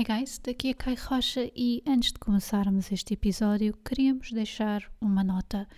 Hey 0.00 0.06
guys, 0.18 0.40
daqui 0.42 0.70
a 0.70 0.74
Kai 0.74 0.94
Rocha 0.94 1.52
e 1.54 1.82
antes 1.86 2.10
de 2.10 2.18
começarmos 2.18 2.90
este 2.90 3.12
episódio, 3.12 3.76
queríamos 3.84 4.32
deixar 4.32 4.90
uma 4.98 5.22
nota. 5.22 5.68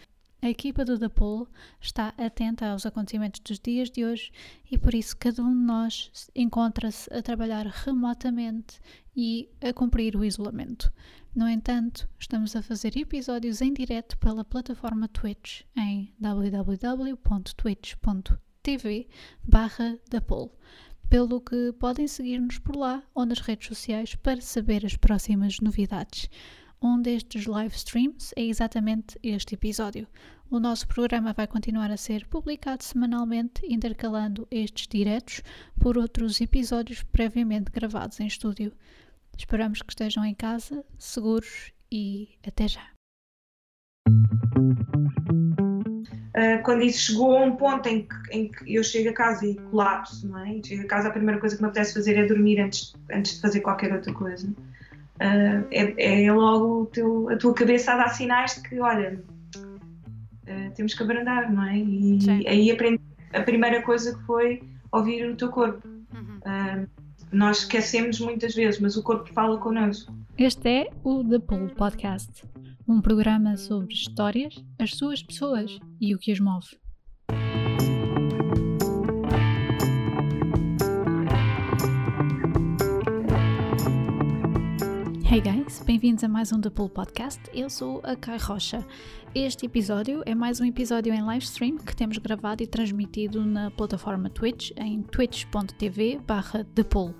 A 0.41 0.49
equipa 0.49 0.85
do 0.85 1.11
Pool 1.11 1.49
está 1.81 2.15
atenta 2.17 2.69
aos 2.69 2.87
acontecimentos 2.87 3.41
dos 3.41 3.59
dias 3.59 3.91
de 3.91 4.05
hoje 4.05 4.31
e 4.71 4.79
por 4.79 4.95
isso 4.95 5.17
cada 5.17 5.43
um 5.43 5.51
de 5.51 5.67
nós 5.67 6.31
encontra-se 6.37 7.13
a 7.13 7.21
trabalhar 7.21 7.67
remotamente 7.67 8.79
e 9.17 9.51
a 9.61 9.73
cumprir 9.73 10.15
o 10.15 10.25
isolamento. 10.25 10.93
No 11.35 11.49
entanto, 11.49 12.09
estamos 12.17 12.55
a 12.55 12.63
fazer 12.63 12.97
episódios 12.97 13.61
em 13.61 13.75
direto 13.75 14.17
pela 14.19 14.45
plataforma 14.45 15.09
Twitch 15.09 15.63
em 15.77 16.15
www.twitch.tv 16.21 17.19
barra 19.43 19.99
pelo 21.13 21.43
que 21.43 21.75
podem 21.75 22.09
seguir-nos 22.09 22.59
por 22.59 22.75
lá 22.75 23.03
ou 23.15 23.27
nas 23.27 23.41
redes 23.41 23.69
sociais 23.69 24.15
para 24.15 24.41
saber 24.41 24.87
as 24.87 24.97
próximas 24.97 25.61
novidades. 25.61 26.31
Um 26.81 27.03
destes 27.03 27.45
live 27.45 27.77
streams 27.77 28.33
é 28.35 28.43
exatamente 28.43 29.19
este 29.23 29.55
episódio. 29.55 30.09
O 30.51 30.59
nosso 30.59 30.89
programa 30.89 31.35
vai 31.35 31.47
continuar 31.47 31.91
a 31.91 31.99
ser 31.99 32.27
publicado 32.29 32.83
semanalmente, 32.83 33.61
intercalando 33.69 34.49
estes 34.51 34.89
diretos 34.89 35.43
por 35.79 35.99
outros 35.99 36.41
episódios 36.41 37.03
previamente 37.03 37.71
gravados 37.71 38.19
em 38.19 38.27
estúdio. 38.27 38.73
Esperamos 39.37 39.83
que 39.83 39.93
estejam 39.93 40.25
em 40.25 40.35
casa, 40.35 40.83
seguros 40.97 41.75
e 41.93 42.31
até 42.43 42.69
já. 42.69 42.89
Uh, 46.43 46.61
quando 46.65 46.83
isso 46.83 47.13
chegou 47.13 47.37
a 47.37 47.45
um 47.45 47.55
ponto 47.55 47.89
em 47.89 48.03
que, 48.03 48.15
em 48.33 48.51
que, 48.51 48.75
eu 48.75 48.83
chego 48.83 49.11
a 49.11 49.13
casa 49.13 49.47
e 49.47 49.55
colapso, 49.55 50.27
não 50.27 50.39
é? 50.39 50.61
Chego 50.65 50.83
a 50.83 50.87
casa, 50.87 51.09
a 51.09 51.13
primeira 51.13 51.39
coisa 51.39 51.55
que 51.55 51.63
me 51.63 51.69
apetece 51.69 51.95
fazer 51.95 52.17
é 52.17 52.27
dormir 52.27 52.59
antes, 52.59 52.95
antes 53.13 53.35
de 53.35 53.41
fazer 53.41 53.61
qualquer 53.61 53.93
outra 53.93 54.13
coisa. 54.13 54.49
Uh, 54.49 55.65
é, 55.71 56.25
é, 56.25 56.33
logo 56.33 56.87
teu, 56.87 57.29
a 57.29 57.37
tua 57.37 57.55
cabeça 57.55 57.93
a 57.93 57.97
dar 57.97 58.09
sinais 58.09 58.57
de 58.57 58.69
que, 58.69 58.81
olha, 58.81 59.23
uh, 59.57 60.75
temos 60.75 60.95
que 60.95 61.03
abrandar, 61.03 61.53
não 61.53 61.65
é? 61.65 61.77
E 61.79 62.21
Sim. 62.21 62.49
aí 62.49 62.71
aprendi 62.71 63.01
a 63.33 63.43
primeira 63.43 63.81
coisa 63.83 64.19
que 64.19 64.25
foi 64.25 64.63
ouvir 64.91 65.29
o 65.29 65.37
teu 65.37 65.49
corpo. 65.49 65.87
Uhum. 65.87 66.87
nós 67.33 67.61
esquecemos 67.61 68.21
muitas 68.21 68.55
vezes, 68.55 68.79
mas 68.81 68.97
o 68.97 69.03
corpo 69.03 69.33
fala 69.33 69.57
connosco. 69.59 70.13
Este 70.37 70.69
é 70.69 70.91
o 71.05 71.25
The 71.25 71.39
Pool 71.39 71.71
Podcast 71.71 72.45
um 72.87 73.01
programa 73.01 73.57
sobre 73.57 73.95
histórias, 73.95 74.55
as 74.79 74.95
suas 74.95 75.23
pessoas 75.23 75.79
e 76.01 76.15
o 76.15 76.19
que 76.19 76.33
as 76.33 76.41
move. 76.41 76.67
Hey 85.31 85.41
guys, 85.41 85.83
bem-vindos 85.87 86.23
a 86.25 86.29
mais 86.29 86.53
um 86.53 86.61
The 86.61 86.69
Pool 86.69 86.91
Podcast. 86.91 87.41
Eu 87.55 87.71
sou 87.71 88.01
a 88.05 88.15
Kai 88.15 88.37
Rocha. 88.37 88.85
Este 89.35 89.65
episódio 89.65 90.23
é 90.27 90.35
mais 90.35 90.61
um 90.61 90.65
episódio 90.65 91.15
em 91.15 91.23
live 91.23 91.45
stream 91.45 91.79
que 91.79 91.97
temos 91.97 92.19
gravado 92.19 92.63
e 92.63 92.67
transmitido 92.67 93.45
na 93.45 93.71
plataforma 93.71 94.29
Twitch 94.29 94.73
em 94.77 95.03
twitch.tv/barra 95.03 96.65
The 96.75 96.85
Pool. 96.85 97.15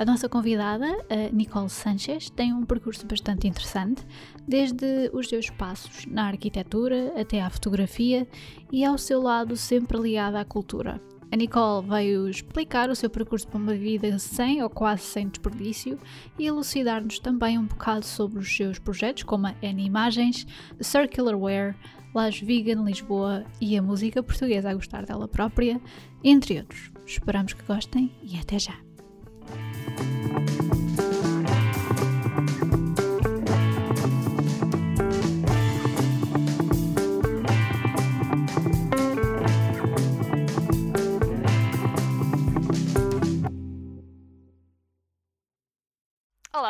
A 0.00 0.04
nossa 0.06 0.30
convidada, 0.30 0.86
a 1.10 1.30
Nicole 1.30 1.68
Sanchez, 1.68 2.30
tem 2.30 2.54
um 2.54 2.64
percurso 2.64 3.04
bastante 3.06 3.46
interessante, 3.46 4.02
desde 4.48 5.10
os 5.12 5.28
seus 5.28 5.50
passos 5.50 6.06
na 6.06 6.28
arquitetura 6.28 7.12
até 7.20 7.42
à 7.42 7.50
fotografia 7.50 8.26
e 8.72 8.82
ao 8.82 8.96
seu 8.96 9.20
lado 9.20 9.58
sempre 9.58 9.98
ligada 9.98 10.40
à 10.40 10.44
cultura. 10.46 10.98
A 11.30 11.36
Nicole 11.36 11.86
veio 11.86 12.26
explicar 12.30 12.88
o 12.88 12.96
seu 12.96 13.10
percurso 13.10 13.46
para 13.46 13.58
uma 13.60 13.74
vida 13.74 14.18
sem 14.18 14.62
ou 14.62 14.70
quase 14.70 15.02
sem 15.02 15.28
desperdício 15.28 15.98
e 16.38 16.46
elucidar-nos 16.46 17.18
também 17.18 17.58
um 17.58 17.66
bocado 17.66 18.06
sobre 18.06 18.38
os 18.38 18.56
seus 18.56 18.78
projetos, 18.78 19.24
como 19.24 19.48
a 19.48 19.54
N 19.60 19.84
Imagens, 19.84 20.46
Circular 20.80 21.36
Wear, 21.36 21.76
Las 22.14 22.40
Vegan 22.40 22.84
Lisboa 22.84 23.44
e 23.60 23.76
a 23.76 23.82
música 23.82 24.22
portuguesa 24.22 24.70
a 24.70 24.74
gostar 24.74 25.04
dela 25.04 25.28
própria, 25.28 25.78
entre 26.24 26.58
outros. 26.58 26.90
Esperamos 27.04 27.52
que 27.52 27.64
gostem 27.64 28.10
e 28.22 28.38
até 28.38 28.58
já! 28.58 28.89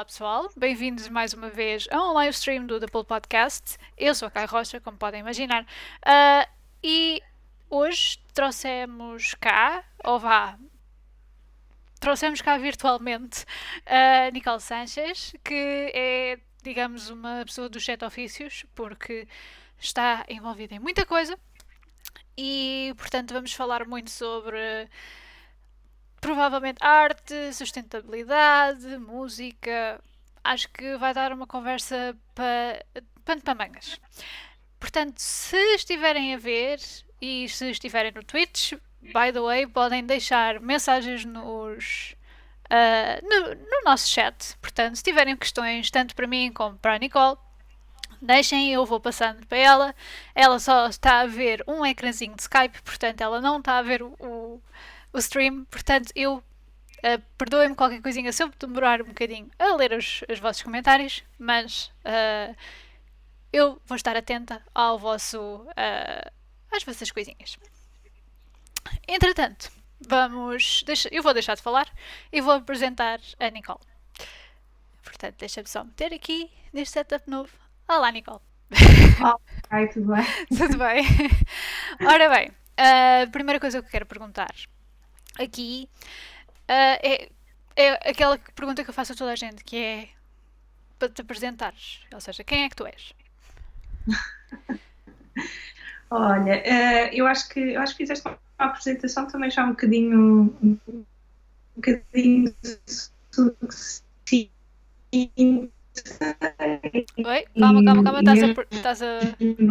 Olá 0.00 0.04
pessoal, 0.04 0.48
bem-vindos 0.56 1.08
mais 1.08 1.34
uma 1.34 1.50
vez 1.50 1.86
a 1.90 2.00
um 2.00 2.12
live 2.12 2.32
stream 2.32 2.64
do 2.64 2.80
Pool 2.86 3.04
Podcast. 3.04 3.76
Eu 3.98 4.14
sou 4.14 4.28
a 4.28 4.30
Kai 4.30 4.46
Rocha, 4.46 4.80
como 4.80 4.96
podem 4.96 5.20
imaginar, 5.20 5.62
uh, 5.64 6.50
e 6.82 7.20
hoje 7.68 8.18
trouxemos 8.32 9.34
cá, 9.34 9.84
ou 10.04 10.18
vá, 10.18 10.56
trouxemos 12.00 12.40
cá 12.40 12.56
virtualmente 12.58 13.44
a 13.86 14.30
Nicole 14.32 14.60
Sanchez, 14.60 15.34
que 15.44 15.92
é, 15.94 16.38
digamos, 16.62 17.10
uma 17.10 17.44
pessoa 17.44 17.68
dos 17.68 17.84
sete 17.84 18.04
ofícios, 18.04 18.64
porque 18.74 19.28
está 19.78 20.24
envolvida 20.28 20.74
em 20.74 20.78
muita 20.78 21.06
coisa 21.06 21.38
e, 22.36 22.94
portanto, 22.96 23.32
vamos 23.32 23.52
falar 23.52 23.86
muito 23.86 24.10
sobre 24.10 24.88
provavelmente 26.20 26.78
arte, 26.82 27.52
sustentabilidade, 27.52 28.98
música. 28.98 30.02
Acho 30.42 30.68
que 30.70 30.96
vai 30.96 31.12
dar 31.12 31.32
uma 31.32 31.46
conversa 31.46 32.16
para 32.34 32.84
pano 33.24 33.42
para 33.42 33.54
mangas. 33.54 34.00
Portanto, 34.78 35.18
se 35.18 35.56
estiverem 35.74 36.34
a 36.34 36.38
ver 36.38 36.80
e 37.20 37.48
se 37.48 37.70
estiverem 37.70 38.12
no 38.12 38.24
Twitch, 38.24 38.72
by 39.02 39.32
the 39.32 39.40
way, 39.40 39.66
podem 39.66 40.04
deixar 40.04 40.60
mensagens 40.60 41.24
nos, 41.24 42.14
uh, 42.66 43.26
no, 43.26 43.54
no, 43.54 43.84
nosso 43.84 44.08
chat. 44.08 44.56
Portanto, 44.60 44.96
se 44.96 45.02
tiverem 45.02 45.36
questões, 45.36 45.90
tanto 45.90 46.14
para 46.14 46.26
mim 46.26 46.52
como 46.52 46.76
para 46.78 46.94
a 46.94 46.98
Nicole, 46.98 47.36
deixem, 48.20 48.72
eu 48.72 48.84
vou 48.84 49.00
passando 49.00 49.46
para 49.46 49.58
ela. 49.58 49.94
Ela 50.34 50.58
só 50.58 50.86
está 50.86 51.20
a 51.20 51.26
ver 51.26 51.64
um 51.66 51.84
ecrãzinho 51.84 52.34
de 52.34 52.42
Skype, 52.42 52.82
portanto, 52.82 53.20
ela 53.20 53.40
não 53.40 53.58
está 53.58 53.78
a 53.78 53.82
ver 53.82 54.02
o, 54.02 54.60
o, 55.12 55.18
stream. 55.18 55.64
Portanto, 55.64 56.12
eu 56.14 56.36
uh, 56.36 57.22
perdoem-me 57.38 57.74
qualquer 57.74 58.02
coisinha 58.02 58.32
se 58.32 58.42
eu 58.42 58.50
demorar 58.58 59.00
um 59.02 59.06
bocadinho 59.06 59.50
a 59.58 59.74
ler 59.76 59.92
os, 59.92 60.22
os 60.28 60.38
vossos 60.38 60.62
comentários, 60.62 61.24
mas 61.38 61.90
uh, 62.04 62.54
eu 63.52 63.80
vou 63.86 63.96
estar 63.96 64.16
atenta 64.16 64.62
ao 64.74 64.98
vosso, 64.98 65.66
às 66.70 66.84
vossas 66.84 67.10
coisinhas. 67.10 67.58
Entretanto, 69.06 69.70
vamos. 70.00 70.82
Deixa, 70.86 71.08
eu 71.12 71.22
vou 71.22 71.34
deixar 71.34 71.54
de 71.54 71.62
falar 71.62 71.88
e 72.32 72.40
vou 72.40 72.54
apresentar 72.54 73.20
a 73.38 73.50
Nicole. 73.50 73.80
Portanto, 75.02 75.36
deixa-me 75.38 75.68
só 75.68 75.84
meter 75.84 76.12
aqui 76.12 76.50
neste 76.72 76.94
setup 76.94 77.28
novo. 77.28 77.50
Olá, 77.88 78.10
Nicole. 78.10 78.40
Olá, 79.20 79.86
tudo 79.92 80.14
bem? 80.14 80.24
tudo 80.56 80.78
bem. 80.78 81.04
Ora 82.06 82.28
bem, 82.28 82.52
a 82.76 83.26
primeira 83.30 83.58
coisa 83.58 83.80
que 83.80 83.86
eu 83.86 83.90
quero 83.90 84.06
perguntar 84.06 84.54
aqui 85.38 85.88
uh, 86.68 86.98
é, 87.02 87.28
é 87.76 88.10
aquela 88.10 88.38
pergunta 88.54 88.84
que 88.84 88.90
eu 88.90 88.94
faço 88.94 89.12
a 89.12 89.16
toda 89.16 89.32
a 89.32 89.36
gente, 89.36 89.64
que 89.64 89.76
é 89.76 90.08
para 90.98 91.08
te 91.08 91.22
apresentares. 91.22 92.00
Ou 92.12 92.20
seja, 92.20 92.44
quem 92.44 92.64
é 92.64 92.68
que 92.68 92.76
tu 92.76 92.86
és? 92.86 93.14
Olha, 96.10 96.56
uh, 96.56 97.14
eu 97.14 97.26
acho 97.26 97.48
que 97.48 97.60
eu 97.60 97.80
acho 97.80 97.92
que 97.92 98.04
fizeste 98.04 98.28
uma 98.60 98.70
apresentação 98.70 99.26
também 99.26 99.50
já 99.50 99.64
um 99.64 99.70
bocadinho 99.70 100.54
um 100.62 101.04
bocadinho 101.76 102.54
Oi, 107.18 107.44
calma, 107.58 107.84
calma, 107.84 108.04
calma, 108.04 108.20
estás 108.20 108.42
a, 108.42 108.46
estás 108.70 109.02
a, 109.02 109.18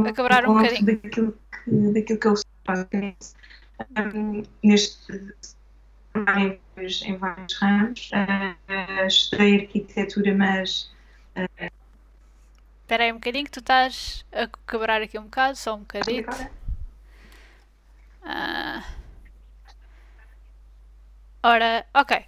a 0.09 0.13
quebrar 0.13 0.47
um 0.47 0.55
bocadinho. 0.55 0.85
Daquilo 0.85 1.37
que, 1.51 1.71
daquilo 1.93 2.19
que 2.19 2.27
eu 2.27 2.33
faço 2.65 2.87
um, 3.97 4.43
neste 4.63 5.33
em 7.05 7.17
vários 7.17 7.53
ramos. 7.59 8.11
Uh, 8.11 9.05
estudei 9.07 9.61
arquitetura, 9.61 10.35
mas. 10.35 10.91
Uh, 11.35 11.71
Espera 12.81 13.03
aí 13.03 13.11
um 13.11 13.15
bocadinho 13.15 13.45
que 13.45 13.51
tu 13.51 13.59
estás 13.59 14.25
a 14.31 14.49
quebrar 14.69 15.01
aqui 15.01 15.17
um 15.19 15.23
bocado, 15.23 15.55
só 15.55 15.75
um 15.75 15.79
bocadinho. 15.79 16.25
Ah. 18.23 18.83
Ora, 21.43 21.85
ok. 21.93 22.25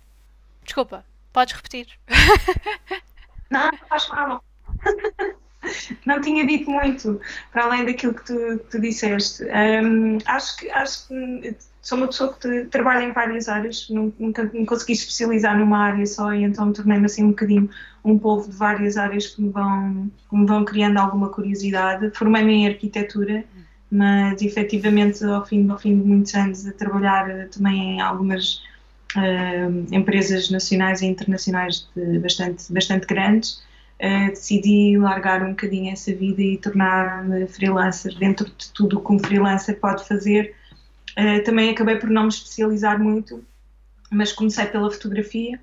Desculpa, 0.64 1.06
podes 1.34 1.56
repetir. 1.56 1.88
Não, 3.50 3.70
faz 3.90 4.08
mal. 4.10 4.44
não 6.06 6.22
tinha 6.22 6.46
dito 6.46 6.70
muito 6.72 7.20
para 7.52 7.66
além 7.66 7.86
daquilo 7.86 8.14
que 8.14 8.26
tu, 8.26 8.60
tu 8.70 8.80
disseste. 8.80 9.44
Um, 9.44 10.18
acho 10.26 10.58
que 10.58 10.70
acho 10.72 11.08
que 11.08 11.56
sou 11.82 11.98
uma 11.98 12.08
pessoa 12.08 12.34
que 12.34 12.66
trabalha 12.66 13.04
em 13.04 13.12
várias 13.12 13.50
áreas, 13.50 13.90
nunca 13.90 14.44
me 14.44 14.66
consegui 14.66 14.94
especializar 14.94 15.58
numa 15.58 15.78
área 15.80 16.06
só 16.06 16.34
e 16.34 16.44
então 16.44 16.72
tornei-me 16.72 17.06
assim 17.06 17.24
um 17.24 17.30
bocadinho 17.30 17.70
um 18.04 18.18
povo 18.18 18.50
de 18.50 18.56
várias 18.56 18.98
áreas 18.98 19.28
que 19.28 19.42
me 19.42 19.50
vão, 19.50 20.12
que 20.30 20.36
me 20.36 20.46
vão 20.46 20.66
criando 20.66 20.98
alguma 20.98 21.30
curiosidade. 21.30 22.12
Formei-me 22.16 22.54
em 22.54 22.68
arquitetura, 22.68 23.44
mas 23.92 24.42
efetivamente 24.42 25.24
ao 25.24 25.46
fim, 25.46 25.70
ao 25.70 25.78
fim 25.78 26.00
de 26.00 26.08
muitos 26.08 26.34
anos 26.34 26.66
a 26.66 26.72
trabalhar 26.72 27.30
eh, 27.30 27.46
também 27.46 27.98
em 27.98 28.02
algumas 28.02 28.62
uh, 29.16 29.94
empresas 29.94 30.50
nacionais 30.50 31.02
e 31.02 31.08
internacionais 31.08 31.88
bastante, 32.22 32.72
bastante 32.72 33.06
grandes, 33.06 33.62
uh, 34.00 34.30
decidi 34.30 34.98
largar 34.98 35.44
um 35.44 35.50
bocadinho 35.50 35.92
essa 35.92 36.14
vida 36.16 36.42
e 36.42 36.58
tornar-me 36.58 37.46
freelancer. 37.48 38.18
Dentro 38.18 38.46
de 38.46 38.72
tudo 38.72 39.00
o 39.00 39.04
que 39.04 39.14
um 39.14 39.20
freelancer 39.20 39.78
pode 39.80 40.08
fazer 40.08 40.56
Uh, 41.18 41.44
também 41.44 41.70
acabei 41.70 41.98
por 41.98 42.10
não 42.10 42.24
me 42.24 42.30
especializar 42.30 43.00
muito, 43.00 43.44
mas 44.10 44.32
comecei 44.32 44.66
pela 44.66 44.90
fotografia 44.90 45.60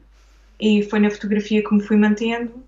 e 0.61 0.83
foi 0.83 0.99
na 0.99 1.11
fotografia 1.11 1.63
que 1.63 1.75
me 1.75 1.83
fui 1.83 1.97
mantendo. 1.97 2.63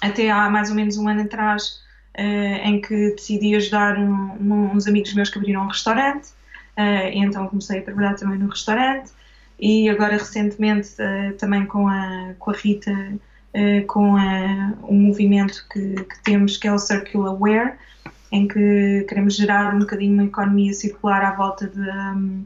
Até 0.00 0.30
há 0.30 0.48
mais 0.48 0.70
ou 0.70 0.76
menos 0.76 0.96
um 0.96 1.08
ano 1.08 1.22
atrás, 1.22 1.80
em 2.16 2.80
que 2.80 3.12
decidi 3.12 3.54
ajudar 3.54 3.98
um, 3.98 4.72
uns 4.74 4.86
amigos 4.86 5.14
meus 5.14 5.30
que 5.30 5.38
abriram 5.38 5.62
um 5.62 5.68
restaurante, 5.68 6.28
uh, 6.76 7.08
e 7.12 7.18
então 7.18 7.46
comecei 7.48 7.78
a 7.78 7.82
trabalhar 7.82 8.14
também 8.14 8.38
no 8.38 8.48
restaurante. 8.48 9.10
E 9.58 9.88
agora 9.90 10.14
recentemente 10.14 10.96
também 11.38 11.66
com 11.66 11.86
a, 11.86 12.32
com 12.38 12.50
a 12.50 12.54
Rita, 12.54 12.92
com 13.86 14.16
a, 14.16 14.72
um 14.88 14.94
movimento 14.94 15.66
que, 15.70 15.96
que 15.96 16.22
temos 16.24 16.56
que 16.56 16.66
é 16.66 16.72
o 16.72 16.78
Circular 16.78 17.34
Wear, 17.34 17.78
em 18.32 18.46
que 18.46 19.04
queremos 19.08 19.34
gerar 19.34 19.74
um 19.74 19.80
bocadinho 19.80 20.14
uma 20.14 20.24
economia 20.24 20.72
circular 20.72 21.22
à 21.24 21.34
volta 21.34 21.66
de, 21.66 22.44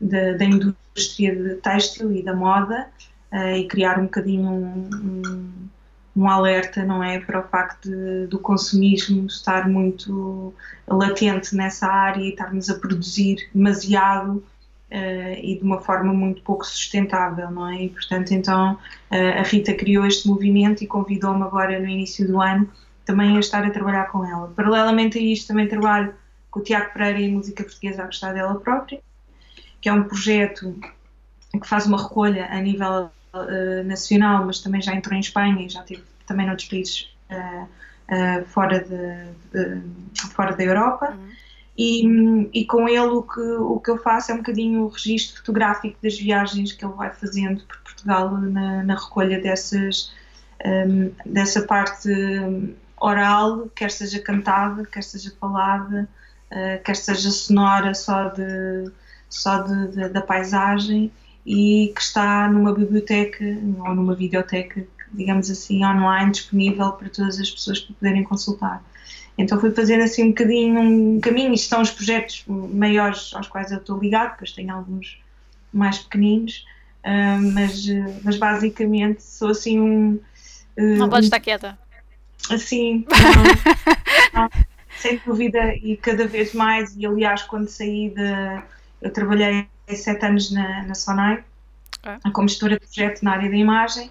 de, 0.00 0.34
da 0.34 0.44
indústria 0.44 1.34
de 1.34 1.54
têxtil 1.56 2.12
e 2.12 2.22
da 2.22 2.34
moda 2.34 2.88
uh, 3.32 3.56
e 3.56 3.66
criar 3.66 3.98
um 3.98 4.04
bocadinho 4.04 4.48
um, 4.50 4.90
um, 4.94 5.52
um, 6.16 6.28
alerta, 6.28 6.84
não 6.84 7.02
é, 7.02 7.18
para 7.18 7.40
o 7.40 7.42
facto 7.44 7.88
de, 7.88 8.26
do 8.26 8.38
consumismo 8.38 9.26
estar 9.26 9.68
muito 9.68 10.54
latente 10.86 11.54
nessa 11.54 11.86
área 11.86 12.20
e 12.20 12.30
estarmos 12.30 12.68
a 12.70 12.74
produzir 12.74 13.48
demasiado 13.54 14.42
Uh, 14.92 15.40
e 15.42 15.56
de 15.56 15.64
uma 15.64 15.80
forma 15.80 16.12
muito 16.12 16.42
pouco 16.42 16.66
sustentável, 16.66 17.50
não 17.50 17.66
é? 17.66 17.84
E, 17.84 17.88
portanto, 17.88 18.32
então 18.32 18.74
uh, 19.10 19.40
a 19.40 19.42
Rita 19.42 19.72
criou 19.72 20.04
este 20.04 20.28
movimento 20.28 20.84
e 20.84 20.86
convidou-me 20.86 21.42
agora 21.44 21.80
no 21.80 21.88
início 21.88 22.26
do 22.26 22.38
ano 22.38 22.68
também 23.04 23.36
a 23.36 23.40
estar 23.40 23.64
a 23.64 23.70
trabalhar 23.70 24.10
com 24.10 24.24
ela. 24.24 24.52
Paralelamente 24.54 25.18
a 25.18 25.22
isto, 25.22 25.48
também 25.48 25.66
trabalho 25.66 26.14
com 26.50 26.60
o 26.60 26.62
Tiago 26.62 26.92
Pereira 26.92 27.20
em 27.20 27.32
música 27.32 27.64
portuguesa 27.64 28.02
a 28.02 28.06
gostar 28.06 28.34
dela 28.34 28.60
própria, 28.60 29.00
que 29.80 29.88
é 29.88 29.92
um 29.92 30.04
projeto 30.04 30.78
que 31.52 31.68
faz 31.68 31.86
uma 31.86 32.02
recolha 32.02 32.46
a 32.50 32.60
nível 32.60 33.10
uh, 33.34 33.84
nacional, 33.84 34.46
mas 34.46 34.60
também 34.60 34.80
já 34.80 34.94
entrou 34.94 35.16
em 35.16 35.20
Espanha 35.20 35.64
e 35.64 35.68
já 35.68 35.82
teve 35.82 36.02
também 36.26 36.46
noutros 36.46 36.68
países 36.68 37.14
uh, 37.30 37.68
fora, 38.46 38.80
de, 38.80 39.72
de, 40.12 40.22
fora 40.32 40.54
da 40.54 40.62
Europa. 40.62 41.10
Uhum. 41.10 41.32
E, 41.76 42.50
e, 42.52 42.66
com 42.66 42.86
ele 42.86 43.00
o 43.00 43.22
que, 43.22 43.40
o 43.40 43.80
que 43.80 43.90
eu 43.90 43.96
faço 43.96 44.30
é 44.30 44.34
um 44.34 44.38
bocadinho 44.38 44.82
o 44.82 44.88
registro 44.88 45.38
fotográfico 45.38 45.96
das 46.02 46.18
viagens 46.18 46.72
que 46.72 46.84
ele 46.84 46.92
vai 46.92 47.10
fazendo 47.10 47.62
por 47.64 47.78
Portugal 47.78 48.30
na, 48.38 48.82
na 48.82 48.94
recolha 48.94 49.40
dessas, 49.40 50.12
um, 50.64 51.10
dessa 51.24 51.62
parte 51.62 52.10
oral, 53.00 53.68
quer 53.74 53.90
seja 53.90 54.20
cantada, 54.20 54.84
quer 54.84 55.02
seja 55.02 55.32
falada, 55.40 56.06
uh, 56.50 56.82
quer 56.84 56.94
seja 56.94 57.30
sonora 57.30 57.94
só, 57.94 58.28
de, 58.28 58.92
só 59.30 59.62
de, 59.62 59.88
de, 59.88 60.08
da 60.10 60.20
paisagem 60.20 61.10
e 61.44 61.92
que 61.94 62.00
está 62.00 62.48
numa 62.48 62.72
biblioteca 62.72 63.44
ou 63.44 63.94
numa 63.94 64.14
videoteca, 64.14 64.86
digamos 65.12 65.50
assim, 65.50 65.84
online, 65.84 66.30
disponível 66.30 66.92
para 66.92 67.08
todas 67.08 67.38
as 67.38 67.50
pessoas 67.50 67.80
que 67.80 67.92
poderem 67.92 68.22
consultar. 68.22 68.82
Então 69.36 69.60
fui 69.60 69.70
fazendo 69.70 70.02
assim 70.02 70.24
um 70.24 70.28
bocadinho 70.28 70.80
um 70.80 71.20
caminho, 71.20 71.52
isto 71.52 71.68
são 71.68 71.80
os 71.80 71.90
projetos 71.90 72.44
maiores 72.46 73.32
aos 73.34 73.48
quais 73.48 73.72
eu 73.72 73.78
estou 73.78 73.98
ligado, 73.98 74.32
depois 74.32 74.52
tenho 74.52 74.74
alguns 74.74 75.18
mais 75.72 75.98
pequeninos, 75.98 76.66
uh, 77.04 77.52
mas, 77.52 77.86
mas 78.22 78.36
basicamente 78.36 79.22
sou 79.22 79.48
assim 79.48 79.80
um... 79.80 80.20
Uh, 80.78 80.96
não 80.96 81.08
podes 81.08 81.26
estar 81.26 81.40
quieta. 81.40 81.78
Assim, 82.50 83.06
não, 84.34 84.42
não, 84.42 84.50
sem 85.02 85.20
dúvida, 85.24 85.74
e 85.74 85.96
cada 85.96 86.26
vez 86.26 86.54
mais, 86.54 86.94
e 86.96 87.06
aliás, 87.06 87.42
quando 87.42 87.68
saí 87.68 88.10
de. 88.10 88.62
Eu 89.00 89.12
trabalhei 89.12 89.66
sete 89.88 90.24
anos 90.24 90.50
na, 90.50 90.82
na 90.84 90.94
Sonai, 90.94 91.44
como 92.32 92.48
gestora 92.48 92.74
de 92.74 92.80
projeto 92.80 93.22
na 93.22 93.32
área 93.32 93.50
da 93.50 93.56
imagem, 93.56 94.10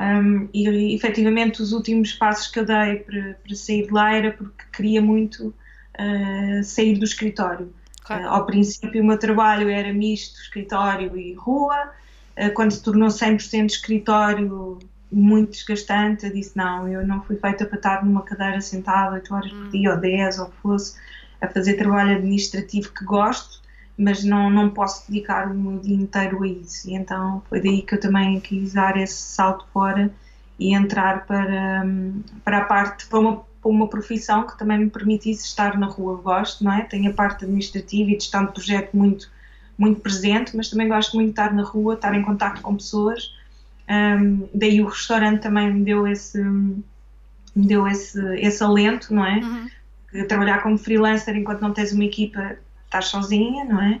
um, 0.00 0.48
e, 0.52 0.94
efetivamente 0.94 1.62
os 1.62 1.72
últimos 1.72 2.12
passos 2.12 2.48
que 2.48 2.58
eu 2.58 2.64
dei 2.64 2.96
para, 2.96 3.34
para 3.34 3.54
sair 3.54 3.86
de 3.86 3.92
lá 3.92 4.12
era 4.12 4.32
porque 4.32 4.64
queria 4.72 5.00
muito 5.00 5.54
uh, 5.98 6.64
sair 6.64 6.98
do 6.98 7.04
escritório. 7.04 7.72
Uh, 8.10 8.26
ao 8.26 8.46
princípio, 8.46 9.02
o 9.02 9.06
meu 9.06 9.18
trabalho 9.18 9.68
era 9.68 9.92
misto, 9.92 10.40
escritório 10.40 11.16
e 11.16 11.34
rua. 11.34 11.92
Uh, 12.36 12.52
quando 12.54 12.72
se 12.72 12.82
tornou 12.82 13.08
100% 13.08 13.66
escritório, 13.66 14.78
muito 15.12 15.52
desgastante. 15.52 16.26
Eu 16.26 16.32
disse: 16.32 16.56
não, 16.56 16.88
eu 16.88 17.06
não 17.06 17.22
fui 17.22 17.36
feita 17.36 17.64
para 17.64 17.76
estar 17.76 18.04
numa 18.04 18.22
cadeira 18.22 18.60
sentada 18.60 19.14
8 19.14 19.34
horas 19.34 19.52
por 19.52 19.70
dia 19.70 19.92
ou 19.92 20.00
10 20.00 20.38
ou 20.40 20.46
que 20.46 20.56
fosse, 20.56 20.96
a 21.40 21.46
fazer 21.46 21.74
trabalho 21.74 22.16
administrativo 22.16 22.92
que 22.92 23.04
gosto, 23.04 23.61
mas 23.96 24.24
não, 24.24 24.50
não 24.50 24.70
posso 24.70 25.10
dedicar 25.10 25.50
o 25.50 25.54
meu 25.54 25.78
dia 25.78 25.96
inteiro 25.96 26.42
a 26.42 26.46
isso. 26.46 26.88
E 26.88 26.94
então 26.94 27.42
foi 27.48 27.60
daí 27.60 27.82
que 27.82 27.94
eu 27.94 28.00
também 28.00 28.40
quis 28.40 28.72
dar 28.72 28.96
esse 28.96 29.20
salto 29.20 29.66
fora 29.72 30.10
e 30.58 30.74
entrar 30.74 31.26
para, 31.26 31.84
para 32.44 32.58
a 32.58 32.64
parte, 32.64 33.06
para 33.06 33.18
uma, 33.18 33.36
para 33.36 33.70
uma 33.70 33.86
profissão 33.88 34.46
que 34.46 34.58
também 34.58 34.78
me 34.78 34.90
permitisse 34.90 35.44
estar 35.44 35.78
na 35.78 35.86
rua. 35.86 36.20
gosto, 36.22 36.64
não 36.64 36.72
é? 36.72 36.82
Tenho 36.82 37.10
a 37.10 37.14
parte 37.14 37.44
administrativa 37.44 38.10
e 38.10 38.16
de 38.16 38.24
gestão 38.24 38.46
de 38.46 38.52
projeto 38.52 38.96
muito, 38.96 39.30
muito 39.76 40.00
presente, 40.00 40.56
mas 40.56 40.68
também 40.68 40.88
gosto 40.88 41.14
muito 41.14 41.28
de 41.28 41.32
estar 41.32 41.52
na 41.52 41.62
rua, 41.62 41.94
estar 41.94 42.14
em 42.14 42.22
contato 42.22 42.60
com 42.60 42.76
pessoas 42.76 43.32
um, 43.88 44.48
daí 44.54 44.80
o 44.80 44.86
restaurante 44.86 45.42
também 45.42 45.72
me 45.72 45.84
deu 45.84 46.06
esse, 46.06 46.42
me 46.42 46.82
deu 47.66 47.86
esse, 47.86 48.18
esse 48.36 48.62
alento, 48.62 49.12
não 49.12 49.24
é? 49.24 49.36
Uhum. 49.36 50.26
Trabalhar 50.28 50.62
como 50.62 50.78
freelancer 50.78 51.36
enquanto 51.36 51.60
não 51.60 51.72
tens 51.72 51.92
uma 51.92 52.04
equipa, 52.04 52.56
estás 52.92 53.06
sozinha, 53.06 53.64
não 53.64 53.80
é? 53.80 54.00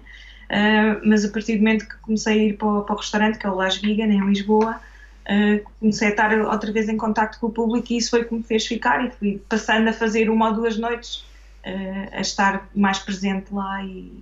Uh, 0.52 1.00
mas 1.04 1.24
a 1.24 1.30
partir 1.30 1.54
do 1.56 1.58
momento 1.60 1.88
que 1.88 1.96
comecei 1.96 2.32
a 2.32 2.44
ir 2.44 2.56
para 2.58 2.68
o, 2.68 2.82
para 2.82 2.94
o 2.94 2.98
restaurante, 2.98 3.38
que 3.38 3.46
é 3.46 3.50
o 3.50 3.54
Las 3.54 3.78
Vegan, 3.78 4.12
em 4.12 4.20
Lisboa, 4.26 4.80
uh, 5.24 5.70
comecei 5.80 6.08
a 6.08 6.10
estar 6.10 6.38
outra 6.40 6.70
vez 6.70 6.88
em 6.88 6.96
contato 6.96 7.40
com 7.40 7.46
o 7.46 7.50
público 7.50 7.90
e 7.90 7.96
isso 7.96 8.10
foi 8.10 8.22
o 8.22 8.28
que 8.28 8.34
me 8.34 8.42
fez 8.42 8.66
ficar 8.66 9.04
e 9.04 9.10
fui 9.10 9.42
passando 9.48 9.88
a 9.88 9.92
fazer 9.92 10.28
uma 10.28 10.48
ou 10.48 10.54
duas 10.54 10.76
noites 10.76 11.24
uh, 11.64 12.08
a 12.12 12.20
estar 12.20 12.68
mais 12.74 12.98
presente 12.98 13.52
lá 13.52 13.82
e, 13.82 14.12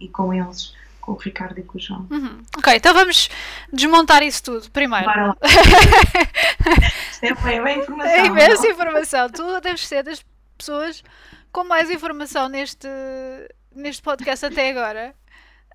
e 0.00 0.08
com 0.08 0.34
eles 0.34 0.74
com 1.00 1.12
o 1.12 1.16
Ricardo 1.16 1.58
e 1.58 1.62
com 1.62 1.78
o 1.78 1.80
João. 1.80 2.06
Uhum. 2.10 2.42
Ok, 2.58 2.74
então 2.74 2.92
vamos 2.92 3.30
desmontar 3.72 4.22
isso 4.22 4.42
tudo 4.42 4.70
primeiro. 4.70 5.06
Bora 5.06 5.28
lá. 5.28 5.36
é 7.22 7.62
bem 7.62 7.78
informação. 7.78 8.12
É 8.12 8.26
imensa 8.26 8.68
informação. 8.68 9.30
Tu 9.30 9.60
deves 9.60 9.86
ser 9.86 10.02
das 10.02 10.22
pessoas 10.58 11.02
com 11.52 11.64
mais 11.64 11.90
informação 11.90 12.48
neste, 12.48 12.86
neste 13.74 14.02
podcast 14.02 14.46
até 14.46 14.70
agora. 14.70 15.14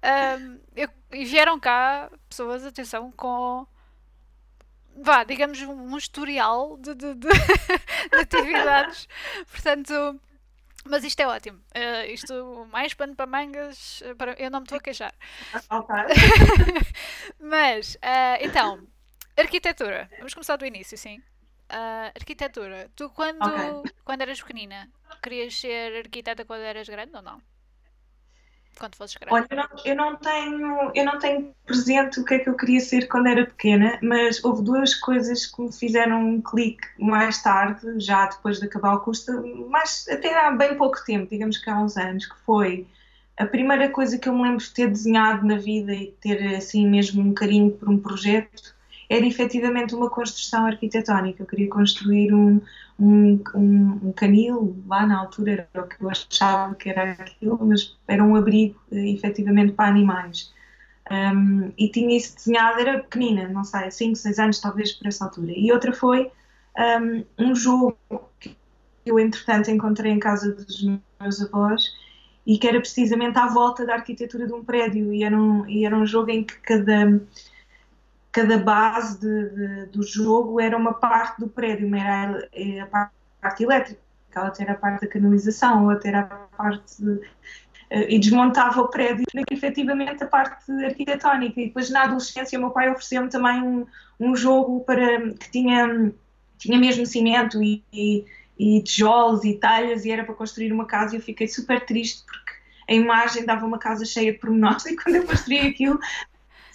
Um, 0.04 0.60
eu, 0.76 0.90
e 1.12 1.26
vieram 1.26 1.60
cá 1.60 2.12
pessoas, 2.30 2.66
atenção, 2.66 3.12
com 3.12 3.66
vá, 4.98 5.24
digamos, 5.24 5.62
um 5.62 5.98
historial 5.98 6.78
de, 6.78 6.96
de, 6.96 7.16
de, 7.16 7.28
de 8.12 8.18
atividades. 8.18 9.08
Portanto, 9.52 10.20
mas 10.86 11.04
isto 11.04 11.20
é 11.20 11.28
ótimo. 11.28 11.58
Uh, 11.76 12.12
isto, 12.12 12.68
mais 12.72 12.94
pano 12.94 13.16
para 13.16 13.26
mangas, 13.26 14.02
eh, 14.04 14.14
para, 14.14 14.34
eu 14.34 14.52
não 14.52 14.60
me 14.60 14.66
estou 14.66 14.78
a 14.78 14.82
queixar. 14.82 15.14
Mas, 17.40 17.96
uh, 17.96 18.38
então, 18.40 18.88
arquitetura. 19.36 20.08
Vamos 20.18 20.36
começar 20.36 20.56
do 20.58 20.66
início, 20.66 20.96
sim. 20.96 21.18
Uh, 21.72 22.14
arquitetura. 22.16 22.92
Tu, 22.96 23.10
quando, 23.10 23.42
okay. 23.44 23.92
quando 24.04 24.22
eras 24.22 24.40
pequenina, 24.40 24.88
querias 25.24 25.60
ser 25.60 26.06
arquiteta 26.06 26.46
quando 26.46 26.62
eras 26.62 26.88
grande 26.88 27.16
ou 27.16 27.22
não? 27.24 27.42
Quando 28.78 28.96
fosses 28.96 29.16
grande? 29.16 29.34
Olha, 29.34 29.48
eu 29.50 29.58
não, 29.58 29.68
eu 29.86 29.96
não, 29.96 30.16
tenho, 30.18 30.92
eu 30.94 31.06
não 31.06 31.20
tenho 31.20 31.56
presente 31.66 32.20
o 32.20 32.26
que 32.26 32.36
é 32.36 32.40
que 32.40 32.50
eu 32.50 32.56
queria 32.56 32.80
ser 32.80 33.08
quando 33.08 33.28
era 33.28 33.46
pequena, 33.46 33.98
mas 34.02 34.44
houve 34.44 34.64
duas 34.64 34.94
coisas 34.94 35.46
que 35.46 35.62
me 35.62 35.72
fizeram 35.72 36.22
um 36.22 36.42
clique 36.42 36.88
mais 37.00 37.42
tarde, 37.42 38.00
já 38.00 38.28
depois 38.28 38.60
de 38.60 38.66
acabar 38.66 38.96
o 38.96 39.00
curso, 39.00 39.32
mas 39.70 40.06
até 40.10 40.38
há 40.38 40.52
bem 40.52 40.76
pouco 40.76 41.04
tempo, 41.04 41.30
digamos 41.30 41.58
que 41.58 41.70
há 41.70 41.80
uns 41.80 41.98
anos, 41.98 42.26
que 42.26 42.38
foi 42.46 42.86
a 43.38 43.46
primeira 43.46 43.90
coisa 43.90 44.18
que 44.18 44.30
eu 44.30 44.34
me 44.34 44.44
lembro 44.44 44.60
de 44.60 44.72
ter 44.72 44.90
desenhado 44.90 45.46
na 45.46 45.58
vida 45.58 45.94
e 45.94 46.12
ter 46.22 46.56
assim 46.56 46.88
mesmo 46.88 47.22
um 47.22 47.34
carinho 47.34 47.72
por 47.72 47.90
um 47.90 47.98
projeto 47.98 48.75
era 49.10 49.26
efetivamente 49.26 49.96
uma 49.96 50.10
construção 50.10 50.66
arquitetónica. 50.66 51.44
Eu 51.44 51.48
queria 51.48 51.70
construir 51.70 52.34
um, 52.34 52.62
um, 53.00 53.42
um, 53.56 54.00
um 54.04 54.14
canil, 54.14 54.76
lá 54.88 55.06
na 55.06 55.20
altura 55.20 55.68
era 55.74 55.84
o 55.84 55.88
que 55.88 56.02
eu 56.02 56.10
achava 56.10 56.76
que 56.76 56.90
era 56.90 57.12
aquilo, 57.12 57.60
mas 57.62 57.96
era 58.08 58.24
um 58.24 58.36
abrigo 58.36 58.80
eh, 58.92 59.10
efetivamente 59.12 59.74
para 59.74 59.90
animais. 59.90 60.54
Um, 61.12 61.72
e 61.78 61.90
tinha 61.90 62.18
isso 62.18 62.36
desenhado, 62.36 62.80
era 62.80 63.00
pequenina, 63.00 63.48
não 63.48 63.64
sei, 63.64 63.92
5, 63.92 64.16
6 64.16 64.40
anos 64.40 64.60
talvez 64.60 64.92
por 64.94 65.08
essa 65.08 65.26
altura. 65.26 65.54
E 65.56 65.72
outra 65.72 65.94
foi 65.94 66.32
um, 66.78 67.26
um 67.38 67.56
jogo 67.56 67.98
que 68.40 68.56
eu 69.06 69.20
entretanto 69.20 69.70
encontrei 69.70 70.12
em 70.12 70.20
casa 70.20 70.52
dos 70.54 70.84
meus 71.20 71.42
avós 71.42 71.84
e 72.46 72.58
que 72.58 72.68
era 72.68 72.80
precisamente 72.80 73.38
à 73.38 73.48
volta 73.48 73.86
da 73.86 73.94
arquitetura 73.96 74.48
de 74.48 74.54
um 74.54 74.64
prédio 74.64 75.14
e 75.14 75.24
era 75.24 75.38
um, 75.40 75.68
e 75.68 75.86
era 75.86 75.96
um 75.96 76.06
jogo 76.06 76.30
em 76.32 76.44
que 76.44 76.58
cada, 76.60 77.22
cada 78.36 78.58
base 78.58 79.18
de, 79.22 79.50
de, 79.50 79.86
do 79.86 80.04
jogo 80.04 80.60
era 80.60 80.76
uma 80.76 80.94
parte 80.94 81.40
do 81.40 81.48
prédio, 81.48 81.88
uma 81.88 81.98
era 81.98 82.50
a 82.84 82.86
parte, 82.86 83.14
a 83.40 83.42
parte 83.42 83.64
elétrica, 83.64 84.02
outra 84.44 84.64
era 84.64 84.74
a 84.74 84.76
parte 84.76 85.06
da 85.06 85.08
canalização, 85.08 85.88
outra 85.88 86.10
era 86.10 86.20
a 86.20 86.58
parte 86.58 87.02
de, 87.02 87.22
eh, 87.90 88.14
e 88.14 88.20
desmontava 88.20 88.82
o 88.82 88.90
prédio, 88.90 89.24
efetivamente 89.50 90.22
a 90.22 90.28
parte 90.28 90.70
arquitetónica. 90.84 91.62
E 91.62 91.68
depois 91.68 91.90
na 91.90 92.04
adolescência 92.04 92.60
o 92.60 92.62
meu 92.62 92.72
pai 92.72 92.90
ofereceu-me 92.90 93.30
também 93.30 93.62
um, 93.62 93.86
um 94.20 94.36
jogo 94.36 94.82
para 94.82 95.32
que 95.32 95.50
tinha, 95.50 96.12
tinha 96.58 96.78
mesmo 96.78 97.06
cimento 97.06 97.64
e, 97.64 97.86
e 97.94 98.26
e 98.58 98.82
tijolos 98.82 99.44
e 99.44 99.56
talhas 99.56 100.06
e 100.06 100.12
era 100.12 100.24
para 100.24 100.34
construir 100.34 100.72
uma 100.72 100.86
casa 100.86 101.14
e 101.14 101.18
eu 101.18 101.22
fiquei 101.22 101.46
super 101.46 101.86
triste 101.86 102.24
porque 102.26 102.54
a 102.90 102.94
imagem 102.94 103.46
dava 103.46 103.66
uma 103.66 103.78
casa 103.78 104.06
cheia 104.06 104.32
de 104.32 104.40
pormenores 104.40 104.86
e 104.88 104.96
quando 104.96 105.16
eu 105.16 105.26
construí 105.26 105.60
aquilo 105.60 106.00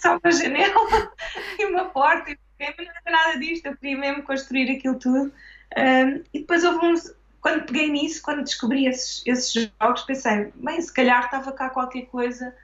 só 0.01 0.17
uma 0.17 0.31
janela 0.31 1.11
e 1.59 1.65
uma 1.65 1.85
porta 1.85 2.31
e 2.31 2.37
não 2.59 2.93
era 3.05 3.11
nada 3.11 3.39
disto, 3.39 3.65
eu 3.65 3.77
queria 3.77 3.97
mesmo 3.97 4.23
construir 4.23 4.69
aquilo 4.71 4.99
tudo 4.99 5.31
um, 5.77 6.23
e 6.33 6.39
depois 6.39 6.63
houve 6.63 6.85
uns 6.85 7.15
quando 7.41 7.65
peguei 7.65 7.89
nisso, 7.89 8.21
quando 8.21 8.43
descobri 8.43 8.85
esses, 8.85 9.23
esses 9.25 9.71
jogos 9.81 10.03
pensei, 10.03 10.53
bem, 10.55 10.79
se 10.79 10.93
calhar 10.93 11.25
estava 11.25 11.51
cá 11.51 11.69
qualquer 11.71 12.03
coisa 12.03 12.55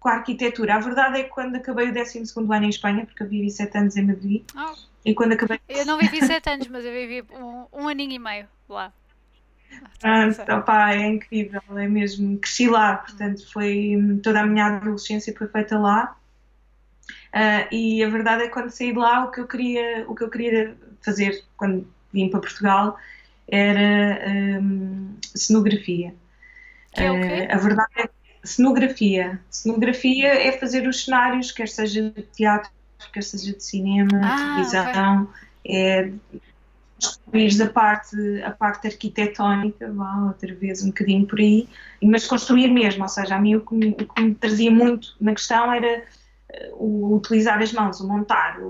com 0.00 0.08
a 0.08 0.14
arquitetura. 0.14 0.76
A 0.76 0.78
verdade 0.78 1.20
é 1.20 1.24
que 1.24 1.28
quando 1.28 1.56
acabei 1.56 1.90
o 1.90 1.94
12 1.94 2.22
ano 2.36 2.64
em 2.64 2.68
Espanha, 2.70 3.04
porque 3.04 3.22
eu 3.22 3.28
vivi 3.28 3.50
7 3.50 3.76
anos 3.76 3.96
em 3.96 4.06
Madrid, 4.06 4.42
oh. 4.56 4.74
e 5.04 5.14
quando 5.14 5.32
acabei... 5.32 5.60
Eu 5.68 5.84
não 5.84 5.98
vivi 5.98 6.24
7 6.24 6.48
anos, 6.48 6.68
mas 6.68 6.86
eu 6.86 6.92
vivi 6.92 7.22
um, 7.34 7.66
um 7.70 7.88
aninho 7.88 8.12
e 8.12 8.18
meio 8.18 8.48
lá. 8.66 8.90
Ah, 10.02 10.28
opa, 10.56 10.94
é 10.94 11.06
incrível, 11.06 11.60
é 11.76 11.88
mesmo. 11.88 12.38
Cresci 12.38 12.68
lá, 12.68 12.96
portanto, 12.96 13.50
foi 13.52 13.96
toda 14.22 14.40
a 14.40 14.46
minha 14.46 14.66
adolescência 14.66 15.34
foi 15.36 15.48
feita 15.48 15.78
lá. 15.78 16.16
Uh, 17.34 17.66
e 17.74 18.02
a 18.02 18.08
verdade 18.08 18.44
é 18.44 18.46
que 18.46 18.52
quando 18.52 18.70
saí 18.70 18.92
de 18.92 18.98
lá, 18.98 19.24
o 19.24 19.30
que 19.30 19.40
eu 19.40 19.46
queria, 19.46 20.04
o 20.08 20.14
que 20.14 20.22
eu 20.22 20.30
queria 20.30 20.76
fazer 21.02 21.44
quando 21.56 21.86
vim 22.12 22.28
para 22.28 22.40
Portugal 22.40 22.96
era 23.48 24.60
um, 24.60 25.16
cenografia. 25.34 26.14
Que 26.92 27.02
é 27.02 27.10
o 27.10 27.20
quê? 27.20 27.48
Uh, 27.50 27.54
a 27.54 27.58
verdade 27.58 27.92
é 27.98 28.08
cenografia. 28.42 29.40
Cenografia 29.50 30.28
é 30.28 30.52
fazer 30.52 30.86
os 30.86 31.04
cenários, 31.04 31.50
quer 31.50 31.68
seja 31.68 32.10
de 32.10 32.22
teatro, 32.22 32.70
quer 33.12 33.22
seja 33.22 33.52
de 33.52 33.62
cinema, 33.62 34.20
ah, 34.22 34.36
televisão, 34.36 35.28
okay. 35.64 35.76
é 35.76 36.12
construir 37.04 37.62
a 37.62 37.68
parte, 37.68 38.42
a 38.42 38.50
parte 38.50 38.86
arquitetónica, 38.86 39.92
vá, 39.92 40.26
outra 40.26 40.54
vez 40.54 40.82
um 40.82 40.86
bocadinho 40.86 41.26
por 41.26 41.38
aí, 41.38 41.68
mas 42.02 42.26
construir 42.26 42.68
mesmo, 42.68 43.02
ou 43.02 43.08
seja, 43.08 43.36
a 43.36 43.40
mim 43.40 43.56
o 43.56 43.60
que 43.60 43.74
me, 43.74 43.88
o 43.90 44.06
que 44.06 44.22
me 44.22 44.34
trazia 44.34 44.70
muito 44.70 45.14
na 45.20 45.34
questão 45.34 45.72
era 45.72 46.04
o 46.72 47.14
utilizar 47.16 47.60
as 47.62 47.72
mãos, 47.72 48.00
o 48.00 48.08
montar, 48.08 48.60
o, 48.60 48.66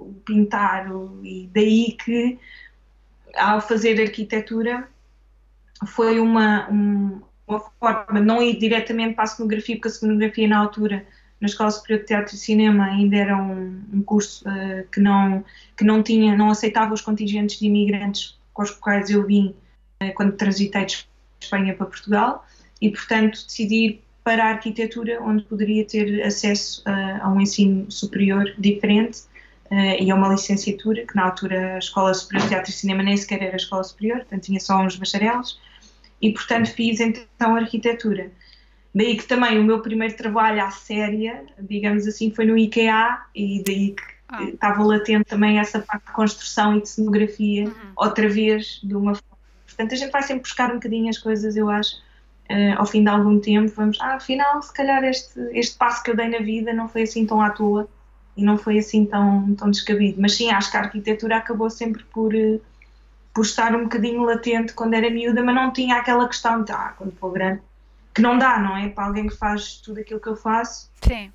o 0.00 0.22
pintar, 0.24 0.90
o, 0.92 1.20
e 1.24 1.50
daí 1.52 1.92
que 1.92 2.38
ao 3.36 3.60
fazer 3.60 4.00
arquitetura 4.00 4.88
foi 5.86 6.20
uma, 6.20 6.68
um, 6.70 7.20
uma 7.46 7.60
forma, 7.60 8.20
não 8.20 8.42
ir 8.42 8.58
diretamente 8.58 9.14
para 9.14 9.24
a 9.24 9.28
cenografia, 9.28 9.76
porque 9.76 9.88
a 9.88 9.92
cenografia 9.92 10.48
na 10.48 10.58
altura 10.58 11.06
na 11.40 11.46
Escola 11.46 11.70
Superior 11.70 12.00
de 12.00 12.06
Teatro 12.06 12.34
e 12.34 12.38
Cinema 12.38 12.84
ainda 12.84 13.16
era 13.16 13.36
um, 13.36 13.82
um 13.92 14.02
curso 14.02 14.46
uh, 14.46 14.86
que, 14.92 15.00
não, 15.00 15.42
que 15.76 15.84
não 15.84 16.02
tinha, 16.02 16.36
não 16.36 16.50
aceitava 16.50 16.92
os 16.92 17.00
contingentes 17.00 17.58
de 17.58 17.66
imigrantes 17.66 18.38
com 18.52 18.62
os 18.62 18.70
quais 18.70 19.08
eu 19.08 19.24
vim 19.24 19.54
uh, 20.02 20.12
quando 20.14 20.36
transitei 20.36 20.84
de 20.84 21.08
Espanha 21.40 21.74
para 21.74 21.86
Portugal 21.86 22.46
e, 22.80 22.90
portanto, 22.90 23.42
decidi 23.46 24.02
para 24.30 24.44
a 24.44 24.48
arquitetura, 24.50 25.20
onde 25.20 25.42
poderia 25.42 25.84
ter 25.84 26.22
acesso 26.22 26.84
uh, 26.86 27.24
a 27.24 27.28
um 27.28 27.40
ensino 27.40 27.90
superior 27.90 28.54
diferente 28.56 29.22
e 30.00 30.10
a 30.10 30.14
uma 30.14 30.28
licenciatura, 30.28 31.04
que 31.04 31.14
na 31.14 31.26
altura 31.26 31.74
a 31.74 31.78
Escola 31.78 32.12
Superior 32.14 32.42
de 32.42 32.48
Teatro 32.48 32.70
e 32.70 32.74
Cinema 32.74 33.02
nem 33.04 33.16
sequer 33.16 33.42
era 33.42 33.52
a 33.52 33.56
Escola 33.56 33.84
Superior, 33.84 34.18
portanto 34.18 34.42
tinha 34.42 34.60
só 34.60 34.80
uns 34.80 34.96
bacharelos, 34.96 35.60
e 36.22 36.32
portanto 36.32 36.72
fiz 36.72 37.00
então 37.00 37.56
arquitetura. 37.56 38.30
Daí 38.94 39.16
que 39.16 39.24
também 39.24 39.58
o 39.58 39.64
meu 39.64 39.80
primeiro 39.80 40.16
trabalho 40.16 40.62
à 40.64 40.70
séria, 40.70 41.44
digamos 41.58 42.06
assim, 42.06 42.32
foi 42.32 42.46
no 42.46 42.56
IKEA 42.56 43.18
e 43.34 43.62
daí 43.64 43.90
que 43.90 44.02
ah. 44.28 44.44
estava 44.44 44.82
latente 44.84 45.24
também 45.24 45.58
essa 45.58 45.80
parte 45.80 46.06
de 46.06 46.12
construção 46.12 46.76
e 46.76 46.82
de 46.82 46.88
cenografia, 46.88 47.66
uhum. 47.66 47.92
outra 47.96 48.28
vez, 48.28 48.80
de 48.82 48.94
uma 48.94 49.14
forma. 49.14 49.38
Portanto, 49.66 49.92
a 49.92 49.96
gente 49.96 50.10
vai 50.10 50.22
sempre 50.22 50.42
buscar 50.42 50.70
um 50.70 50.74
bocadinho 50.74 51.08
as 51.08 51.18
coisas, 51.18 51.56
eu 51.56 51.68
acho, 51.68 51.96
uh, 52.50 52.78
ao 52.78 52.86
fim 52.86 53.02
de 53.02 53.08
algum 53.08 53.38
tempo, 53.40 53.72
vamos, 53.74 53.98
ah, 54.00 54.14
afinal, 54.14 54.60
se 54.62 54.72
calhar 54.72 55.02
este, 55.04 55.38
este 55.52 55.76
passo 55.76 56.02
que 56.02 56.10
eu 56.10 56.16
dei 56.16 56.28
na 56.28 56.38
vida 56.38 56.72
não 56.72 56.88
foi 56.88 57.02
assim 57.02 57.24
tão 57.24 57.40
à 57.40 57.50
toa 57.50 57.88
e 58.36 58.42
não 58.42 58.58
foi 58.58 58.78
assim 58.78 59.06
tão, 59.06 59.54
tão 59.54 59.70
descabido. 59.70 60.20
Mas 60.20 60.34
sim, 60.34 60.50
acho 60.50 60.70
que 60.70 60.76
a 60.76 60.80
arquitetura 60.80 61.36
acabou 61.36 61.70
sempre 61.70 62.02
por, 62.04 62.34
uh, 62.34 62.60
por 63.32 63.44
estar 63.44 63.74
um 63.74 63.84
bocadinho 63.84 64.22
latente 64.22 64.72
quando 64.74 64.94
era 64.94 65.08
miúda, 65.08 65.42
mas 65.42 65.54
não 65.54 65.72
tinha 65.72 65.96
aquela 65.96 66.26
questão 66.28 66.62
de, 66.62 66.72
ah, 66.72 66.94
quando 66.98 67.12
for 67.12 67.32
grande 67.32 67.62
que 68.14 68.20
não 68.20 68.38
dá, 68.38 68.58
não 68.58 68.76
é? 68.76 68.88
Para 68.88 69.06
alguém 69.06 69.28
que 69.28 69.36
faz 69.36 69.76
tudo 69.76 70.00
aquilo 70.00 70.20
que 70.20 70.28
eu 70.28 70.36
faço. 70.36 70.90
Sim. 71.02 71.32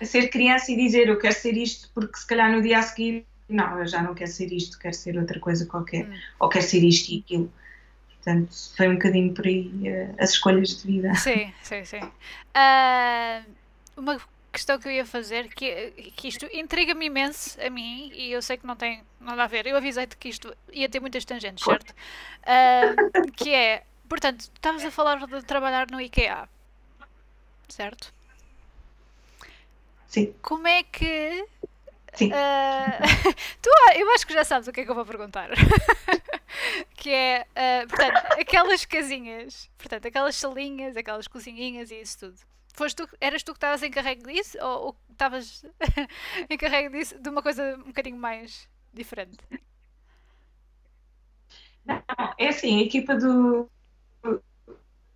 a 0.00 0.04
ser 0.04 0.28
criança 0.28 0.70
e 0.72 0.76
dizer 0.76 1.08
eu 1.08 1.18
quero 1.18 1.34
ser 1.34 1.56
isto 1.56 1.90
porque 1.94 2.18
se 2.18 2.26
calhar 2.26 2.52
no 2.52 2.60
dia 2.60 2.78
a 2.78 2.82
seguir, 2.82 3.24
não, 3.48 3.78
eu 3.78 3.86
já 3.86 4.02
não 4.02 4.14
quero 4.14 4.30
ser 4.30 4.52
isto, 4.52 4.78
quero 4.78 4.94
ser 4.94 5.16
outra 5.18 5.40
coisa 5.40 5.66
qualquer, 5.66 6.06
hum. 6.06 6.14
ou 6.38 6.48
quero 6.48 6.64
ser 6.64 6.84
isto 6.84 7.10
e 7.12 7.18
aquilo. 7.18 7.52
Portanto, 8.22 8.54
foi 8.76 8.88
um 8.88 8.94
bocadinho 8.94 9.34
por 9.34 9.46
aí 9.46 9.68
uh, 9.68 10.14
as 10.18 10.30
escolhas 10.30 10.80
de 10.80 10.86
vida. 10.86 11.14
Sim, 11.14 11.52
sim, 11.62 11.84
sim. 11.84 12.02
Uh, 12.02 13.44
uma 13.96 14.20
questão 14.52 14.78
que 14.78 14.88
eu 14.88 14.92
ia 14.92 15.06
fazer, 15.06 15.48
que, 15.54 16.12
que 16.16 16.28
isto 16.28 16.46
intriga-me 16.52 17.06
imenso 17.06 17.58
a 17.60 17.70
mim, 17.70 18.10
e 18.14 18.32
eu 18.32 18.42
sei 18.42 18.56
que 18.56 18.66
não 18.66 18.76
tem 18.76 19.02
nada 19.20 19.44
a 19.44 19.46
ver. 19.46 19.66
Eu 19.66 19.76
avisei-te 19.76 20.16
que 20.16 20.28
isto 20.28 20.54
ia 20.72 20.88
ter 20.88 21.00
muitas 21.00 21.24
tangentes, 21.24 21.64
certo? 21.64 21.90
Uh, 21.90 23.32
que 23.32 23.54
é 23.54 23.84
Portanto, 24.10 24.40
estavas 24.40 24.84
a 24.84 24.90
falar 24.90 25.24
de 25.24 25.42
trabalhar 25.42 25.88
no 25.88 26.00
IKEA, 26.00 26.48
certo? 27.68 28.12
Sim. 30.08 30.34
Como 30.42 30.66
é 30.66 30.82
que. 30.82 31.46
Sim. 32.14 32.28
Uh, 32.28 32.32
tu, 33.62 33.70
eu 33.96 34.10
acho 34.12 34.26
que 34.26 34.32
já 34.32 34.44
sabes 34.44 34.68
o 34.68 34.72
que 34.72 34.80
é 34.80 34.84
que 34.84 34.90
eu 34.90 34.94
vou 34.94 35.06
perguntar. 35.06 35.50
que 36.96 37.10
é, 37.10 37.46
uh, 37.50 37.88
portanto, 37.88 38.16
aquelas 38.38 38.84
casinhas, 38.84 39.70
portanto, 39.78 40.06
aquelas 40.06 40.36
salinhas, 40.36 40.96
aquelas 40.96 41.26
cozinhinhas 41.28 41.90
e 41.90 42.00
isso 42.00 42.18
tudo. 42.18 42.36
Foste 42.74 42.96
tu, 42.96 43.08
eras 43.20 43.42
tu 43.42 43.52
que 43.52 43.58
estavas 43.58 43.82
encarregue 43.82 44.22
disso 44.22 44.58
ou, 44.60 44.96
estavas 45.10 45.64
encarregue 46.48 46.98
disso 46.98 47.18
de 47.18 47.28
uma 47.28 47.42
coisa 47.42 47.76
um 47.76 47.88
bocadinho 47.88 48.16
mais 48.16 48.68
diferente? 48.92 49.38
Não, 51.84 52.02
é 52.38 52.48
assim, 52.48 52.80
a 52.80 52.82
equipa 52.84 53.16
do, 53.16 53.68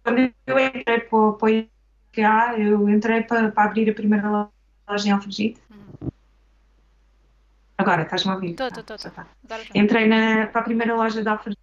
quando 0.04 0.34
eu 0.46 0.58
entrei 0.58 1.00
para, 1.00 1.16
o, 1.16 1.32
para 1.32 1.46
o 1.46 1.48
IKEA, 1.48 2.58
eu 2.58 2.88
entrei 2.90 3.22
para, 3.22 3.50
para 3.50 3.64
abrir 3.64 3.88
a 3.88 3.94
primeira 3.94 4.50
loja 4.86 5.08
em 5.08 5.12
Alfragide. 5.12 5.58
Hum. 5.70 6.08
Agora, 7.76 8.02
estás-me 8.02 8.30
a 8.30 8.34
ouvir? 8.34 8.50
Estou, 8.50 8.68
estou, 8.68 8.96
estou. 8.96 9.24
Entrei 9.74 10.06
na, 10.06 10.46
para 10.46 10.60
a 10.60 10.64
primeira 10.64 10.94
loja 10.94 11.22
de 11.22 11.28
Alfragide 11.28 11.60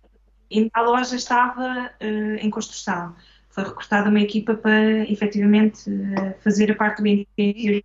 e 0.49 0.69
a 0.73 0.81
loja 0.81 1.15
estava 1.15 1.91
uh, 2.01 2.35
em 2.39 2.49
construção. 2.49 3.15
Foi 3.49 3.63
recrutada 3.63 4.09
uma 4.09 4.19
equipa 4.19 4.53
para, 4.55 5.09
efetivamente, 5.09 5.89
uh, 5.89 6.41
fazer 6.43 6.71
a 6.71 6.75
parte 6.75 7.01
do 7.01 7.07
interior, 7.07 7.81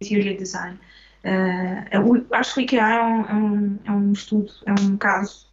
interior 0.00 0.36
design. 0.36 0.78
Uh, 1.24 2.26
acho 2.32 2.54
que 2.54 2.60
o 2.60 2.62
IKEA 2.64 2.82
é 2.82 3.02
um, 3.02 3.24
é 3.24 3.32
um, 3.34 3.78
é 3.86 3.92
um 3.92 4.12
estudo, 4.12 4.52
é 4.66 4.72
um 4.72 4.96
caso 4.98 5.50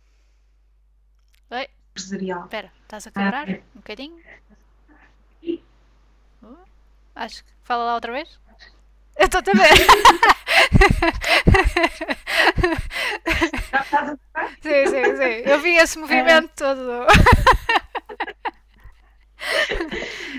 Oi. 1.49 1.67
empresarial. 1.91 2.43
Espera, 2.43 2.71
estás 2.81 3.07
a 3.07 3.11
quebrar 3.11 3.47
uh, 3.47 3.53
um 3.53 3.79
bocadinho? 3.79 4.21
Uh, 6.43 6.57
acho 7.15 7.45
que. 7.45 7.51
Fala 7.63 7.85
lá 7.85 7.95
outra 7.95 8.11
vez. 8.11 8.37
Estou 9.39 9.53
a 9.53 9.57
ver. 9.57 9.77
sim, 14.61 14.85
sim, 14.88 15.15
sim. 15.17 15.50
Eu 15.50 15.59
vi 15.59 15.77
esse 15.77 15.97
movimento 15.97 16.50
é. 16.50 16.55
todo. 16.55 17.07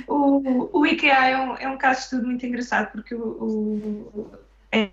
o, 0.07 0.79
o 0.79 0.87
IKEA 0.87 1.29
é 1.29 1.39
um, 1.39 1.57
é 1.57 1.69
um 1.69 1.79
caso 1.79 2.01
de 2.01 2.05
estudo 2.05 2.27
muito 2.27 2.45
engraçado 2.47 2.93
porque 2.93 3.15
o, 3.15 3.21
o 3.21 4.31
é, 4.71 4.91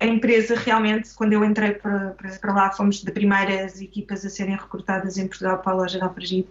a 0.00 0.06
empresa 0.06 0.54
realmente, 0.54 1.10
quando 1.14 1.34
eu 1.34 1.44
entrei 1.44 1.72
para, 1.72 2.16
para, 2.40 2.54
lá, 2.54 2.70
fomos 2.70 3.04
das 3.04 3.12
primeiras 3.12 3.80
equipas 3.80 4.24
a 4.24 4.30
serem 4.30 4.56
recrutadas 4.56 5.18
em 5.18 5.26
Portugal 5.28 5.58
para 5.58 5.72
a 5.72 5.76
loja 5.76 5.98
da 5.98 6.06
Alfragide. 6.06 6.48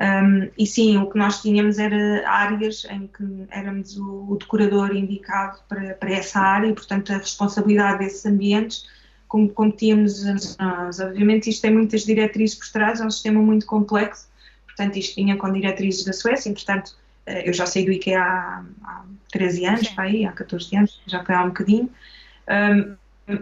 Um, 0.00 0.48
e 0.56 0.66
sim, 0.66 0.96
o 0.96 1.10
que 1.10 1.18
nós 1.18 1.42
tínhamos 1.42 1.78
era 1.78 2.26
áreas 2.26 2.86
em 2.88 3.06
que 3.06 3.46
éramos 3.50 3.98
o, 3.98 4.32
o 4.32 4.38
decorador 4.38 4.96
indicado 4.96 5.58
para, 5.68 5.94
para 5.94 6.10
essa 6.10 6.40
área 6.40 6.68
e, 6.68 6.72
portanto, 6.72 7.12
a 7.12 7.18
responsabilidade 7.18 7.98
desses 7.98 8.24
ambientes. 8.24 8.86
Como 9.28 9.48
competíamos 9.50 10.24
nós. 10.58 10.98
Obviamente, 10.98 11.50
isto 11.50 11.62
tem 11.62 11.72
muitas 11.72 12.04
diretrizes 12.04 12.56
por 12.56 12.68
trás, 12.72 13.00
é 13.00 13.04
um 13.04 13.10
sistema 13.10 13.40
muito 13.40 13.66
complexo, 13.66 14.26
portanto, 14.66 14.96
isto 14.96 15.14
vinha 15.14 15.36
com 15.36 15.52
diretrizes 15.52 16.04
da 16.04 16.12
Suécia, 16.12 16.52
portanto, 16.52 16.96
eh, 17.26 17.48
eu 17.48 17.52
já 17.52 17.64
saí 17.64 17.84
do 17.84 17.92
IKEA 17.92 18.20
há, 18.20 18.64
há 18.82 19.04
13 19.30 19.66
anos, 19.66 19.88
para 19.90 20.04
aí, 20.04 20.24
há 20.24 20.32
14 20.32 20.76
anos, 20.76 21.00
já 21.06 21.22
foi 21.22 21.34
há 21.34 21.44
um 21.44 21.48
bocadinho, 21.48 21.90
um, 22.48 22.96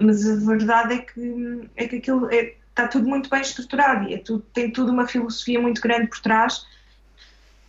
mas 0.04 0.28
a 0.28 0.36
verdade 0.44 0.94
é 0.94 0.98
que, 0.98 1.70
é 1.74 1.88
que 1.88 1.96
aquilo 1.96 2.28
é, 2.30 2.54
está 2.78 2.86
tudo 2.86 3.08
muito 3.08 3.28
bem 3.28 3.40
estruturado 3.40 4.08
e 4.08 4.14
é 4.14 4.18
tudo, 4.18 4.44
tem 4.52 4.70
tudo 4.70 4.92
uma 4.92 5.06
filosofia 5.06 5.60
muito 5.60 5.80
grande 5.80 6.06
por 6.06 6.20
trás 6.20 6.58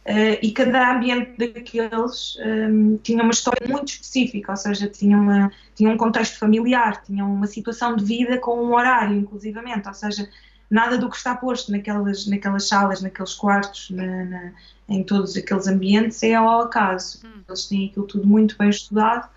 uh, 0.05 0.37
e 0.41 0.51
cada 0.51 0.95
ambiente 0.95 1.31
daqueles 1.37 2.37
um, 2.45 2.97
tinha 2.97 3.23
uma 3.23 3.31
história 3.31 3.67
muito 3.67 3.87
específica, 3.87 4.51
ou 4.51 4.57
seja, 4.57 4.87
tinha, 4.87 5.17
uma, 5.17 5.51
tinha 5.75 5.89
um 5.89 5.97
contexto 5.97 6.37
familiar, 6.37 7.01
tinha 7.03 7.25
uma 7.25 7.47
situação 7.47 7.95
de 7.95 8.05
vida 8.05 8.37
com 8.37 8.63
um 8.63 8.73
horário, 8.75 9.17
inclusivamente, 9.17 9.87
ou 9.87 9.93
seja, 9.95 10.29
nada 10.69 10.97
do 10.97 11.09
que 11.09 11.17
está 11.17 11.35
posto 11.35 11.71
naquelas, 11.71 12.27
naquelas 12.27 12.67
salas, 12.67 13.01
naqueles 13.01 13.33
quartos, 13.33 13.89
na, 13.89 14.25
na, 14.25 14.51
em 14.87 15.03
todos 15.03 15.35
aqueles 15.35 15.67
ambientes 15.67 16.21
é 16.21 16.35
ao 16.35 16.61
acaso. 16.61 17.21
Hum. 17.25 17.41
Eles 17.47 17.65
têm 17.65 17.87
aquilo 17.87 18.05
tudo 18.05 18.27
muito 18.27 18.55
bem 18.57 18.69
estudado 18.69 19.27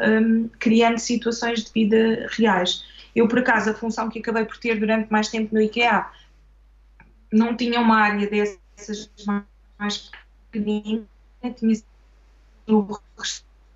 um, 0.00 0.48
criando 0.58 0.98
situações 0.98 1.64
de 1.64 1.72
vida 1.72 2.26
reais. 2.30 2.82
Eu, 3.14 3.26
por 3.28 3.38
acaso, 3.40 3.70
a 3.70 3.74
função 3.74 4.08
que 4.08 4.18
acabei 4.18 4.44
por 4.44 4.58
ter 4.58 4.78
durante 4.78 5.10
mais 5.10 5.28
tempo 5.28 5.54
no 5.54 5.60
IKEA 5.60 6.06
não 7.32 7.56
tinha 7.56 7.80
uma 7.80 7.98
área 7.98 8.28
dessas 8.28 9.10
mais 9.78 10.10
pequenina, 10.50 11.06
tinha 11.56 11.80
o 12.68 12.98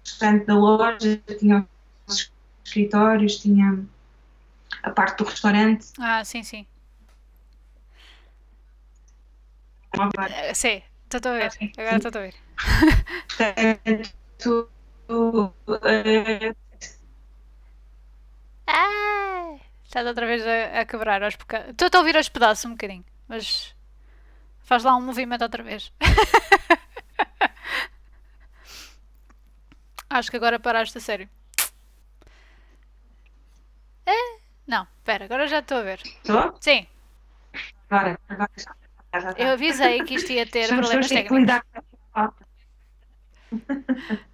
restante 0.03 0.47
da 0.47 0.55
loja, 0.55 1.23
tinha 1.39 1.69
os 2.07 2.33
escritórios, 2.65 3.37
tinha 3.37 3.85
a 4.83 4.91
parte 4.91 5.19
do 5.19 5.25
restaurante. 5.25 5.87
Ah, 5.99 6.25
sim, 6.25 6.43
sim. 6.43 6.67
Uh, 9.97 10.55
sim, 10.55 10.83
estou 11.13 11.33
a 11.33 11.35
ver. 11.35 11.53
Agora 11.79 11.97
estou 11.97 12.21
a 12.21 12.25
ver. 12.25 12.35
Portanto, 14.39 14.71
ah, 18.67 19.57
estás 19.85 20.07
outra 20.07 20.27
vez 20.27 20.43
a, 20.47 20.81
a 20.81 20.85
quebrar 20.85 21.23
aos 21.23 21.37
bocados. 21.37 21.71
Estou 21.71 21.89
a 21.93 21.99
ouvir 21.99 22.17
aos 22.17 22.29
pedaços 22.29 22.65
um 22.65 22.71
bocadinho, 22.71 23.05
mas 23.29 23.75
faz 24.61 24.83
lá 24.85 24.97
um 24.97 25.03
movimento 25.03 25.43
outra 25.43 25.63
vez. 25.63 25.93
Acho 30.11 30.31
que 30.31 30.37
agora 30.37 30.61
paraste 30.61 30.99
a 30.99 31.01
sério. 31.01 31.29
É? 34.07 34.39
Não, 34.67 34.87
espera, 34.99 35.25
agora 35.25 35.47
já 35.49 35.59
estou 35.59 35.79
a 35.79 35.83
ver. 35.83 36.01
Estou? 36.05 36.57
Sim. 36.61 36.87
Agora, 37.91 38.19
agora 38.29 38.51
Eu 39.37 39.53
avisei 39.53 40.03
que 40.05 40.15
isto 40.15 40.33
ia 40.33 40.47
ter 40.47 40.69
problemas 40.69 41.09
técnicos. 41.09 41.63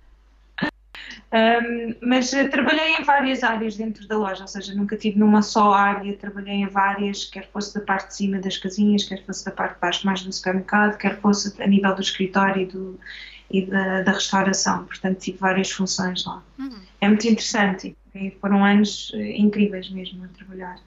Um, 1.32 1.94
mas 2.02 2.32
uh, 2.32 2.48
trabalhei 2.50 2.96
em 2.96 3.04
várias 3.04 3.44
áreas 3.44 3.76
dentro 3.76 4.06
da 4.08 4.18
loja, 4.18 4.42
ou 4.42 4.48
seja, 4.48 4.74
nunca 4.74 4.96
tive 4.96 5.16
numa 5.16 5.42
só 5.42 5.72
área, 5.72 6.16
trabalhei 6.16 6.54
em 6.54 6.66
várias, 6.66 7.24
quer 7.24 7.48
fosse 7.52 7.72
da 7.72 7.80
parte 7.80 8.08
de 8.08 8.16
cima 8.16 8.40
das 8.40 8.56
casinhas, 8.58 9.04
quer 9.04 9.24
fosse 9.24 9.44
da 9.44 9.52
parte 9.52 9.74
de 9.74 9.80
baixo 9.80 10.04
mais 10.04 10.22
do 10.22 10.32
supermercado, 10.32 10.98
quer 10.98 11.20
fosse 11.20 11.54
a 11.62 11.66
nível 11.68 11.94
do 11.94 12.00
escritório 12.00 12.62
e, 12.62 12.66
do, 12.66 13.00
e 13.48 13.64
da, 13.64 14.02
da, 14.02 14.12
restauração, 14.12 14.84
portanto 14.86 15.20
tive 15.20 15.38
várias 15.38 15.70
funções 15.70 16.24
lá. 16.24 16.42
Uhum. 16.58 16.80
É 17.00 17.06
muito 17.06 17.28
interessante 17.28 17.96
e 18.12 18.30
foram 18.40 18.64
anos 18.64 19.10
uh, 19.10 19.20
incríveis 19.20 19.88
mesmo 19.88 20.24
a 20.24 20.28
trabalhar. 20.28 20.80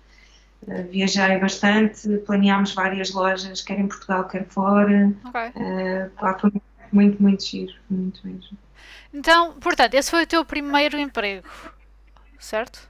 Uh, 0.67 0.91
viajei 0.91 1.39
bastante, 1.39 2.17
planeámos 2.25 2.73
várias 2.73 3.13
lojas, 3.13 3.61
quer 3.61 3.79
em 3.79 3.87
Portugal, 3.87 4.27
quer 4.27 4.45
fora. 4.47 5.13
Okay. 5.25 5.47
Uh, 5.55 6.39
foi 6.41 6.51
muito, 6.91 7.23
muito 7.23 7.45
giro, 7.45 7.73
muito 7.89 8.19
mesmo. 8.27 8.57
Então, 9.13 9.53
portanto, 9.53 9.93
esse 9.93 10.09
foi 10.09 10.23
o 10.23 10.27
teu 10.27 10.43
primeiro 10.43 10.97
emprego, 10.97 11.47
certo? 12.39 12.89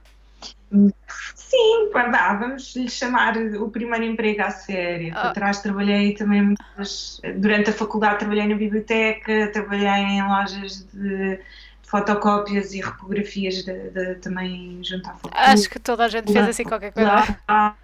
Sim, 1.34 1.90
vá, 1.92 2.34
vamos 2.34 2.74
lhe 2.74 2.88
chamar 2.88 3.36
o 3.36 3.70
primeiro 3.70 4.04
emprego 4.04 4.42
à 4.42 4.50
sério. 4.50 5.12
Oh. 5.14 5.28
Atrás 5.28 5.60
trabalhei 5.60 6.14
também 6.14 6.42
muitas, 6.42 7.20
durante 7.36 7.70
a 7.70 7.72
faculdade 7.72 8.20
trabalhei 8.20 8.48
na 8.48 8.56
biblioteca, 8.56 9.50
trabalhei 9.52 9.86
em 9.86 10.26
lojas 10.26 10.84
de 10.92 11.38
fotocópias 11.82 12.72
e 12.72 12.80
repografias 12.80 13.62
de, 13.62 13.90
de, 13.90 14.14
também 14.16 14.82
junto 14.82 15.08
à 15.08 15.12
faculdade. 15.12 15.52
Acho 15.52 15.70
que 15.70 15.78
toda 15.78 16.06
a 16.06 16.08
gente 16.08 16.32
fez 16.32 16.48
assim 16.48 16.64
qualquer 16.64 16.92
coisa. 16.92 17.76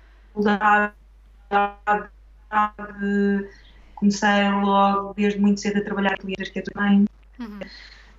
Comecei 3.95 4.51
logo 4.51 5.15
desde 5.15 5.39
muito 5.39 5.61
cedo 5.61 5.79
a 5.79 5.85
trabalhar 5.85 6.19
com 6.19 6.27
arquitetura 6.27 6.75
também. 6.75 7.05
Uhum 7.39 7.61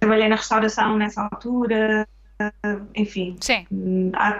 trabalhei 0.01 0.27
na 0.27 0.35
restauração 0.35 0.97
nessa 0.97 1.21
altura, 1.21 2.07
enfim. 2.95 3.37
Sim. 3.39 3.65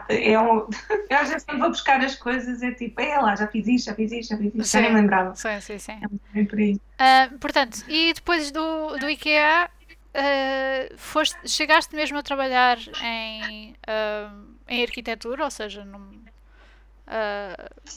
É 0.10 0.40
um, 0.40 0.68
eu 1.10 1.18
às 1.18 1.30
vezes 1.30 1.46
quando 1.46 1.60
vou 1.60 1.70
buscar 1.70 2.02
as 2.02 2.16
coisas 2.16 2.62
é 2.64 2.72
tipo, 2.72 3.00
é 3.00 3.18
lá, 3.20 3.36
já 3.36 3.48
fiz 3.48 3.68
isto, 3.68 3.86
já 3.86 3.96
fiz 3.96 4.12
isto, 4.12 4.32
já 4.32 4.38
fiz 4.38 4.48
isto, 4.48 4.64
sim. 4.64 4.78
já 4.78 4.82
nem 4.82 4.94
lembrava. 4.94 5.36
Sim, 5.36 5.62
sim, 5.62 5.78
sim. 5.78 6.02
É 6.36 6.44
por 6.44 6.58
aí. 6.58 6.74
Uh, 6.74 7.38
portanto, 7.38 7.86
e 7.88 8.12
depois 8.14 8.52
do, 8.52 8.98
do 8.98 9.08
IKEA, 9.08 9.70
uh, 9.70 10.98
foste, 10.98 11.38
chegaste 11.48 11.96
mesmo 11.96 12.18
a 12.18 12.24
trabalhar 12.24 12.80
em, 13.04 13.76
uh, 13.88 14.48
em 14.68 14.82
arquitetura, 14.82 15.44
ou 15.44 15.52
seja, 15.52 15.86
num, 15.86 16.20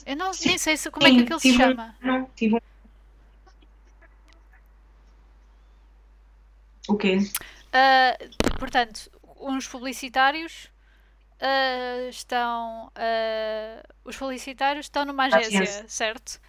eu 0.04 0.16
não, 0.16 0.32
nem 0.44 0.58
sei 0.58 0.76
se, 0.76 0.90
como 0.90 1.06
sim, 1.06 1.12
é 1.12 1.16
que 1.16 1.22
aquilo 1.22 1.40
se 1.40 1.54
chama. 1.54 1.94
Não, 2.02 2.28
tive 2.36 2.56
um 2.56 2.60
O 6.88 6.96
quê? 6.96 7.18
Uh, 7.74 8.58
portanto, 8.58 9.10
uns 9.40 9.66
publicitários 9.66 10.70
uh, 11.40 12.08
estão. 12.08 12.92
Uh, 12.96 13.82
os 14.04 14.16
publicitários 14.16 14.86
estão 14.86 15.04
numa 15.04 15.24
agência, 15.24 15.84
certo? 15.88 16.40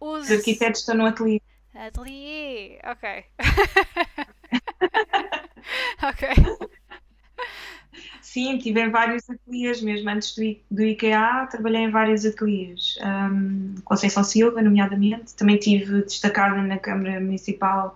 os... 0.00 0.24
os 0.24 0.30
arquitetos 0.30 0.80
estão 0.80 0.94
no 0.94 1.06
ateliê. 1.06 1.40
Ateliê, 1.74 2.78
ok. 2.84 3.24
ok. 6.02 6.28
Sim, 8.20 8.58
tive 8.58 8.80
em 8.80 8.90
vários 8.90 9.28
ateliês, 9.28 9.82
mesmo 9.82 10.08
antes 10.08 10.36
do, 10.36 10.56
do 10.70 10.82
IKEA, 10.82 11.48
trabalhei 11.50 11.82
em 11.82 11.90
vários 11.90 12.24
ateliês. 12.24 12.94
Um, 13.02 13.74
Conceição 13.84 14.22
Silva, 14.22 14.62
nomeadamente. 14.62 15.34
Também 15.34 15.56
tive 15.56 16.02
destacada 16.02 16.62
na 16.62 16.78
Câmara 16.78 17.20
Municipal 17.20 17.94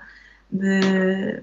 de 0.50 1.40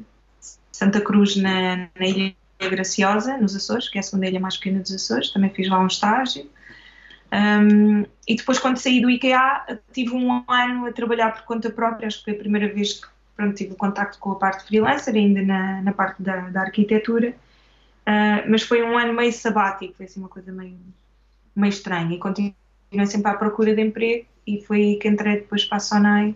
Santa 0.76 1.00
Cruz 1.00 1.38
na, 1.38 1.88
na 1.98 2.06
Ilha 2.06 2.36
Graciosa, 2.60 3.38
nos 3.38 3.56
Açores, 3.56 3.88
que 3.88 3.98
é 3.98 4.02
a 4.02 4.04
segunda 4.04 4.28
ilha 4.28 4.42
mais 4.42 4.58
pequena 4.58 4.82
dos 4.82 4.94
Açores, 4.94 5.32
também 5.32 5.50
fiz 5.50 5.70
lá 5.70 5.80
um 5.80 5.88
estágio. 5.88 6.50
Um, 7.32 8.06
e 8.28 8.36
depois, 8.36 8.60
quando 8.60 8.78
saí 8.78 9.02
do 9.02 9.10
IKEA, 9.10 9.80
tive 9.94 10.12
um 10.12 10.44
ano 10.50 10.86
a 10.86 10.92
trabalhar 10.92 11.32
por 11.34 11.44
conta 11.44 11.70
própria, 11.70 12.08
acho 12.08 12.18
que 12.18 12.26
foi 12.26 12.34
a 12.34 12.38
primeira 12.38 12.68
vez 12.74 12.96
que 12.96 13.08
pronto, 13.38 13.56
tive 13.56 13.74
contacto 13.76 14.20
com 14.20 14.34
a 14.34 14.36
parte 14.36 14.66
freelancer, 14.66 15.16
ainda 15.16 15.42
na, 15.42 15.82
na 15.82 15.94
parte 15.94 16.22
da, 16.22 16.50
da 16.50 16.64
arquitetura, 16.64 17.30
uh, 17.30 18.50
mas 18.50 18.62
foi 18.62 18.84
um 18.84 18.98
ano 18.98 19.14
meio 19.14 19.32
sabático, 19.32 19.94
foi 19.96 20.08
assim 20.08 20.20
uma 20.20 20.30
coisa 20.30 20.52
meio, 20.52 20.78
meio 21.56 21.70
estranha, 21.70 22.14
e 22.14 22.20
continuei 22.20 22.54
sempre 23.06 23.32
à 23.32 23.36
procura 23.36 23.74
de 23.74 23.82
emprego, 23.82 24.26
e 24.46 24.62
foi 24.62 24.82
aí 24.82 24.96
que 24.98 25.08
entrei 25.08 25.38
depois 25.38 25.64
para 25.64 25.78
a 25.78 25.80
Sonai, 25.80 26.36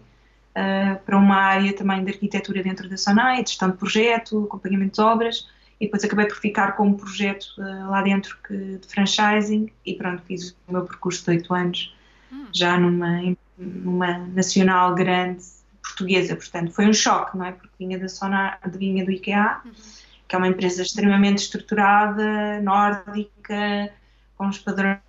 uh, 0.51 0.99
para 1.05 1.17
uma 1.17 1.35
área 1.35 1.73
também 1.73 2.03
de 2.03 2.11
arquitetura 2.11 2.63
dentro 2.63 2.89
da 2.89 2.97
SONAI, 2.97 3.43
de 3.43 3.49
gestão 3.49 3.69
de 3.69 3.77
projeto, 3.77 4.43
acompanhamento 4.45 4.95
de 4.95 5.01
obras, 5.01 5.47
e 5.79 5.85
depois 5.85 6.03
acabei 6.03 6.25
por 6.25 6.37
ficar 6.37 6.75
com 6.75 6.87
um 6.87 6.93
projeto 6.93 7.45
uh, 7.57 7.89
lá 7.89 8.01
dentro 8.01 8.37
que, 8.45 8.77
de 8.77 8.87
franchising 8.87 9.71
e 9.85 9.93
pronto, 9.93 10.21
fiz 10.23 10.55
o 10.67 10.71
meu 10.71 10.85
percurso 10.85 11.23
de 11.23 11.31
oito 11.31 11.53
anos 11.53 11.95
hum. 12.31 12.47
já 12.53 12.77
numa, 12.77 13.35
numa 13.57 14.17
nacional 14.17 14.93
grande 14.95 15.43
portuguesa, 15.81 16.35
portanto 16.35 16.71
foi 16.71 16.87
um 16.87 16.93
choque, 16.93 17.37
não 17.37 17.45
é? 17.45 17.51
Porque 17.51 17.73
vinha 17.79 17.97
da 17.97 18.07
Sonai, 18.07 18.57
vinha 18.75 19.03
do 19.03 19.11
IKEA, 19.11 19.61
uhum. 19.65 19.71
que 20.27 20.35
é 20.35 20.37
uma 20.37 20.47
empresa 20.47 20.81
extremamente 20.81 21.39
estruturada, 21.39 22.61
nórdica, 22.61 23.91
com 24.37 24.47
os 24.47 24.57
padrões, 24.59 24.99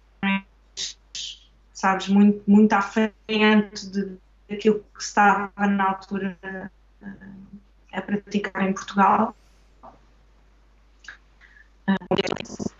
sabes, 1.72 2.08
muito, 2.08 2.42
muito 2.46 2.72
à 2.72 2.80
frente 2.80 3.90
de 3.90 4.16
daquilo 4.50 4.84
que 4.94 5.02
estava 5.02 5.66
na 5.66 5.90
altura 5.90 6.36
uh, 6.44 7.08
a 7.92 8.02
praticar 8.02 8.68
em 8.68 8.72
Portugal. 8.72 9.36
Uh, 11.88 12.70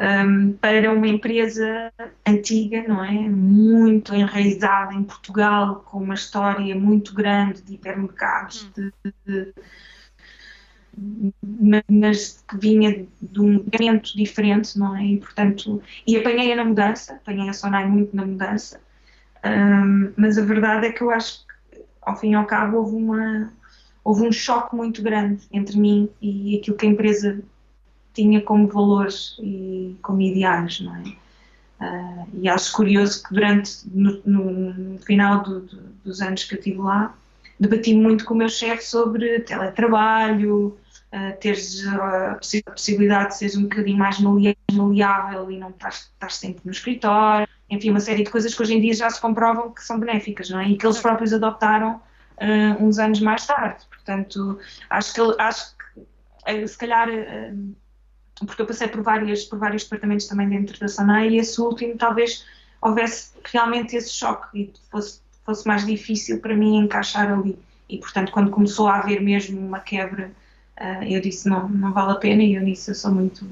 um, 0.00 0.52
para 0.54 0.90
uma 0.92 1.06
empresa 1.06 1.92
antiga, 2.26 2.82
não 2.88 3.04
é? 3.04 3.12
Muito 3.12 4.14
enraizada 4.14 4.94
em 4.94 5.04
Portugal, 5.04 5.84
com 5.84 5.98
uma 5.98 6.14
história 6.14 6.74
muito 6.74 7.12
grande 7.12 7.60
de 7.60 7.74
hipermercados, 7.74 8.70
hum. 8.78 8.90
de, 9.04 9.14
de, 9.26 9.54
mas 11.88 12.42
que 12.48 12.56
vinha 12.56 13.06
de 13.20 13.40
um 13.40 13.64
momento 13.64 14.16
diferente, 14.16 14.78
não 14.78 14.96
é? 14.96 15.04
E, 15.04 15.18
portanto, 15.18 15.82
e 16.06 16.16
apanhei-a 16.16 16.56
na 16.56 16.64
mudança, 16.64 17.14
apanhei 17.14 17.48
a 17.48 17.52
Sonai 17.52 17.86
muito 17.86 18.16
na 18.16 18.24
mudança, 18.24 18.80
mas 20.16 20.38
a 20.38 20.44
verdade 20.44 20.86
é 20.86 20.92
que 20.92 21.02
eu 21.02 21.10
acho 21.10 21.46
que, 21.46 21.82
ao 22.02 22.16
fim 22.16 22.32
e 22.32 22.34
ao 22.34 22.46
cabo, 22.46 22.78
houve, 22.78 22.96
uma, 22.96 23.52
houve 24.04 24.26
um 24.26 24.32
choque 24.32 24.74
muito 24.74 25.02
grande 25.02 25.42
entre 25.52 25.78
mim 25.78 26.08
e 26.20 26.58
aquilo 26.58 26.76
que 26.76 26.86
a 26.86 26.90
empresa 26.90 27.42
tinha 28.12 28.40
como 28.40 28.68
valores 28.68 29.36
e 29.40 29.96
como 30.02 30.20
ideais, 30.20 30.80
não 30.80 30.96
é? 30.96 31.02
Uh, 31.80 32.28
e 32.34 32.48
acho 32.48 32.72
curioso 32.72 33.22
que 33.22 33.32
durante, 33.32 33.78
no, 33.90 34.20
no 34.26 34.98
final 34.98 35.42
do, 35.42 35.60
do, 35.60 35.76
dos 36.04 36.20
anos 36.20 36.44
que 36.44 36.54
eu 36.54 36.58
estive 36.58 36.78
lá, 36.78 37.14
debati 37.58 37.94
muito 37.94 38.24
com 38.24 38.34
o 38.34 38.36
meu 38.36 38.48
chefe 38.50 38.84
sobre 38.84 39.40
teletrabalho, 39.40 40.78
uh, 41.12 41.38
teres 41.40 41.86
a 41.86 42.38
possibilidade 42.70 43.30
de 43.30 43.36
seres 43.36 43.56
um 43.56 43.62
bocadinho 43.62 43.98
mais 43.98 44.18
maleável 44.72 45.50
e 45.50 45.58
não 45.58 45.70
estás, 45.70 46.10
sempre 46.30 46.62
no 46.64 46.70
escritório, 46.70 47.48
enfim, 47.68 47.90
uma 47.90 48.00
série 48.00 48.24
de 48.24 48.30
coisas 48.30 48.54
que 48.54 48.62
hoje 48.62 48.74
em 48.74 48.80
dia 48.80 48.94
já 48.94 49.10
se 49.10 49.20
comprovam 49.20 49.72
que 49.72 49.82
são 49.82 49.98
benéficas, 49.98 50.50
não 50.50 50.60
é? 50.60 50.68
E 50.68 50.76
que 50.76 50.86
eles 50.86 50.98
próprios 50.98 51.32
adoptaram 51.32 51.96
uh, 51.96 52.84
uns 52.84 52.98
anos 52.98 53.20
mais 53.20 53.46
tarde. 53.46 53.84
Portanto, 53.88 54.58
acho 54.88 55.14
que, 55.14 55.20
acho 55.38 55.76
que 55.76 56.66
se 56.66 56.78
calhar 56.78 57.08
porque 58.46 58.62
eu 58.62 58.66
passei 58.66 58.88
por, 58.88 59.02
várias, 59.02 59.44
por 59.44 59.58
vários 59.58 59.84
departamentos 59.84 60.26
também 60.26 60.48
dentro 60.48 60.78
da 60.80 60.88
SANAI 60.88 61.30
e 61.30 61.38
esse 61.38 61.60
último 61.60 61.96
talvez 61.96 62.44
houvesse 62.80 63.32
realmente 63.44 63.96
esse 63.96 64.12
choque 64.12 64.58
e 64.58 64.72
fosse, 64.90 65.20
fosse 65.44 65.66
mais 65.66 65.84
difícil 65.84 66.40
para 66.40 66.56
mim 66.56 66.78
encaixar 66.78 67.30
ali. 67.30 67.58
E 67.88 67.98
portanto, 67.98 68.32
quando 68.32 68.50
começou 68.50 68.88
a 68.88 68.98
haver 68.98 69.20
mesmo 69.20 69.60
uma 69.60 69.80
quebra, 69.80 70.30
uh, 70.80 71.04
eu 71.04 71.20
disse: 71.20 71.48
não, 71.48 71.68
não 71.68 71.92
vale 71.92 72.12
a 72.12 72.16
pena. 72.16 72.42
E 72.42 72.54
eu 72.54 72.62
nisso 72.62 72.90
eu 72.90 72.94
sou 72.94 73.12
muito. 73.12 73.46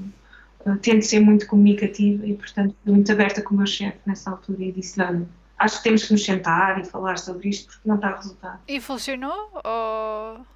Tento 0.83 1.03
ser 1.03 1.21
muito 1.21 1.47
comunicativa 1.47 2.27
e, 2.27 2.35
portanto, 2.35 2.75
muito 2.85 3.11
aberta 3.11 3.41
com 3.41 3.55
o 3.55 3.57
meu 3.57 3.67
chefe 3.67 3.99
nessa 4.07 4.31
altura 4.31 4.63
e 4.63 4.73
disse: 4.73 5.01
olha, 5.01 5.27
acho 5.59 5.79
que 5.79 5.85
temos 5.85 6.05
que 6.05 6.13
nos 6.13 6.25
sentar 6.25 6.81
e 6.81 6.85
falar 6.85 7.19
sobre 7.19 7.49
isto 7.49 7.69
porque 7.69 7.89
não 7.89 7.97
está 7.97 8.09
a 8.09 8.17
resultar. 8.17 8.61
E 8.69 8.81
funcionou? 8.81 9.51
Ou 9.65 10.47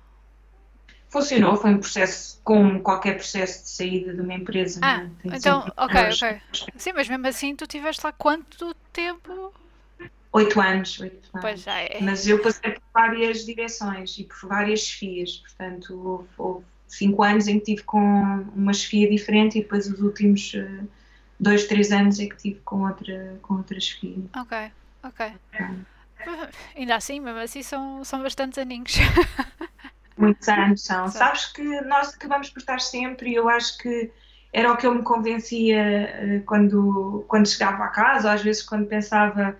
funcionou, 1.12 1.56
foi 1.56 1.74
um 1.74 1.78
processo 1.78 2.40
como 2.42 2.80
qualquer 2.80 3.16
processo 3.16 3.64
de 3.64 3.68
saída 3.68 4.14
de 4.14 4.20
uma 4.22 4.32
empresa. 4.32 4.80
Ah, 4.82 4.98
né? 4.98 5.10
então, 5.24 5.70
ok, 5.76 6.00
ok. 6.10 6.40
Sim, 6.74 6.92
mas 6.94 7.06
mesmo 7.06 7.26
assim 7.26 7.54
tu 7.54 7.66
tiveste 7.66 8.02
lá 8.02 8.12
quanto 8.12 8.74
tempo? 8.90 9.52
Oito 10.32 10.60
anos, 10.60 10.98
oito 11.00 11.28
anos. 11.34 11.40
Pois 11.40 11.62
já 11.62 11.78
é. 11.78 11.98
Mas 12.00 12.26
eu 12.26 12.40
passei 12.40 12.72
por 12.72 12.82
várias 12.94 13.44
direções 13.44 14.18
e 14.18 14.24
por 14.24 14.48
várias 14.48 14.80
chefias, 14.80 15.36
portanto 15.36 15.94
houve, 15.94 16.28
houve 16.38 16.64
cinco 16.88 17.22
anos 17.22 17.48
em 17.48 17.58
que 17.58 17.66
tive 17.66 17.82
com 17.82 18.44
uma 18.54 18.72
chefia 18.72 19.08
diferente 19.10 19.58
e 19.58 19.62
depois 19.62 19.86
os 19.86 20.00
últimos 20.00 20.54
uh, 20.54 20.88
dois, 21.38 21.66
três 21.66 21.92
anos 21.92 22.18
é 22.18 22.26
que 22.26 22.36
tive 22.36 22.60
com 22.64 22.86
outra, 22.86 23.38
com 23.42 23.54
outra 23.54 23.78
chefia. 23.78 24.16
Ok, 24.36 24.72
ok. 25.02 25.32
Ainda 26.76 26.96
assim, 26.96 27.20
mesmo 27.20 27.40
assim 27.40 27.62
são, 27.62 28.02
são 28.02 28.22
bastantes 28.22 28.58
aninhos. 28.58 28.94
muitos 30.16 30.48
anos 30.48 30.82
são. 30.82 31.08
Sabes 31.08 31.46
que 31.46 31.62
nós 31.82 32.14
acabamos 32.14 32.48
por 32.48 32.60
estar 32.60 32.80
sempre, 32.80 33.30
e 33.30 33.34
eu 33.34 33.48
acho 33.48 33.76
que 33.78 34.10
era 34.52 34.72
o 34.72 34.76
que 34.76 34.86
eu 34.86 34.94
me 34.94 35.02
convencia 35.02 36.40
uh, 36.40 36.44
quando, 36.44 37.24
quando 37.28 37.48
chegava 37.48 37.84
a 37.84 37.88
casa, 37.88 38.28
ou 38.28 38.34
às 38.34 38.42
vezes 38.42 38.62
quando 38.62 38.86
pensava 38.86 39.58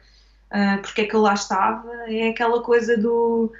uh, 0.53 0.81
porque 0.83 1.03
é 1.03 1.07
que 1.07 1.15
eu 1.15 1.21
lá 1.21 1.35
estava, 1.35 1.91
é 2.09 2.29
aquela 2.29 2.63
coisa 2.63 2.97
do 2.97 3.53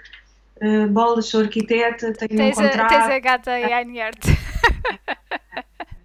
uh, 0.63 0.89
bolas, 0.89 1.27
sou 1.27 1.41
arquiteta, 1.41 2.13
tenho 2.13 2.37
tens 2.37 2.59
um 2.59 2.63
contrato. 2.63 2.95
A, 2.95 2.99
tens 3.01 3.11
a 3.11 3.19
gata 3.19 3.59
e 3.59 3.73
a. 3.73 4.11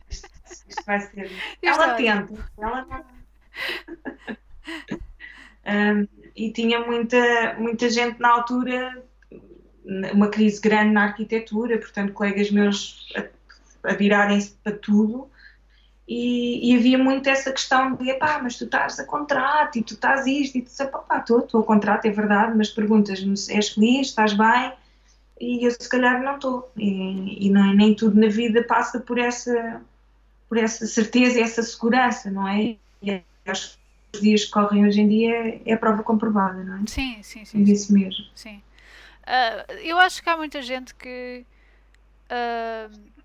Isto, 0.09 0.29
isto 0.69 0.85
vai 0.85 0.99
ser. 1.01 1.31
ela 1.61 1.93
tenta, 1.93 2.33
ela 2.57 3.05
um, 5.65 6.07
e 6.35 6.51
tinha 6.51 6.79
muita, 6.79 7.55
muita 7.57 7.89
gente 7.89 8.19
na 8.19 8.29
altura 8.29 9.03
uma 10.13 10.29
crise 10.29 10.59
grande 10.59 10.91
na 10.91 11.03
arquitetura, 11.03 11.77
portanto, 11.77 12.13
colegas 12.13 12.51
meus 12.51 13.13
a, 13.15 13.91
a 13.91 13.93
virarem-se 13.93 14.51
para 14.63 14.73
tudo. 14.73 15.29
E, 16.07 16.71
e, 16.71 16.77
havia 16.77 16.97
muito 16.97 17.27
essa 17.27 17.51
questão 17.51 17.95
de, 17.95 18.13
pá, 18.13 18.39
mas 18.41 18.57
tu 18.57 18.63
estás 18.63 18.97
a 18.97 19.03
contrato 19.03 19.77
e 19.77 19.83
tu 19.83 19.93
estás 19.93 20.25
isto, 20.25 20.57
e 20.57 20.61
tu 20.61 20.65
dizes, 20.65 20.89
pá, 20.89 21.17
estou, 21.17 21.39
estou 21.39 21.61
a 21.61 21.63
contrato, 21.65 22.05
é 22.05 22.11
verdade, 22.11 22.55
mas 22.55 22.69
perguntas-me 22.69 23.35
se 23.35 23.53
és 23.53 23.69
feliz, 23.69 24.07
estás 24.07 24.31
bem, 24.33 24.71
e 25.39 25.65
eu 25.65 25.71
se 25.71 25.89
calhar 25.89 26.23
não 26.23 26.35
estou. 26.35 26.71
E, 26.77 27.47
e 27.47 27.49
não, 27.49 27.71
é, 27.71 27.75
nem 27.75 27.93
tudo 27.93 28.19
na 28.19 28.27
vida 28.27 28.63
passa 28.63 29.01
por 29.01 29.19
essa, 29.19 29.81
por 30.47 30.57
essa 30.57 30.87
certeza 30.87 31.39
e 31.39 31.43
essa 31.43 31.61
segurança, 31.61 32.31
não 32.31 32.47
é? 32.47 32.77
E 33.01 33.21
acho 33.45 33.71
que 33.73 33.77
os 34.13 34.21
dias 34.21 34.45
que 34.45 34.51
correm 34.51 34.85
hoje 34.85 35.01
em 35.01 35.09
dia 35.09 35.61
é 35.65 35.73
a 35.73 35.77
prova 35.77 36.03
comprovada, 36.03 36.63
não 36.63 36.77
é? 36.77 36.81
Sim, 36.87 37.21
sim, 37.21 37.43
sim. 37.43 37.63
Disso 37.63 37.91
mesmo. 37.93 38.25
Sim. 38.33 38.61
Uh, 39.23 39.73
eu 39.83 39.99
acho 39.99 40.23
que 40.23 40.29
há 40.29 40.37
muita 40.37 40.61
gente 40.61 40.95
que. 40.95 41.45
Uh, 42.31 43.16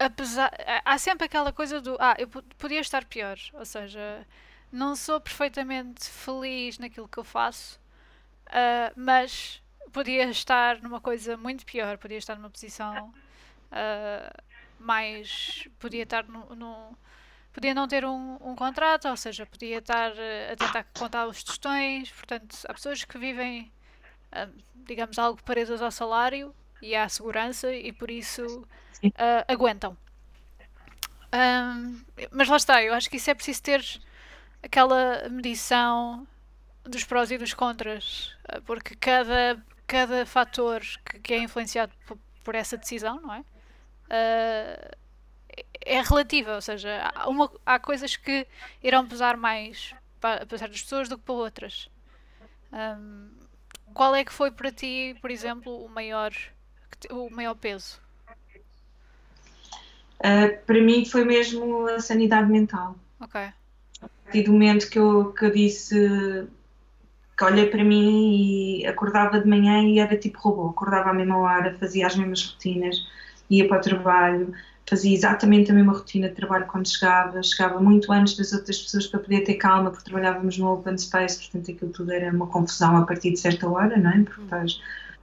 apesar. 0.00 0.50
Há 0.84 0.98
sempre 0.98 1.26
aquela 1.26 1.52
coisa 1.52 1.80
do. 1.80 1.96
Ah, 2.00 2.16
eu 2.18 2.28
podia 2.28 2.80
estar 2.80 3.04
pior. 3.04 3.38
Ou 3.54 3.64
seja, 3.64 4.26
não 4.72 4.96
sou 4.96 5.20
perfeitamente 5.20 6.08
feliz 6.08 6.78
naquilo 6.78 7.08
que 7.08 7.18
eu 7.18 7.24
faço, 7.24 7.78
uh, 8.46 8.92
mas 8.96 9.62
podia 9.92 10.24
estar 10.30 10.80
numa 10.82 11.00
coisa 11.00 11.36
muito 11.36 11.64
pior. 11.64 11.98
Podia 11.98 12.18
estar 12.18 12.36
numa 12.36 12.50
posição 12.50 13.12
mais. 14.78 15.68
Podia 15.78 16.02
estar 16.04 16.24
no, 16.26 16.96
podia 17.52 17.74
não 17.74 17.86
ter 17.86 18.04
um, 18.04 18.38
um, 18.40 18.56
contrato, 18.56 19.08
ou 19.08 19.16
seja, 19.16 19.46
podia 19.46 19.78
estar 19.78 20.12
a 20.12 20.56
tentar 20.56 20.84
contar 20.98 21.26
os 21.26 21.44
tostões. 21.44 22.10
Portanto, 22.10 22.56
há 22.66 22.74
pessoas 22.74 23.04
que 23.04 23.18
vivem 23.18 23.70
digamos, 24.74 25.18
algo 25.18 25.42
presas 25.42 25.82
ao 25.82 25.90
salário 25.90 26.54
e 26.82 26.94
à 26.94 27.08
segurança 27.08 27.72
e 27.72 27.92
por 27.92 28.10
isso 28.10 28.44
uh, 29.04 29.44
aguentam. 29.48 29.96
Um, 31.32 32.02
mas 32.32 32.48
lá 32.48 32.56
está, 32.56 32.82
eu 32.82 32.92
acho 32.94 33.08
que 33.08 33.16
isso 33.16 33.30
é 33.30 33.34
preciso 33.34 33.62
ter 33.62 33.84
aquela 34.62 35.28
medição 35.28 36.26
dos 36.84 37.04
prós 37.04 37.30
e 37.30 37.38
dos 37.38 37.54
contras, 37.54 38.34
ah, 38.48 38.60
porque 38.62 38.94
cada, 38.96 39.62
cada 39.86 40.26
fator 40.26 40.80
que, 41.04 41.20
que 41.20 41.34
é 41.34 41.38
influenciado 41.38 41.92
por, 42.06 42.18
por, 42.42 42.54
essa 42.54 42.76
decisão, 42.76 43.20
não 43.20 43.34
é? 43.34 43.40
Uh, 43.40 44.96
é 45.82 46.02
relativa, 46.02 46.54
ou 46.54 46.60
seja, 46.60 47.10
há, 47.14 47.28
uma, 47.28 47.50
há 47.64 47.78
coisas 47.78 48.16
que 48.16 48.46
irão 48.82 49.06
pesar 49.06 49.36
mais 49.36 49.94
para, 50.20 50.46
para 50.46 50.58
certas 50.58 50.82
pessoas 50.82 51.08
do 51.08 51.16
que 51.16 51.24
para 51.24 51.34
outras. 51.34 51.88
Um, 52.72 53.30
qual 53.94 54.14
é 54.14 54.24
que 54.24 54.32
foi 54.32 54.50
para 54.50 54.70
ti, 54.70 55.16
por 55.20 55.30
exemplo, 55.30 55.84
o 55.84 55.88
maior, 55.88 56.32
o 57.10 57.30
maior 57.30 57.54
peso? 57.54 57.98
Uh, 60.18 60.58
para 60.66 60.82
mim 60.82 61.04
foi 61.04 61.24
mesmo 61.24 61.86
a 61.86 62.00
sanidade 62.00 62.50
mental. 62.50 62.94
Ok. 63.20 63.40
A 63.40 64.08
partir 64.24 64.42
do 64.42 64.52
momento 64.52 64.88
que 64.90 64.98
eu, 64.98 65.32
que 65.32 65.44
eu 65.46 65.50
disse 65.50 66.48
que 67.36 67.44
olhei 67.44 67.66
para 67.66 67.82
mim 67.82 68.80
e 68.82 68.86
acordava 68.86 69.40
de 69.40 69.48
manhã 69.48 69.82
e 69.82 69.98
era 69.98 70.14
tipo 70.14 70.38
robô, 70.38 70.68
acordava 70.68 71.08
à 71.08 71.14
mesma 71.14 71.38
hora, 71.38 71.74
fazia 71.80 72.06
as 72.06 72.14
mesmas 72.14 72.44
rotinas, 72.44 73.06
ia 73.48 73.66
para 73.66 73.78
o 73.78 73.80
trabalho, 73.80 74.52
fazia 74.86 75.14
exatamente 75.14 75.70
a 75.70 75.74
mesma 75.74 75.94
rotina 75.94 76.28
de 76.28 76.34
trabalho 76.34 76.66
quando 76.66 76.86
chegava, 76.86 77.42
chegava 77.42 77.80
muito 77.80 78.12
antes 78.12 78.36
das 78.36 78.52
outras 78.52 78.78
pessoas 78.82 79.06
para 79.06 79.20
poder 79.20 79.40
ter 79.40 79.54
calma, 79.54 79.90
porque 79.90 80.04
trabalhávamos 80.04 80.58
no 80.58 80.70
open 80.70 80.98
space, 80.98 81.38
portanto 81.38 81.70
aquilo 81.70 81.92
tudo 81.92 82.12
era 82.12 82.30
uma 82.30 82.46
confusão 82.46 82.96
a 82.98 83.06
partir 83.06 83.30
de 83.30 83.38
certa 83.38 83.66
hora, 83.66 83.96
não 83.96 84.10
é? 84.10 84.22
Porque 84.22 84.42
depois 84.42 84.80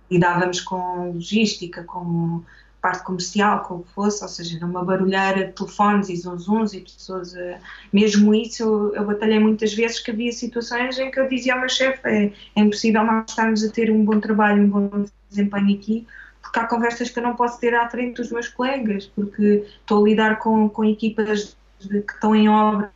lidávamos 0.10 0.62
com 0.62 1.12
logística, 1.12 1.84
com 1.84 2.44
parte 2.82 3.04
comercial, 3.04 3.62
com 3.62 3.76
o 3.76 3.84
que 3.84 3.92
fosse, 3.92 4.24
ou 4.24 4.30
seja, 4.30 4.58
era 4.58 4.66
uma 4.66 4.84
barulheira 4.84 5.46
de 5.46 5.54
telefones 5.54 6.10
e 6.10 6.16
zunzuns 6.16 6.74
e 6.74 6.82
pessoas, 6.82 7.34
uh, 7.34 7.58
mesmo 7.92 8.34
isso 8.34 8.64
eu, 8.64 8.96
eu 8.96 9.06
batalhei 9.06 9.40
muitas 9.40 9.74
vezes 9.74 10.00
que 10.00 10.12
havia 10.12 10.32
situações 10.32 10.98
em 10.98 11.12
que 11.12 11.20
eu 11.20 11.28
dizia 11.28 11.54
ao 11.54 11.60
meu 11.60 11.70
chefe, 11.70 12.00
é, 12.08 12.32
é 12.56 12.62
impossível 12.62 13.04
nós 13.04 13.26
estarmos 13.30 13.64
a 13.64 13.72
ter 13.72 13.92
um 13.92 14.06
bom 14.06 14.20
trabalho, 14.20 14.64
um 14.64 14.70
bom 14.70 15.06
desempenho 15.30 15.76
aqui, 15.76 16.08
porque 16.42 16.60
há 16.60 16.66
conversas 16.66 17.10
que 17.10 17.20
eu 17.20 17.24
não 17.24 17.36
posso 17.36 17.60
ter 17.60 17.74
à 17.74 17.90
frente 17.90 18.18
dos 18.18 18.32
meus 18.32 18.48
colegas, 18.48 19.08
porque 19.08 19.66
estou 19.80 20.04
a 20.04 20.08
lidar 20.08 20.40
com, 20.40 20.70
com 20.70 20.86
equipas 20.86 21.58
de, 21.80 22.02
que 22.02 22.14
estão 22.14 22.36
em 22.36 22.48
obra, 22.48 22.92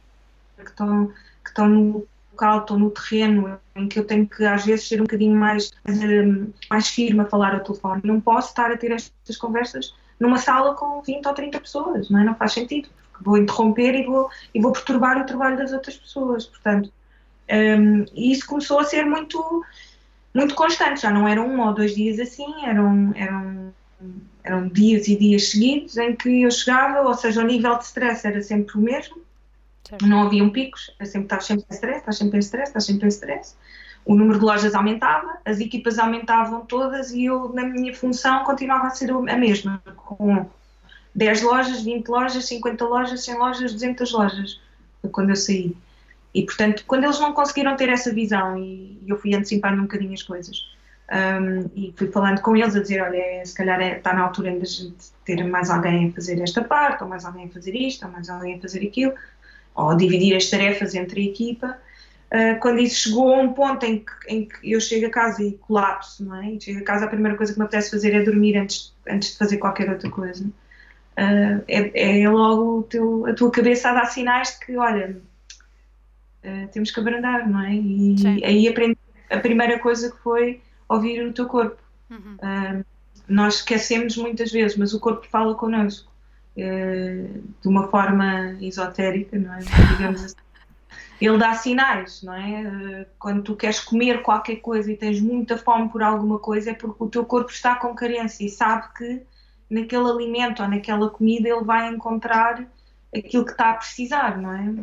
que 0.58 0.70
estão, 0.70 1.08
que 1.44 1.50
estão 1.50 1.68
no 1.68 2.08
local, 2.42 2.60
estão 2.60 2.80
no 2.80 2.90
terreno, 2.90 3.60
em 3.76 3.88
que 3.88 4.00
eu 4.00 4.06
tenho 4.06 4.28
que 4.28 4.44
às 4.44 4.66
vezes 4.66 4.88
ser 4.88 5.00
um 5.00 5.04
bocadinho 5.04 5.36
mais, 5.36 5.72
mais 6.70 6.88
firme 6.88 7.22
a 7.22 7.26
falar 7.26 7.54
ao 7.54 7.62
telefone. 7.62 8.02
Não 8.04 8.20
posso 8.20 8.50
estar 8.50 8.72
a 8.72 8.78
ter 8.78 8.92
estas 8.92 9.38
conversas 9.38 9.94
numa 10.20 10.38
sala 10.38 10.74
com 10.76 11.02
20 11.02 11.26
ou 11.26 11.34
30 11.34 11.60
pessoas, 11.60 12.10
não, 12.10 12.20
é? 12.20 12.24
não 12.24 12.36
faz 12.36 12.54
sentido. 12.54 12.90
vou 13.22 13.38
interromper 13.38 13.94
e 13.96 14.06
vou, 14.06 14.30
e 14.54 14.60
vou 14.60 14.72
perturbar 14.72 15.22
o 15.22 15.26
trabalho 15.26 15.58
das 15.58 15.72
outras 15.72 15.96
pessoas. 15.96 16.46
Portanto, 16.46 16.92
um, 17.80 18.06
e 18.14 18.32
isso 18.32 18.46
começou 18.48 18.80
a 18.80 18.84
ser 18.84 19.06
muito, 19.06 19.64
muito 20.34 20.56
constante, 20.56 21.02
já 21.02 21.12
não 21.12 21.28
eram 21.28 21.48
um 21.48 21.62
ou 21.62 21.74
dois 21.74 21.96
dias 21.96 22.20
assim, 22.20 22.66
eram, 22.66 23.12
eram, 23.16 23.74
eram 24.44 24.68
dias 24.68 25.08
e 25.08 25.16
dias 25.16 25.50
seguidos 25.50 25.98
em 25.98 26.16
que 26.16 26.44
eu 26.44 26.52
chegava, 26.52 27.08
ou 27.08 27.14
seja, 27.14 27.42
o 27.42 27.46
nível 27.46 27.78
de 27.78 27.86
stress 27.86 28.26
era 28.26 28.42
sempre 28.42 28.78
o 28.78 28.82
mesmo, 28.82 29.18
certo. 29.92 30.08
não 30.08 30.24
haviam 30.24 30.50
picos, 30.50 30.94
eu 31.00 31.06
sempre 31.06 31.26
estava 31.26 31.42
sempre 31.42 31.66
em 31.70 31.74
stress, 31.74 32.00
estás 32.00 32.18
sempre 32.18 32.38
em 32.38 32.40
stress, 32.40 32.70
estás 32.70 32.86
sempre 32.86 33.06
em 33.06 33.10
stress. 33.10 33.56
O 34.04 34.16
número 34.16 34.40
de 34.40 34.46
lojas 34.46 34.74
aumentava, 34.74 35.38
as 35.46 35.60
equipas 35.60 36.00
aumentavam 36.00 36.66
todas 36.66 37.12
e 37.12 37.26
eu, 37.26 37.54
na 37.54 37.64
minha 37.64 37.94
função, 37.94 38.44
continuava 38.44 38.88
a 38.88 38.90
ser 38.90 39.12
a 39.12 39.38
mesma, 39.38 39.82
com 39.96 40.50
10 41.14 41.42
lojas, 41.44 41.84
20 41.84 42.08
lojas, 42.08 42.46
50 42.46 42.86
lojas, 42.86 43.24
100 43.24 43.38
lojas, 43.38 43.74
200 43.74 44.12
lojas, 44.12 44.62
quando 45.12 45.30
eu 45.30 45.36
saí. 45.36 45.76
E, 46.34 46.44
portanto, 46.44 46.84
quando 46.88 47.04
eles 47.04 47.20
não 47.20 47.34
conseguiram 47.34 47.76
ter 47.76 47.90
essa 47.90 48.12
visão, 48.14 48.58
e, 48.58 49.04
eu 49.06 49.18
fui 49.18 49.36
antecipando 49.36 49.80
um 49.80 49.84
bocadinho 49.84 50.14
as 50.14 50.24
coisas, 50.24 50.72
um, 51.12 51.70
e 51.76 51.94
fui 51.98 52.08
falando 52.08 52.42
com 52.42 52.56
eles 52.56 52.74
a 52.74 52.82
dizer: 52.82 53.02
olha, 53.02 53.18
é, 53.18 53.44
se 53.44 53.54
calhar 53.54 53.82
é, 53.82 53.98
está 53.98 54.14
na 54.14 54.22
altura 54.22 54.50
ainda 54.50 54.66
de 54.66 54.94
ter 55.26 55.44
mais 55.44 55.70
alguém 55.70 56.08
a 56.10 56.12
fazer 56.14 56.42
esta 56.42 56.64
parte, 56.64 57.04
ou 57.04 57.10
mais 57.10 57.26
alguém 57.26 57.46
a 57.46 57.50
fazer 57.50 57.76
isto, 57.76 58.06
ou 58.06 58.12
mais 58.12 58.30
alguém 58.30 58.56
a 58.56 58.62
fazer 58.62 58.88
aquilo, 58.88 59.14
ou 59.76 59.96
dividir 59.96 60.36
as 60.36 60.50
tarefas 60.50 60.96
entre 60.96 61.22
a 61.22 61.26
equipa. 61.26 61.78
Uh, 62.32 62.60
quando 62.62 62.80
isso 62.80 63.10
chegou 63.10 63.34
a 63.34 63.40
um 63.40 63.54
ponto 63.54 63.86
em 63.86 64.00
que, 64.00 64.12
em 64.28 64.46
que, 64.46 64.72
eu 64.72 64.80
chego 64.80 65.08
a 65.08 65.10
casa 65.10 65.44
e 65.44 65.54
colapso, 65.54 66.24
não 66.24 66.42
é? 66.42 66.58
Chego 66.60 66.80
a 66.80 66.84
casa, 66.84 67.06
a 67.06 67.10
primeira 67.10 67.36
coisa 67.36 67.52
que 67.52 67.60
me 67.60 67.66
apetece 67.66 67.92
fazer 67.92 68.14
é 68.14 68.24
dormir 68.24 68.58
antes, 68.58 68.94
antes 69.08 69.32
de 69.32 69.38
fazer 69.38 69.58
qualquer 69.58 69.90
outra 69.90 70.10
coisa. 70.10 70.46
Uh, 70.46 71.62
é, 71.68 72.22
é, 72.22 72.30
logo 72.30 72.84
teu, 72.84 73.26
a 73.26 73.34
tua 73.34 73.52
cabeça 73.52 73.90
a 73.90 73.94
dar 73.94 74.06
sinais 74.06 74.58
de 74.58 74.66
que, 74.66 74.78
olha, 74.78 75.22
uh, 76.46 76.68
temos 76.72 76.90
que 76.90 77.00
abrandar, 77.00 77.50
não 77.50 77.62
é? 77.62 77.74
E 77.74 78.18
Sim. 78.18 78.46
aí 78.46 78.68
aprendi 78.68 78.98
a 79.30 79.38
primeira 79.38 79.78
coisa 79.80 80.10
que 80.10 80.18
foi 80.20 80.62
ouvir 80.88 81.26
o 81.26 81.34
teu 81.34 81.48
corpo. 81.48 81.82
Uhum. 82.10 82.36
Uh, 82.36 82.86
nós 83.28 83.56
esquecemos 83.56 84.16
muitas 84.16 84.52
vezes, 84.52 84.78
mas 84.78 84.94
o 84.94 85.00
corpo 85.00 85.28
fala 85.28 85.56
connosco 85.56 86.11
de 86.56 87.68
uma 87.68 87.88
forma 87.88 88.58
esotérica, 88.62 89.38
não 89.38 89.54
é? 89.54 89.60
Digamos 89.98 90.26
assim. 90.26 90.36
Ele 91.20 91.38
dá 91.38 91.54
sinais, 91.54 92.24
não 92.24 92.34
é? 92.34 93.06
Quando 93.20 93.44
tu 93.44 93.56
queres 93.56 93.80
comer 93.80 94.24
qualquer 94.24 94.56
coisa 94.56 94.92
e 94.92 94.98
tens 94.98 95.22
muita 95.22 95.56
fome 95.56 95.88
por 95.90 96.02
alguma 96.02 96.40
coisa, 96.40 96.72
é 96.72 96.74
porque 96.74 97.04
o 97.04 97.08
teu 97.08 97.24
corpo 97.24 97.52
está 97.52 97.76
com 97.76 97.94
carência 97.94 98.44
e 98.44 98.50
sabe 98.50 98.88
que 98.98 99.22
naquele 99.70 100.10
alimento 100.10 100.64
ou 100.64 100.68
naquela 100.68 101.10
comida 101.10 101.48
ele 101.48 101.64
vai 101.64 101.88
encontrar 101.90 102.68
aquilo 103.16 103.46
que 103.46 103.52
está 103.52 103.70
a 103.70 103.74
precisar, 103.76 104.38
não 104.38 104.54
é? 104.54 104.74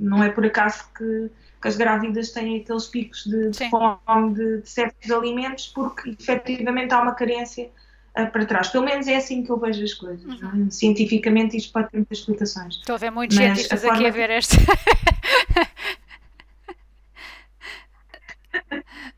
Não 0.00 0.22
é 0.22 0.28
por 0.30 0.46
acaso 0.46 0.84
que, 0.96 1.30
que 1.60 1.68
as 1.68 1.76
grávidas 1.76 2.30
têm 2.30 2.60
aqueles 2.60 2.86
picos 2.86 3.24
de, 3.24 3.50
de 3.50 3.70
fome 3.70 4.34
de, 4.34 4.60
de, 4.62 4.68
certos 4.68 5.10
alimentos, 5.10 5.68
porque 5.68 6.10
efetivamente 6.10 6.94
há 6.94 7.02
uma 7.02 7.14
carência 7.14 7.68
para 8.12 8.44
trás. 8.44 8.68
Pelo 8.68 8.84
menos 8.84 9.06
é 9.06 9.16
assim 9.16 9.42
que 9.42 9.50
eu 9.50 9.58
vejo 9.58 9.82
as 9.84 9.94
coisas. 9.94 10.40
É? 10.40 10.44
Uhum. 10.44 10.70
Cientificamente 10.70 11.56
isto 11.56 11.72
pode 11.72 11.90
ter 11.90 11.96
muitas 11.98 12.18
explicações. 12.18 12.76
Estou 12.76 12.94
a 12.96 12.98
ver 12.98 13.10
muitos 13.10 13.36
Mas 13.36 13.46
cientistas 13.46 13.84
aqui 13.84 14.06
a 14.06 14.10
ver 14.10 14.30
esta. 14.30 14.56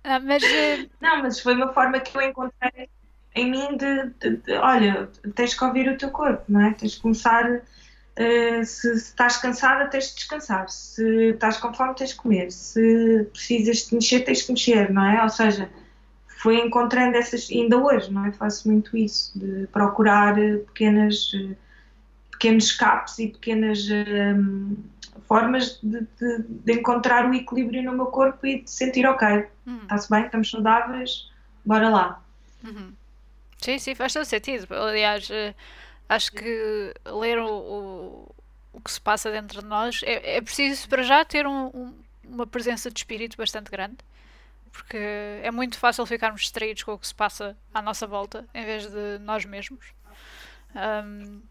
ah, 0.04 0.20
mas, 0.20 0.42
uh... 0.42 0.90
Não, 1.00 1.22
mas 1.22 1.40
foi 1.40 1.54
uma 1.54 1.72
forma 1.72 2.00
que 2.00 2.16
eu 2.16 2.22
encontrei 2.22 2.88
em 3.34 3.50
mim 3.50 3.76
de, 3.76 4.10
de, 4.20 4.36
de, 4.36 4.52
olha, 4.54 5.08
tens 5.34 5.54
que 5.54 5.64
ouvir 5.64 5.88
o 5.88 5.96
teu 5.96 6.10
corpo, 6.10 6.44
não 6.48 6.60
é? 6.66 6.72
Tens 6.74 6.96
que 6.96 7.00
começar 7.00 7.62
Uh, 8.12 8.62
se, 8.62 8.98
se, 8.98 9.08
estás 9.08 9.38
cansada, 9.38 9.88
tens 9.88 10.10
de 10.10 10.16
descansar. 10.16 10.68
Se 10.68 11.30
estás 11.30 11.56
com 11.56 11.72
fome, 11.72 11.94
tens 11.94 12.10
de 12.10 12.16
comer. 12.16 12.52
Se 12.52 13.26
precisas 13.32 13.86
de 13.86 13.94
mexer, 13.94 14.20
tens 14.20 14.44
de 14.44 14.52
mexer, 14.52 14.92
não 14.92 15.06
é? 15.06 15.22
Ou 15.22 15.30
seja, 15.30 15.70
foi 16.42 16.58
encontrando 16.58 17.16
essas, 17.16 17.48
ainda 17.52 17.78
hoje, 17.78 18.12
não 18.12 18.26
é? 18.26 18.32
Faço 18.32 18.68
muito 18.68 18.96
isso, 18.96 19.38
de 19.38 19.68
procurar 19.68 20.36
eh, 20.36 20.56
pequenas, 20.56 21.30
eh, 21.36 21.54
pequenos 22.32 22.64
escapes 22.64 23.16
e 23.20 23.28
pequenas 23.28 23.88
um, 23.88 24.76
formas 25.28 25.78
de, 25.80 26.00
de, 26.00 26.42
de, 26.48 26.72
encontrar 26.72 27.30
o 27.30 27.32
equilíbrio 27.32 27.84
no 27.84 27.92
meu 27.92 28.06
corpo 28.06 28.44
e 28.44 28.60
de 28.60 28.68
sentir, 28.68 29.06
ok, 29.06 29.46
uhum. 29.64 29.82
está-se 29.82 30.10
bem, 30.10 30.24
estamos 30.24 30.50
saudáveis, 30.50 31.30
bora 31.64 31.88
lá. 31.88 32.20
Uhum. 32.64 32.92
Sim, 33.58 33.78
sim, 33.78 33.94
faz 33.94 34.12
todo 34.12 34.24
sentido. 34.24 34.66
Aliás, 34.74 35.28
acho 36.08 36.32
que 36.32 36.92
ler 37.06 37.38
o, 37.38 37.46
o, 37.46 38.34
o, 38.72 38.80
que 38.80 38.90
se 38.90 39.00
passa 39.00 39.30
dentro 39.30 39.62
de 39.62 39.68
nós 39.68 40.00
é, 40.02 40.38
é 40.38 40.40
preciso 40.40 40.88
para 40.88 41.04
já 41.04 41.24
ter 41.24 41.46
um, 41.46 41.66
um, 41.66 41.94
uma 42.24 42.48
presença 42.48 42.90
de 42.90 42.98
espírito 42.98 43.36
bastante 43.36 43.70
grande 43.70 43.98
porque 44.72 44.96
é 44.96 45.50
muito 45.50 45.78
fácil 45.78 46.04
ficarmos 46.06 46.40
distraídos 46.40 46.82
com 46.82 46.94
o 46.94 46.98
que 46.98 47.06
se 47.06 47.14
passa 47.14 47.56
à 47.72 47.82
nossa 47.82 48.06
volta 48.06 48.46
em 48.54 48.64
vez 48.64 48.86
de 48.86 49.18
nós 49.20 49.44
mesmos. 49.44 49.92
Um, 50.74 51.42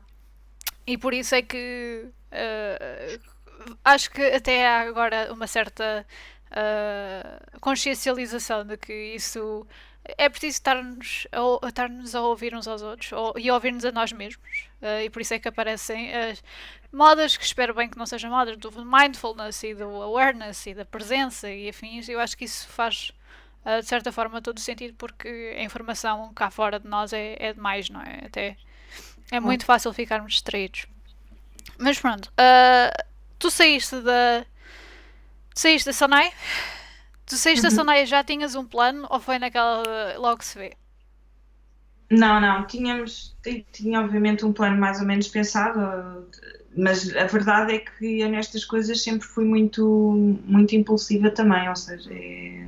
e 0.85 0.97
por 0.97 1.13
isso 1.13 1.35
é 1.35 1.41
que 1.43 2.07
uh, 2.31 3.21
acho 3.85 4.09
que 4.09 4.21
até 4.21 4.67
há 4.67 4.81
agora 4.81 5.31
uma 5.31 5.45
certa 5.45 6.05
uh, 6.51 7.59
consciencialização 7.59 8.65
de 8.65 8.75
que 8.77 8.93
isso 8.93 9.65
é 10.03 10.29
preciso 10.29 10.55
estar-nos 10.55 11.27
a, 11.31 11.67
estar 11.67 11.89
a 11.89 12.21
ouvir 12.21 12.55
uns 12.55 12.67
aos 12.67 12.81
outros 12.81 13.11
ou, 13.11 13.33
e 13.37 13.51
ouvir-nos 13.51 13.85
a 13.85 13.91
nós 13.91 14.11
mesmos. 14.11 14.69
Uh, 14.81 15.01
e 15.05 15.09
por 15.09 15.21
isso 15.21 15.33
é 15.33 15.39
que 15.39 15.47
aparecem 15.47 16.13
as 16.13 16.43
modas 16.91 17.37
que 17.37 17.43
espero 17.43 17.73
bem 17.73 17.89
que 17.89 17.97
não 17.97 18.05
sejam 18.05 18.31
modas 18.31 18.57
do 18.57 18.71
mindfulness 18.85 19.63
e 19.63 19.75
do 19.75 20.01
awareness 20.01 20.65
e 20.65 20.73
da 20.73 20.85
presença 20.85 21.49
e 21.49 21.69
afins. 21.69 22.09
Eu 22.09 22.19
acho 22.19 22.35
que 22.35 22.45
isso 22.45 22.67
faz 22.67 23.11
uh, 23.65 23.81
de 23.81 23.87
certa 23.87 24.11
forma 24.11 24.41
todo 24.41 24.57
o 24.57 24.61
sentido 24.61 24.95
porque 24.97 25.55
a 25.57 25.63
informação 25.63 26.33
cá 26.33 26.49
fora 26.49 26.79
de 26.79 26.87
nós 26.87 27.13
é, 27.13 27.35
é 27.39 27.53
demais, 27.53 27.89
não 27.89 28.01
é? 28.01 28.25
Até 28.25 28.57
é 29.31 29.39
muito 29.39 29.65
fácil 29.65 29.93
ficarmos 29.93 30.33
distraídos. 30.33 30.87
Mas 31.77 31.99
pronto, 31.99 32.27
uh, 32.29 33.05
tu 33.39 33.49
saíste 33.49 34.01
da. 34.01 34.45
Saíste 35.53 35.87
da 35.89 35.93
Sonai? 35.93 36.31
Tu 37.31 37.37
saíste 37.37 37.65
uhum. 37.65 37.69
da 37.69 37.75
Soneia 37.77 38.05
já 38.05 38.21
tinhas 38.21 38.55
um 38.55 38.65
plano 38.65 39.07
ou 39.09 39.17
foi 39.17 39.39
naquela 39.39 40.17
logo 40.17 40.43
se 40.43 40.59
vê? 40.59 40.73
Não, 42.09 42.41
não, 42.41 42.67
tínhamos, 42.67 43.33
tinha 43.71 44.01
obviamente 44.01 44.43
um 44.43 44.51
plano 44.51 44.77
mais 44.77 44.99
ou 44.99 45.07
menos 45.07 45.29
pensado, 45.29 46.27
mas 46.75 47.15
a 47.15 47.23
verdade 47.27 47.75
é 47.75 47.79
que 47.79 48.19
eu 48.19 48.27
nestas 48.27 48.65
coisas 48.65 49.01
sempre 49.01 49.25
fui 49.25 49.45
muito, 49.45 50.37
muito 50.43 50.75
impulsiva 50.75 51.29
também, 51.29 51.69
ou 51.69 51.75
seja, 51.77 52.13
é, 52.13 52.67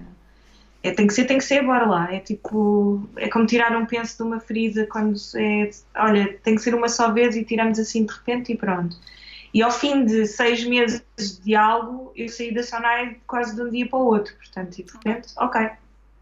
é, 0.81 0.91
tem 0.91 1.07
que 1.07 1.13
ser, 1.13 1.25
tem 1.25 1.39
que 1.39 1.43
ser, 1.43 1.61
bora 1.61 1.85
lá, 1.85 2.13
é 2.13 2.21
tipo, 2.21 3.05
é 3.17 3.27
como 3.27 3.45
tirar 3.45 3.75
um 3.75 3.85
penso 3.85 4.15
de 4.15 4.23
uma 4.23 4.39
ferida 4.39 4.87
quando 4.87 5.17
é, 5.35 5.69
olha, 5.97 6.39
tem 6.41 6.55
que 6.55 6.61
ser 6.61 6.73
uma 6.73 6.87
só 6.87 7.11
vez 7.11 7.35
e 7.35 7.43
tiramos 7.43 7.77
assim 7.79 8.05
de 8.05 8.13
repente 8.13 8.53
e 8.53 8.57
pronto. 8.57 8.95
E 9.53 9.61
ao 9.61 9.71
fim 9.71 10.05
de 10.05 10.25
seis 10.25 10.65
meses 10.65 11.03
de 11.43 11.55
algo, 11.55 12.11
eu 12.15 12.27
saí 12.27 12.53
da 12.53 12.63
Sonai 12.63 13.19
quase 13.27 13.55
de 13.55 13.61
um 13.61 13.69
dia 13.69 13.87
para 13.87 13.99
o 13.99 14.05
outro. 14.05 14.35
Portanto, 14.35 14.79
e 14.79 14.83
de 14.83 14.91
repente, 14.91 15.27
ok, 15.37 15.69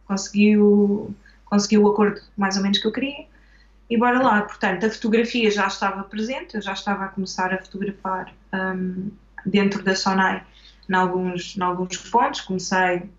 consegui 0.05 0.57
o, 0.57 1.11
consegui 1.45 1.77
o 1.77 1.87
acordo 1.87 2.21
mais 2.35 2.57
ou 2.57 2.63
menos 2.63 2.77
que 2.79 2.87
eu 2.87 2.91
queria 2.91 3.25
e 3.89 3.97
bora 3.97 4.21
lá. 4.21 4.41
Portanto, 4.41 4.85
a 4.85 4.89
fotografia 4.89 5.49
já 5.49 5.67
estava 5.67 6.03
presente, 6.03 6.55
eu 6.55 6.61
já 6.61 6.73
estava 6.73 7.05
a 7.05 7.07
começar 7.07 7.53
a 7.53 7.57
fotografar 7.57 8.33
um, 8.53 9.09
dentro 9.45 9.81
da 9.81 9.95
Sonai 9.95 10.43
em 10.89 10.93
alguns, 10.93 11.55
em 11.55 11.61
alguns 11.61 11.97
pontos. 11.97 12.41
Comecei 12.41 13.09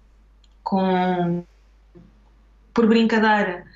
com, 0.63 1.45
por 2.75 2.87
brincadeira, 2.87 3.67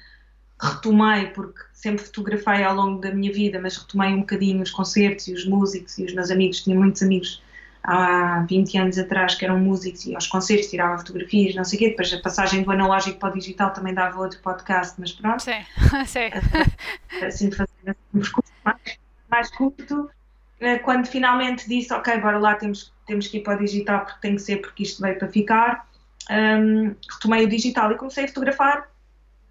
retomei, 0.60 1.26
porque 1.28 1.60
sempre 1.72 2.04
fotografei 2.04 2.64
ao 2.64 2.74
longo 2.74 3.00
da 3.00 3.10
minha 3.10 3.32
vida, 3.32 3.60
mas 3.60 3.76
retomei 3.76 4.12
um 4.14 4.20
bocadinho 4.20 4.62
os 4.62 4.70
concertos 4.70 5.28
e 5.28 5.34
os 5.34 5.46
músicos 5.46 5.98
e 5.98 6.04
os 6.04 6.14
meus 6.14 6.30
amigos. 6.30 6.62
Tinha 6.62 6.76
muitos 6.76 7.02
amigos 7.02 7.42
há 7.82 8.44
20 8.48 8.78
anos 8.78 8.98
atrás 8.98 9.34
que 9.34 9.44
eram 9.44 9.58
músicos 9.58 10.06
e 10.06 10.14
aos 10.14 10.26
concertos 10.26 10.68
tirava 10.68 10.98
fotografias, 10.98 11.54
não 11.54 11.64
sei 11.64 11.76
o 11.76 11.80
quê. 11.80 11.88
Depois 11.90 12.12
a 12.12 12.20
passagem 12.20 12.62
do 12.62 12.70
analógico 12.70 13.18
para 13.18 13.30
o 13.30 13.38
digital 13.38 13.72
também 13.72 13.94
dava 13.94 14.18
outro 14.18 14.40
podcast, 14.40 14.94
mas 14.98 15.12
pronto. 15.12 15.42
Sim, 15.42 15.64
sim. 16.06 16.30
Assim, 17.24 17.50
fazendo 17.50 17.96
um 18.14 18.20
percurso 18.20 18.52
mais, 18.64 18.98
mais 19.30 19.50
curto. 19.50 20.10
Eh, 20.58 20.78
quando 20.78 21.06
finalmente 21.06 21.68
disse, 21.68 21.92
ok, 21.92 22.18
bora 22.18 22.38
lá, 22.38 22.54
temos, 22.54 22.92
temos 23.06 23.28
que 23.28 23.38
ir 23.38 23.42
para 23.42 23.56
o 23.56 23.58
digital 23.58 24.06
porque 24.06 24.20
tem 24.22 24.36
que 24.36 24.42
ser, 24.42 24.56
porque 24.56 24.84
isto 24.84 25.02
veio 25.02 25.18
para 25.18 25.28
ficar, 25.28 25.86
um, 26.30 26.94
retomei 27.12 27.44
o 27.44 27.48
digital 27.48 27.92
e 27.92 27.96
comecei 27.96 28.24
a 28.24 28.28
fotografar 28.28 28.88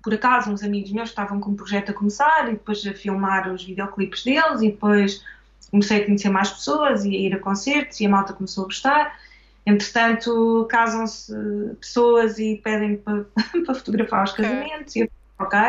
por 0.05 0.13
acaso, 0.13 0.51
uns 0.51 0.61
amigos 0.61 0.91
meus 0.91 1.09
estavam 1.09 1.39
com 1.39 1.49
um 1.49 1.55
projeto 1.55 1.89
a 1.89 1.93
começar 1.93 2.47
e 2.47 2.51
depois 2.51 2.85
a 2.85 2.93
filmar 2.93 3.51
os 3.51 3.63
videoclipes 3.63 4.23
deles 4.23 4.61
e 4.61 4.69
depois 4.69 5.25
comecei 5.71 6.03
a 6.03 6.05
conhecer 6.05 6.29
mais 6.29 6.51
pessoas 6.51 7.03
e 7.03 7.09
a 7.09 7.19
ir 7.19 7.33
a 7.33 7.39
concertos 7.39 7.99
e 7.99 8.05
a 8.05 8.09
malta 8.09 8.31
começou 8.31 8.65
a 8.65 8.67
gostar. 8.67 9.19
Entretanto, 9.65 10.67
casam-se 10.69 11.33
pessoas 11.81 12.37
e 12.37 12.61
pedem 12.63 12.97
para, 12.97 13.25
para 13.65 13.73
fotografar 13.73 14.25
os 14.25 14.33
casamentos 14.33 14.91
okay. 14.91 15.01
e 15.01 15.05
eu, 15.05 15.09
ok, 15.39 15.59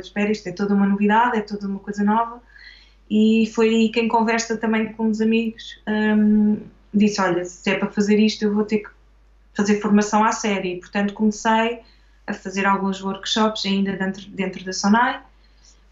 espera, 0.00 0.32
isto 0.32 0.48
é 0.48 0.52
toda 0.52 0.74
uma 0.74 0.88
novidade, 0.88 1.38
é 1.38 1.40
toda 1.40 1.68
uma 1.68 1.78
coisa 1.78 2.02
nova 2.02 2.42
e 3.08 3.48
foi 3.54 3.68
aí 3.68 3.88
que 3.90 4.00
em 4.00 4.08
conversa 4.08 4.56
também 4.56 4.92
com 4.92 5.06
uns 5.06 5.20
amigos 5.20 5.80
um, 5.86 6.58
disse, 6.92 7.20
olha, 7.20 7.44
se 7.44 7.70
é 7.70 7.78
para 7.78 7.88
fazer 7.92 8.18
isto 8.18 8.42
eu 8.42 8.52
vou 8.52 8.64
ter 8.64 8.78
que 8.78 8.90
fazer 9.54 9.80
formação 9.80 10.24
à 10.24 10.32
série, 10.32 10.80
portanto 10.80 11.14
comecei 11.14 11.78
a 12.26 12.32
fazer 12.32 12.66
alguns 12.66 13.02
workshops 13.02 13.64
ainda 13.66 13.96
dentro, 13.96 14.26
dentro 14.30 14.64
da 14.64 14.72
Sonai, 14.72 15.20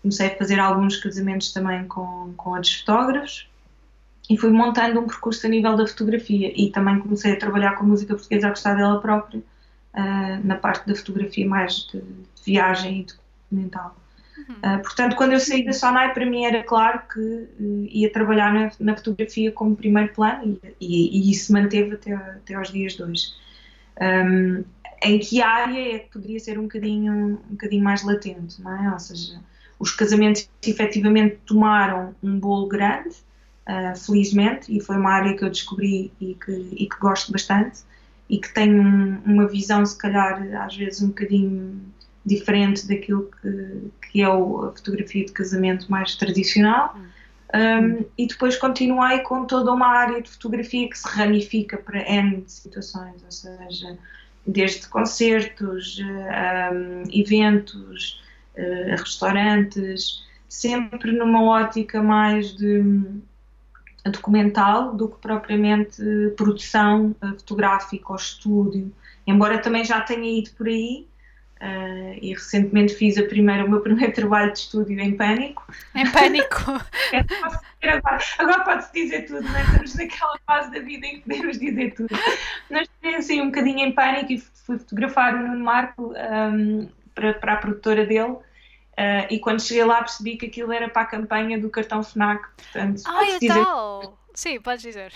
comecei 0.01 0.29
a 0.29 0.37
fazer 0.37 0.59
alguns 0.59 0.97
casamentos 0.97 1.53
também 1.53 1.87
com, 1.87 2.33
com 2.37 2.51
outros 2.51 2.81
fotógrafos 2.81 3.49
e 4.29 4.37
fui 4.37 4.51
montando 4.51 5.01
um 5.01 5.07
percurso 5.07 5.47
a 5.47 5.51
nível 5.51 5.77
da 5.77 5.87
fotografia 5.87 6.53
e 6.55 6.71
também 6.71 6.99
comecei 6.99 7.33
a 7.33 7.37
trabalhar 7.39 7.75
com 7.77 7.85
música 7.85 8.15
portuguesa 8.15 8.47
a 8.49 8.51
gostar 8.51 8.75
dela 8.75 9.01
própria 9.01 9.41
uh, 9.41 10.47
na 10.47 10.57
parte 10.57 10.87
da 10.87 10.95
fotografia 10.95 11.47
mais 11.47 11.87
de, 11.87 12.01
de 12.01 12.43
viagem 12.45 13.01
e 13.01 13.07
documental. 13.51 13.97
Uhum. 14.49 14.55
Uh, 14.55 14.83
portanto, 14.83 15.17
quando 15.17 15.33
eu 15.33 15.41
saí 15.41 15.65
da 15.65 15.73
Sonai, 15.73 16.13
para 16.15 16.25
mim 16.25 16.45
era 16.45 16.63
claro 16.63 17.03
que 17.13 17.21
uh, 17.21 17.87
ia 17.91 18.11
trabalhar 18.11 18.53
na, 18.53 18.73
na, 18.81 18.97
fotografia 18.97 19.53
como 19.53 19.77
primeiro 19.77 20.13
plano 20.15 20.59
e, 20.81 20.87
e, 20.87 21.29
e 21.29 21.31
isso 21.31 21.53
manteve 21.53 21.95
até, 21.95 22.13
até 22.15 22.55
aos 22.55 22.73
dias 22.73 22.95
de 22.95 23.03
hoje. 23.03 23.27
Um, 24.01 24.65
em 25.03 25.19
que 25.19 25.43
área 25.43 25.97
é 25.97 25.99
que 26.01 26.11
poderia 26.11 26.41
ser 26.41 26.59
um 26.59 26.63
bocadinho, 26.63 27.41
um 27.49 27.53
bocadinho 27.53 27.83
mais 27.83 28.03
latente, 28.03 28.61
não 28.63 28.73
é? 28.73 28.93
Ou 28.93 28.99
seja, 28.99 29.41
os 29.79 29.91
casamentos 29.93 30.49
efetivamente 30.65 31.39
tomaram 31.47 32.15
um 32.23 32.39
bolo 32.39 32.69
grande, 32.69 33.11
uh, 33.69 33.97
felizmente, 33.99 34.75
e 34.75 34.81
foi 34.81 34.97
uma 34.97 35.11
área 35.11 35.37
que 35.37 35.45
eu 35.45 35.51
descobri 35.51 36.13
e 36.21 36.35
que, 36.35 36.69
e 36.73 36.89
que 36.89 36.99
gosto 37.01 37.33
bastante 37.33 37.81
e 38.29 38.39
que 38.39 38.53
tem 38.55 38.81
um, 38.81 39.21
uma 39.27 39.47
visão, 39.47 39.85
se 39.85 39.99
calhar, 39.99 40.43
às 40.65 40.75
vezes 40.75 41.03
um 41.03 41.09
bocadinho 41.09 41.81
diferente 42.25 42.87
daquilo 42.87 43.31
que, 43.43 43.91
que 44.11 44.23
é 44.23 44.29
o, 44.29 44.67
a 44.67 44.73
fotografia 44.73 45.27
de 45.27 45.33
casamento 45.33 45.91
mais 45.91 46.15
tradicional. 46.15 46.97
Um, 47.55 48.07
e 48.17 48.27
depois 48.27 48.57
continuei 48.57 49.19
com 49.19 49.45
toda 49.45 49.71
uma 49.71 49.87
área 49.87 50.23
de 50.23 50.31
fotografia 50.31 50.89
que 50.89 50.99
se 50.99 51.07
ramifica 51.07 51.77
para 51.77 52.01
N 52.11 52.43
situações, 52.47 53.23
ou 53.23 53.31
seja, 53.31 53.99
desde 54.47 54.89
concertos, 54.89 55.99
um, 56.01 57.03
eventos, 57.13 58.21
uh, 58.57 58.97
restaurantes, 58.97 60.25
sempre 60.49 61.13
numa 61.13 61.43
ótica 61.45 62.03
mais 62.03 62.57
de 62.57 62.83
documental 64.11 64.95
do 64.97 65.09
que 65.09 65.19
propriamente 65.21 66.03
produção 66.37 67.15
uh, 67.23 67.39
fotográfica 67.39 68.07
ou 68.11 68.17
estúdio, 68.17 68.93
embora 69.27 69.59
também 69.59 69.85
já 69.85 70.01
tenha 70.01 70.39
ido 70.39 70.51
por 70.51 70.67
aí 70.67 71.07
Uh, 71.63 72.19
e 72.21 72.33
recentemente 72.35 72.93
fiz 72.93 73.17
a 73.17 73.23
primeira, 73.23 73.65
o 73.65 73.71
meu 73.71 73.79
primeiro 73.87 74.13
trabalho 74.13 74.53
de 74.53 74.59
estúdio 74.59 74.99
em 74.99 75.17
pânico. 75.17 75.65
Em 75.95 76.11
pânico? 76.11 76.73
é, 77.81 77.89
agora, 77.89 78.19
agora 78.39 78.65
pode-se 78.65 78.93
dizer 78.93 79.27
tudo, 79.27 79.43
não 79.43 79.57
é? 79.57 79.63
Estamos 79.63 79.95
naquela 79.95 80.39
fase 80.45 80.73
da 80.73 80.81
vida 80.81 81.07
em 81.07 81.21
que 81.21 81.21
podemos 81.21 81.59
dizer 81.61 81.95
tudo. 81.95 82.19
Mas 82.69 82.89
assim 83.17 83.41
um 83.41 83.47
bocadinho 83.47 83.79
em 83.79 83.93
pânico 83.93 84.33
e 84.33 84.39
fui 84.39 84.77
fotografar 84.77 85.37
o 85.37 85.39
Nuno 85.39 85.65
Marco 85.65 86.13
um, 86.17 86.89
para, 87.15 87.35
para 87.35 87.53
a 87.53 87.57
produtora 87.57 88.05
dele. 88.05 88.33
Uh, 88.33 89.27
e 89.31 89.39
quando 89.39 89.63
cheguei 89.63 89.85
lá 89.85 89.99
percebi 89.99 90.37
que 90.37 90.47
aquilo 90.47 90.73
era 90.73 90.89
para 90.89 91.03
a 91.03 91.07
campanha 91.07 91.61
do 91.61 91.71
cartão 91.71 92.03
FNAC. 92.03 92.43
Portanto, 92.57 93.03
ah, 93.07 93.25
é 93.25 93.39
dizer... 93.39 93.55
tal! 93.55 94.19
Sim, 94.35 94.61
podes 94.61 94.83
dizer. 94.83 95.13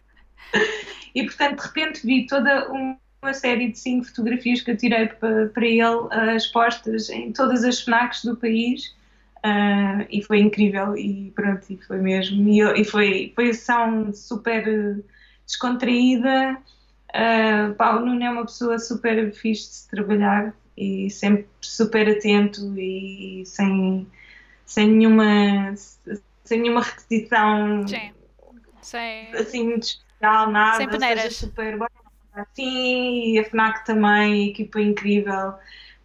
e 1.14 1.24
portanto, 1.24 1.60
de 1.60 1.66
repente 1.66 2.06
vi 2.06 2.26
toda 2.26 2.72
um 2.72 2.96
uma 3.22 3.32
série 3.32 3.70
de 3.70 3.78
cinco 3.78 4.06
fotografias 4.06 4.60
que 4.60 4.72
eu 4.72 4.76
tirei 4.76 5.06
para, 5.06 5.46
para 5.46 5.66
ele, 5.66 6.36
expostas 6.36 7.08
em 7.08 7.32
todas 7.32 7.62
as 7.64 7.80
FNACs 7.80 8.24
do 8.24 8.36
país. 8.36 8.94
Uh, 9.44 10.06
e 10.08 10.22
foi 10.22 10.38
incrível 10.38 10.96
e 10.96 11.32
pronto, 11.34 11.64
e 11.70 11.76
foi 11.76 11.98
mesmo. 11.98 12.48
E, 12.48 12.60
e 12.80 12.84
foi, 12.84 13.32
foi 13.34 13.50
ação 13.50 14.12
super 14.12 15.02
descontraída. 15.46 16.58
Uh, 17.10 17.74
pá, 17.74 17.96
o 17.96 18.00
Nuno 18.04 18.22
é 18.22 18.30
uma 18.30 18.44
pessoa 18.44 18.78
super 18.78 19.32
fixe 19.32 19.68
de 19.68 19.74
se 19.74 19.90
trabalhar 19.90 20.54
e 20.76 21.10
sempre 21.10 21.46
super 21.60 22.08
atento 22.08 22.78
e 22.78 23.42
sem, 23.44 24.06
sem 24.64 24.88
nenhuma 24.88 25.74
sem 26.44 26.60
nenhuma 26.60 26.82
requisição 26.82 27.86
Sim. 27.86 28.12
Sem... 28.80 29.32
assim 29.34 29.78
de 29.78 29.84
especial, 29.86 30.50
nada. 30.50 30.76
Sem 30.78 30.88
peneiras. 30.88 31.36
Super, 31.36 31.78
Sim, 32.54 33.34
e 33.34 33.38
a 33.38 33.44
FNAC 33.44 33.84
também, 33.84 34.48
equipa 34.50 34.80
incrível, 34.80 35.54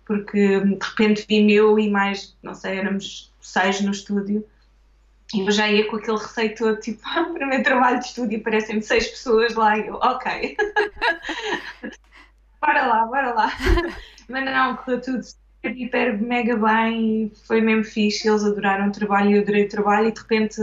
porque 0.05 0.59
de 0.59 0.77
repente 0.85 1.25
vi 1.27 1.53
eu 1.53 1.79
e 1.79 1.89
mais, 1.89 2.37
não 2.43 2.53
sei, 2.53 2.77
éramos 2.79 3.33
seis 3.41 3.81
no 3.81 3.91
estúdio. 3.91 4.45
E 5.33 5.41
eu 5.41 5.51
já 5.51 5.69
ia 5.69 5.87
com 5.89 5.97
aquele 5.97 6.17
receio 6.17 6.55
todo, 6.55 6.79
tipo, 6.79 7.01
ah, 7.05 7.25
primeiro 7.33 7.63
trabalho 7.63 7.99
de 7.99 8.05
estúdio, 8.05 8.41
parecem 8.43 8.81
seis 8.81 9.07
pessoas 9.07 9.55
lá 9.55 9.77
e 9.77 9.87
eu, 9.87 9.95
ok. 9.95 10.55
bora 12.61 12.85
lá, 12.87 13.05
bora 13.05 13.33
lá. 13.33 13.51
Mas 14.29 14.45
não, 14.45 14.75
correu 14.77 15.01
tudo 15.01 15.21
hiper 15.63 16.21
mega 16.21 16.55
bem 16.55 17.31
foi 17.45 17.61
mesmo 17.61 17.83
fixe, 17.83 18.27
eles 18.27 18.43
adoraram 18.43 18.87
o 18.87 18.91
trabalho 18.91 19.31
e 19.31 19.33
eu 19.35 19.41
adorei 19.41 19.65
o 19.65 19.69
trabalho 19.69 20.07
e 20.07 20.11
de 20.11 20.21
repente 20.21 20.61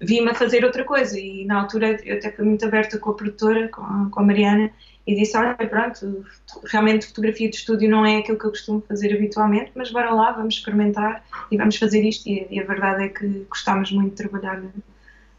vi-me 0.00 0.30
a 0.30 0.34
fazer 0.34 0.64
outra 0.64 0.84
coisa 0.84 1.18
e 1.18 1.44
na 1.44 1.62
altura 1.62 1.98
eu 2.04 2.18
até 2.18 2.30
fui 2.30 2.44
muito 2.44 2.64
aberta 2.64 2.98
com 2.98 3.10
a 3.10 3.14
produtora, 3.14 3.68
com 3.68 3.82
a 3.82 4.22
Mariana 4.22 4.70
e 5.06 5.14
disse, 5.14 5.36
olha, 5.36 5.54
pronto, 5.54 6.24
realmente 6.64 7.06
fotografia 7.06 7.50
de 7.50 7.56
estúdio 7.56 7.90
não 7.90 8.06
é 8.06 8.18
aquilo 8.18 8.38
que 8.38 8.46
eu 8.46 8.50
costumo 8.50 8.82
fazer 8.88 9.14
habitualmente, 9.14 9.70
mas 9.74 9.90
bora 9.90 10.10
lá, 10.12 10.32
vamos 10.32 10.54
experimentar 10.54 11.22
e 11.50 11.56
vamos 11.56 11.76
fazer 11.76 12.02
isto. 12.02 12.26
E, 12.26 12.46
e 12.50 12.60
a 12.60 12.64
verdade 12.64 13.04
é 13.04 13.08
que 13.08 13.26
gostámos 13.50 13.92
muito 13.92 14.10
de 14.10 14.28
trabalhar 14.28 14.62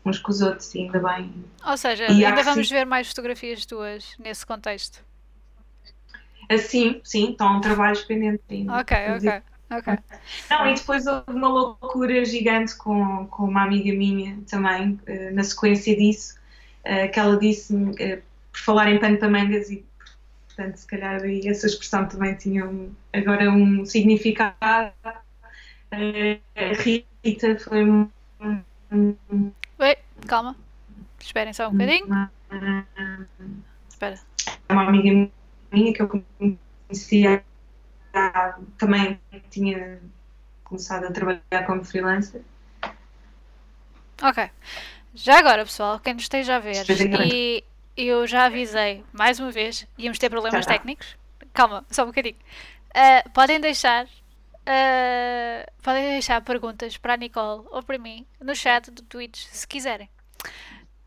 uns 0.06 0.19
com 0.19 0.32
os 0.32 0.41
outros 0.41 0.73
e 0.75 0.82
ainda 0.82 0.99
bem. 0.99 1.34
Ou 1.65 1.78
seja, 1.78 2.12
e 2.12 2.23
ainda 2.23 2.43
vamos 2.43 2.69
ver 2.69 2.86
mais 2.86 3.08
fotografias 3.08 3.65
tuas 3.65 4.15
nesse 4.19 4.45
contexto. 4.45 5.04
Sim, 6.60 7.01
sim, 7.04 7.32
estão 7.32 7.60
trabalhos 7.60 8.04
pendentes 8.04 8.45
ainda. 8.49 8.80
Ok, 8.80 8.97
ok. 9.17 9.41
Okay. 9.67 9.97
Não, 10.47 10.67
e 10.67 10.75
depois 10.75 11.08
houve 11.08 11.32
uma 11.32 11.47
loucura 11.47 12.23
gigante 12.23 12.78
com, 12.78 13.25
com 13.25 13.45
uma 13.45 13.63
amiga 13.63 13.91
minha 13.97 14.38
também, 14.47 14.99
eh, 15.08 15.32
na 15.32 15.43
sequência 15.43 15.95
disso, 15.97 16.36
eh, 16.84 17.08
que 17.08 17.19
ela 17.19 17.36
disse-me 17.38 17.95
por 18.55 18.61
falar 18.61 18.89
em 18.89 18.99
pano 18.99 19.17
para 19.17 19.29
mangas 19.29 19.69
e 19.69 19.85
portanto 20.47 20.77
se 20.77 20.87
calhar 20.87 21.21
aí 21.21 21.45
essa 21.45 21.67
expressão 21.67 22.07
também 22.07 22.35
tinha 22.35 22.65
um, 22.65 22.93
agora 23.13 23.51
um 23.51 23.85
significado. 23.85 24.93
Rita 27.23 27.59
foi 27.59 27.83
um, 27.83 28.09
Oi, 29.79 29.97
calma. 30.25 30.55
Esperem 31.19 31.53
só 31.53 31.67
um 31.67 31.73
bocadinho. 31.73 32.07
Espera. 33.89 34.19
É 34.69 34.73
uma 34.73 34.87
amiga 34.87 35.29
minha 35.71 35.93
que 35.93 36.01
eu 36.01 36.07
conhecia 36.07 37.43
também 38.77 39.19
tinha 39.49 39.99
começado 40.63 41.05
a 41.05 41.11
trabalhar 41.11 41.65
como 41.65 41.83
freelancer. 41.83 42.41
Ok. 44.21 44.49
Já 45.13 45.39
agora, 45.39 45.65
pessoal, 45.65 45.99
quem 45.99 46.13
nos 46.13 46.23
esteja 46.23 46.55
a 46.55 46.59
ver 46.59 46.85
e 47.25 47.63
eu 47.97 48.27
já 48.27 48.45
avisei, 48.45 49.03
mais 49.13 49.39
uma 49.39 49.51
vez, 49.51 49.88
íamos 49.97 50.19
ter 50.19 50.29
problemas 50.29 50.65
tá. 50.65 50.73
técnicos. 50.73 51.15
Calma, 51.53 51.86
só 51.89 52.03
um 52.03 52.08
bocadinho. 52.08 52.38
Uh, 52.95 53.29
podem 53.31 53.60
deixar 53.60 54.05
uh, 54.05 55.71
podem 55.81 56.03
deixar 56.03 56.41
perguntas 56.41 56.97
para 56.97 57.13
a 57.13 57.17
Nicole 57.17 57.65
ou 57.71 57.84
para 57.84 57.97
mim 57.97 58.25
no 58.41 58.55
chat 58.55 58.89
do 58.91 59.01
Twitch, 59.03 59.45
se 59.45 59.67
quiserem. 59.67 60.10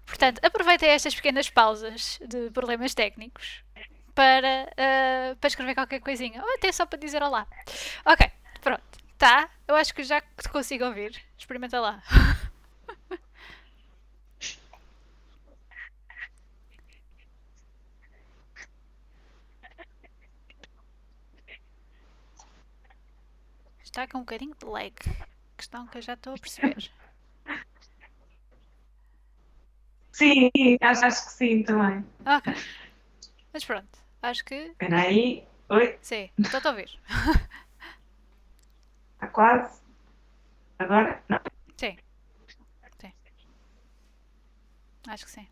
Portanto, 0.07 0.41
aproveitem 0.43 0.89
estas 0.89 1.15
pequenas 1.15 1.51
pausas 1.51 2.19
de 2.27 2.51
problemas 2.51 2.95
técnicos 2.95 3.63
para, 4.15 4.69
uh, 4.73 5.37
para 5.37 5.49
escrever 5.49 5.75
qualquer 5.75 6.01
coisinha. 6.01 6.43
Ou 6.43 6.55
até 6.55 6.73
só 6.73 6.87
para 6.87 6.99
dizer 6.99 7.23
olá. 7.23 7.47
Ok, 8.07 8.31
pronto. 8.61 8.83
Tá? 9.19 9.51
Eu 9.67 9.75
acho 9.75 9.95
que 9.95 10.03
já 10.03 10.21
te 10.21 10.49
consigo 10.49 10.85
ouvir. 10.85 11.23
Experimenta 11.37 11.79
lá. 11.81 12.03
está 23.89 24.07
com 24.07 24.19
um 24.19 24.21
bocadinho 24.21 24.55
de 24.55 24.67
lag. 24.67 24.95
Questão 25.57 25.87
que 25.87 25.99
eu 25.99 26.03
já 26.03 26.15
estou 26.15 26.35
a 26.35 26.39
perceber. 26.39 26.91
Sim, 30.13 30.51
acho, 30.81 31.05
acho 31.05 31.25
que 31.27 31.33
sim 31.33 31.63
também. 31.63 32.05
Ok. 32.27 32.55
Mas 33.53 33.65
pronto, 33.65 33.99
acho 34.23 34.45
que. 34.45 34.55
Espera 34.55 35.01
aí. 35.01 35.47
Oi? 35.71 35.99
Sim, 36.03 36.31
estou 36.39 36.61
a 36.65 36.69
ouvir. 36.71 36.91
Está 39.15 39.29
quase. 39.29 39.81
Agora? 40.79 41.23
Não. 41.29 41.41
Sim. 41.77 41.97
Sim. 43.01 43.13
Acho 45.09 45.25
que 45.25 45.31
sim. 45.31 45.49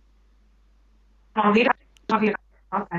Estão 1.29 1.45
a 1.45 1.49
ouvir? 1.49 1.69
Estão 2.01 2.17
a 2.17 2.21
ouvir? 2.21 2.35
Ok. 2.73 2.99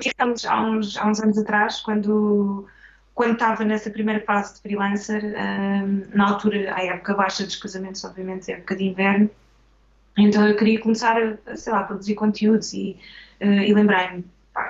Estamos 0.06 0.44
há 0.44 0.60
uns, 0.60 0.96
há 0.96 1.06
uns 1.06 1.20
anos 1.20 1.38
atrás, 1.38 1.80
quando 1.80 2.68
quando 3.14 3.34
estava 3.34 3.64
nessa 3.64 3.90
primeira 3.90 4.20
fase 4.20 4.54
de 4.54 4.60
freelancer, 4.60 5.22
uh, 5.24 6.16
na 6.16 6.30
altura, 6.30 6.74
à 6.74 6.84
época 6.84 7.14
baixa 7.14 7.44
dos 7.44 7.56
casamentos, 7.56 8.02
obviamente, 8.04 8.50
época 8.50 8.74
de 8.74 8.84
inverno, 8.84 9.30
então 10.18 10.46
eu 10.46 10.56
queria 10.56 10.80
começar 10.80 11.16
a, 11.46 11.56
sei 11.56 11.72
lá, 11.72 11.80
a 11.80 11.84
produzir 11.84 12.14
conteúdos 12.14 12.72
e, 12.72 12.96
uh, 13.40 13.44
e 13.46 13.72
lembrei-me, 13.72 14.24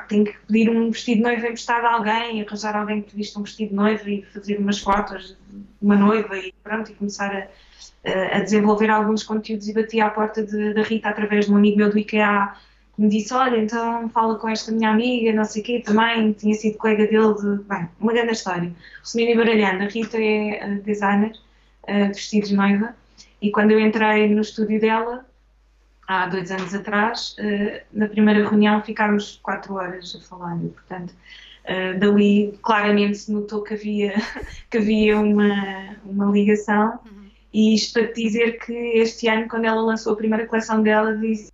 tenho 0.08 0.24
que 0.24 0.36
pedir 0.46 0.70
um 0.70 0.90
vestido 0.90 1.18
de 1.18 1.22
noiva 1.22 1.46
emprestado 1.46 1.86
a 1.86 1.92
alguém, 1.94 2.42
arranjar 2.42 2.76
alguém 2.76 3.02
que 3.02 3.16
vista 3.16 3.38
um 3.38 3.42
vestido 3.42 3.70
de 3.70 3.74
noiva 3.74 4.10
e 4.10 4.22
fazer 4.22 4.58
umas 4.58 4.78
fotos 4.78 5.36
de 5.48 5.64
uma 5.80 5.96
noiva 5.96 6.36
e 6.38 6.52
pronto, 6.62 6.90
e 6.90 6.94
começar 6.94 7.48
a, 8.04 8.36
a 8.36 8.40
desenvolver 8.40 8.90
alguns 8.90 9.22
conteúdos 9.22 9.68
e 9.68 9.74
bati 9.74 10.00
à 10.00 10.10
porta 10.10 10.42
da 10.42 10.82
Rita 10.82 11.08
através 11.08 11.46
de 11.46 11.52
um 11.52 11.56
amigo 11.56 11.78
meu 11.78 11.90
do 11.90 11.98
IKEA 11.98 12.54
que 12.94 13.02
me 13.02 13.08
disse, 13.08 13.34
olha, 13.34 13.56
então 13.56 14.08
fala 14.10 14.38
com 14.38 14.48
esta 14.48 14.70
minha 14.70 14.90
amiga, 14.90 15.32
não 15.32 15.44
sei 15.44 15.62
o 15.62 15.64
quê, 15.64 15.82
também 15.84 16.32
tinha 16.32 16.54
sido 16.54 16.78
colega 16.78 17.06
dele, 17.06 17.34
de, 17.34 17.64
bem, 17.64 17.88
uma 17.98 18.12
grande 18.12 18.32
história. 18.32 18.72
Resumindo 19.00 19.32
e 19.32 19.36
baralhando, 19.36 19.82
a 19.82 19.86
Rita 19.86 20.16
é 20.20 20.80
designer 20.84 21.32
uh, 21.88 22.08
de 22.08 22.14
vestidos 22.14 22.50
de 22.50 22.56
noiva 22.56 22.94
e 23.42 23.50
quando 23.50 23.72
eu 23.72 23.80
entrei 23.80 24.32
no 24.32 24.40
estúdio 24.40 24.80
dela, 24.80 25.26
há 26.06 26.26
dois 26.26 26.50
anos 26.50 26.72
atrás, 26.72 27.36
uh, 27.38 27.80
na 27.92 28.08
primeira 28.08 28.48
reunião 28.48 28.80
ficámos 28.82 29.40
quatro 29.42 29.74
horas 29.74 30.14
a 30.14 30.20
falar 30.20 30.56
e, 30.64 30.68
portanto, 30.68 31.12
uh, 31.64 31.98
dali 31.98 32.56
claramente 32.62 33.18
se 33.18 33.32
notou 33.32 33.62
que 33.62 33.74
havia, 33.74 34.14
que 34.70 34.78
havia 34.78 35.18
uma, 35.18 35.96
uma 36.04 36.26
ligação 36.30 37.00
uhum. 37.04 37.26
e 37.52 37.74
isto 37.74 37.92
para 37.94 38.06
te 38.12 38.22
dizer 38.22 38.64
que 38.64 38.72
este 38.72 39.26
ano, 39.26 39.48
quando 39.48 39.64
ela 39.64 39.82
lançou 39.82 40.12
a 40.12 40.16
primeira 40.16 40.46
coleção 40.46 40.80
dela, 40.80 41.16
disse 41.16 41.52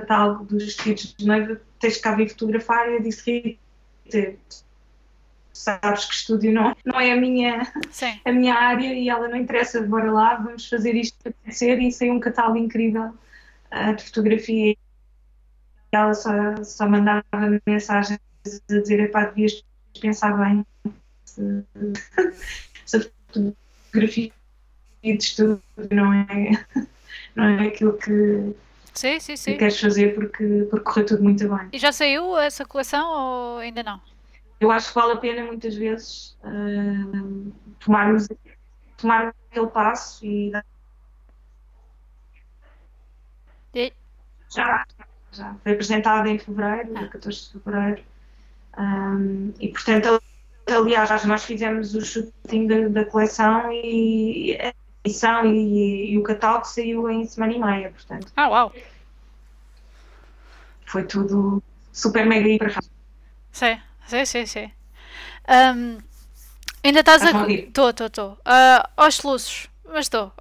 catálogo 0.00 0.44
dos 0.44 0.64
vestidos 0.64 1.14
de 1.16 1.26
noiva, 1.26 1.60
tens 1.78 1.96
que 1.96 2.02
cá 2.02 2.14
vir 2.14 2.28
fotografar 2.30 2.88
e 2.88 2.94
eu 2.94 3.02
disse, 3.02 3.58
Rita, 4.10 4.36
sabes 5.52 6.06
que 6.06 6.14
estúdio 6.14 6.52
não, 6.52 6.74
não 6.84 6.98
é 6.98 7.12
a 7.12 7.16
minha, 7.16 7.70
a 8.24 8.32
minha 8.32 8.54
área 8.54 8.94
e 8.94 9.08
ela 9.08 9.28
não 9.28 9.36
interessa, 9.36 9.82
bora 9.82 10.10
lá, 10.10 10.36
vamos 10.36 10.68
fazer 10.68 10.94
isto 10.94 11.16
acontecer 11.26 11.78
e 11.80 11.92
saiu 11.92 12.14
um 12.14 12.20
catálogo 12.20 12.58
incrível 12.58 13.12
uh, 13.72 13.94
de 13.94 14.04
fotografia. 14.04 14.76
Ela 15.92 16.14
só, 16.14 16.32
só 16.64 16.88
mandava 16.88 17.24
mensagens 17.66 18.20
a 18.46 18.74
dizer, 18.74 19.00
epá, 19.00 19.26
devias 19.26 19.62
pensar 20.00 20.32
bem 20.36 20.64
a 21.38 23.00
fotografia 23.32 24.32
de 25.02 25.16
estúdio 25.16 25.62
não 25.90 26.12
é, 26.12 26.64
não 27.34 27.44
é 27.44 27.68
aquilo 27.68 27.96
que, 27.98 28.54
sim, 28.94 29.20
sim, 29.20 29.36
sim. 29.36 29.52
que 29.52 29.58
queres 29.58 29.80
fazer 29.80 30.14
porque, 30.14 30.66
porque 30.70 30.84
correu 30.84 31.06
tudo 31.06 31.22
muito 31.22 31.48
bem. 31.48 31.68
E 31.72 31.78
já 31.78 31.92
saiu 31.92 32.38
essa 32.38 32.64
coleção 32.64 33.06
ou 33.08 33.58
ainda 33.58 33.82
não? 33.82 34.00
eu 34.60 34.70
acho 34.70 34.88
que 34.88 34.94
vale 34.94 35.12
a 35.14 35.16
pena 35.16 35.44
muitas 35.44 35.74
vezes 35.74 36.36
uh, 36.44 37.52
tomarmos, 37.80 38.28
tomar 38.98 39.34
aquele 39.50 39.66
passo 39.68 40.24
e, 40.24 40.52
e... 43.74 43.92
Já, 44.54 44.84
já 45.32 45.54
foi 45.62 45.72
apresentada 45.72 46.28
em 46.28 46.38
fevereiro, 46.38 46.92
ah. 46.94 47.08
14 47.08 47.40
de 47.40 47.52
fevereiro, 47.52 48.02
um, 48.76 49.52
e 49.58 49.68
portanto, 49.68 50.22
aliás, 50.68 51.24
nós 51.24 51.44
fizemos 51.44 51.94
o 51.94 52.02
shooting 52.02 52.66
da, 52.66 52.88
da 52.88 53.04
coleção 53.06 53.72
e 53.72 54.58
a 54.60 54.74
edição 55.04 55.46
e, 55.46 56.12
e, 56.12 56.18
o 56.18 56.22
catálogo 56.22 56.66
saiu 56.66 57.10
em 57.10 57.26
semana 57.26 57.52
e 57.52 57.58
meia, 57.58 57.90
portanto. 57.90 58.32
Ah, 58.36 58.48
uau! 58.48 58.72
Foi 60.86 61.04
tudo 61.04 61.62
super 61.92 62.26
mega 62.26 62.48
hiper 62.48 62.72
rápido. 62.72 62.92
Sim. 63.52 63.78
Sim, 64.10 64.24
sim, 64.24 64.44
sim. 64.44 64.72
Um, 65.48 65.98
ainda 66.82 66.98
estás 66.98 67.22
a. 67.22 67.48
Estou, 67.48 67.90
estou, 67.90 68.08
estou. 68.08 68.38
Aos 68.96 69.14
soluços, 69.14 69.68
mas 69.84 70.06
estou. 70.06 70.32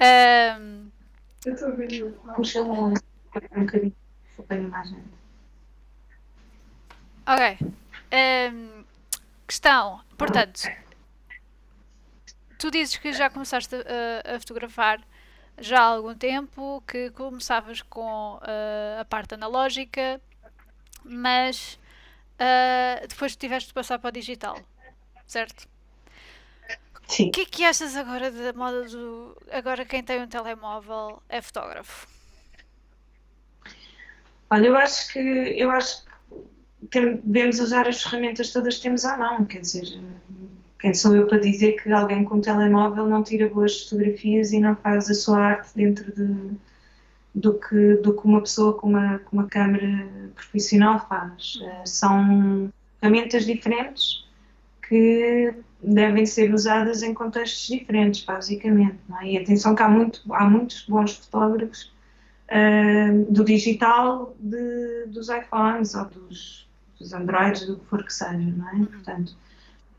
um... 0.00 0.90
Eu 1.44 1.52
estou 1.52 1.68
a 1.68 1.72
ver. 1.72 2.14
Puxa 2.34 2.62
um 2.62 2.94
bocadinho. 3.34 3.94
a 4.48 4.54
imagem. 4.54 5.04
Ok. 7.26 7.58
Um, 8.14 8.81
questão. 9.52 10.00
Portanto, 10.16 10.62
tu 12.58 12.70
dizes 12.70 12.96
que 12.96 13.12
já 13.12 13.28
começaste 13.28 13.74
a, 13.74 14.36
a 14.36 14.40
fotografar 14.40 14.98
já 15.58 15.80
há 15.80 15.84
algum 15.84 16.14
tempo 16.14 16.82
que 16.86 17.10
começavas 17.10 17.82
com 17.82 18.36
uh, 18.36 19.00
a 19.00 19.04
parte 19.04 19.34
analógica, 19.34 20.18
mas 21.04 21.78
uh, 22.40 23.06
depois 23.06 23.36
tiveste 23.36 23.68
de 23.68 23.74
passar 23.74 23.98
para 23.98 24.08
o 24.08 24.12
digital, 24.12 24.58
certo? 25.26 25.68
Sim. 27.06 27.28
O 27.28 27.32
que 27.32 27.42
é 27.42 27.44
que 27.44 27.64
achas 27.64 27.94
agora 27.94 28.30
da 28.30 28.54
moda 28.54 28.88
do. 28.88 29.36
Agora 29.50 29.84
quem 29.84 30.02
tem 30.02 30.22
um 30.22 30.26
telemóvel 30.26 31.22
é 31.28 31.42
fotógrafo? 31.42 32.08
Olha, 34.48 34.66
eu 34.66 34.76
acho 34.76 35.12
que 35.12 35.18
eu 35.18 35.70
acho 35.70 36.06
que 36.06 36.11
devemos 36.90 37.60
usar 37.60 37.86
as 37.88 38.02
ferramentas 38.02 38.52
todas 38.52 38.76
que 38.76 38.82
temos 38.82 39.04
à 39.04 39.16
mão, 39.16 39.44
quer 39.44 39.60
dizer, 39.60 40.00
quem 40.82 40.92
sou 40.92 41.14
eu 41.14 41.28
para 41.28 41.38
dizer 41.38 41.80
que 41.80 41.92
alguém 41.92 42.24
com 42.24 42.36
um 42.36 42.40
telemóvel 42.40 43.06
não 43.06 43.22
tira 43.22 43.48
boas 43.48 43.84
fotografias 43.84 44.52
e 44.52 44.58
não 44.58 44.74
faz 44.74 45.08
a 45.08 45.14
sua 45.14 45.38
arte 45.38 45.70
dentro 45.76 46.12
de, 46.12 46.50
do, 47.32 47.54
que, 47.54 47.94
do 47.96 48.12
que 48.14 48.26
uma 48.26 48.40
pessoa 48.40 48.76
com 48.76 48.88
uma, 48.88 49.20
com 49.20 49.36
uma 49.36 49.46
câmera 49.46 50.08
profissional 50.34 51.06
faz? 51.08 51.54
Uh, 51.54 51.86
são 51.86 52.72
ferramentas 53.00 53.46
diferentes 53.46 54.26
que 54.88 55.54
devem 55.80 56.26
ser 56.26 56.52
usadas 56.52 57.04
em 57.04 57.14
contextos 57.14 57.68
diferentes, 57.68 58.24
basicamente. 58.24 58.98
É? 59.20 59.26
E 59.26 59.38
atenção 59.38 59.76
que 59.76 59.82
há, 59.84 59.88
muito, 59.88 60.20
há 60.32 60.44
muitos 60.44 60.84
bons 60.88 61.14
fotógrafos 61.16 61.92
uh, 62.48 63.32
do 63.32 63.44
digital 63.44 64.34
de, 64.40 65.06
dos 65.06 65.28
iPhones 65.28 65.94
ou 65.94 66.06
dos, 66.06 66.68
dos 67.02 67.12
Androids, 67.12 67.66
do 67.66 67.76
que 67.76 67.86
for 67.86 68.04
que 68.04 68.12
seja, 68.12 68.38
não 68.38 68.68
é? 68.68 68.72
Uhum. 68.72 68.86
Portanto, 68.86 69.36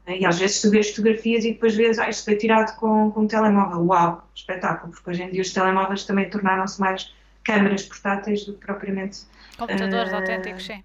e 0.07 0.25
às 0.25 0.37
vezes 0.37 0.61
tu 0.61 0.69
vês 0.69 0.89
fotografias 0.89 1.45
e 1.45 1.53
depois 1.53 1.75
vês, 1.75 1.97
ah, 1.97 2.09
isto 2.09 2.25
foi 2.25 2.35
tirado 2.35 2.75
com, 2.77 3.11
com 3.11 3.21
um 3.21 3.27
telemóvel. 3.27 3.85
Uau, 3.85 4.27
espetáculo, 4.35 4.91
porque 4.91 5.09
hoje 5.09 5.23
em 5.23 5.31
dia 5.31 5.41
os 5.41 5.53
telemóveis 5.53 6.03
também 6.05 6.29
tornaram-se 6.29 6.79
mais 6.79 7.13
câmaras 7.43 7.83
portáteis 7.83 8.45
do 8.45 8.53
que 8.53 8.65
propriamente. 8.65 9.21
Computadores 9.57 10.11
uh, 10.11 10.15
autênticos, 10.15 10.65
sim. 10.65 10.83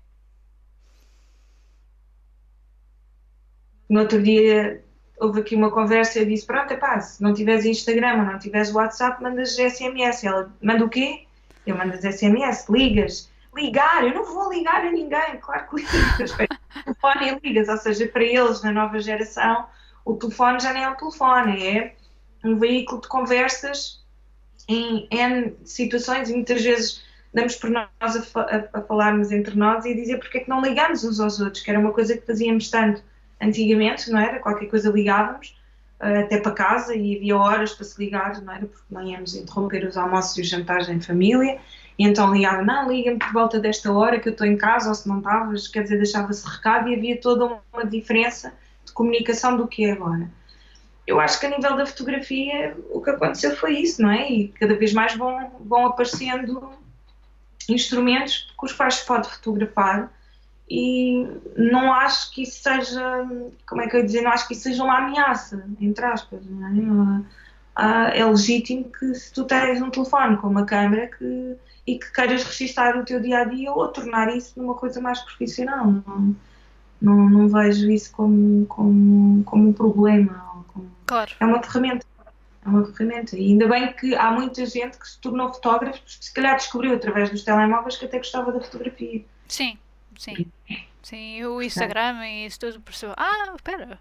No 3.88 4.00
outro 4.00 4.22
dia 4.22 4.84
houve 5.18 5.40
aqui 5.40 5.56
uma 5.56 5.70
conversa 5.70 6.18
e 6.18 6.22
eu 6.22 6.26
disse: 6.26 6.46
Pronto, 6.46 6.76
pá, 6.76 7.00
se 7.00 7.22
não 7.22 7.34
tiveres 7.34 7.64
Instagram 7.64 8.18
ou 8.18 8.24
não 8.24 8.38
tiveres 8.38 8.72
WhatsApp, 8.72 9.20
mandas 9.22 9.56
SMS. 9.56 10.24
Ela 10.24 10.52
manda 10.62 10.84
o 10.84 10.88
quê? 10.88 11.24
Eu 11.66 11.76
mando 11.76 11.96
SMS, 11.96 12.68
ligas 12.68 13.28
ligar, 13.60 14.04
eu 14.04 14.14
não 14.14 14.24
vou 14.24 14.52
ligar 14.52 14.84
a 14.84 14.90
ninguém, 14.90 15.38
claro 15.40 15.68
que 15.68 15.76
ligas, 15.76 16.32
telefone 16.84 17.40
e 17.42 17.48
ligas, 17.48 17.68
ou 17.68 17.76
seja, 17.76 18.06
para 18.08 18.24
eles 18.24 18.62
na 18.62 18.72
nova 18.72 18.98
geração, 18.98 19.66
o 20.04 20.14
telefone 20.14 20.60
já 20.60 20.72
nem 20.72 20.84
é 20.84 20.88
um 20.88 20.96
telefone, 20.96 21.66
é 21.66 21.96
um 22.44 22.58
veículo 22.58 23.00
de 23.00 23.08
conversas 23.08 24.04
em 24.68 25.08
N 25.10 25.56
situações 25.64 26.28
e 26.30 26.34
muitas 26.34 26.62
vezes 26.62 27.02
damos 27.32 27.56
por 27.56 27.70
nós 27.70 27.88
a, 28.00 28.40
a, 28.40 28.78
a, 28.78 28.82
falarmos 28.82 29.30
entre 29.32 29.56
nós 29.56 29.84
e 29.84 29.92
a 29.92 29.94
dizer 29.94 30.18
porque 30.18 30.38
é 30.38 30.40
que 30.42 30.48
não 30.48 30.62
ligamos 30.62 31.04
uns 31.04 31.20
aos 31.20 31.40
outros, 31.40 31.62
que 31.62 31.70
era 31.70 31.78
uma 31.78 31.92
coisa 31.92 32.16
que 32.16 32.26
fazíamos 32.26 32.70
tanto 32.70 33.02
antigamente, 33.40 34.10
não 34.10 34.18
era? 34.18 34.38
Qualquer 34.40 34.66
coisa 34.66 34.90
ligávamos, 34.90 35.56
eh, 36.00 36.18
até 36.20 36.38
para 36.40 36.52
casa 36.52 36.94
e 36.94 37.16
havia 37.16 37.36
horas 37.36 37.72
para 37.72 37.84
se 37.84 38.02
ligar, 38.02 38.40
não 38.42 38.52
era? 38.52 38.66
Porque 38.66 38.84
não 38.90 39.06
íamos 39.06 39.34
interromper 39.34 39.86
os 39.86 39.96
almoços 39.96 40.36
e 40.38 40.40
os 40.40 40.48
jantares 40.48 40.88
em 40.88 41.00
família 41.00 41.60
e 41.98 42.04
então 42.06 42.32
ligava, 42.32 42.62
não, 42.62 42.90
liga-me 42.90 43.18
por 43.18 43.32
volta 43.32 43.58
desta 43.58 43.92
hora 43.92 44.20
que 44.20 44.28
eu 44.28 44.32
estou 44.32 44.46
em 44.46 44.56
casa, 44.56 44.88
ou 44.88 44.94
se 44.94 45.08
não 45.08 45.18
estavas, 45.18 45.66
quer 45.66 45.82
dizer, 45.82 45.96
deixava-se 45.96 46.46
recado 46.48 46.88
e 46.88 46.94
havia 46.94 47.20
toda 47.20 47.60
uma 47.72 47.84
diferença 47.84 48.54
de 48.84 48.92
comunicação 48.92 49.56
do 49.56 49.66
que 49.66 49.84
é 49.84 49.92
agora. 49.92 50.30
Eu 51.04 51.18
acho 51.18 51.40
que 51.40 51.46
a 51.46 51.50
nível 51.50 51.76
da 51.76 51.86
fotografia 51.86 52.76
o 52.90 53.00
que 53.00 53.10
aconteceu 53.10 53.56
foi 53.56 53.78
isso, 53.78 54.00
não 54.00 54.10
é? 54.10 54.30
E 54.30 54.48
cada 54.48 54.76
vez 54.76 54.92
mais 54.92 55.16
vão, 55.16 55.50
vão 55.60 55.86
aparecendo 55.86 56.70
instrumentos 57.68 58.52
com 58.56 58.66
os 58.66 58.72
quais 58.72 58.96
se 58.96 59.06
pode 59.06 59.28
fotografar 59.28 60.12
e 60.70 61.26
não 61.56 61.92
acho 61.92 62.30
que 62.32 62.42
isso 62.42 62.62
seja, 62.62 63.26
como 63.66 63.80
é 63.80 63.88
que 63.88 63.96
eu 63.96 64.00
ia 64.00 64.06
dizer, 64.06 64.20
não 64.20 64.30
acho 64.30 64.46
que 64.46 64.52
isso 64.52 64.64
seja 64.64 64.84
uma 64.84 64.98
ameaça, 64.98 65.66
entre 65.80 66.04
aspas, 66.04 66.40
não 66.44 67.24
é? 67.74 68.20
é 68.20 68.24
legítimo 68.24 68.84
que 68.84 69.14
se 69.14 69.32
tu 69.32 69.44
tens 69.44 69.80
um 69.80 69.90
telefone 69.90 70.36
com 70.36 70.48
uma 70.48 70.66
câmera 70.66 71.06
que 71.06 71.56
e 71.88 71.98
que 71.98 72.12
queiras 72.12 72.44
registar 72.44 72.98
o 72.98 73.04
teu 73.04 73.18
dia 73.18 73.38
a 73.38 73.44
dia 73.44 73.72
ou 73.72 73.88
tornar 73.88 74.28
isso 74.36 74.52
numa 74.60 74.74
coisa 74.74 75.00
mais 75.00 75.20
profissional. 75.22 75.86
Não, 75.86 76.36
não, 77.00 77.30
não 77.30 77.48
vejo 77.48 77.90
isso 77.90 78.12
como, 78.12 78.66
como, 78.66 79.42
como 79.44 79.70
um 79.70 79.72
problema. 79.72 80.64
Como... 80.68 80.90
Claro. 81.06 81.32
É 81.40 81.46
uma 81.46 81.62
ferramenta. 81.62 82.06
É 82.62 82.68
uma 82.68 82.84
ferramenta. 82.84 83.38
E 83.38 83.52
ainda 83.52 83.66
bem 83.66 83.90
que 83.94 84.14
há 84.14 84.30
muita 84.30 84.66
gente 84.66 84.98
que 84.98 85.08
se 85.08 85.18
tornou 85.18 85.50
fotógrafo, 85.50 85.98
se 86.06 86.30
calhar 86.34 86.56
descobriu 86.56 86.94
através 86.94 87.30
dos 87.30 87.42
telemóveis 87.42 87.96
que 87.96 88.04
até 88.04 88.18
gostava 88.18 88.52
da 88.52 88.60
fotografia. 88.60 89.24
Sim, 89.48 89.78
sim. 90.18 90.46
Sim, 91.02 91.42
o 91.46 91.62
Instagram 91.62 92.22
e 92.26 92.44
isso 92.44 92.60
tudo 92.60 92.82
percebeu. 92.82 93.14
Ah, 93.16 93.54
espera. 93.54 93.98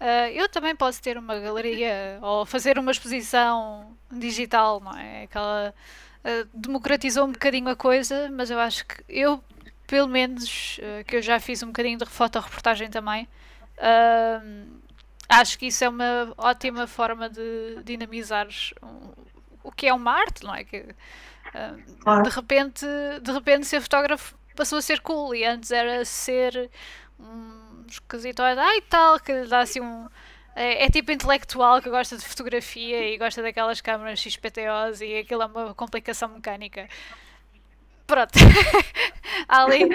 Uh, 0.00 0.32
eu 0.32 0.48
também 0.48 0.74
posso 0.74 1.02
ter 1.02 1.18
uma 1.18 1.38
galeria 1.38 2.18
ou 2.22 2.46
fazer 2.46 2.78
uma 2.78 2.90
exposição 2.90 3.94
digital, 4.10 4.80
não 4.80 4.96
é? 4.96 5.24
Aquela 5.24 5.74
uh, 6.24 6.48
democratizou 6.52 7.26
um 7.26 7.32
bocadinho 7.32 7.68
a 7.68 7.76
coisa, 7.76 8.30
mas 8.30 8.50
eu 8.50 8.58
acho 8.58 8.86
que 8.86 9.02
eu, 9.08 9.42
pelo 9.86 10.08
menos, 10.08 10.78
uh, 10.78 11.04
que 11.04 11.16
eu 11.16 11.22
já 11.22 11.38
fiz 11.40 11.62
um 11.62 11.68
bocadinho 11.68 11.98
de 11.98 12.06
fotoreportagem 12.06 12.90
também, 12.90 13.28
acho 15.28 15.58
que 15.58 15.66
isso 15.66 15.82
é 15.82 15.88
uma 15.88 16.32
ótima 16.36 16.86
forma 16.86 17.28
de 17.28 17.82
dinamizar 17.84 18.46
um, 18.82 19.10
o 19.64 19.72
que 19.72 19.88
é 19.88 19.94
uma 19.94 20.12
arte, 20.12 20.44
não 20.44 20.54
é? 20.54 20.62
Que, 20.62 20.86
de 22.22 22.30
repente, 22.30 22.86
de 23.20 23.32
repente 23.32 23.66
ser 23.66 23.80
fotógrafo 23.80 24.36
passou 24.54 24.78
a 24.78 24.82
ser 24.82 25.00
cool 25.00 25.34
e 25.34 25.44
antes 25.44 25.70
era 25.70 26.04
ser 26.04 26.70
um 27.18 27.84
esquisitoide, 27.88 28.60
ai 28.60 28.80
tal, 28.82 29.18
que 29.20 29.44
dá 29.44 29.60
assim 29.60 29.80
um. 29.80 30.08
É, 30.54 30.84
é, 30.84 30.90
tipo 30.90 31.10
intelectual 31.10 31.80
que 31.80 31.88
gosta 31.88 32.16
de 32.16 32.24
fotografia 32.26 33.08
e 33.08 33.16
gosta 33.16 33.40
daquelas 33.40 33.80
câmaras 33.80 34.20
XPTOs 34.20 35.00
e 35.00 35.18
aquilo 35.18 35.42
é 35.42 35.46
uma 35.46 35.74
complicação 35.74 36.28
mecânica. 36.28 36.88
Pronto. 38.06 38.32
Ali 39.48 39.88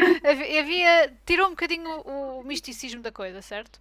havia. 0.60 1.14
tirou 1.26 1.48
um 1.48 1.52
bocadinho 1.52 2.02
o, 2.02 2.44
misticismo 2.44 3.02
da 3.02 3.12
coisa, 3.12 3.42
certo? 3.42 3.80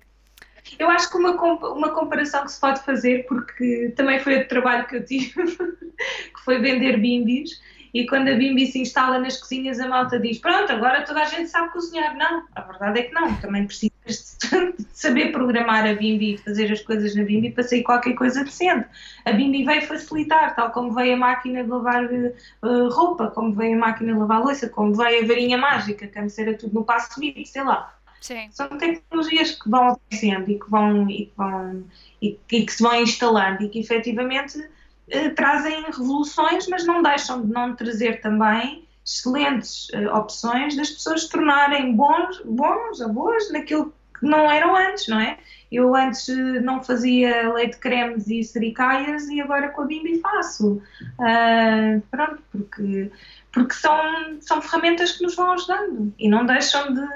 Eu 0.79 0.91
acho 0.91 1.11
que 1.11 1.17
uma, 1.17 1.31
uma 1.31 1.91
comparação 1.91 2.45
que 2.45 2.53
se 2.53 2.61
pode 2.61 2.83
fazer, 2.83 3.25
porque 3.27 3.93
também 3.97 4.19
foi 4.19 4.41
o 4.41 4.49
trabalho 4.49 4.87
que 4.87 4.97
eu 4.97 5.05
tive, 5.05 5.33
que 5.47 6.45
foi 6.45 6.59
vender 6.59 6.99
bimbis, 6.99 7.61
e 7.97 8.07
quando 8.07 8.29
a 8.29 8.35
Bimbi 8.35 8.67
se 8.67 8.79
instala 8.79 9.19
nas 9.19 9.39
cozinhas, 9.39 9.81
a 9.81 9.89
malta 9.89 10.21
diz: 10.21 10.39
Pronto, 10.39 10.71
agora 10.71 11.03
toda 11.03 11.23
a 11.23 11.25
gente 11.25 11.49
sabe 11.49 11.73
cozinhar. 11.73 12.15
Não, 12.15 12.47
a 12.55 12.61
verdade 12.61 13.01
é 13.01 13.03
que 13.05 13.15
não. 13.15 13.35
Também 13.37 13.67
precisas 13.67 13.96
de 14.07 14.75
saber 14.93 15.33
programar 15.33 15.87
a 15.87 15.95
Bimbi 15.95 16.35
e 16.35 16.39
fazer 16.39 16.71
as 16.71 16.81
coisas 16.81 17.15
na 17.15 17.25
Bimbi 17.25 17.51
para 17.51 17.65
sair 17.65 17.83
qualquer 17.83 18.15
coisa 18.15 18.45
decente. 18.45 18.87
A 19.25 19.33
Bimbi 19.33 19.65
veio 19.65 19.83
facilitar, 19.83 20.55
tal 20.55 20.71
como 20.71 20.93
veio 20.93 21.15
a 21.15 21.19
máquina 21.19 21.65
de 21.65 21.71
lavar 21.71 22.05
uh, 22.05 22.89
roupa, 22.91 23.29
como 23.29 23.53
veio 23.53 23.77
a 23.77 23.81
máquina 23.81 24.13
de 24.13 24.19
lavar 24.19 24.43
louça, 24.43 24.69
como 24.69 24.95
veio 24.95 25.25
a 25.25 25.27
varinha 25.27 25.59
mágica, 25.59 26.07
que 26.07 26.19
antes 26.19 26.39
era 26.39 26.55
tudo 26.55 26.75
no 26.75 26.85
passo 26.85 27.19
vídeo, 27.21 27.45
sei 27.47 27.65
lá. 27.65 27.93
Sim. 28.21 28.49
São 28.51 28.69
tecnologias 28.69 29.53
que 29.53 29.69
vão 29.69 29.91
aparecendo 29.91 30.51
e 30.51 30.59
que 30.59 30.71
vão, 30.71 31.09
e 31.09 31.27
que, 31.27 31.33
vão 31.37 31.85
e, 32.23 32.39
e 32.51 32.65
que 32.65 32.73
se 32.73 32.83
vão 32.83 33.01
instalando 33.01 33.63
e 33.63 33.69
que 33.69 33.79
efetivamente 33.79 34.69
eh, 35.09 35.29
trazem 35.31 35.85
revoluções, 35.85 36.67
mas 36.67 36.85
não 36.85 37.03
deixam 37.03 37.43
de 37.43 37.53
não 37.53 37.77
trazer 37.77 38.21
também 38.21 38.87
excelentes 39.05 39.89
eh, 39.93 40.11
opções 40.11 40.77
das 40.77 40.91
pessoas 40.91 41.23
se 41.23 41.29
tornarem 41.29 41.95
bons, 41.95 42.41
bons 42.45 43.01
ou 43.01 43.13
boas 43.13 43.53
naquilo 43.53 43.95
que 44.19 44.27
não 44.27 44.51
eram 44.51 44.75
antes, 44.77 45.09
não 45.09 45.21
é? 45.21 45.39
Eu 45.71 45.95
antes 45.95 46.29
eh, 46.29 46.61
não 46.61 46.83
fazia 46.83 47.53
leite 47.53 47.77
cremes 47.79 48.29
e 48.29 48.43
sericaias 48.45 49.29
e 49.29 49.41
agora 49.41 49.69
com 49.71 49.83
a 49.83 49.87
Bimbi 49.87 50.21
faço. 50.21 50.83
Uh, 51.19 52.01
pronto, 52.11 52.43
porque, 52.53 53.11
porque 53.53 53.75
são, 53.75 53.99
são 54.41 54.63
ferramentas 54.63 55.13
que 55.13 55.25
nos 55.25 55.35
vão 55.35 55.53
ajudando 55.53 56.15
e 56.19 56.29
não 56.29 56.47
deixam 56.47 56.95
de, 56.95 57.07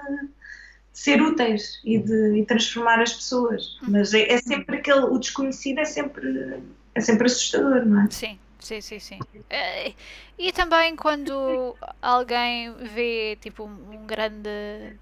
ser 0.92 1.22
úteis 1.22 1.80
e 1.84 1.98
de 1.98 2.38
e 2.38 2.44
transformar 2.44 3.00
as 3.00 3.12
pessoas. 3.12 3.78
Mas 3.82 4.12
é, 4.12 4.32
é 4.32 4.38
sempre 4.38 4.78
aquele, 4.78 5.06
o 5.06 5.18
desconhecido 5.18 5.78
é 5.78 5.84
sempre 5.84 6.60
é 6.94 7.00
sempre 7.00 7.26
assustador, 7.26 7.86
não 7.86 8.02
é? 8.02 8.10
Sim. 8.10 8.38
Sim, 8.60 8.80
sim, 8.82 8.98
sim. 8.98 9.18
Eh, 9.48 9.94
e 10.38 10.52
também 10.52 10.94
quando 10.94 11.74
alguém 12.00 12.74
vê 12.74 13.36
tipo 13.40 13.64
um 13.64 14.06
grande. 14.06 14.98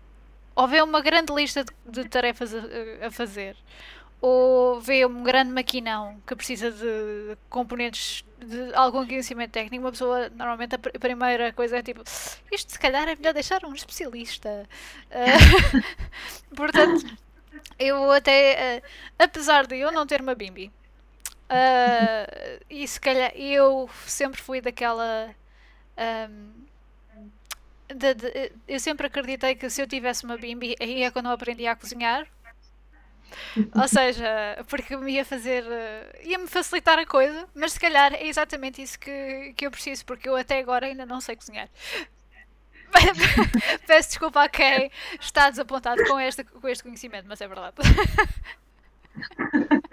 Ou 0.59 0.67
vê 0.67 0.83
uma 0.83 1.01
grande 1.01 1.33
lista 1.33 1.63
de, 1.63 1.73
de 1.87 2.09
tarefas 2.09 2.53
a, 2.53 3.07
a, 3.07 3.11
fazer, 3.13 3.57
ou 4.21 4.81
vê 4.81 5.07
um 5.07 5.23
grande 5.23 5.53
maquinão 5.53 6.21
que 6.27 6.35
precisa 6.35 6.73
de 6.73 7.39
componentes 7.49 8.25
de 8.45 8.75
algum 8.75 9.07
conhecimento 9.07 9.53
técnico, 9.53 9.85
uma 9.85 9.93
pessoa 9.93 10.29
normalmente 10.31 10.75
a, 10.75 10.79
primeira 10.79 11.53
coisa 11.53 11.79
é 11.79 11.83
tipo 11.83 12.03
isto 12.51 12.73
se 12.73 12.79
calhar 12.79 13.09
é 13.09 13.15
melhor 13.15 13.33
deixar 13.33 13.65
um 13.65 13.73
especialista. 13.73 14.69
Uh, 15.13 15.83
portanto, 16.57 17.07
eu 17.79 18.11
até, 18.11 18.83
uh, 18.83 18.89
apesar 19.17 19.65
de 19.65 19.77
eu 19.77 19.93
não 19.93 20.09
ter 20.09 20.21
uma 20.21 20.35
bimbi, 20.35 20.73
Uh, 21.49 22.61
e 22.69 22.87
se 22.87 23.01
calhar 23.01 23.33
eu 23.35 23.89
sempre 24.07 24.39
fui 24.39 24.61
daquela. 24.61 25.35
Um, 25.97 26.68
de, 27.95 28.15
de, 28.15 28.53
eu 28.67 28.81
sempre 28.81 29.07
acreditei 29.07 29.55
que 29.55 29.71
se 29.71 29.81
eu 29.81 29.87
tivesse 29.87 30.25
uma 30.25 30.37
bimbi, 30.37 30.75
aí 30.81 31.03
é 31.03 31.11
quando 31.11 31.27
eu 31.27 31.33
aprendi 31.33 31.67
a 31.67 31.77
cozinhar. 31.77 32.27
Ou 33.75 33.89
seja, 33.89 34.65
porque 34.69 34.97
me 34.97 35.13
ia 35.13 35.25
fazer. 35.25 35.65
ia-me 36.23 36.47
facilitar 36.47 36.99
a 36.99 37.07
coisa, 37.07 37.47
mas 37.55 37.73
se 37.73 37.81
calhar 37.81 38.13
é 38.15 38.27
exatamente 38.27 38.81
isso 38.81 38.99
que, 38.99 39.53
que 39.57 39.67
eu 39.67 39.71
preciso, 39.71 40.05
porque 40.07 40.29
eu 40.29 40.37
até 40.37 40.59
agora 40.59 40.87
ainda 40.87 41.05
não 41.05 41.21
sei 41.21 41.37
cozinhar. 41.37 41.69
Peço 43.87 44.09
desculpa 44.09 44.45
a 44.45 44.49
quem 44.49 44.91
está 45.21 45.51
desapontado 45.51 46.03
com 46.07 46.19
este, 46.19 46.43
com 46.45 46.69
este 46.69 46.83
conhecimento, 46.83 47.27
mas 47.29 47.41
é 47.41 47.49
verdade. 47.49 47.77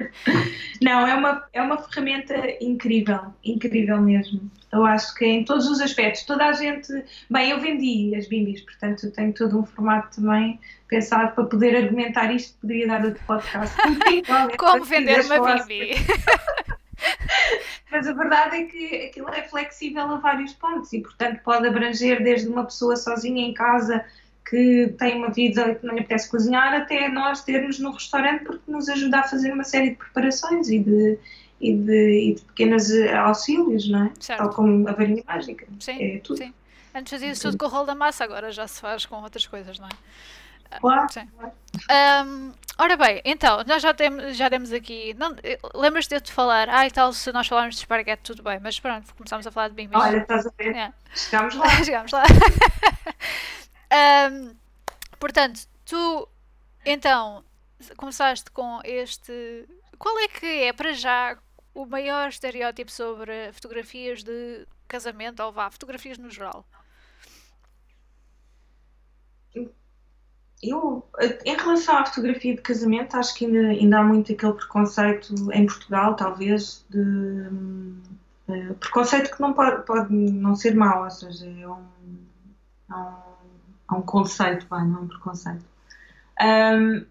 Não, 0.82 1.08
é 1.08 1.16
uma, 1.16 1.44
é 1.54 1.62
uma 1.62 1.78
ferramenta 1.78 2.36
incrível, 2.62 3.34
incrível 3.44 4.02
mesmo. 4.02 4.50
Eu 4.72 4.86
acho 4.86 5.14
que 5.16 5.26
em 5.26 5.46
todos 5.46 5.68
os 5.68 5.80
aspectos, 5.80 6.24
toda 6.24 6.46
a 6.46 6.54
gente. 6.54 6.92
Bem, 7.30 7.52
eu 7.52 7.60
vendi 7.60 8.14
as 8.16 8.28
bimbis, 8.28 8.62
portanto 8.62 9.12
tenho 9.12 9.34
todo 9.34 9.60
um 9.60 9.66
formato 9.66 10.18
também 10.18 10.60
pensado 10.88 11.34
para 11.34 11.46
poder 11.46 11.76
argumentar 11.76 12.32
isto, 12.34 12.58
poderia 12.60 12.88
dar 12.88 13.06
outro 13.06 13.24
podcast. 13.26 13.76
Como 14.58 14.84
vender 14.84 15.26
uma 15.26 15.56
bimbi? 15.56 15.92
Mas 17.92 18.08
a 18.08 18.14
verdade 18.14 18.58
é 18.58 18.64
que 18.66 19.06
aquilo 19.06 19.30
é 19.30 19.42
flexível 19.44 20.04
a 20.04 20.18
vários 20.18 20.54
pontos 20.54 20.92
e, 20.92 21.00
portanto, 21.00 21.40
pode 21.44 21.68
abranger 21.68 22.22
desde 22.22 22.48
uma 22.50 22.66
pessoa 22.66 22.96
sozinha 22.96 23.46
em 23.46 23.54
casa 23.54 24.04
que 24.46 24.94
tem 25.00 25.18
uma 25.18 25.30
vida 25.30 25.76
que 25.76 25.86
não 25.86 25.96
lhe 25.96 26.02
apetece 26.02 26.30
cozinhar, 26.30 26.74
até 26.74 27.10
nós 27.10 27.44
termos 27.44 27.80
no 27.80 27.92
restaurante, 27.92 28.44
porque 28.44 28.72
nos 28.72 28.88
ajuda 28.88 29.20
a 29.20 29.24
fazer 29.24 29.52
uma 29.52 29.64
série 29.64 29.92
de 29.92 29.96
preparações 29.96 30.70
e 30.70 30.80
de, 30.80 31.18
e 31.60 31.74
de, 31.74 32.30
e 32.30 32.36
de 32.36 32.42
pequenos 32.42 32.92
auxílios, 33.26 33.90
não 33.90 34.06
é? 34.06 34.12
Certo. 34.20 34.40
Tal 34.40 34.50
como 34.52 34.88
a 34.88 34.92
varinha 34.94 35.24
mágica. 35.28 35.66
Sim, 35.80 36.02
é 36.02 36.20
tudo. 36.20 36.38
sim. 36.38 36.54
Antes 36.94 37.12
fazia-se 37.12 37.42
tudo 37.42 37.58
com 37.58 37.66
o 37.66 37.70
rolo 37.70 37.86
da 37.86 37.96
massa, 37.96 38.24
agora 38.24 38.52
já 38.52 38.66
se 38.68 38.80
faz 38.80 39.06
com 39.06 39.22
outras 39.22 39.46
coisas, 39.46 39.80
não 39.80 39.88
é? 39.88 40.80
Claro. 40.80 41.12
Sim. 41.12 41.28
Um, 42.26 42.52
ora 42.78 42.98
bem, 42.98 43.22
então, 43.26 43.64
nós 43.68 43.82
já, 43.82 43.94
temos, 43.94 44.36
já 44.36 44.50
demos 44.50 44.72
aqui. 44.72 45.16
Lembras-te 45.74 46.10
de 46.10 46.16
eu 46.16 46.22
te 46.22 46.32
falar? 46.32 46.70
Ah, 46.70 46.88
e 46.88 46.92
tal, 46.92 47.12
se 47.14 47.32
nós 47.32 47.48
falarmos 47.48 47.76
de 47.76 47.82
esparguete, 47.82 48.24
tudo 48.24 48.44
bem, 48.44 48.60
mas 48.62 48.80
pronto, 48.80 49.14
começámos 49.16 49.46
a 49.46 49.52
falar 49.52 49.70
de 49.70 49.76
bimbis. 49.76 50.00
Olha, 50.00 50.18
estás 50.18 50.46
a 50.46 50.52
ver? 50.58 50.76
É. 50.76 50.94
Chegámos 51.14 51.56
lá. 51.56 51.70
Chegámos 51.84 52.12
lá. 52.12 52.24
Um, 53.96 54.56
portanto, 55.20 55.62
tu 55.86 56.28
então 56.86 57.44
começaste 57.98 58.52
com 58.52 58.80
este. 58.84 59.68
Qual 59.98 60.18
é 60.20 60.28
que 60.28 60.46
é 60.46 60.74
para 60.74 60.94
já 60.94 61.38
o 61.74 61.86
maior 61.86 62.30
estereótipo 62.30 62.92
sobre 62.92 63.52
fotografias 63.54 64.24
de 64.24 64.68
casamento 64.88 65.42
ou 65.42 65.52
vá, 65.52 65.70
fotografias 65.70 66.18
no 66.18 66.30
geral? 66.30 66.66
Eu, 70.64 71.08
em 71.46 71.56
relação 71.56 71.98
à 71.98 72.06
fotografia 72.06 72.56
de 72.56 72.62
casamento, 72.62 73.16
acho 73.16 73.36
que 73.36 73.46
ainda, 73.46 73.68
ainda 73.68 74.00
há 74.00 74.04
muito 74.04 74.32
aquele 74.32 74.54
preconceito 74.54 75.34
em 75.52 75.66
Portugal, 75.66 76.16
talvez, 76.16 76.84
de 76.90 77.00
uh, 78.48 78.74
preconceito 78.80 79.36
que 79.36 79.42
não 79.42 79.54
pode, 79.54 79.86
pode 79.86 80.14
não 80.14 80.56
ser 80.56 80.74
mau, 80.74 81.04
ou 81.04 81.12
seja, 81.12 81.46
é 81.46 81.68
um, 81.68 81.86
é 82.90 82.96
um 82.96 83.25
há 83.88 83.96
um 83.96 84.02
conceito, 84.02 84.66
vai, 84.70 84.86
não 84.86 84.98
é 84.98 85.02
um 85.02 85.08
preconceito, 85.08 85.64
um, 86.42 87.06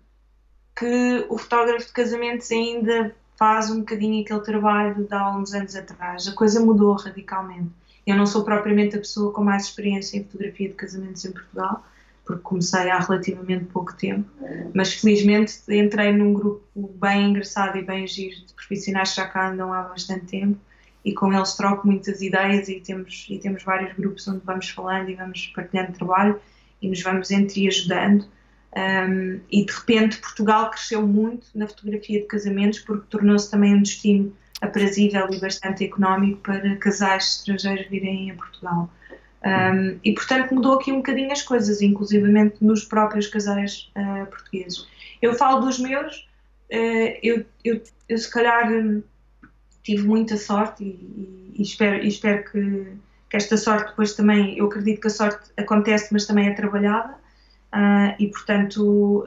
que 0.77 1.27
o 1.29 1.39
fotógrafo 1.39 1.87
de 1.87 1.93
casamentos 1.93 2.51
ainda 2.51 3.15
faz 3.37 3.71
um 3.71 3.81
bocadinho 3.81 4.23
aquele 4.23 4.41
trabalho 4.41 5.07
de 5.07 5.15
há 5.15 5.37
uns 5.37 5.55
anos 5.55 5.75
atrás. 5.75 6.27
A 6.29 6.33
coisa 6.33 6.61
mudou 6.61 6.95
radicalmente. 6.95 7.71
Eu 8.07 8.17
não 8.17 8.27
sou 8.27 8.45
propriamente 8.45 8.97
a 8.97 8.99
pessoa 8.99 9.33
com 9.33 9.43
mais 9.43 9.65
experiência 9.65 10.19
em 10.19 10.25
fotografia 10.25 10.69
de 10.69 10.75
casamentos 10.75 11.25
em 11.25 11.33
Portugal, 11.33 11.85
porque 12.25 12.43
comecei 12.43 12.91
há 12.91 12.99
relativamente 12.99 13.67
pouco 13.67 13.95
tempo, 13.95 14.29
mas 14.75 14.95
felizmente 14.95 15.61
entrei 15.69 16.13
num 16.13 16.33
grupo 16.33 16.65
bem 16.75 17.31
engraçado 17.31 17.77
e 17.77 17.83
bem 17.83 18.07
giro 18.07 18.37
de 18.47 18.53
profissionais 18.55 19.11
que 19.11 19.17
já 19.17 19.27
cá 19.27 19.51
andam 19.51 19.73
há 19.73 19.83
bastante 19.83 20.27
tempo 20.27 20.59
e 21.05 21.13
com 21.13 21.33
eles 21.33 21.55
troco 21.55 21.87
muitas 21.87 22.23
ideias 22.23 22.69
e 22.69 22.81
temos, 22.81 23.27
e 23.29 23.39
temos 23.39 23.63
vários 23.63 23.95
grupos 23.95 24.27
onde 24.27 24.41
vamos 24.45 24.71
falando 24.71 25.11
e 25.11 25.15
vamos 25.15 25.53
partilhando 25.55 25.93
trabalho 25.93 26.41
e 26.85 26.89
nos 26.89 27.03
vamos 27.03 27.31
entre 27.31 27.67
ajudando. 27.67 28.27
Um, 28.77 29.41
e 29.51 29.65
de 29.65 29.73
repente 29.73 30.19
Portugal 30.19 30.71
cresceu 30.71 31.07
muito 31.07 31.47
na 31.55 31.69
fotografia 31.69 32.21
de 32.21 32.27
casamentos 32.27 32.81
porque 32.81 33.07
tornou-se 33.09 33.49
também 33.49 33.73
um 33.73 33.83
destino 33.83 34.35
aprazível 34.61 35.29
e 35.31 35.39
bastante 35.39 35.85
económico 35.85 36.41
para 36.41 36.77
casais 36.77 37.37
estrangeiros 37.37 37.87
virem 37.89 38.33
a 38.33 38.35
Portugal. 38.35 38.91
Um, 39.45 39.99
e 40.03 40.13
portanto 40.15 40.55
mudou 40.55 40.75
aqui 40.75 40.91
um 40.91 40.97
bocadinho 40.97 41.31
as 41.31 41.43
coisas, 41.43 41.83
inclusivamente 41.83 42.57
nos 42.65 42.85
próprios 42.85 43.27
casais 43.29 43.93
uh, 43.95 44.27
portugueses. 44.27 44.89
Eu 45.21 45.35
falo 45.35 45.61
dos 45.61 45.79
meus, 45.79 46.17
uh, 46.73 47.19
eu, 47.23 47.45
eu, 47.63 47.81
eu, 48.09 48.19
se 48.19 48.31
calhar 48.31 48.73
um, 48.73 49.03
tive 49.83 50.03
muita 50.03 50.37
sorte 50.37 50.83
e, 50.83 51.53
e, 51.57 51.63
espero, 51.63 52.03
e 52.03 52.09
espero 52.09 52.51
que, 52.51 52.87
que, 53.35 53.37
esta 53.37 53.57
sorte 53.57 53.89
depois 53.89 54.15
também, 54.15 54.57
eu 54.57 54.67
acredito 54.67 55.01
que 55.01 55.09
a 55.09 55.11
sorte 55.11 55.51
acontece, 55.57 56.13
mas 56.13 56.25
também 56.25 56.49
é 56.49 56.55
trabalhada. 56.55 57.15
Uh, 57.73 58.15
e 58.21 58.29
portanto, 58.29 59.25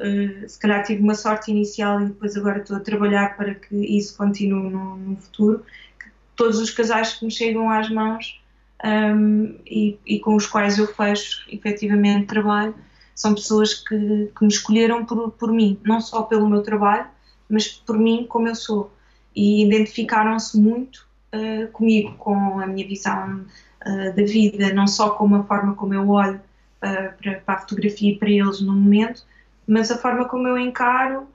se 0.47 0.58
calhar 0.58 0.82
tive 0.84 1.03
uma 1.03 1.16
sorte 1.16 1.51
inicial 1.51 2.01
e 2.01 2.05
depois 2.05 2.38
agora 2.38 2.60
estou 2.60 2.78
a 2.78 2.80
trabalhar 2.80 3.36
para 3.36 3.53
que 3.53 3.76
isso 3.76 4.16
continue 4.16 4.70
no, 4.70 4.95
no 4.95 5.18
futuro. 5.18 5.66
Que 5.99 6.10
todos 6.38 6.58
os 6.60 6.70
casais 6.70 7.16
que 7.16 7.26
me 7.26 7.32
chegam 7.32 7.70
às 7.70 7.89
mãos 7.89 8.41
um, 8.86 9.58
e, 9.66 9.99
e, 10.05 10.20
com 10.20 10.36
os 10.36 10.47
quais 10.47 10.78
eu 10.78 10.88
fecho 10.88 11.45
efetivamente 11.51 12.28
trabalho, 12.28 12.74
são 13.14 13.34
pessoas 13.34 13.74
que, 13.74 14.32
que 14.38 14.45
me 14.45 14.47
escolheram 14.47 15.03
por, 15.03 15.32
por 15.32 15.51
mim, 15.51 15.78
não 15.84 15.99
só 15.99 16.22
pelo 16.22 16.47
meu 16.47 16.62
trabalho, 16.62 17.08
mas 17.49 17.68
por 17.68 17.97
mim 17.97 18.26
como 18.30 18.47
eu 18.47 18.55
sou. 18.55 18.93
E 19.36 19.66
identificaram-se 19.66 20.58
muito 20.58 21.05
uh, 21.36 21.70
comigo, 21.74 22.14
com 22.14 22.62
a 22.62 22.66
minha 22.66 22.88
visão 22.88 23.45
uh, 23.88 24.16
da 24.16 24.24
vida, 24.24 24.74
não 24.74 24.88
só 24.88 25.12
com 25.12 25.34
a 25.36 25.44
forma 25.44 25.76
como 25.76 25.94
eu 25.94 26.10
olho 26.10 26.36
uh, 26.36 27.18
para, 27.22 27.42
para, 27.46 27.56
a 27.56 27.58
fotografia 27.58 28.12
e 28.12 28.18
para 28.18 28.30
eles 28.30 28.62
no 28.62 28.74
momento, 28.74 29.24
mas 29.68 29.92
a 29.92 29.98
forma 29.98 30.26
como 30.26 30.48
eu 30.48 30.58
encaro 30.58 31.28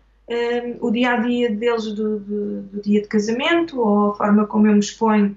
o 0.81 0.91
dia 0.91 1.13
a 1.13 1.17
dia 1.17 1.51
deles 1.55 1.85
do, 1.93 2.19
do, 2.21 2.63
do 2.63 2.81
dia 2.81 3.03
de 3.03 3.09
casamento 3.09 3.79
ou 3.79 4.13
a 4.13 4.15
forma 4.15 4.47
como 4.47 4.67
eu 4.67 4.73
me 4.73 4.79
exponho 4.79 5.37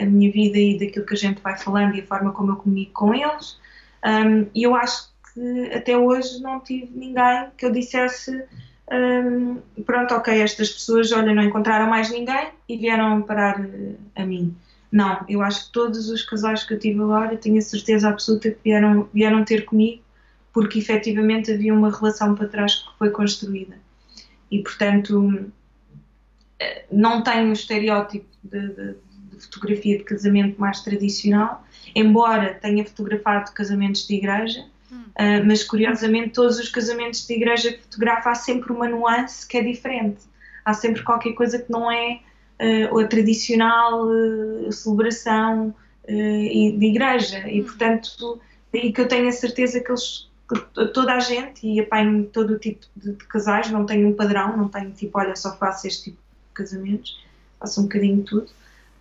a 0.00 0.04
minha 0.04 0.30
vida 0.30 0.56
e 0.56 0.78
daquilo 0.78 1.04
que 1.04 1.14
a 1.14 1.16
gente 1.16 1.40
vai 1.40 1.58
falando 1.58 1.96
e 1.96 2.00
a 2.00 2.06
forma 2.06 2.30
como 2.30 2.52
eu 2.52 2.56
comunico 2.56 2.92
com 2.92 3.14
eles. 3.14 3.58
Um, 4.04 4.46
e 4.54 4.62
eu 4.62 4.76
acho 4.76 5.08
que 5.34 5.72
até 5.74 5.96
hoje 5.96 6.40
não 6.40 6.60
tive 6.60 6.96
ninguém 6.96 7.48
que 7.56 7.66
eu 7.66 7.72
dissesse 7.72 8.44
um, 8.90 9.60
pronto, 9.84 10.14
ok, 10.14 10.40
estas 10.40 10.70
pessoas, 10.70 11.12
olha, 11.12 11.34
não 11.34 11.42
encontraram 11.42 11.88
mais 11.88 12.10
ninguém 12.10 12.48
e 12.68 12.76
vieram 12.76 13.22
parar 13.22 13.60
eh, 13.60 13.94
a 14.16 14.24
mim. 14.24 14.56
Não, 14.90 15.24
eu 15.28 15.42
acho 15.42 15.66
que 15.66 15.72
todos 15.72 16.08
os 16.08 16.22
casais 16.22 16.64
que 16.64 16.74
eu 16.74 16.78
tive 16.78 17.00
agora, 17.00 17.36
tenho 17.36 17.58
a 17.58 17.62
certeza 17.62 18.08
absoluta 18.08 18.50
que 18.50 18.58
vieram, 18.64 19.08
vieram 19.12 19.44
ter 19.44 19.64
comigo 19.64 20.02
porque 20.52 20.78
efetivamente 20.78 21.52
havia 21.52 21.72
uma 21.72 21.94
relação 21.94 22.34
para 22.34 22.48
trás 22.48 22.76
que 22.76 22.98
foi 22.98 23.10
construída. 23.10 23.76
E 24.50 24.62
portanto, 24.62 25.52
eh, 26.58 26.84
não 26.90 27.22
tenho 27.22 27.50
o 27.50 27.52
estereótipo 27.52 28.26
de, 28.42 28.68
de 28.68 28.96
fotografia 29.40 29.98
de 29.98 30.04
casamento 30.04 30.60
mais 30.60 30.80
tradicional, 30.80 31.64
embora 31.94 32.54
tenha 32.54 32.84
fotografado 32.84 33.52
casamentos 33.52 34.06
de 34.06 34.14
igreja, 34.14 34.64
hum. 34.90 35.02
uh, 35.10 35.46
mas 35.46 35.62
curiosamente 35.62 36.30
todos 36.30 36.58
os 36.58 36.68
casamentos 36.68 37.26
de 37.26 37.34
igreja 37.34 37.72
que 37.72 37.82
fotografa 37.82 38.30
há 38.30 38.34
sempre 38.34 38.72
uma 38.72 38.88
nuance 38.88 39.46
que 39.46 39.56
é 39.58 39.62
diferente. 39.62 40.22
Há 40.64 40.74
sempre 40.74 41.02
qualquer 41.02 41.34
coisa 41.34 41.58
que 41.58 41.70
não 41.70 41.90
é 41.90 42.20
uh, 42.60 42.98
a 42.98 43.06
tradicional 43.06 44.06
uh, 44.06 44.72
celebração 44.72 45.74
de 46.06 46.86
igreja 46.86 47.46
e 47.46 47.60
hum. 47.60 47.64
portanto 47.64 48.40
e 48.72 48.90
que 48.90 49.00
eu 49.00 49.06
tenho 49.06 49.28
a 49.28 49.32
certeza 49.32 49.78
que 49.78 49.92
eles 49.92 50.26
toda 50.94 51.12
a 51.12 51.20
gente 51.20 51.66
e 51.66 51.78
apanho 51.78 52.24
todo 52.24 52.54
o 52.54 52.58
tipo 52.58 52.86
de, 52.96 53.12
de, 53.12 53.24
casais, 53.26 53.70
não 53.70 53.84
tenho 53.84 54.08
um 54.08 54.14
padrão, 54.14 54.56
não 54.56 54.68
tenho 54.68 54.90
tipo, 54.92 55.18
olha, 55.18 55.36
só 55.36 55.54
faço 55.56 55.86
este 55.86 56.04
tipo 56.04 56.16
de 56.16 56.54
casamentos, 56.54 57.22
faço 57.60 57.80
um 57.80 57.82
bocadinho 57.82 58.16
de 58.16 58.22
tudo 58.22 58.50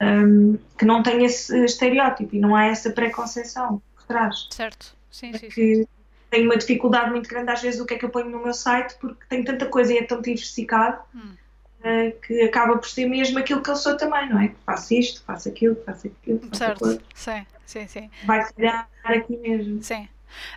um, 0.02 0.58
que 0.78 0.86
não 0.86 1.02
tem 1.02 1.24
esse 1.26 1.58
estereótipo 1.64 2.36
e 2.36 2.40
não 2.40 2.56
há 2.56 2.66
essa 2.66 2.90
preconceção 2.92 3.82
por 3.96 4.04
trás. 4.06 4.48
Certo, 4.52 4.96
sim, 5.10 5.32
é 5.34 5.38
sim. 5.38 5.50
sim. 5.50 5.88
Tenho 6.30 6.46
uma 6.46 6.58
dificuldade 6.58 7.12
muito 7.12 7.30
grande 7.30 7.50
às 7.50 7.62
vezes 7.62 7.80
do 7.80 7.86
que 7.86 7.94
é 7.94 7.98
que 7.98 8.06
eu 8.06 8.10
ponho 8.10 8.30
no 8.30 8.44
meu 8.44 8.54
site 8.54 8.96
porque 9.00 9.24
tem 9.30 9.44
tanta 9.44 9.66
coisa 9.68 9.94
e 9.94 9.98
é 9.98 10.04
tão 10.04 10.22
diversificado 10.22 11.00
hum. 11.16 11.32
Uh, 11.80 12.20
que 12.22 12.42
acaba 12.42 12.78
por 12.78 12.88
ser 12.88 13.08
mesmo 13.08 13.40
aquilo 13.40 13.62
que 13.62 13.70
eu 13.70 13.76
sou 13.76 13.98
também, 13.98 14.30
não 14.30 14.40
é? 14.40 14.54
Faço 14.66 14.94
isto, 14.94 15.24
faço 15.24 15.50
aquilo, 15.50 15.76
faço 15.86 16.08
aquilo. 16.08 16.40
Faço 16.40 16.58
certo, 16.58 17.04
sim, 17.14 17.46
sim, 17.66 17.88
sim. 17.88 18.12
Vai 18.26 18.46
calhar 18.54 18.90
aqui 19.04 19.38
mesmo. 19.38 19.82
Sim. 19.84 20.08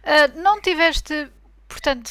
Uh, 0.04 0.40
não 0.40 0.60
tiveste, 0.60 1.28
portanto, 1.68 2.10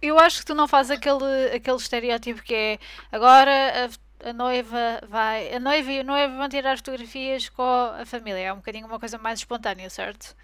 eu 0.00 0.18
acho 0.18 0.40
que 0.40 0.46
tu 0.46 0.54
não 0.54 0.68
fazes 0.68 0.90
aquele, 0.90 1.54
aquele 1.54 1.76
estereótipo 1.76 2.42
que 2.42 2.54
é 2.54 2.78
agora 3.12 3.86
a 3.86 4.04
a 4.24 4.32
noiva 4.32 5.00
vai. 5.08 5.54
A 5.54 5.60
noiva 5.60 5.92
e 5.92 6.00
o 6.00 6.04
noivo 6.04 6.36
vão 6.36 6.48
tirar 6.48 6.78
fotografias 6.78 7.48
com 7.50 7.62
a 7.62 8.04
família. 8.06 8.40
É 8.40 8.52
um 8.52 8.56
bocadinho 8.56 8.86
uma 8.86 8.98
coisa 8.98 9.18
mais 9.18 9.40
espontânea, 9.40 9.90
certo? 9.90 10.34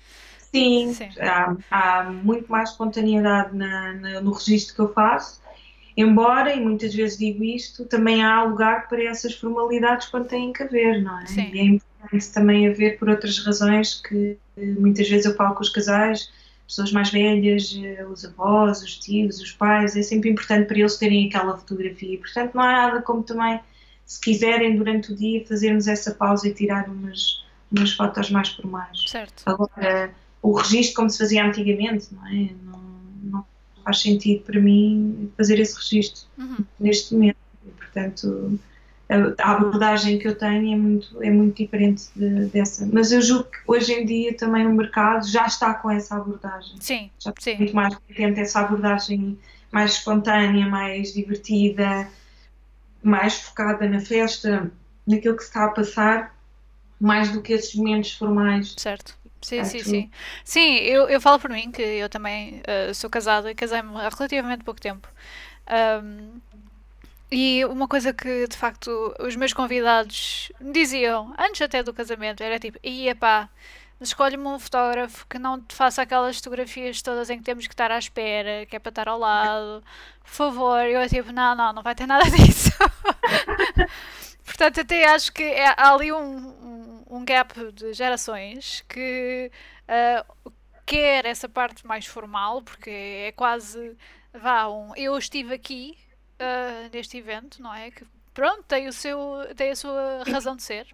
Sim, 0.53 0.93
Sim. 0.93 1.09
Há, 1.21 1.57
há, 1.71 2.05
muito 2.05 2.51
mais 2.51 2.71
espontaneidade 2.71 3.57
na, 3.57 3.95
na, 3.95 4.21
no 4.21 4.33
registro 4.33 4.75
que 4.75 4.81
eu 4.83 4.93
faço. 4.93 5.41
Embora, 5.97 6.55
e 6.55 6.61
muitas 6.61 6.95
vezes 6.95 7.19
digo 7.19 7.43
isto, 7.43 7.85
também 7.85 8.23
há 8.23 8.45
lugar 8.45 8.89
para 8.89 9.03
essas 9.05 9.35
formalidades 9.35 10.09
quando 10.09 10.27
têm 10.27 10.53
que 10.53 10.63
haver, 10.63 11.03
não 11.03 11.21
é? 11.21 11.27
Sim. 11.27 11.51
E 11.53 11.59
é 11.59 11.65
importante 11.65 12.33
também 12.33 12.69
haver 12.69 12.99
por 12.99 13.09
outras 13.09 13.39
razões 13.45 14.01
que 14.01 14.37
muitas 14.57 15.09
vezes 15.09 15.27
eu 15.27 15.35
falo 15.35 15.55
com 15.55 15.63
os 15.63 15.69
casais 15.69 16.31
pessoas 16.71 16.93
mais 16.93 17.11
velhas, 17.11 17.77
eh, 17.83 18.07
os 18.07 18.25
avós, 18.25 18.81
os 18.81 18.97
tios, 18.97 19.41
os 19.41 19.51
pais, 19.51 19.97
é 19.97 20.03
sempre 20.03 20.31
importante 20.31 20.69
para 20.69 20.79
eles 20.79 20.97
terem 20.97 21.27
aquela 21.27 21.59
fotografia. 21.59 22.17
Portanto, 22.17 22.55
não 22.55 22.63
há 22.63 22.73
nada 22.73 23.03
como 23.03 23.25
também, 23.25 23.59
se 24.07 24.21
quiserem, 24.21 24.77
durante 24.77 25.13
o 25.13 25.17
dia, 25.17 25.45
fazermos 25.45 25.89
essa 25.89 26.15
pausa 26.15 26.47
e 26.47 26.55
tirar 26.55 26.89
umas, 26.89 27.45
umas 27.73 27.93
fotos 27.93 28.31
mais 28.31 28.51
formais. 28.51 29.05
Certo. 29.09 29.43
Agora, 29.45 30.13
o 30.41 30.53
registro 30.53 30.95
como 30.95 31.11
se 31.11 31.19
fazia 31.19 31.45
antigamente, 31.45 32.07
não 32.15 32.27
é? 32.29 32.51
Não 32.63 32.90
faz 33.85 34.01
sentido 34.01 34.43
para 34.43 34.61
mim 34.61 35.31
fazer 35.37 35.59
esse 35.59 35.77
registro 35.77 36.27
uhum. 36.39 36.65
neste 36.79 37.15
momento. 37.15 37.37
E, 37.67 37.71
portanto, 37.71 38.59
a 39.39 39.53
abordagem 39.53 40.19
que 40.19 40.29
eu 40.29 40.37
tenho 40.37 40.73
é 40.73 40.77
muito, 40.77 41.23
é 41.23 41.31
muito 41.31 41.57
diferente 41.57 42.05
de, 42.15 42.47
dessa. 42.47 42.89
Mas 42.93 43.11
eu 43.11 43.21
julgo 43.21 43.45
que 43.45 43.59
hoje 43.67 43.93
em 43.93 44.07
dia 44.07 44.37
também 44.37 44.67
o 44.67 44.73
mercado 44.73 45.27
já 45.27 45.47
está 45.47 45.75
com 45.75 45.91
essa 45.91 46.17
abordagem. 46.17 46.77
Sim, 46.81 47.11
já 47.19 47.33
sim. 47.39 47.57
muito 47.57 47.75
mais 47.75 47.95
atento 47.95 48.41
essa 48.41 48.61
abordagem 48.61 49.39
mais 49.73 49.93
espontânea, 49.93 50.67
mais 50.67 51.13
divertida, 51.13 52.09
mais 53.03 53.35
focada 53.35 53.89
na 53.89 54.01
festa, 54.01 54.71
naquilo 55.07 55.37
que 55.37 55.43
se 55.43 55.49
está 55.49 55.65
a 55.65 55.71
passar, 55.71 56.37
mais 57.01 57.31
do 57.31 57.43
que 57.43 57.53
esses 57.53 57.75
momentos 57.75 58.13
formais. 58.13 58.75
Certo. 58.77 59.19
Sim, 59.43 59.65
sim, 59.65 59.83
sim. 59.83 60.11
Sim, 60.45 60.77
eu, 60.77 61.09
eu 61.09 61.21
falo 61.21 61.39
por 61.39 61.51
mim 61.51 61.71
que 61.71 61.83
eu 61.83 62.09
também 62.09 62.63
uh, 62.91 62.95
sou 62.95 63.09
casada 63.09 63.51
e 63.51 63.55
casei-me 63.55 63.97
há 63.97 64.09
relativamente 64.09 64.65
pouco 64.65 64.81
tempo. 64.81 65.09
Um, 66.03 66.41
e 67.31 67.65
uma 67.65 67.87
coisa 67.87 68.13
que 68.13 68.47
de 68.49 68.57
facto 68.57 69.15
os 69.21 69.37
meus 69.37 69.53
convidados 69.53 70.51
me 70.61 70.73
diziam, 70.73 71.33
antes 71.39 71.63
até 71.63 71.83
do 71.83 71.95
casamento, 71.95 72.43
era 72.43 72.59
tipo, 72.59 72.79
ia 72.83 73.15
pá, 73.15 73.49
escolhe-me 74.01 74.47
um 74.47 74.59
fotógrafo 74.59 75.27
que 75.29 75.39
não 75.39 75.61
te 75.61 75.75
faça 75.75 76.03
aquelas 76.03 76.37
fotografias 76.37 77.03
todas 77.03 77.31
em 77.31 77.39
que 77.39 77.45
temos 77.45 77.67
que 77.67 77.73
estar 77.73 77.91
à 77.91 77.99
espera, 77.99 78.67
que 78.67 78.75
é 78.75 78.79
para 78.79 78.91
estar 78.91 79.09
ao 79.09 79.19
lado, 79.19 79.83
por 80.23 80.31
favor. 80.31 80.81
Eu 80.87 81.09
tipo, 81.09 81.33
não, 81.33 81.55
não, 81.55 81.73
não 81.73 81.83
vai 81.83 81.95
ter 81.95 82.07
nada 82.07 82.25
disso. 82.31 82.71
Portanto, 84.45 84.81
até 84.81 85.07
acho 85.07 85.33
que 85.33 85.43
é, 85.43 85.69
há 85.69 85.93
ali 85.93 86.13
um, 86.13 86.19
um, 86.19 86.90
um, 87.11 87.25
gap 87.25 87.73
de 87.73 87.93
gerações 87.93 88.85
que 88.89 89.51
uh, 89.89 90.53
quer 90.87 91.27
essa 91.27 91.49
parte 91.49 91.87
mais 91.87 92.07
formal, 92.07 92.63
porque 92.63 92.91
é 92.91 93.33
quase, 93.33 93.97
vá, 94.33 94.69
um 94.69 94.95
eu 94.97 95.17
estive 95.19 95.55
aqui 95.55 95.99
uh, 96.41 96.91
neste 96.93 97.17
evento, 97.19 97.63
não 97.63 97.75
é? 97.75 97.91
Que 97.91 98.07
pronto, 98.33 98.63
tem, 98.65 98.89
o 98.89 98.93
seu, 98.93 99.19
tem 99.57 99.71
a 99.71 99.77
sua 99.77 100.25
razão 100.27 100.57
de 100.57 100.63
ser. 100.63 100.87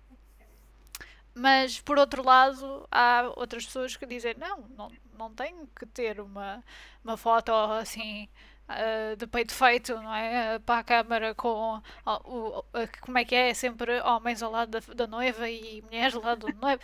Mas 1.34 1.78
por 1.80 1.98
outro 1.98 2.22
lado, 2.22 2.88
há 2.90 3.30
outras 3.36 3.66
pessoas 3.66 3.94
que 3.94 4.06
dizem: 4.06 4.34
não, 4.38 4.66
não, 4.76 4.90
não 5.18 5.34
tenho 5.34 5.68
que 5.78 5.84
ter 5.84 6.18
uma, 6.18 6.64
uma 7.04 7.16
foto 7.18 7.52
assim 7.52 8.26
uh, 8.68 9.16
de 9.16 9.26
peito 9.26 9.54
feito, 9.54 9.94
não 9.94 10.14
é? 10.14 10.58
Para 10.60 10.80
a 10.80 10.84
câmara 10.84 11.34
com 11.34 11.78
uh, 11.78 11.82
o, 12.06 12.64
como 13.00 13.18
é 13.18 13.24
que 13.24 13.34
é? 13.34 13.54
Sempre 13.54 14.00
homens 14.02 14.42
ao 14.42 14.50
lado 14.50 14.80
da, 14.80 14.94
da 14.94 15.06
noiva 15.06 15.48
e 15.48 15.82
mulheres 15.82 16.14
ao 16.14 16.22
lado 16.22 16.46
do 16.46 16.54
noivo. 16.60 16.82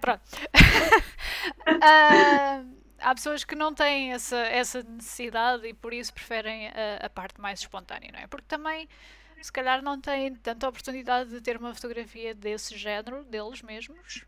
Pronto. 0.00 0.22
uh, 1.66 2.78
há 3.00 3.14
pessoas 3.14 3.44
que 3.44 3.54
não 3.54 3.72
têm 3.72 4.12
essa, 4.12 4.36
essa 4.36 4.82
necessidade 4.82 5.66
e 5.66 5.74
por 5.74 5.92
isso 5.92 6.12
preferem 6.12 6.68
a, 6.68 7.06
a, 7.06 7.10
parte 7.10 7.40
mais 7.40 7.60
espontânea, 7.60 8.10
não 8.12 8.20
é? 8.20 8.26
Porque 8.26 8.46
também, 8.46 8.88
se 9.40 9.52
calhar, 9.52 9.82
não 9.82 10.00
têm 10.00 10.34
tanta 10.34 10.68
oportunidade 10.68 11.30
de 11.30 11.40
ter 11.40 11.56
uma 11.56 11.74
fotografia 11.74 12.34
desse 12.34 12.76
género, 12.76 13.24
deles 13.24 13.62
mesmos. 13.62 14.24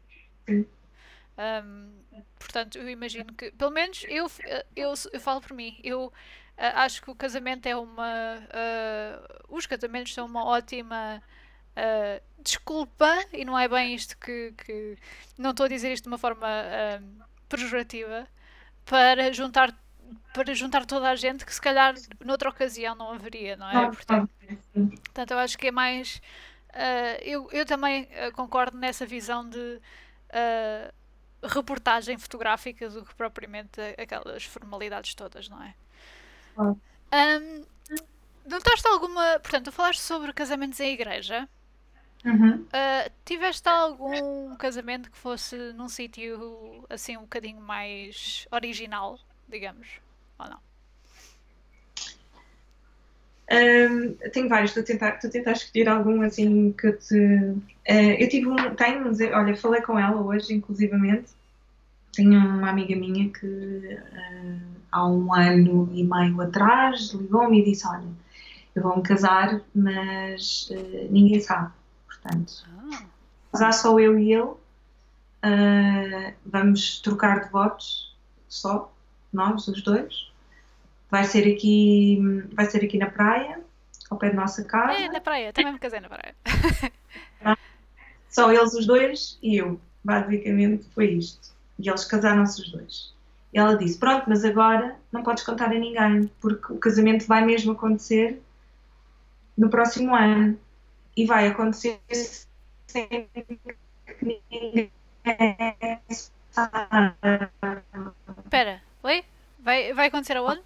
Um, 0.48 2.02
portanto, 2.38 2.78
eu 2.78 2.88
imagino 2.88 3.32
que, 3.32 3.50
pelo 3.52 3.70
menos, 3.70 4.04
eu, 4.08 4.30
eu, 4.76 4.92
eu 5.12 5.20
falo 5.20 5.40
por 5.40 5.54
mim, 5.54 5.80
eu 5.82 6.12
acho 6.60 7.02
que 7.02 7.10
o 7.10 7.14
casamento 7.14 7.66
é 7.66 7.74
uma. 7.74 8.36
Uh, 8.38 9.56
os 9.56 9.66
casamentos 9.66 10.12
são 10.12 10.26
uma 10.26 10.44
ótima 10.44 11.22
uh, 11.70 12.22
desculpa, 12.42 13.10
e 13.32 13.44
não 13.44 13.58
é 13.58 13.66
bem 13.66 13.94
isto 13.94 14.16
que, 14.18 14.52
que. 14.52 14.98
Não 15.38 15.50
estou 15.50 15.66
a 15.66 15.68
dizer 15.68 15.92
isto 15.92 16.04
de 16.04 16.08
uma 16.08 16.18
forma 16.18 16.46
uh, 16.46 17.24
pejorativa, 17.48 18.28
para 18.84 19.32
juntar 19.32 19.74
para 20.34 20.52
juntar 20.54 20.84
toda 20.86 21.08
a 21.08 21.14
gente 21.14 21.46
que 21.46 21.54
se 21.54 21.60
calhar 21.60 21.94
noutra 22.24 22.50
ocasião 22.50 22.96
não 22.96 23.12
haveria, 23.12 23.56
não 23.56 23.70
é? 23.70 23.86
Portanto, 23.86 24.30
portanto 24.74 25.30
eu 25.30 25.38
acho 25.38 25.56
que 25.56 25.68
é 25.68 25.70
mais. 25.70 26.20
Eu, 27.22 27.48
eu 27.52 27.64
também 27.64 28.08
concordo 28.34 28.76
nessa 28.76 29.06
visão 29.06 29.48
de 29.48 29.80
reportagem 31.42 32.18
fotográfica 32.18 32.88
do 32.88 33.04
que 33.04 33.14
propriamente 33.14 33.80
aquelas 33.96 34.44
formalidades 34.44 35.14
todas, 35.14 35.48
não 35.48 35.62
é? 35.62 35.74
Um, 36.58 37.64
notaste 38.48 38.86
alguma. 38.88 39.38
Portanto, 39.40 39.66
tu 39.66 39.72
falaste 39.72 40.00
sobre 40.00 40.32
casamentos 40.32 40.78
em 40.80 40.92
igreja. 40.92 41.48
Uhum. 42.22 42.66
tiveste 43.24 43.66
algum 43.66 44.54
casamento 44.56 45.10
que 45.10 45.16
fosse 45.16 45.56
num 45.72 45.88
sítio 45.88 46.84
assim 46.90 47.16
um 47.16 47.22
bocadinho 47.22 47.62
mais 47.62 48.46
original, 48.50 49.18
digamos? 49.48 49.88
Ou 50.38 50.46
não? 50.46 50.58
Um, 53.50 54.14
tenho 54.30 54.48
vários, 54.48 54.70
estou 54.70 54.82
a 54.82 54.86
tentar, 54.86 55.14
estou 55.14 55.28
a 55.28 55.32
tentar 55.32 55.52
escolher 55.52 55.88
algum 55.88 56.22
assim 56.22 56.72
que 56.72 56.92
te. 56.92 57.16
Uh, 57.16 58.14
eu 58.18 58.28
tive 58.28 58.46
um. 58.46 58.74
Tenho, 58.76 59.04
olha, 59.34 59.56
falei 59.56 59.82
com 59.82 59.98
ela 59.98 60.22
hoje, 60.22 60.54
inclusivamente. 60.54 61.30
Tenho 62.12 62.38
uma 62.38 62.70
amiga 62.70 62.96
minha 62.96 63.30
que 63.30 63.46
uh, 63.46 64.60
há 64.90 65.06
um 65.06 65.32
ano 65.32 65.88
e 65.92 66.02
meio 66.02 66.40
atrás 66.40 67.12
ligou-me 67.12 67.60
e 67.60 67.64
disse: 67.64 67.86
Olha, 67.86 68.08
eu 68.74 68.82
vou-me 68.82 69.02
casar, 69.02 69.60
mas 69.74 70.68
uh, 70.70 71.08
ninguém 71.10 71.40
sabe. 71.40 71.72
Portanto, 72.06 72.52
ah. 72.68 73.04
casar 73.52 73.72
só 73.72 73.98
eu 73.98 74.18
e 74.18 74.32
ele. 74.32 74.50
vamos 76.44 77.00
trocar 77.00 77.44
de 77.44 77.50
votos 77.50 78.14
só, 78.48 78.92
nós, 79.32 79.68
os 79.68 79.82
dois 79.82 80.30
vai 81.10 81.24
ser 81.24 81.52
aqui, 81.52 82.18
vai 82.54 82.66
ser 82.66 82.84
aqui 82.84 82.96
na 82.96 83.10
praia, 83.10 83.60
ao 84.08 84.16
pé 84.16 84.30
da 84.30 84.36
nossa 84.36 84.64
casa. 84.64 84.92
É, 84.92 85.08
na 85.08 85.20
praia, 85.20 85.52
também 85.52 85.72
me 85.72 85.78
casei 85.78 86.00
na 86.00 86.08
praia. 86.08 86.34
Só 88.30 88.52
eles 88.52 88.72
os 88.74 88.86
dois 88.86 89.38
e 89.42 89.56
eu. 89.56 89.80
Basicamente 90.04 90.84
foi 90.94 91.10
isto. 91.10 91.52
E 91.80 91.88
eles 91.88 92.04
casaram-se 92.04 92.60
os 92.60 92.70
dois. 92.70 93.14
E 93.52 93.58
ela 93.58 93.74
disse: 93.76 93.98
Pronto, 93.98 94.24
mas 94.28 94.44
agora 94.44 94.96
não 95.10 95.22
podes 95.22 95.42
contar 95.44 95.66
a 95.66 95.78
ninguém, 95.78 96.30
porque 96.40 96.72
o 96.72 96.78
casamento 96.78 97.26
vai 97.26 97.44
mesmo 97.44 97.72
acontecer 97.72 98.40
no 99.56 99.70
próximo 99.70 100.14
ano. 100.14 100.58
E 101.16 101.26
vai 101.26 101.48
acontecer 101.48 101.98
sem 102.86 103.06
que 103.08 103.70
ninguém. 104.22 104.92
Espera, 108.44 108.82
oi? 109.02 109.24
Vai, 109.58 109.92
vai 109.92 110.06
acontecer 110.08 110.36
aonde? 110.36 110.62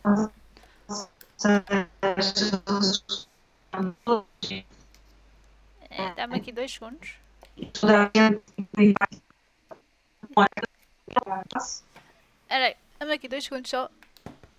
É, 5.91 6.15
Dá-me 6.15 6.37
aqui 6.37 6.53
dois 6.53 6.73
segundos. 6.73 7.15
Peraí, 12.49 12.77
dá-me 12.99 13.13
aqui 13.13 13.29
dois 13.29 13.45
segundos 13.45 13.71
só. 13.71 13.91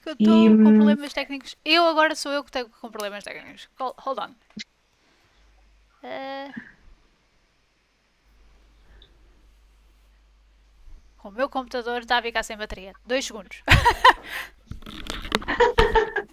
Que 0.01 0.10
eu 0.10 0.14
estou 0.14 0.28
com 0.28 0.70
hum, 0.70 0.78
problemas 0.78 1.14
técnicos. 1.14 1.58
Eu 1.66 1.88
agora 1.88 2.16
sou 2.16 2.32
eu 2.32 2.43
que 2.43 2.49
estou 2.49 2.70
com 2.82 2.91
problemas 2.91 3.24
técnicos. 3.24 3.68
Hold 3.80 4.20
on. 4.20 4.36
Uh... 6.03 6.53
O 11.24 11.32
meu 11.32 11.49
computador 11.49 12.01
está 12.01 12.20
a 12.20 12.22
ficar 12.22 12.43
sem 12.43 12.56
bateria. 12.56 12.93
Dois 13.03 13.26
segundos. 13.26 13.64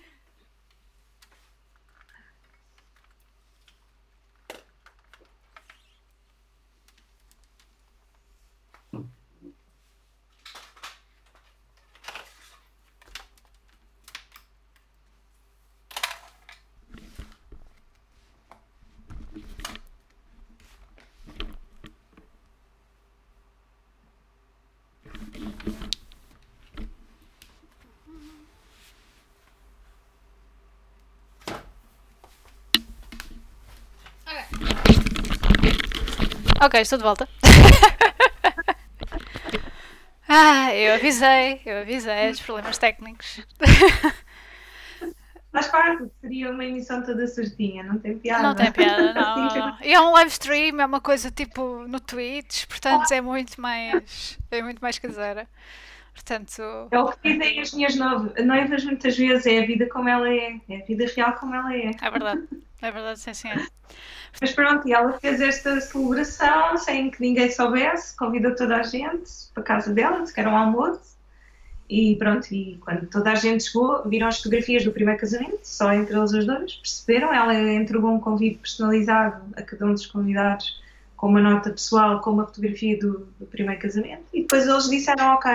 Ok, 36.65 36.81
estou 36.81 36.97
de 36.97 37.03
volta. 37.03 37.29
ah, 40.29 40.73
eu 40.73 40.95
avisei, 40.95 41.61
eu 41.67 41.79
avisei 41.79 42.31
os 42.31 42.41
problemas 42.41 42.79
técnicos. 42.79 43.41
Faz 45.51 45.67
parte, 45.67 46.05
seria 46.21 46.53
uma 46.53 46.65
emissão 46.65 47.03
toda 47.03 47.27
certinha, 47.27 47.83
não 47.83 47.99
tem 47.99 48.17
piada. 48.17 48.45
Não 48.45 48.55
tem 48.55 48.71
piada, 48.71 49.11
não. 49.13 49.49
não. 49.49 49.77
E 49.83 49.93
é 49.93 50.01
um 50.01 50.13
live 50.13 50.31
stream, 50.31 50.81
é 50.81 50.87
uma 50.87 51.01
coisa 51.01 51.33
tipo 51.33 51.85
no 51.89 51.99
Twitch, 51.99 52.67
portanto 52.67 53.11
é 53.11 53.21
muito 53.21 53.61
mais. 53.61 54.39
é 54.49 54.63
muito 54.63 54.79
mais 54.79 55.01
caseira. 55.01 55.49
Portanto. 56.15 56.63
É 56.91 56.99
o 56.99 57.11
que 57.11 57.33
dizem 57.33 57.61
as 57.61 57.73
minhas 57.73 57.97
noivas 57.97 58.85
muitas 58.85 59.17
vezes, 59.17 59.47
é 59.47 59.59
a 59.59 59.67
vida 59.67 59.89
como 59.89 60.09
ela 60.09 60.29
é, 60.29 60.61
é 60.69 60.77
a 60.77 60.85
vida 60.85 61.07
real 61.15 61.33
como 61.35 61.55
ela 61.55 61.75
é. 61.75 61.91
É 62.01 62.11
verdade, 62.11 62.49
é 62.83 62.91
verdade, 62.91 63.21
sim, 63.21 63.35
senhora. 63.35 63.67
Mas 64.41 64.53
pronto, 64.53 64.89
e 64.89 64.93
ela 64.93 65.13
fez 65.19 65.41
esta 65.41 65.81
celebração 65.81 66.77
sem 66.79 67.11
que 67.11 67.21
ninguém 67.21 67.51
soubesse, 67.51 68.17
convidou 68.17 68.55
toda 68.55 68.77
a 68.77 68.83
gente 68.83 69.31
para 69.55 69.63
a 69.63 69.67
casa 69.67 69.93
dela, 69.93 70.25
que 70.25 70.41
era 70.41 70.51
um 70.51 70.57
almoço. 70.57 71.13
E 71.89 72.17
pronto, 72.17 72.47
e 72.53 72.79
quando 72.79 73.07
toda 73.07 73.33
a 73.33 73.35
gente 73.35 73.65
chegou, 73.65 74.03
viram 74.09 74.27
as 74.27 74.39
fotografias 74.39 74.83
do 74.83 74.93
primeiro 74.93 75.21
casamento, 75.21 75.61
só 75.63 75.93
entre 75.93 76.17
eles 76.17 76.33
os 76.33 76.47
dois, 76.47 76.75
perceberam. 76.77 77.35
Ela 77.35 77.55
entregou 77.55 78.11
um 78.11 78.19
convite 78.19 78.59
personalizado 78.59 79.43
a 79.55 79.63
cada 79.63 79.85
um 79.85 79.93
dos 79.93 80.07
convidados, 80.07 80.81
com 81.17 81.29
uma 81.29 81.43
nota 81.43 81.71
pessoal, 81.71 82.21
com 82.21 82.31
uma 82.31 82.47
fotografia 82.47 82.99
do, 82.99 83.29
do 83.39 83.45
primeiro 83.45 83.79
casamento. 83.79 84.25
E 84.33 84.41
depois 84.41 84.67
eles 84.67 84.89
disseram: 84.89 85.35
Ok, 85.35 85.53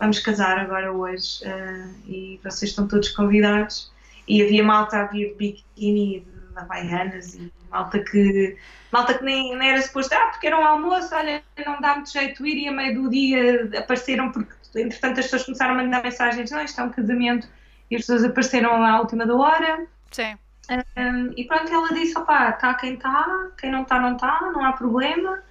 vamos 0.00 0.20
casar 0.20 0.58
agora 0.58 0.90
hoje, 0.90 1.44
uh, 1.44 1.94
e 2.08 2.40
vocês 2.42 2.70
estão 2.70 2.88
todos 2.88 3.10
convidados. 3.10 3.92
E 4.26 4.40
havia 4.42 4.64
malta 4.64 5.02
a 5.02 5.06
vir 5.06 5.32
de 5.32 5.34
biquíni, 5.34 6.26
havaianas 6.56 7.34
e 7.34 7.52
malta 7.70 7.98
que, 7.98 8.56
malta 8.90 9.14
que 9.14 9.24
nem, 9.24 9.56
nem 9.56 9.70
era 9.70 9.82
suposto, 9.82 10.14
ah, 10.14 10.26
porque 10.26 10.46
era 10.46 10.58
um 10.58 10.64
almoço, 10.64 11.14
olha, 11.14 11.42
não 11.64 11.80
dá 11.80 11.94
muito 11.94 12.12
jeito 12.12 12.46
ir 12.46 12.64
e 12.64 12.68
a 12.68 12.72
meio 12.72 13.02
do 13.02 13.10
dia 13.10 13.70
apareceram 13.78 14.30
porque 14.30 14.52
entretanto 14.76 15.20
as 15.20 15.26
pessoas 15.26 15.44
começaram 15.44 15.74
a 15.74 15.82
mandar 15.82 16.02
mensagens, 16.02 16.50
não, 16.50 16.62
isto 16.62 16.80
é 16.80 16.84
um 16.84 16.90
casamento 16.90 17.48
e 17.90 17.96
as 17.96 18.02
pessoas 18.02 18.24
apareceram 18.24 18.84
à 18.84 19.00
última 19.00 19.26
da 19.26 19.34
hora. 19.34 19.86
Sim. 20.10 20.36
Um, 20.70 21.32
e 21.36 21.44
pronto, 21.44 21.72
ela 21.72 21.88
disse, 21.88 22.16
opá, 22.16 22.50
está 22.50 22.72
quem 22.74 22.94
está, 22.94 23.50
quem 23.58 23.70
não 23.70 23.82
está 23.82 24.00
não 24.00 24.14
está, 24.14 24.40
não 24.52 24.64
há 24.64 24.72
problema 24.72 25.42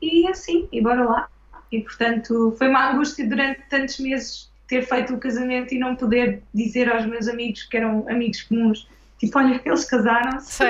e 0.00 0.26
assim, 0.28 0.68
e 0.72 0.80
bora 0.80 1.04
lá. 1.04 1.28
E 1.70 1.82
portanto 1.82 2.54
foi 2.56 2.68
uma 2.68 2.90
angústia 2.90 3.28
durante 3.28 3.60
tantos 3.68 3.98
meses 3.98 4.50
ter 4.66 4.82
feito 4.82 5.14
o 5.14 5.18
casamento 5.18 5.74
e 5.74 5.78
não 5.78 5.96
poder 5.96 6.42
dizer 6.52 6.92
aos 6.92 7.06
meus 7.06 7.26
amigos 7.26 7.64
que 7.64 7.76
eram 7.76 8.06
amigos 8.08 8.42
comuns, 8.42 8.88
tipo, 9.18 9.38
olha, 9.38 9.60
eles 9.64 9.84
casaram-se. 9.84 10.64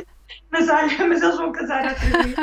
mas 0.50 0.68
olha, 0.68 1.06
mas 1.06 1.22
eles 1.22 1.36
vão 1.36 1.52
casar 1.52 1.88
outra 1.88 2.22
vez. 2.22 2.36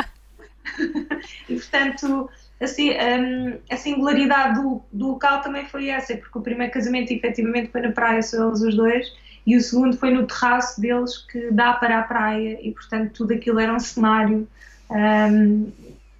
e 1.49 1.55
portanto, 1.55 2.29
assim, 2.59 2.91
um, 2.91 3.57
a 3.69 3.77
singularidade 3.77 4.61
do, 4.61 4.81
do, 4.91 5.07
local 5.09 5.41
também 5.41 5.65
foi 5.65 5.89
essa, 5.89 6.15
porque 6.15 6.37
o 6.37 6.41
primeiro 6.41 6.71
casamento 6.71 7.11
efetivamente 7.11 7.71
foi 7.71 7.81
na 7.81 7.91
praia, 7.91 8.21
só 8.21 8.47
eles 8.47 8.61
os 8.61 8.75
dois, 8.75 9.13
e 9.45 9.55
o 9.55 9.61
segundo 9.61 9.97
foi 9.97 10.11
no 10.11 10.27
terraço 10.27 10.79
deles 10.79 11.17
que 11.17 11.51
dá 11.51 11.73
para 11.73 11.99
a 11.99 12.03
praia, 12.03 12.59
e 12.61 12.71
portanto 12.71 13.13
tudo 13.13 13.33
aquilo 13.33 13.59
era 13.59 13.73
um 13.73 13.79
cenário 13.79 14.47
um, 14.89 15.71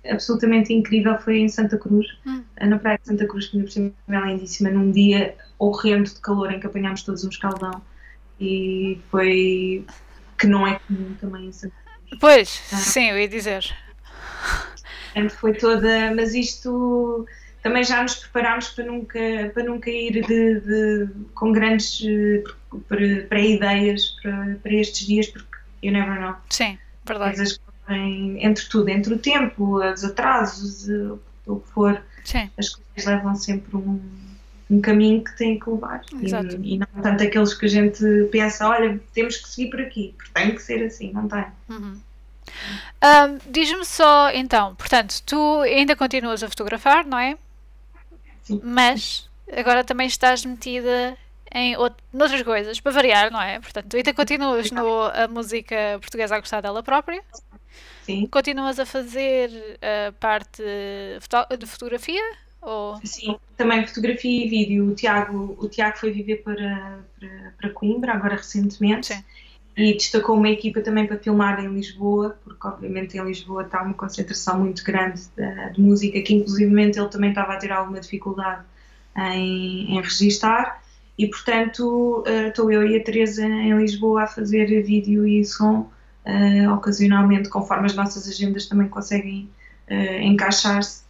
absolutamente 0.09 0.73
incrível. 0.73 1.17
Foi 1.19 1.37
em 1.37 1.49
Santa 1.49 1.77
Cruz, 1.77 2.07
hum. 2.25 2.43
na 2.59 2.79
praia 2.79 2.97
de 2.97 3.07
Santa 3.07 3.27
Cruz, 3.27 3.47
que 3.47 3.57
me 3.57 3.63
pareceu 3.63 3.93
lindíssima, 4.07 4.69
num 4.69 4.91
dia 4.91 5.35
horrendo 5.59 6.09
de 6.09 6.19
calor 6.19 6.51
em 6.51 6.59
que 6.59 6.65
apanhámos 6.65 7.03
todos 7.03 7.23
um 7.23 7.29
escaldão, 7.29 7.81
e 8.41 8.99
foi 9.11 9.85
que 10.37 10.47
não 10.47 10.65
é 10.65 10.79
comum 10.87 11.13
também 11.21 11.45
em 11.45 11.51
Santa 11.51 11.75
Cruz. 11.85 12.19
Pois, 12.19 12.61
ah. 12.73 12.77
sim, 12.77 13.09
eu 13.11 13.19
ia 13.19 13.27
dizer. 13.27 13.73
Portanto, 15.13 15.35
foi 15.35 15.53
toda, 15.53 16.13
mas 16.15 16.33
isto 16.33 17.27
também 17.61 17.83
já 17.83 18.01
nos 18.01 18.15
preparámos 18.15 18.69
para 18.69 18.85
nunca, 18.85 19.51
para 19.53 19.63
nunca 19.63 19.89
ir 19.91 20.25
de, 20.25 20.59
de 20.59 21.09
com 21.35 21.51
grandes 21.51 22.01
pré-ideias 23.29 24.15
para, 24.21 24.57
para 24.63 24.73
estes 24.73 25.05
dias, 25.05 25.27
porque 25.27 25.57
you 25.83 25.91
never 25.91 26.19
know. 26.19 26.35
Sim, 26.49 26.79
verdade. 27.05 27.35
Coisas 27.35 27.59
em, 27.89 28.43
entre 28.43 28.65
tudo, 28.67 28.89
entre 28.89 29.13
o 29.13 29.19
tempo, 29.19 29.77
os 29.77 30.03
atrasos, 30.03 30.89
eh, 30.89 31.13
o 31.45 31.59
que 31.59 31.69
for, 31.69 32.01
Sim. 32.23 32.49
as 32.57 32.69
coisas 32.69 33.05
levam 33.05 33.35
sempre 33.35 33.75
um, 33.75 34.01
um 34.72 34.82
caminho 34.82 35.24
que 35.24 35.36
têm 35.38 35.59
que 35.59 35.69
levar. 35.69 36.01
Exato. 36.22 36.55
E, 36.61 36.76
e 36.76 36.78
não 36.78 36.88
tanto 37.03 37.24
aqueles 37.24 37.53
que 37.53 37.65
a 37.65 37.69
gente 37.69 38.03
pensa, 38.32 38.67
olha, 38.67 38.99
temos 39.13 39.38
que 39.38 39.49
seguir 39.49 39.69
por 39.69 39.82
aqui, 39.82 40.13
porque 40.17 40.32
tem 40.34 40.55
que 40.55 40.61
ser 40.61 40.84
assim, 40.86 41.11
não 41.11 41.28
tem. 41.28 41.45
Uhum. 41.69 41.99
Ahm, 43.01 43.38
Diz-me 43.49 43.86
só, 43.86 44.30
então, 44.32 44.76
portanto, 44.76 45.22
tu 45.26 45.59
ainda 45.61 45.95
continuas 45.95 46.41
a 46.43 46.49
fotografar, 46.49 47.05
não 47.05 47.17
é? 47.19 47.38
Sim. 48.43 48.59
Mas 48.63 49.30
agora 49.55 49.84
também 49.84 50.07
estás 50.07 50.43
metida 50.45 51.17
em 51.53 51.76
out- 51.76 51.95
noutras 52.13 52.41
coisas, 52.43 52.80
para 52.80 52.91
variar, 52.93 53.30
não 53.32 53.41
é? 53.41 53.59
Portanto, 53.59 53.88
tu 53.89 53.97
ainda 53.97 54.13
continuas 54.13 54.72
no 54.72 55.03
a 55.03 55.28
música 55.28 55.76
portuguesa 55.99 56.36
a 56.36 56.39
gostar 56.39 56.61
dela 56.61 56.82
própria, 56.82 57.22
Sim. 58.03 58.26
continuas 58.28 58.80
a 58.80 58.86
fazer 58.86 59.78
a 59.82 60.11
parte 60.13 60.63
foto- 61.19 61.57
de 61.57 61.65
fotografia? 61.65 62.22
Ou... 62.62 62.99
Sim, 63.03 63.38
também 63.57 63.86
fotografia 63.88 64.45
e 64.45 64.49
vídeo. 64.49 64.88
O 64.89 64.95
Tiago, 64.95 65.57
o 65.59 65.68
Tiago 65.68 65.97
foi 65.97 66.12
viver 66.12 66.38
para, 66.38 66.99
para, 67.20 67.53
para 67.57 67.70
Coimbra, 67.72 68.14
agora 68.14 68.36
recentemente, 68.36 69.07
Sim. 69.07 69.24
e 69.76 69.93
destacou 69.93 70.38
uma 70.38 70.49
equipa 70.49 70.82
também 70.82 71.07
para 71.07 71.18
filmar 71.18 71.64
em 71.64 71.74
Lisboa, 71.74 72.38
porque 72.43 72.68
obviamente 72.68 73.18
em 73.18 73.24
Lisboa 73.24 73.64
está 73.64 73.82
uma 73.82 73.95
concentração 73.95 74.59
muito 74.59 74.84
grande 74.84 75.22
de, 75.36 75.74
de 75.74 75.82
música, 75.82 76.22
que 76.22 76.34
inclusivamente 76.36 76.99
ele 76.99 77.09
também 77.09 77.30
estava 77.32 77.53
a 77.53 77.57
ter 77.57 77.72
alguma 77.72 77.99
dificuldade 77.99 78.64
em, 79.18 79.95
em 79.95 80.01
registar, 80.01 80.82
e 81.18 81.28
portanto 81.28 82.24
eh, 82.26 82.47
estou 82.47 82.72
eu 82.72 82.88
e 82.88 82.95
a 82.95 83.03
Teresa 83.03 83.45
em 83.45 83.76
Lisboa 83.78 84.24
a 84.24 84.28
fazer 84.28 84.82
vídeo 84.84 85.28
e 85.28 85.43
som 85.43 85.89
eh, 86.26 86.70
ocasionalmente, 86.70 87.49
conforme 87.49 87.88
as 87.88 87.95
nossas 87.95 88.28
agendas 88.28 88.68
também 88.68 88.88
conseguem 88.88 89.49
eh, 89.88 90.24
encaixar-se 90.24 91.03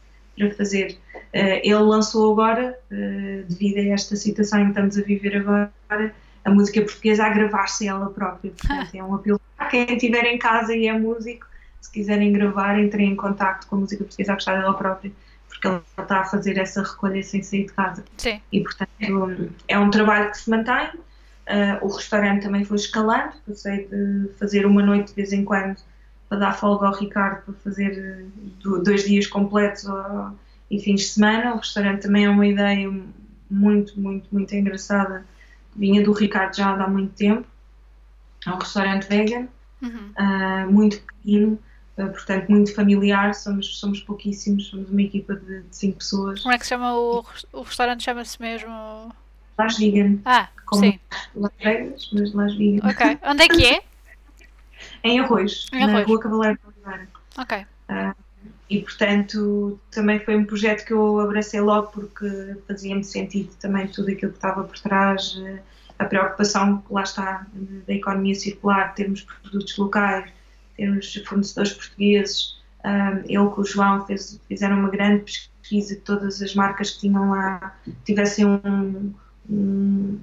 para 0.47 0.57
fazer. 0.57 0.97
Eh, 1.33 1.61
ele 1.63 1.75
lançou 1.75 2.31
agora, 2.33 2.77
eh, 2.91 3.43
devido 3.47 3.77
a 3.77 3.93
esta 3.93 4.15
situação 4.15 4.59
em 4.59 4.63
que 4.65 4.69
estamos 4.71 4.97
a 4.97 5.01
viver 5.01 5.37
agora, 5.37 6.13
a 6.43 6.49
música 6.49 6.81
portuguesa 6.81 7.25
a 7.25 7.29
gravar-se 7.29 7.87
ela 7.87 8.09
própria. 8.09 8.51
Portanto, 8.51 8.89
é 8.95 9.03
um 9.03 9.15
apelo 9.15 9.39
a 9.57 9.65
quem 9.65 9.85
estiver 9.85 10.25
em 10.25 10.37
casa 10.37 10.75
e 10.75 10.87
é 10.87 10.97
músico, 10.97 11.47
se 11.79 11.91
quiserem 11.91 12.33
gravar, 12.33 12.79
entrem 12.79 13.11
em 13.11 13.15
contacto 13.15 13.67
com 13.67 13.77
a 13.77 13.79
música 13.79 14.03
portuguesa 14.03 14.33
a 14.33 14.35
gostar 14.35 14.59
dela 14.59 14.73
própria, 14.73 15.11
porque 15.47 15.67
ele 15.67 15.81
está 15.97 16.19
a 16.19 16.25
fazer 16.25 16.57
essa 16.57 16.81
recolha 16.83 17.23
sem 17.23 17.41
sair 17.41 17.65
de 17.65 17.73
casa. 17.73 18.03
Sim. 18.17 18.41
E, 18.51 18.61
portanto, 18.61 19.51
é 19.67 19.79
um 19.79 19.89
trabalho 19.89 20.31
que 20.31 20.37
se 20.37 20.49
mantém. 20.49 20.89
Uh, 21.41 21.85
o 21.85 21.87
restaurante 21.87 22.43
também 22.43 22.63
foi 22.63 22.77
escalando, 22.77 23.33
passei 23.45 23.87
de 23.87 24.29
fazer 24.39 24.65
uma 24.65 24.81
noite 24.81 25.09
de 25.09 25.15
vez 25.15 25.33
em 25.33 25.43
quando 25.43 25.75
para 26.31 26.39
dar 26.39 26.53
folga 26.53 26.87
ao 26.87 26.93
Ricardo 26.93 27.41
para 27.43 27.53
fazer 27.55 28.25
do- 28.63 28.81
dois 28.81 29.03
dias 29.03 29.27
completos 29.27 29.83
uh, 29.83 30.31
e 30.69 30.79
fins 30.79 31.01
de 31.01 31.07
semana. 31.07 31.55
O 31.55 31.57
restaurante 31.57 32.03
também 32.03 32.23
é 32.23 32.29
uma 32.29 32.47
ideia 32.47 32.89
muito, 33.49 33.99
muito, 33.99 34.29
muito 34.31 34.55
engraçada. 34.55 35.25
Vinha 35.75 36.01
do 36.01 36.13
Ricardo 36.13 36.55
já 36.55 36.69
há 36.73 36.87
muito 36.87 37.13
tempo. 37.15 37.45
É 38.47 38.49
um 38.49 38.57
restaurante 38.57 39.09
vegan, 39.09 39.47
Uhum. 39.81 40.13
uh, 40.17 40.71
muito 40.71 41.01
pequeno, 41.01 41.59
uh, 41.97 42.07
portanto 42.11 42.47
muito 42.49 42.73
familiar. 42.73 43.35
Somos, 43.35 43.77
somos 43.77 43.99
pouquíssimos, 43.99 44.67
somos 44.69 44.89
uma 44.89 45.01
equipa 45.01 45.35
de, 45.35 45.63
de 45.63 45.75
cinco 45.75 45.97
pessoas. 45.97 46.39
Como 46.39 46.53
é 46.53 46.57
que 46.57 46.63
se 46.63 46.69
chama 46.69 46.95
o, 46.97 47.25
o 47.51 47.61
restaurante? 47.61 48.03
Chama-se 48.05 48.41
mesmo. 48.41 49.13
Las 49.57 49.77
Vegan, 49.77 50.19
Ah, 50.23 50.47
como 50.65 50.81
sim. 50.81 50.97
Las 51.35 51.51
Vegas, 51.61 52.09
mas 52.13 52.33
Las 52.33 52.55
Vegan. 52.55 52.89
Ok. 52.89 53.19
Onde 53.29 53.43
é 53.43 53.47
que 53.49 53.65
é? 53.65 53.83
Em 55.03 55.19
Arroz, 55.19 55.67
Em 55.73 55.85
na 55.85 55.93
Arroz. 55.93 56.07
Rua 56.07 56.19
Cavaleiro 56.19 56.59
de 56.59 56.67
Oliveira. 56.67 57.09
Ok. 57.37 57.65
E, 58.69 58.81
portanto, 58.81 59.77
também 59.91 60.19
foi 60.19 60.37
um 60.37 60.45
projeto 60.45 60.85
que 60.85 60.93
eu 60.93 61.19
abracei 61.19 61.59
logo 61.59 61.87
porque 61.91 62.55
fazia-me 62.67 63.03
sentido 63.03 63.49
também 63.59 63.87
tudo 63.87 64.11
aquilo 64.11 64.31
que 64.31 64.37
estava 64.37 64.63
por 64.63 64.79
trás, 64.79 65.37
a 65.99 66.05
preocupação, 66.05 66.81
lá 66.89 67.03
está, 67.03 67.45
da 67.85 67.93
economia 67.93 68.33
circular, 68.33 68.93
termos 68.95 69.21
produtos 69.41 69.77
locais, 69.77 70.31
termos 70.77 71.13
fornecedores 71.25 71.73
portugueses. 71.73 72.61
Ah, 72.83 73.19
Eu 73.27 73.49
com 73.51 73.61
o 73.61 73.65
João 73.65 74.05
fez, 74.05 74.39
fizeram 74.47 74.79
uma 74.79 74.89
grande 74.89 75.23
pesquisa 75.23 75.95
de 75.95 76.01
todas 76.01 76.41
as 76.41 76.55
marcas 76.55 76.91
que 76.91 77.01
tinham 77.01 77.29
lá, 77.29 77.75
tivessem 78.05 78.45
um, 78.45 79.13
um, 79.49 80.19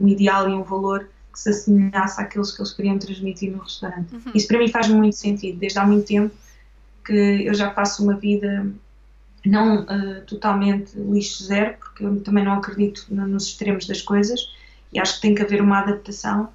um 0.00 0.08
ideal 0.08 0.48
e 0.48 0.52
um 0.52 0.64
valor 0.64 1.08
que 1.32 1.40
se 1.40 1.48
assemelhasse 1.50 2.20
àqueles 2.20 2.52
que 2.52 2.60
eles 2.60 2.72
queriam 2.72 2.98
transmitir 2.98 3.50
no 3.52 3.58
restaurante. 3.62 4.14
Uhum. 4.14 4.32
Isso 4.34 4.46
para 4.48 4.58
mim 4.58 4.68
faz 4.68 4.88
muito 4.88 5.16
sentido, 5.16 5.58
desde 5.58 5.78
há 5.78 5.86
muito 5.86 6.06
tempo 6.06 6.34
que 7.04 7.12
eu 7.46 7.54
já 7.54 7.70
faço 7.72 8.02
uma 8.04 8.14
vida 8.14 8.66
não 9.44 9.84
eh, 9.88 10.20
totalmente 10.26 10.92
lixo 10.96 11.42
zero, 11.44 11.74
porque 11.78 12.04
eu 12.04 12.20
também 12.20 12.44
não 12.44 12.52
acredito 12.54 13.06
no- 13.10 13.26
nos 13.26 13.46
extremos 13.48 13.86
das 13.86 14.00
coisas 14.00 14.40
e 14.92 15.00
acho 15.00 15.16
que 15.16 15.22
tem 15.22 15.34
que 15.34 15.42
haver 15.42 15.60
uma 15.60 15.80
adaptação, 15.80 16.48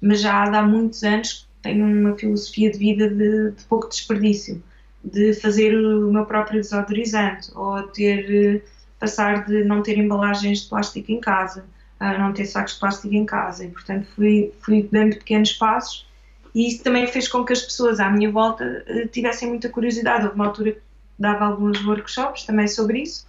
mas 0.00 0.20
já 0.20 0.42
há, 0.42 0.62
muitos 0.62 1.02
anos 1.02 1.48
tenho 1.62 1.86
uma 1.86 2.14
filosofia 2.16 2.70
de 2.70 2.78
vida 2.78 3.08
de, 3.08 3.52
de 3.52 3.64
pouco 3.64 3.88
desperdício, 3.88 4.62
de 5.02 5.32
fazer 5.34 5.74
o 5.74 6.12
meu 6.12 6.26
próprio 6.26 6.60
desodorizante 6.60 7.50
ou 7.54 7.82
ter, 7.84 8.56
eh, 8.56 8.62
passar 8.98 9.46
de 9.46 9.64
não 9.64 9.82
ter 9.82 9.96
embalagens 9.96 10.60
de 10.62 10.68
plástico 10.68 11.10
em 11.12 11.20
casa, 11.20 11.64
a 12.00 12.18
não 12.18 12.32
ter 12.32 12.46
sacos 12.46 12.74
de 12.74 12.80
plástico 12.80 13.14
em 13.14 13.24
casa 13.24 13.64
e 13.64 13.68
portanto 13.68 14.06
fui, 14.14 14.52
fui 14.60 14.88
dando 14.90 15.16
pequenos 15.16 15.52
passos 15.52 16.06
e 16.54 16.68
isso 16.68 16.84
também 16.84 17.06
fez 17.06 17.26
com 17.26 17.44
que 17.44 17.52
as 17.52 17.62
pessoas 17.62 17.98
à 17.98 18.08
minha 18.10 18.30
volta 18.30 18.84
eh, 18.86 19.08
tivessem 19.08 19.48
muita 19.48 19.68
curiosidade. 19.68 20.24
Houve 20.24 20.36
uma 20.36 20.46
altura 20.46 20.72
que 20.72 20.80
dava 21.18 21.46
alguns 21.46 21.84
workshops 21.84 22.44
também 22.44 22.68
sobre 22.68 23.02
isso, 23.02 23.26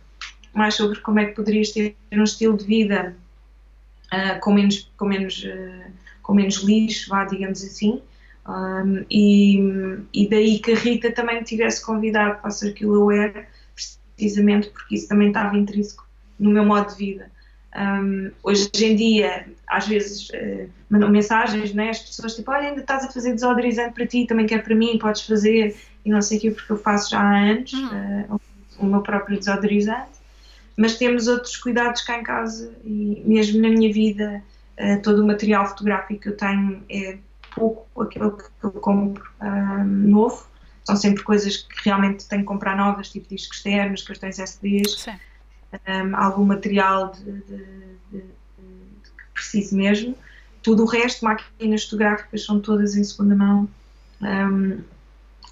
mais 0.54 0.76
sobre 0.76 1.00
como 1.00 1.20
é 1.20 1.26
que 1.26 1.34
poderias 1.34 1.72
ter 1.72 1.96
um 2.14 2.24
estilo 2.24 2.56
de 2.56 2.66
vida 2.66 3.16
ah, 4.12 4.40
com, 4.40 4.54
menos, 4.54 4.92
com, 4.96 5.06
menos, 5.06 5.44
ah, 5.48 5.90
com 6.22 6.34
menos 6.36 6.58
lixo, 6.58 7.10
vá, 7.10 7.26
digamos 7.26 7.64
assim. 7.64 8.02
Um, 8.48 9.04
e, 9.10 9.58
e 10.14 10.30
daí 10.30 10.60
que 10.60 10.74
a 10.74 10.76
Rita 10.76 11.12
também 11.12 11.40
me 11.40 11.44
tivesse 11.44 11.84
convidado 11.84 12.40
para 12.40 12.50
a 12.50 12.52
Circular 12.52 13.02
Aware, 13.02 13.48
precisamente 14.16 14.70
porque 14.70 14.96
isso 14.96 15.08
também 15.08 15.30
estava 15.30 15.58
intrínseco 15.58 16.08
no 16.40 16.52
meu 16.52 16.64
modo 16.64 16.92
de 16.92 16.96
vida. 16.96 17.32
Um, 17.76 18.32
hoje 18.42 18.70
em 18.82 18.96
dia, 18.96 19.46
às 19.68 19.86
vezes, 19.86 20.30
eh, 20.32 20.68
mandam 20.90 21.10
mensagens, 21.10 21.74
né? 21.74 21.90
as 21.90 22.00
pessoas 22.00 22.36
tipo, 22.36 22.50
olha, 22.50 22.70
ainda 22.70 22.80
estás 22.80 23.04
a 23.04 23.12
fazer 23.12 23.34
desodorizante 23.34 23.94
para 23.94 24.08
ti, 24.08 24.26
também 24.26 24.46
quer 24.46 24.64
para 24.64 24.74
mim, 24.74 24.98
podes 24.98 25.24
fazer, 25.24 25.76
e 26.06 26.10
não 26.10 26.22
sei 26.22 26.38
o 26.38 26.42
quê, 26.42 26.52
porque 26.52 26.72
eu 26.72 26.78
faço 26.78 27.12
já 27.12 27.20
há 27.20 27.38
anos 27.38 27.74
eh, 27.74 28.26
o 28.80 28.86
meu 28.86 29.02
próprio 29.02 29.38
desodorizante, 29.38 30.12
mas 30.78 30.98
temos 30.98 31.28
outros 31.28 31.58
cuidados 31.58 32.02
cá 32.02 32.18
em 32.18 32.24
casa 32.24 32.74
e 32.86 33.22
mesmo 33.26 33.62
na 33.62 33.68
minha 33.68 33.92
vida, 33.92 34.42
eh, 34.78 34.96
todo 34.98 35.22
o 35.22 35.28
material 35.28 35.68
fotográfico 35.68 36.22
que 36.22 36.30
eu 36.30 36.38
tenho 36.38 36.82
é 36.90 37.18
pouco 37.54 38.02
aquilo 38.02 38.38
que 38.38 38.44
eu 38.64 38.72
compro 38.72 39.24
novo, 39.86 40.48
são 40.86 40.96
sempre 40.96 41.24
coisas 41.24 41.58
que 41.58 41.86
realmente 41.86 42.28
tenho 42.28 42.42
que 42.44 42.48
comprar 42.48 42.78
novas, 42.78 43.10
tipo 43.10 43.28
discos 43.28 43.58
externos, 43.58 44.04
cartões 44.04 44.40
SDs, 44.40 45.02
Sim. 45.02 45.14
Um, 45.88 46.16
algum 46.16 46.46
material 46.46 47.12
de, 47.12 47.24
de- 47.24 47.98
de- 48.12 48.22
que 48.22 49.34
preciso 49.34 49.76
mesmo. 49.76 50.16
Tudo 50.64 50.84
o 50.84 50.86
resto, 50.88 51.24
máquinas 51.24 51.84
fotográficas, 51.84 52.44
são 52.44 52.60
todas 52.60 52.96
em 52.96 53.04
segunda 53.04 53.36
mão. 53.36 53.70
Um, 54.22 54.80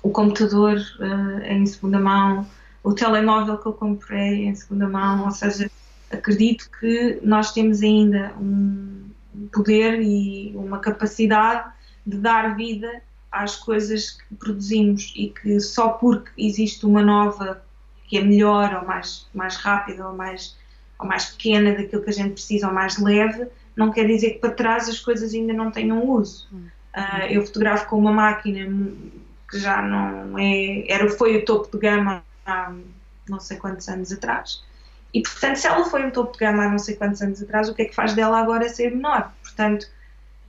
o 0.02 0.10
computador 0.10 0.78
uh, 1.00 1.42
é 1.42 1.54
em 1.54 1.66
segunda 1.66 2.00
mão. 2.00 2.48
O 2.84 2.94
telemóvel 2.94 3.58
que 3.58 3.68
eu 3.68 3.74
comprei 3.74 4.46
é 4.46 4.50
em 4.50 4.56
segunda 4.56 4.88
mão. 4.88 5.26
Ou 5.26 5.32
seja, 5.32 5.70
acredito 6.12 6.70
que 6.80 7.20
nós 7.24 7.52
temos 7.52 7.82
ainda 7.82 8.34
um 8.40 9.10
poder 9.52 10.02
e 10.02 10.52
uma 10.56 10.80
capacidade 10.80 11.72
de 12.06 12.18
dar 12.18 12.56
vida 12.56 13.02
às 13.32 13.56
coisas 13.56 14.12
que 14.12 14.36
produzimos 14.36 15.12
e 15.16 15.30
que 15.30 15.60
só 15.60 15.90
porque 15.90 16.30
existe 16.38 16.86
uma 16.86 17.02
nova 17.04 17.64
que 18.14 18.20
é 18.20 18.22
melhor 18.22 18.76
ou 18.76 18.86
mais, 18.86 19.26
mais 19.34 19.56
rápida 19.56 20.08
ou 20.08 20.16
mais, 20.16 20.56
ou 21.00 21.08
mais 21.08 21.26
pequena 21.26 21.74
daquilo 21.74 22.04
que 22.04 22.12
a 22.12 22.14
gente 22.14 22.34
precisa 22.34 22.68
ou 22.68 22.74
mais 22.74 23.00
leve, 23.00 23.48
não 23.76 23.92
quer 23.92 24.06
dizer 24.06 24.34
que 24.34 24.38
para 24.38 24.52
trás 24.52 24.88
as 24.88 25.00
coisas 25.00 25.34
ainda 25.34 25.52
não 25.52 25.72
tenham 25.72 26.08
uso. 26.08 26.48
Ah, 26.94 27.26
eu 27.28 27.44
fotografo 27.44 27.88
com 27.88 27.98
uma 27.98 28.12
máquina 28.12 28.72
que 29.50 29.58
já 29.58 29.82
não 29.82 30.38
é, 30.38 30.86
era, 30.88 31.10
foi 31.10 31.38
o 31.38 31.44
topo 31.44 31.76
de 31.76 31.80
gama 31.80 32.24
há 32.46 32.72
não 33.28 33.40
sei 33.40 33.58
quantos 33.58 33.90
anos 33.90 34.12
atrás. 34.12 34.64
E 35.12 35.24
portanto, 35.24 35.56
se 35.56 35.66
ela 35.66 35.84
foi 35.86 36.06
um 36.06 36.12
topo 36.12 36.34
de 36.34 36.38
gama 36.38 36.66
há 36.66 36.70
não 36.70 36.78
sei 36.78 36.96
quantos 36.96 37.20
anos 37.20 37.42
atrás, 37.42 37.68
o 37.68 37.74
que 37.74 37.82
é 37.82 37.86
que 37.86 37.96
faz 37.96 38.14
dela 38.14 38.40
agora 38.40 38.70
ser 38.70 38.92
menor? 38.92 39.34
Portanto, 39.42 39.88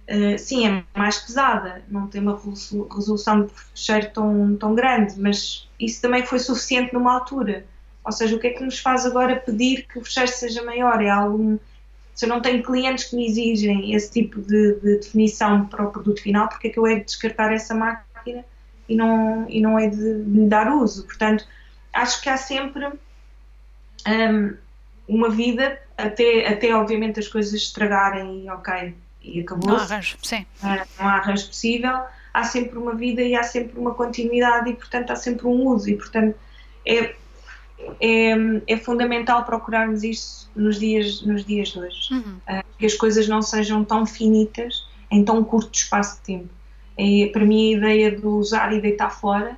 Uh, 0.08 0.38
sim, 0.38 0.66
é 0.66 0.84
mais 0.98 1.18
pesada, 1.18 1.82
não 1.88 2.08
tem 2.08 2.20
uma 2.20 2.36
resolu- 2.38 2.88
resolução 2.88 3.46
de 3.46 3.54
fecheiro 3.54 4.10
tão, 4.12 4.56
tão 4.56 4.74
grande, 4.74 5.18
mas 5.18 5.66
isso 5.80 6.02
também 6.02 6.24
foi 6.26 6.38
suficiente 6.38 6.92
numa 6.92 7.14
altura. 7.14 7.66
Ou 8.04 8.12
seja, 8.12 8.36
o 8.36 8.38
que 8.38 8.48
é 8.48 8.50
que 8.50 8.62
nos 8.62 8.78
faz 8.78 9.06
agora 9.06 9.36
pedir 9.40 9.86
que 9.86 9.98
o 9.98 10.04
fecheiro 10.04 10.30
seja 10.30 10.62
maior? 10.62 11.02
É 11.02 11.08
algum. 11.08 11.58
Se 12.14 12.26
eu 12.26 12.28
não 12.28 12.42
tenho 12.42 12.62
clientes 12.62 13.04
que 13.04 13.16
me 13.16 13.26
exigem 13.26 13.94
esse 13.94 14.12
tipo 14.12 14.40
de, 14.42 14.74
de 14.80 14.98
definição 14.98 15.66
para 15.66 15.84
o 15.84 15.90
produto 15.90 16.20
final, 16.22 16.48
porque 16.48 16.68
é 16.68 16.70
que 16.70 16.78
eu 16.78 16.86
hei 16.86 17.00
de 17.00 17.06
descartar 17.06 17.52
essa 17.52 17.74
máquina 17.74 18.44
e 18.88 18.94
não, 18.96 19.48
e 19.48 19.60
não 19.60 19.78
é 19.78 19.88
de, 19.88 19.96
lhe 19.96 20.46
dar 20.48 20.70
uso. 20.70 21.06
Portanto, 21.06 21.46
acho 21.94 22.20
que 22.20 22.28
há 22.28 22.36
sempre 22.36 22.86
um, 24.06 24.56
uma 25.08 25.30
vida 25.30 25.80
até, 25.96 26.46
até 26.46 26.74
obviamente 26.74 27.18
as 27.20 27.28
coisas 27.28 27.52
estragarem 27.54 28.48
ok, 28.50 28.94
e 29.24 29.40
acabou. 29.40 29.70
Não 29.70 29.76
há 29.76 29.82
arranjo, 29.82 30.16
sim. 30.22 30.46
Uh, 30.62 30.86
não 30.98 31.08
há 31.08 31.14
arranjo 31.14 31.46
possível, 31.46 32.02
há 32.32 32.44
sempre 32.44 32.78
uma 32.78 32.94
vida 32.94 33.22
e 33.22 33.34
há 33.34 33.42
sempre 33.42 33.78
uma 33.78 33.94
continuidade 33.94 34.70
e 34.70 34.74
portanto 34.74 35.10
há 35.10 35.16
sempre 35.16 35.46
um 35.46 35.66
uso 35.66 35.88
e 35.88 35.96
portanto 35.96 36.36
é, 36.86 37.14
é, 38.00 38.34
é 38.66 38.76
fundamental 38.76 39.44
procurarmos 39.44 40.02
isso 40.02 40.50
nos 40.54 40.78
dias, 40.78 41.22
nos 41.22 41.44
dias 41.44 41.68
de 41.68 41.78
hoje. 41.78 42.12
Uhum. 42.12 42.36
Uh, 42.48 42.64
que 42.78 42.86
as 42.86 42.94
coisas 42.94 43.28
não 43.28 43.40
sejam 43.40 43.84
tão 43.84 44.04
finitas 44.04 44.86
em 45.10 45.24
tão 45.24 45.42
curto 45.44 45.74
espaço 45.74 46.16
de 46.16 46.22
tempo. 46.22 46.48
É, 46.96 47.30
para 47.32 47.44
mim 47.44 47.74
a 47.74 47.78
ideia 47.78 48.10
de 48.16 48.26
usar 48.26 48.72
e 48.72 48.80
deitar 48.80 49.10
fora 49.10 49.56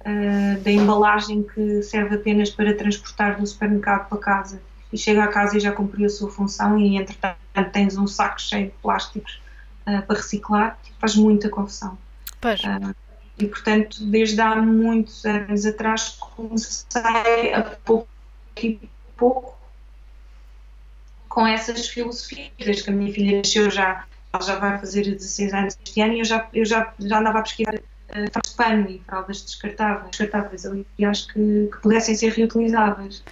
uh, 0.00 0.60
da 0.60 0.70
embalagem 0.70 1.42
que 1.42 1.82
serve 1.82 2.16
apenas 2.16 2.50
para 2.50 2.74
transportar 2.74 3.40
do 3.40 3.46
supermercado 3.46 4.08
para 4.08 4.18
casa 4.18 4.60
e 4.92 4.98
chega 4.98 5.24
a 5.24 5.28
casa 5.28 5.56
e 5.56 5.60
já 5.60 5.72
cumpriu 5.72 6.06
a 6.06 6.10
sua 6.10 6.30
função 6.30 6.78
e 6.78 6.96
entretanto 6.96 7.38
tens 7.72 7.96
um 7.96 8.06
saco 8.06 8.40
cheio 8.40 8.66
de 8.66 8.74
plásticos 8.82 9.40
uh, 9.86 10.02
para 10.02 10.16
reciclar, 10.16 10.78
faz 10.98 11.14
muita 11.16 11.48
confusão. 11.48 11.98
Pois. 12.40 12.60
Uh, 12.60 12.94
e 13.38 13.46
portanto, 13.46 14.04
desde 14.06 14.40
há 14.40 14.56
muitos 14.56 15.24
anos 15.26 15.66
atrás 15.66 16.16
comecei 16.18 17.52
a 17.52 17.62
pouco 17.62 18.08
e 18.56 18.80
pouco 19.16 19.56
com 21.28 21.46
essas 21.46 21.88
filosofias, 21.88 22.50
desde 22.58 22.84
que 22.84 22.90
a 22.90 22.92
minha 22.94 23.12
filha 23.12 23.36
nasceu 23.36 23.70
já, 23.70 24.06
ela 24.32 24.42
já 24.42 24.58
vai 24.58 24.78
fazer 24.78 25.02
16 25.02 25.52
anos 25.52 25.78
este 25.84 26.00
ano 26.00 26.14
e 26.14 26.18
eu 26.20 26.24
já, 26.24 26.48
eu 26.54 26.64
já, 26.64 26.94
já 26.98 27.18
andava 27.18 27.40
a 27.40 27.42
pesquisar 27.42 27.74
uh, 27.74 27.82
fraldas 28.08 28.50
de 28.50 28.56
pano 28.56 28.88
e 28.88 29.02
fraldas 29.06 29.42
descartáveis, 29.42 30.10
descartáveis 30.16 30.64
e 30.98 31.04
acho 31.04 31.26
que, 31.28 31.68
que 31.70 31.78
pudessem 31.82 32.14
ser 32.14 32.32
reutilizáveis. 32.32 33.22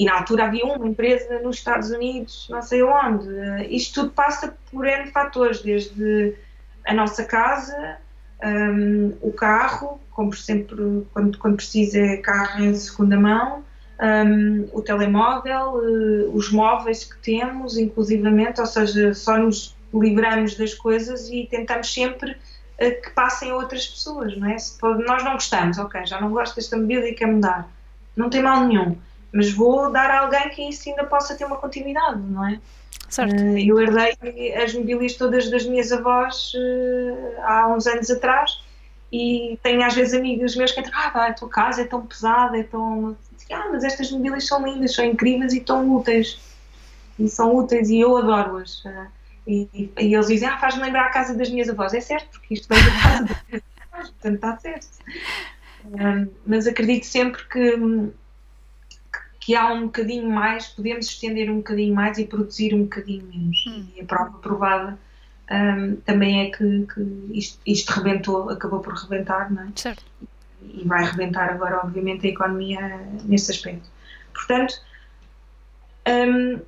E 0.00 0.04
na 0.06 0.14
altura 0.14 0.46
havia 0.46 0.64
uma 0.64 0.88
empresa 0.88 1.40
nos 1.40 1.56
Estados 1.56 1.90
Unidos, 1.90 2.48
não 2.48 2.62
sei 2.62 2.82
onde. 2.82 3.28
Isto 3.68 4.00
tudo 4.00 4.14
passa 4.14 4.56
por 4.72 4.86
N 4.86 5.10
fatores, 5.10 5.60
desde 5.60 6.34
a 6.86 6.94
nossa 6.94 7.22
casa, 7.22 7.98
um, 8.42 9.12
o 9.20 9.30
carro, 9.30 10.00
compro 10.10 10.38
sempre, 10.38 11.06
quando, 11.12 11.36
quando 11.36 11.56
preciso, 11.56 11.98
é 11.98 12.16
carro 12.16 12.64
em 12.64 12.74
segunda 12.76 13.20
mão, 13.20 13.62
um, 14.00 14.70
o 14.72 14.80
telemóvel, 14.80 15.74
uh, 15.74 16.34
os 16.34 16.50
móveis 16.50 17.04
que 17.04 17.18
temos, 17.18 17.76
inclusivamente, 17.76 18.58
ou 18.58 18.66
seja, 18.66 19.12
só 19.12 19.36
nos 19.36 19.76
livramos 19.92 20.54
das 20.54 20.72
coisas 20.72 21.28
e 21.28 21.46
tentamos 21.50 21.92
sempre 21.92 22.30
uh, 22.32 23.02
que 23.02 23.10
passem 23.14 23.50
a 23.50 23.54
outras 23.54 23.86
pessoas, 23.86 24.34
não 24.34 24.48
é? 24.48 24.56
Se 24.56 24.78
nós 24.80 25.22
não 25.22 25.34
gostamos, 25.34 25.76
ok, 25.76 26.06
já 26.06 26.18
não 26.18 26.30
gosto 26.30 26.56
desta 26.56 26.78
medida 26.78 27.06
e 27.06 27.12
quer 27.12 27.26
mudar, 27.26 27.68
não 28.16 28.30
tem 28.30 28.42
mal 28.42 28.66
nenhum 28.66 28.96
mas 29.32 29.52
vou 29.52 29.90
dar 29.90 30.10
a 30.10 30.20
alguém 30.20 30.48
que 30.50 30.68
isso 30.68 30.88
ainda 30.88 31.04
possa 31.04 31.34
ter 31.34 31.44
uma 31.44 31.56
continuidade, 31.56 32.20
não 32.20 32.46
é? 32.46 32.60
Certo. 33.08 33.34
Uh, 33.34 33.58
eu 33.58 33.80
herdei 33.80 34.54
as 34.54 34.72
mobílias 34.74 35.14
todas 35.14 35.50
das 35.50 35.66
minhas 35.66 35.90
avós 35.90 36.52
uh, 36.54 37.40
há 37.42 37.66
uns 37.68 37.86
anos 37.86 38.10
atrás 38.10 38.60
e 39.12 39.58
tenho 39.62 39.84
às 39.84 39.94
vezes 39.94 40.14
amigos 40.14 40.54
meus 40.54 40.70
que 40.70 40.80
entram, 40.80 40.96
ah, 40.96 41.26
a 41.26 41.32
tua 41.32 41.48
casa 41.48 41.82
é 41.82 41.84
tão 41.84 42.06
pesada, 42.06 42.56
é 42.56 42.62
tão. 42.62 43.16
Ah, 43.50 43.68
mas 43.72 43.82
estas 43.82 44.12
mobílias 44.12 44.46
são 44.46 44.64
lindas, 44.64 44.94
são 44.94 45.04
incríveis 45.04 45.52
e 45.52 45.60
tão 45.60 45.92
úteis. 45.92 46.38
E 47.18 47.28
são 47.28 47.54
úteis 47.56 47.90
e 47.90 47.98
eu 47.98 48.16
adoro-as. 48.16 48.84
Uh, 48.84 49.08
e, 49.46 49.90
e, 49.98 50.14
eles 50.14 50.28
dizem, 50.28 50.48
ah, 50.48 50.58
faz-me 50.58 50.82
lembrar 50.82 51.06
a 51.06 51.10
casa 51.10 51.34
das 51.34 51.50
minhas 51.50 51.68
avós. 51.68 51.92
É 51.92 52.00
certo, 52.00 52.30
porque 52.30 52.54
isto 52.54 52.72
vem 52.72 52.82
da 52.84 53.02
casa 53.02 53.24
das 53.24 53.42
minhas 53.48 53.62
avós, 53.92 54.10
portanto 54.10 54.34
está 54.34 54.56
certo. 54.58 54.88
mas 56.46 56.66
acredito 56.68 57.06
sempre 57.06 57.42
que 57.48 57.76
que 59.50 59.56
há 59.56 59.72
um 59.72 59.86
bocadinho 59.86 60.30
mais, 60.30 60.68
podemos 60.68 61.06
estender 61.06 61.50
um 61.50 61.56
bocadinho 61.56 61.92
mais 61.92 62.18
e 62.18 62.24
produzir 62.24 62.72
um 62.72 62.84
bocadinho 62.84 63.26
menos. 63.26 63.64
Hum. 63.66 63.84
E 63.96 64.00
a 64.00 64.04
prova 64.04 64.38
provada 64.38 64.96
um, 65.50 65.96
também 65.96 66.42
é 66.42 66.50
que, 66.52 66.86
que 66.86 67.30
isto, 67.32 67.58
isto, 67.66 67.90
rebentou, 67.90 68.48
acabou 68.48 68.78
por 68.78 68.94
rebentar, 68.94 69.50
não 69.52 69.64
é? 69.64 69.68
Certo. 69.74 70.04
E 70.62 70.86
vai 70.86 71.04
rebentar 71.04 71.50
agora, 71.50 71.80
obviamente, 71.82 72.28
a 72.28 72.30
economia 72.30 73.00
nesse 73.24 73.50
aspecto. 73.50 73.90
Portanto, 74.32 74.80
um, 76.06 76.60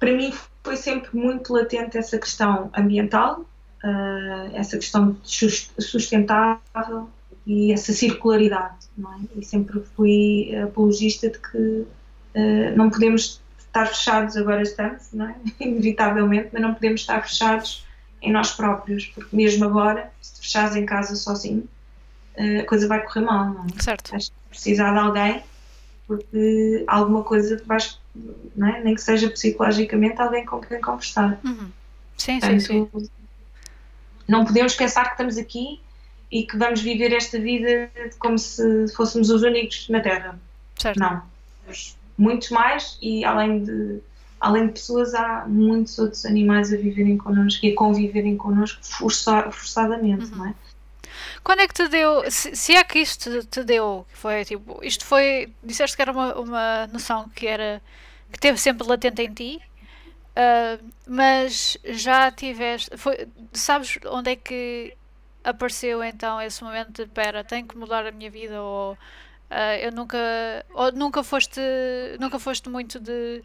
para 0.00 0.12
mim 0.12 0.34
foi 0.64 0.76
sempre 0.76 1.16
muito 1.16 1.52
latente 1.52 1.96
essa 1.98 2.18
questão 2.18 2.68
ambiental, 2.76 3.42
uh, 3.84 4.56
essa 4.56 4.76
questão 4.76 5.16
sustentável 5.22 7.08
e 7.46 7.72
essa 7.72 7.92
circularidade, 7.92 8.88
não 8.96 9.12
é? 9.14 9.18
E 9.36 9.44
sempre 9.44 9.80
fui 9.94 10.50
apologista 10.56 11.30
de 11.30 11.38
que 11.38 11.86
uh, 12.34 12.76
não 12.76 12.90
podemos 12.90 13.40
estar 13.58 13.86
fechados, 13.86 14.36
agora 14.36 14.62
estamos, 14.62 15.08
não 15.12 15.28
é? 15.28 15.34
inevitavelmente, 15.60 16.48
mas 16.52 16.62
não 16.62 16.74
podemos 16.74 17.00
estar 17.00 17.20
fechados 17.22 17.86
em 18.20 18.32
nós 18.32 18.52
próprios, 18.52 19.06
porque 19.06 19.34
mesmo 19.34 19.64
agora, 19.64 20.10
se 20.20 20.34
te 20.34 20.40
fechares 20.40 20.76
em 20.76 20.86
casa 20.86 21.14
sozinho, 21.14 21.68
uh, 22.36 22.60
a 22.60 22.64
coisa 22.64 22.88
vai 22.88 23.02
correr 23.04 23.20
mal, 23.20 23.50
não 23.50 23.66
é? 23.66 23.82
Certo. 23.82 24.10
Vais 24.10 24.32
precisar 24.48 24.92
de 24.92 24.98
alguém, 24.98 25.42
porque 26.06 26.84
alguma 26.86 27.22
coisa 27.22 27.62
vais, 27.66 28.00
não 28.56 28.68
é? 28.68 28.82
nem 28.82 28.94
que 28.94 29.02
seja 29.02 29.28
psicologicamente, 29.30 30.20
alguém 30.20 30.44
com 30.44 30.60
quem 30.60 30.80
conversar. 30.80 31.38
Uhum. 31.44 31.70
Sim, 32.16 32.40
Portanto, 32.40 32.60
sim, 32.60 32.88
sim. 32.92 33.10
Não 34.26 34.44
podemos 34.44 34.74
pensar 34.74 35.04
que 35.04 35.12
estamos 35.12 35.38
aqui 35.38 35.80
e 36.30 36.42
que 36.44 36.56
vamos 36.56 36.82
viver 36.82 37.12
esta 37.12 37.38
vida 37.38 37.90
como 38.18 38.38
se 38.38 38.88
fôssemos 38.94 39.30
os 39.30 39.42
únicos 39.42 39.88
na 39.88 40.00
Terra. 40.00 40.38
Certo. 40.76 40.98
Não. 40.98 41.22
Muitos 42.18 42.50
mais 42.50 42.98
e 43.00 43.24
além 43.24 43.62
de, 43.62 44.00
além 44.40 44.66
de 44.66 44.72
pessoas 44.72 45.14
há 45.14 45.46
muitos 45.46 45.98
outros 45.98 46.24
animais 46.26 46.72
a 46.72 46.76
viverem 46.76 47.16
connosco 47.16 47.64
e 47.64 47.72
a 47.72 47.74
conviverem 47.74 48.36
connosco 48.36 48.84
força, 48.84 49.50
forçadamente, 49.50 50.26
uhum. 50.26 50.38
não 50.38 50.46
é? 50.46 50.54
Quando 51.42 51.60
é 51.60 51.68
que 51.68 51.74
te 51.74 51.88
deu, 51.88 52.30
se, 52.30 52.54
se, 52.54 52.74
é 52.74 52.84
que 52.84 52.98
isto 52.98 53.44
te 53.46 53.64
deu, 53.64 54.06
foi 54.12 54.44
tipo, 54.44 54.80
isto 54.82 55.04
foi, 55.04 55.52
disseste 55.62 55.96
que 55.96 56.02
era 56.02 56.12
uma, 56.12 56.34
uma 56.34 56.86
noção 56.88 57.28
que 57.28 57.46
era, 57.46 57.80
que 58.30 58.38
teve 58.38 58.58
sempre 58.58 58.86
latente 58.86 59.22
em 59.22 59.32
ti, 59.32 59.62
uh, 60.36 60.84
mas 61.06 61.78
já 61.84 62.30
tiveste, 62.30 62.96
foi, 62.96 63.28
sabes 63.52 63.98
onde 64.06 64.32
é 64.32 64.36
que 64.36 64.94
apareceu 65.42 66.02
então 66.04 66.40
esse 66.40 66.62
momento 66.62 66.92
de 66.92 67.02
espera, 67.02 67.42
tenho 67.42 67.66
que 67.66 67.76
mudar 67.76 68.06
a 68.06 68.12
minha 68.12 68.30
vida 68.30 68.60
ou 68.60 68.98
uh, 69.50 69.76
eu 69.80 69.92
nunca 69.92 70.18
ou 70.74 70.92
nunca 70.92 71.22
foste 71.22 71.60
nunca 72.18 72.38
foste 72.38 72.68
muito 72.68 72.98
de 73.00 73.42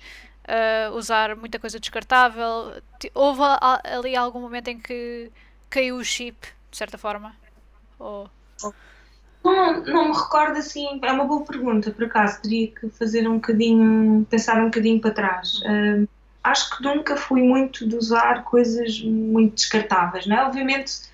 uh, 0.48 0.96
usar 0.96 1.36
muita 1.36 1.60
coisa 1.60 1.80
descartável 1.80 2.82
houve 3.14 3.42
ali 3.84 4.16
algum 4.16 4.40
momento 4.40 4.70
em 4.70 4.80
que 4.80 5.32
caiu 5.70 5.98
o 5.98 6.04
chip 6.04 6.48
de 6.70 6.78
certa 6.78 6.98
forma 6.98 7.36
ou. 8.00 8.30
Não, 9.44 9.84
não 9.84 10.08
me 10.10 10.16
recordo 10.16 10.58
assim, 10.58 11.02
é 11.02 11.12
uma 11.12 11.26
boa 11.26 11.44
pergunta, 11.44 11.92
por 11.92 12.06
acaso, 12.06 12.42
teria 12.42 12.70
que 12.70 12.90
fazer 12.92 13.28
um 13.28 13.36
bocadinho, 13.36 14.26
pensar 14.30 14.58
um 14.62 14.66
bocadinho 14.66 15.02
para 15.02 15.12
trás. 15.12 15.56
Uh, 15.60 16.08
acho 16.42 16.78
que 16.78 16.84
nunca 16.84 17.18
fui 17.18 17.42
muito 17.42 17.86
de 17.86 17.96
usar 17.98 18.46
coisas 18.46 19.02
muito 19.02 19.56
descartáveis, 19.56 20.26
não 20.26 20.38
é? 20.38 20.46
Obviamente 20.46 21.12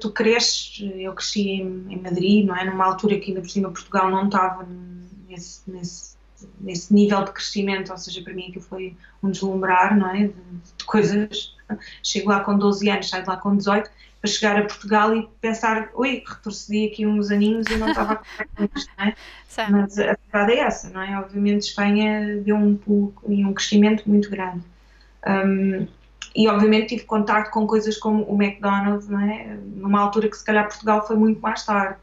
tu 0.00 0.10
cresces, 0.12 0.80
eu 0.96 1.12
cresci 1.12 1.50
em, 1.50 1.86
em, 1.90 2.00
Madrid, 2.00 2.46
não 2.46 2.56
é? 2.56 2.64
Numa 2.64 2.86
altura 2.86 3.18
que 3.18 3.30
ainda 3.30 3.40
por 3.40 3.50
cima 3.50 3.70
Portugal 3.70 4.10
não 4.10 4.26
estava 4.26 4.66
nesse, 5.28 5.70
nesse, 5.70 6.16
nesse, 6.60 6.92
nível 6.92 7.24
de 7.24 7.32
crescimento, 7.32 7.92
ou 7.92 7.98
seja, 7.98 8.22
para 8.22 8.32
mim 8.32 8.48
aquilo 8.48 8.64
foi 8.64 8.96
um 9.22 9.30
deslumbrar, 9.30 9.96
não 9.96 10.10
é? 10.10 10.28
De, 10.28 10.32
de 10.76 10.84
coisas. 10.86 11.54
Chego 12.02 12.30
lá 12.30 12.40
com 12.40 12.56
12 12.56 12.88
anos, 12.88 13.10
saio 13.10 13.22
de 13.24 13.28
lá 13.28 13.36
com 13.36 13.56
18, 13.56 13.90
para 14.20 14.30
chegar 14.30 14.58
a 14.58 14.62
Portugal 14.62 15.14
e 15.14 15.28
pensar, 15.40 15.90
ui, 15.94 16.24
retrocedi 16.26 16.86
aqui 16.86 17.06
uns 17.06 17.30
aninhos 17.30 17.66
e 17.68 17.76
não 17.76 17.90
estava 17.90 18.14
a 18.14 18.44
com 18.56 18.68
isto, 18.74 18.90
não 18.98 19.04
é? 19.04 19.14
Mas 19.70 19.98
a 19.98 20.16
verdade 20.32 20.52
é 20.52 20.58
essa, 20.60 20.90
não 20.90 21.02
é? 21.02 21.18
Obviamente 21.18 21.62
Espanha 21.62 22.40
deu 22.42 22.56
um 22.56 22.76
pulo 22.76 23.14
e 23.28 23.44
um 23.44 23.52
crescimento 23.52 24.08
muito 24.08 24.30
grande. 24.30 24.62
Um, 25.26 25.86
e 26.34 26.48
obviamente 26.48 26.88
tive 26.88 27.04
contato 27.04 27.50
com 27.50 27.66
coisas 27.66 27.96
como 27.96 28.24
o 28.24 28.40
McDonald's, 28.40 29.08
não 29.08 29.20
é? 29.20 29.58
numa 29.74 30.00
altura 30.00 30.28
que 30.28 30.36
se 30.36 30.44
calhar 30.44 30.66
Portugal 30.66 31.06
foi 31.06 31.16
muito 31.16 31.40
mais 31.40 31.64
tarde. 31.64 31.98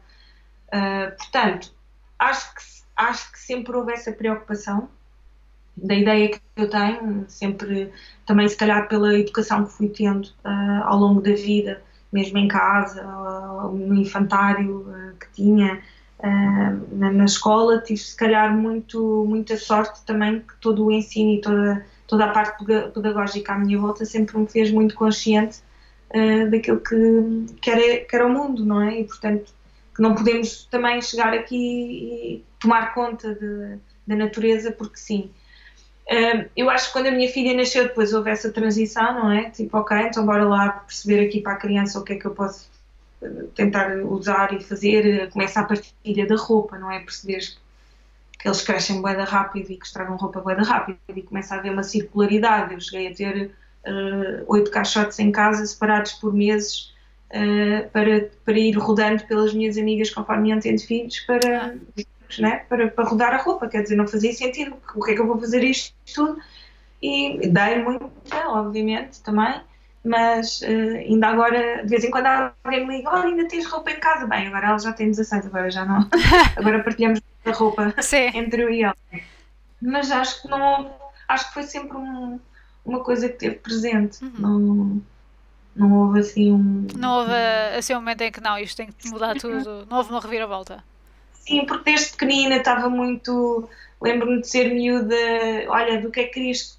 Uh, 0.68 1.16
portanto, 1.16 1.72
acho 2.18 2.54
que, 2.54 2.62
acho 2.96 3.32
que 3.32 3.38
sempre 3.38 3.76
houve 3.76 3.92
essa 3.92 4.12
preocupação 4.12 4.88
da 5.76 5.94
ideia 5.94 6.30
que 6.30 6.40
eu 6.56 6.68
tenho, 6.68 7.24
sempre 7.28 7.92
também 8.24 8.48
se 8.48 8.56
calhar 8.56 8.88
pela 8.88 9.14
educação 9.14 9.64
que 9.64 9.72
fui 9.72 9.88
tendo 9.88 10.26
uh, 10.44 10.82
ao 10.84 10.98
longo 10.98 11.20
da 11.20 11.32
vida, 11.32 11.82
mesmo 12.12 12.38
em 12.38 12.48
casa, 12.48 13.06
uh, 13.06 13.70
no 13.72 13.94
infantário 13.94 14.86
que 15.20 15.42
tinha, 15.42 15.80
na, 16.92 17.12
na, 17.12 17.24
escola, 17.26 17.78
tive 17.78 18.00
se 18.00 18.16
calhar 18.16 18.54
muito, 18.54 19.24
muita 19.28 19.56
sorte 19.56 20.02
também 20.04 20.40
que 20.40 20.56
todo 20.60 20.86
o 20.86 20.90
ensino 20.90 21.32
e 21.32 21.40
toda 21.40 21.84
toda 22.06 22.24
a 22.24 22.28
parte 22.28 22.64
pedagógica 22.94 23.52
à 23.52 23.58
minha 23.58 23.78
volta 23.78 24.04
sempre 24.04 24.36
me 24.38 24.46
fez 24.46 24.70
muito 24.70 24.94
consciente 24.94 25.58
uh, 26.10 26.50
daquilo 26.50 26.80
que, 26.80 27.56
que, 27.60 27.70
era, 27.70 28.04
que 28.04 28.16
era 28.16 28.26
o 28.26 28.30
mundo, 28.30 28.64
não 28.64 28.82
é? 28.82 29.00
E 29.00 29.04
portanto 29.04 29.54
que 29.94 30.02
não 30.02 30.14
podemos 30.14 30.66
também 30.66 31.00
chegar 31.00 31.32
aqui 31.32 31.56
e 31.56 32.44
tomar 32.60 32.92
conta 32.92 33.34
de, 33.34 33.78
da 34.06 34.14
natureza, 34.14 34.70
porque 34.70 34.98
sim. 34.98 35.30
Uh, 36.08 36.48
eu 36.54 36.68
acho 36.68 36.88
que 36.88 36.92
quando 36.92 37.06
a 37.06 37.10
minha 37.10 37.28
filha 37.30 37.56
nasceu, 37.56 37.84
depois 37.84 38.12
houve 38.12 38.30
essa 38.30 38.52
transição, 38.52 39.14
não 39.14 39.32
é? 39.32 39.50
Tipo, 39.50 39.78
ok, 39.78 39.96
então 39.96 40.24
bora 40.26 40.44
lá 40.44 40.68
perceber 40.70 41.26
aqui 41.26 41.40
para 41.40 41.54
a 41.54 41.56
criança 41.56 41.98
o 41.98 42.04
que 42.04 42.12
é 42.12 42.16
que 42.16 42.26
eu 42.26 42.32
posso 42.32 42.68
tentar 43.54 43.96
usar 44.04 44.52
e 44.52 44.62
fazer. 44.62 45.30
Começa 45.30 45.60
a 45.60 45.64
partilha 45.64 46.26
da 46.26 46.36
roupa, 46.36 46.78
não 46.78 46.90
é? 46.90 47.00
Perceber 47.00 47.40
que 48.46 48.50
eles 48.50 48.62
crescem 48.62 49.02
boeda 49.02 49.24
rápido 49.24 49.72
e 49.72 49.76
que 49.76 49.84
estragam 49.84 50.14
roupa 50.14 50.40
boeda 50.40 50.62
rápido 50.62 50.98
e 51.08 51.20
começa 51.20 51.56
a 51.56 51.58
haver 51.58 51.72
uma 51.72 51.82
circularidade. 51.82 52.74
Eu 52.74 52.80
cheguei 52.80 53.08
a 53.08 53.14
ter 53.14 53.50
uh, 53.84 54.44
oito 54.46 54.70
caixotes 54.70 55.18
em 55.18 55.32
casa 55.32 55.66
separados 55.66 56.12
por 56.12 56.32
meses 56.32 56.94
uh, 57.32 57.90
para, 57.90 58.30
para 58.44 58.56
ir 58.56 58.78
rodando 58.78 59.24
pelas 59.24 59.52
minhas 59.52 59.76
amigas 59.76 60.10
conforme 60.10 60.50
iam 60.50 60.60
tendo 60.60 60.80
filhos 60.80 61.18
para, 61.20 61.74
né, 62.38 62.64
para, 62.68 62.86
para 62.86 63.04
rodar 63.04 63.34
a 63.34 63.38
roupa. 63.38 63.66
Quer 63.66 63.82
dizer, 63.82 63.96
não 63.96 64.06
fazia 64.06 64.32
sentido. 64.32 64.76
O 64.94 65.02
que 65.02 65.10
é 65.10 65.14
que 65.16 65.20
eu 65.20 65.26
vou 65.26 65.40
fazer 65.40 65.64
isto 65.64 65.92
tudo? 66.14 66.38
E 67.02 67.48
dei 67.48 67.82
muito, 67.82 68.12
obviamente, 68.48 69.20
também 69.22 69.60
mas 70.04 70.60
uh, 70.60 70.96
ainda 70.98 71.26
agora, 71.26 71.82
de 71.82 71.88
vez 71.88 72.04
em 72.04 72.12
quando 72.12 72.26
alguém 72.26 72.86
me 72.86 72.98
liga, 72.98 73.10
olha, 73.10 73.24
ainda 73.24 73.48
tens 73.48 73.66
roupa 73.66 73.90
em 73.90 73.98
casa? 73.98 74.24
Bem, 74.24 74.46
agora 74.46 74.68
ela 74.68 74.78
já 74.78 74.92
tem 74.92 75.10
16, 75.10 75.46
agora 75.46 75.68
já 75.68 75.84
não. 75.84 76.08
agora 76.54 76.84
partilhamos 76.84 77.20
a 77.48 77.52
roupa 77.52 77.94
Sim. 78.00 78.30
entre 78.34 78.62
eu 78.62 78.70
e 78.70 78.82
ela. 78.82 78.96
Mas 79.80 80.10
acho 80.10 80.42
que 80.42 80.48
não 80.48 80.90
acho 81.28 81.48
que 81.48 81.54
foi 81.54 81.62
sempre 81.64 81.96
um, 81.96 82.38
uma 82.84 83.02
coisa 83.02 83.28
que 83.28 83.36
teve 83.36 83.56
presente. 83.56 84.22
Uhum. 84.24 84.32
Não, 84.38 85.02
não 85.74 85.98
houve 85.98 86.20
assim 86.20 86.52
um. 86.52 86.86
Não 86.96 87.20
houve 87.20 87.32
assim 87.76 87.94
um 87.94 87.98
momento 87.98 88.22
em 88.22 88.32
que 88.32 88.40
não, 88.40 88.58
isto 88.58 88.76
tem 88.76 88.88
que 88.88 89.08
mudar 89.10 89.36
tudo. 89.36 89.86
Não 89.86 89.98
houve 89.98 90.10
uma 90.10 90.20
reviravolta. 90.20 90.82
Sim, 91.32 91.64
porque 91.66 91.90
desde 91.90 92.10
pequenina 92.12 92.56
estava 92.56 92.88
muito. 92.88 93.68
Lembro-me 94.00 94.40
de 94.40 94.48
ser 94.48 94.74
miúda, 94.74 95.16
olha, 95.68 96.00
do 96.00 96.10
que 96.10 96.20
é 96.20 96.24
que 96.24 96.34
querias 96.34 96.78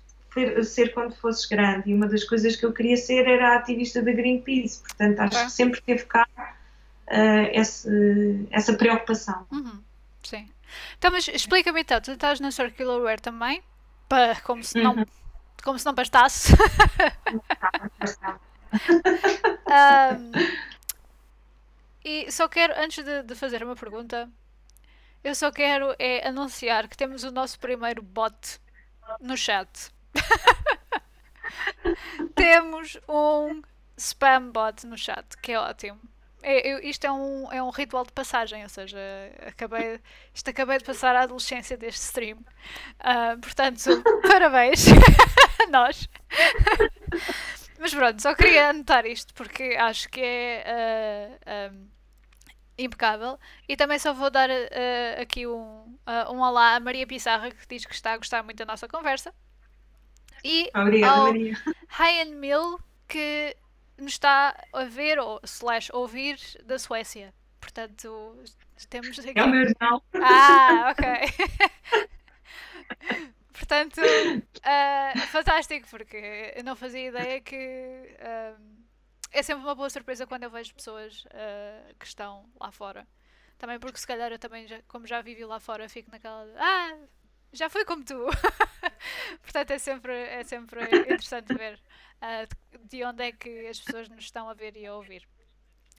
ser, 0.64 0.94
quando 0.94 1.16
fosses 1.16 1.46
grande. 1.46 1.90
E 1.90 1.94
uma 1.94 2.08
das 2.08 2.24
coisas 2.24 2.56
que 2.56 2.66
eu 2.66 2.74
queria 2.74 2.98
ser 2.98 3.28
era 3.28 3.54
a 3.54 3.58
ativista 3.58 4.02
da 4.02 4.12
Greenpeace. 4.12 4.82
Portanto, 4.82 5.20
acho 5.20 5.46
que 5.46 5.52
sempre 5.52 5.82
teve 5.82 6.04
cá 6.06 6.28
uh, 6.38 7.50
esse, 7.54 8.48
essa 8.52 8.74
preocupação. 8.74 9.46
Uhum. 9.52 9.80
Sim. 10.24 10.48
Então, 10.98 11.12
mas 11.12 11.28
explica-me 11.28 11.82
então, 11.82 12.02
tu 12.02 12.12
estás 12.12 12.40
na 12.40 12.52
Circular 12.52 13.00
Wear 13.00 13.20
também? 13.20 13.64
Para, 14.08 14.40
como 14.42 14.64
se 14.64 14.82
não, 14.82 14.96
uhum. 14.96 15.06
como 15.64 15.78
se 15.78 15.86
não 15.86 15.94
bastasse. 15.94 16.54
um, 19.68 20.32
e 22.04 22.32
só 22.32 22.48
quero, 22.48 22.74
antes 22.78 23.04
de, 23.04 23.24
de 23.24 23.36
fazer 23.36 23.64
uma 23.64 23.76
pergunta, 23.76 24.30
eu 25.24 25.36
só 25.36 25.52
quero 25.52 25.94
é 26.00 26.28
anunciar 26.28 26.88
que 26.88 26.96
temos 26.96 27.24
o 27.24 27.32
nosso 27.32 27.60
primeiro 27.60 28.02
bot 28.02 28.60
no 29.20 29.36
chat. 29.36 29.92
Temos 32.36 32.98
um 33.08 33.62
spam 33.98 34.52
bot 34.52 34.86
no 34.86 34.98
chat, 34.98 35.26
que 35.42 35.52
é 35.52 35.60
ótimo. 35.60 36.00
É, 36.50 36.66
eu, 36.66 36.80
isto 36.80 37.06
é 37.06 37.12
um, 37.12 37.52
é 37.52 37.62
um 37.62 37.70
ritual 37.70 38.06
de 38.06 38.14
passagem, 38.14 38.64
ou 38.64 38.70
seja, 38.70 38.98
acabei, 39.46 40.00
isto 40.34 40.50
acabei 40.50 40.78
de 40.78 40.86
passar 40.86 41.14
a 41.14 41.24
adolescência 41.24 41.76
deste 41.76 42.04
stream. 42.04 42.38
Uh, 43.02 43.38
portanto, 43.42 44.02
parabéns 44.26 44.86
a 45.62 45.68
nós. 45.68 46.08
Mas 47.78 47.94
pronto, 47.94 48.22
só 48.22 48.34
queria 48.34 48.70
anotar 48.70 49.06
isto 49.06 49.34
porque 49.34 49.76
acho 49.78 50.08
que 50.08 50.22
é 50.24 51.38
uh, 51.46 51.74
um, 51.76 51.88
impecável. 52.78 53.38
E 53.68 53.76
também 53.76 54.00
só 54.00 54.14
vou 54.14 54.30
dar 54.30 54.50
uh, 54.50 55.22
aqui 55.22 55.46
um, 55.46 56.00
um 56.32 56.40
olá 56.40 56.76
a 56.76 56.80
Maria 56.80 57.06
Pissarra 57.06 57.52
que 57.52 57.68
diz 57.68 57.86
que 57.86 57.94
está 57.94 58.14
a 58.14 58.18
gostar 58.18 58.42
muito 58.42 58.58
da 58.58 58.66
nossa 58.66 58.88
conversa. 58.88 59.34
E 60.46 60.70
Obrigada, 60.74 61.14
ao 61.14 61.24
Maria. 61.26 61.58
Ryan 61.90 62.36
Mill, 62.36 62.80
que 63.06 63.54
nos 63.98 64.14
está 64.14 64.56
a 64.74 64.84
ver 64.86 65.20
ou 65.20 65.40
slash 65.44 65.92
ouvir 65.94 66.40
da 66.64 66.78
Suécia. 66.78 67.34
Portanto, 67.60 68.36
temos 68.90 69.18
aqui. 69.20 69.38
É 69.38 69.44
o 69.44 69.50
meu 69.50 69.62
irmão. 69.62 70.02
Ah, 70.14 70.92
ok. 70.92 71.06
Portanto, 73.52 74.00
uh, 74.00 75.20
fantástico, 75.32 75.88
porque 75.90 76.54
eu 76.56 76.64
não 76.64 76.76
fazia 76.76 77.08
ideia 77.08 77.42
que 77.42 77.56
uh, 77.56 78.56
é 79.32 79.42
sempre 79.42 79.64
uma 79.64 79.74
boa 79.74 79.90
surpresa 79.90 80.28
quando 80.28 80.44
eu 80.44 80.52
vejo 80.52 80.76
pessoas 80.76 81.26
uh, 81.26 81.96
que 82.00 82.06
estão 82.06 82.48
lá 82.60 82.72
fora. 82.72 83.08
Também 83.58 83.80
porque 83.80 84.00
se 84.00 84.06
calhar 84.06 84.32
eu 84.32 84.38
também, 84.38 84.68
já, 84.68 84.80
como 84.88 85.08
já 85.08 85.22
vivi 85.22 85.44
lá 85.44 85.60
fora, 85.60 85.90
fico 85.90 86.12
naquela. 86.12 86.46
Ah, 86.58 86.96
já 87.54 87.70
foi 87.70 87.86
como 87.86 88.04
tu. 88.04 88.26
Portanto, 89.42 89.72
é 89.72 89.80
sempre, 89.80 90.14
é 90.14 90.44
sempre 90.44 90.84
interessante 90.84 91.54
ver 91.54 91.80
uh, 92.22 92.88
de 92.88 93.04
onde 93.04 93.24
é 93.24 93.32
que 93.32 93.68
as 93.68 93.80
pessoas 93.80 94.10
nos 94.10 94.26
estão 94.26 94.50
a 94.50 94.54
ver 94.54 94.76
e 94.76 94.86
a 94.86 94.94
ouvir. 94.94 95.28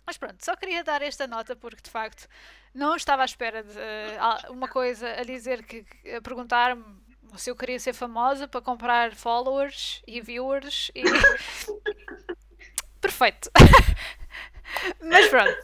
Mas 0.07 0.17
pronto, 0.17 0.43
só 0.43 0.57
queria 0.57 0.83
dar 0.83 1.03
esta 1.03 1.27
nota 1.27 1.55
porque 1.55 1.83
de 1.83 1.91
facto 1.91 2.27
não 2.75 2.97
estava 2.97 3.23
à 3.23 3.25
espera 3.27 3.63
de 3.63 3.71
uh, 3.71 4.53
uma 4.53 4.69
coisa 4.69 5.07
a 5.13 5.23
dizer 5.23 5.63
que 5.65 5.85
a 6.17 6.23
perguntar-me 6.23 6.83
se 7.37 7.51
eu 7.51 7.57
queria 7.57 7.79
ser 7.79 7.93
famosa 7.93 8.49
para 8.49 8.63
comprar 8.63 9.15
followers 9.15 10.03
e 10.07 10.21
viewers 10.21 10.91
e 10.95 11.03
perfeito. 13.01 13.51
Mas 15.03 15.29
pronto. 15.29 15.57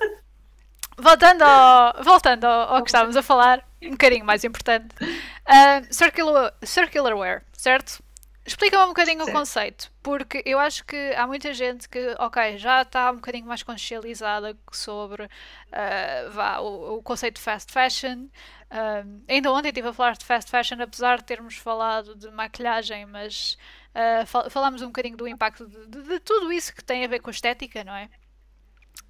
Voltando 0.96 1.42
ao, 1.42 2.04
voltando 2.04 2.44
ao, 2.44 2.76
ao 2.76 2.82
que 2.82 2.88
estávamos 2.88 3.16
a 3.16 3.22
falar, 3.22 3.66
um 3.86 3.92
bocadinho 3.92 4.24
mais 4.24 4.44
importante. 4.44 4.94
Uh, 5.02 5.92
circular, 5.92 6.54
circular 6.62 7.14
wear, 7.14 7.42
certo? 7.52 8.02
Explica-me 8.46 8.84
um 8.84 8.88
bocadinho 8.88 9.24
Sim. 9.24 9.30
o 9.30 9.32
conceito, 9.32 9.90
porque 10.02 10.42
eu 10.44 10.58
acho 10.58 10.84
que 10.84 11.14
há 11.16 11.26
muita 11.26 11.54
gente 11.54 11.88
que, 11.88 12.14
ok, 12.18 12.58
já 12.58 12.82
está 12.82 13.10
um 13.10 13.14
bocadinho 13.14 13.46
mais 13.46 13.62
consciencializada 13.62 14.54
sobre 14.70 15.24
uh, 15.24 16.30
vá, 16.30 16.58
o, 16.58 16.98
o, 16.98 17.02
conceito 17.02 17.36
de 17.36 17.40
fast 17.40 17.72
fashion. 17.72 18.26
Uh, 18.70 19.22
ainda 19.26 19.50
ontem 19.50 19.68
estive 19.68 19.88
a 19.88 19.92
falar 19.94 20.14
de 20.14 20.26
fast 20.26 20.50
fashion, 20.50 20.78
apesar 20.82 21.18
de 21.18 21.24
termos 21.24 21.56
falado 21.56 22.14
de 22.14 22.30
maquilhagem, 22.32 23.06
mas 23.06 23.56
uh, 23.94 24.26
fal 24.26 24.50
falámos 24.50 24.82
um 24.82 24.88
bocadinho 24.88 25.16
do 25.16 25.26
impacto 25.26 25.66
de, 25.66 25.86
de, 25.86 26.02
de, 26.02 26.20
tudo 26.20 26.52
isso 26.52 26.74
que 26.74 26.84
tem 26.84 27.02
a 27.02 27.08
ver 27.08 27.20
com 27.20 27.30
estética, 27.30 27.82
não 27.82 27.94
é? 27.94 28.10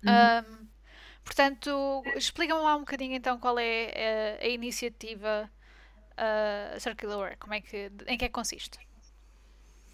Uhum. 0.05 0.63
Portanto, 1.25 2.03
explica-me 2.16 2.61
lá 2.61 2.77
um 2.77 2.81
bocadinho 2.81 3.14
então 3.14 3.39
qual 3.39 3.59
é 3.59 4.39
a, 4.41 4.45
a 4.45 4.49
iniciativa 4.49 5.51
uh, 6.14 6.81
Circular 6.81 7.18
Wear, 7.18 7.37
como 7.39 7.55
é 7.55 7.61
que, 7.61 7.91
em 8.07 8.16
que 8.16 8.25
é 8.25 8.29
que 8.29 8.35
consiste? 8.35 8.79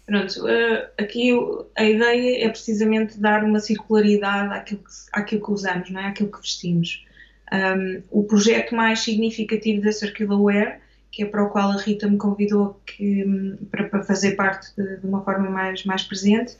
Pronto, 0.05 0.45
uh, 0.45 0.89
aqui 0.97 1.31
a 1.75 1.83
ideia 1.83 2.45
é 2.45 2.49
precisamente 2.49 3.19
dar 3.19 3.43
uma 3.43 3.59
circularidade 3.59 4.53
àquilo 4.53 4.83
que, 4.83 4.91
àquilo 5.13 5.45
que 5.45 5.51
usamos, 5.51 5.89
não 5.89 6.01
é? 6.01 6.07
àquilo 6.07 6.31
que 6.31 6.41
vestimos. 6.41 7.05
Um, 7.51 8.01
o 8.09 8.23
projeto 8.23 8.75
mais 8.75 9.01
significativo 9.01 9.81
da 9.81 9.91
Circular 9.91 10.41
Wear, 10.41 10.81
que 11.11 11.23
é 11.23 11.25
para 11.25 11.43
o 11.43 11.49
qual 11.49 11.71
a 11.71 11.77
Rita 11.77 12.07
me 12.07 12.17
convidou 12.17 12.79
que, 12.85 13.25
para, 13.69 13.89
para, 13.89 14.03
fazer 14.03 14.35
parte 14.35 14.73
de, 14.77 14.97
de, 14.97 15.05
uma 15.05 15.23
forma 15.23 15.49
mais, 15.49 15.83
mais 15.83 16.03
presente, 16.03 16.55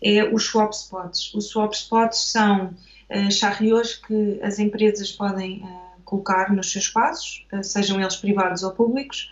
é 0.00 0.24
os 0.24 0.44
swap 0.44 0.72
spots. 0.72 1.34
Os 1.34 1.48
swap 1.48 1.72
spots 1.72 2.30
são 2.30 2.72
uh, 3.10 3.30
charriots 3.30 3.94
que 3.94 4.40
as 4.42 4.58
empresas 4.58 5.12
podem 5.12 5.62
uh, 5.62 6.02
colocar 6.04 6.52
nos 6.52 6.70
seus 6.70 6.86
espaços, 6.86 7.46
uh, 7.52 7.62
sejam 7.62 8.00
eles 8.00 8.16
privados 8.16 8.62
ou 8.62 8.72
públicos, 8.72 9.30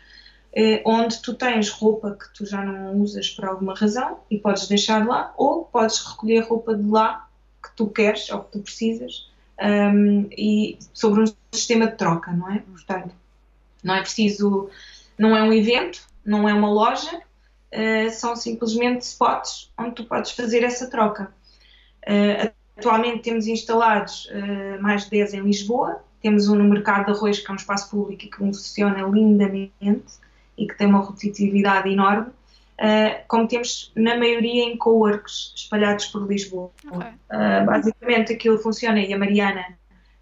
eh, 0.57 0.83
onde 0.85 1.21
tu 1.21 1.35
tens 1.35 1.69
roupa 1.69 2.17
que 2.17 2.33
tu 2.33 2.47
já 2.47 2.63
não 2.63 2.95
usas 3.01 3.29
por 3.29 3.45
alguma 3.45 3.75
razão 3.75 4.21
e 4.31 4.39
podes 4.39 4.69
deixar 4.69 5.05
lá, 5.05 5.35
ou 5.37 5.65
podes 5.65 5.99
recolher 5.99 6.45
roupa 6.45 6.77
de 6.77 6.89
lá 6.89 7.29
que 7.61 7.75
tu 7.75 7.89
queres 7.89 8.31
ou 8.31 8.45
que 8.45 8.53
tu 8.53 8.61
precisas 8.61 9.29
um, 9.61 10.29
e 10.31 10.79
sobre 10.93 11.23
um 11.23 11.25
sistema 11.53 11.89
de 11.89 11.97
troca, 11.97 12.31
não 12.31 12.53
é? 12.53 12.61
Portanto, 12.61 13.13
não 13.83 13.97
é 13.97 14.01
preciso, 14.01 14.71
não 15.19 15.37
é 15.37 15.43
um 15.43 15.53
evento, 15.53 16.07
não 16.25 16.49
é 16.49 16.55
uma 16.55 16.71
loja, 16.71 17.17
uh, 17.17 18.11
são 18.13 18.37
simplesmente 18.37 19.03
spots 19.03 19.73
onde 19.77 19.97
tu 19.97 20.05
podes 20.05 20.31
fazer 20.31 20.63
essa 20.63 20.89
troca. 20.89 21.33
Uh, 22.07 22.53
atualmente 22.77 23.23
temos 23.23 23.47
instalados 23.47 24.27
uh, 24.27 24.83
mais 24.83 25.05
de 25.05 25.11
10 25.11 25.35
em 25.35 25.41
Lisboa, 25.41 26.03
temos 26.21 26.49
um 26.49 26.55
no 26.55 26.65
Mercado 26.65 27.07
de 27.07 27.13
Arroz, 27.13 27.39
que 27.39 27.51
é 27.51 27.53
um 27.53 27.57
espaço 27.57 27.91
público 27.91 28.23
que 28.23 28.37
funciona 28.37 29.03
lindamente 29.03 30.15
e 30.57 30.67
que 30.67 30.77
tem 30.77 30.87
uma 30.87 31.01
rotatividade 31.01 31.89
enorme, 31.89 32.29
uh, 32.29 33.25
como 33.29 33.47
temos 33.47 33.93
na 33.95 34.17
maioria 34.17 34.65
em 34.65 34.77
coworks 34.77 35.53
espalhados 35.55 36.07
por 36.07 36.27
Lisboa. 36.27 36.71
Okay. 36.87 37.09
Uh, 37.09 37.67
basicamente 37.67 38.33
aquilo 38.33 38.59
funciona 38.59 39.01
e 39.01 39.13
a 39.13 39.19
Mariana, 39.19 39.65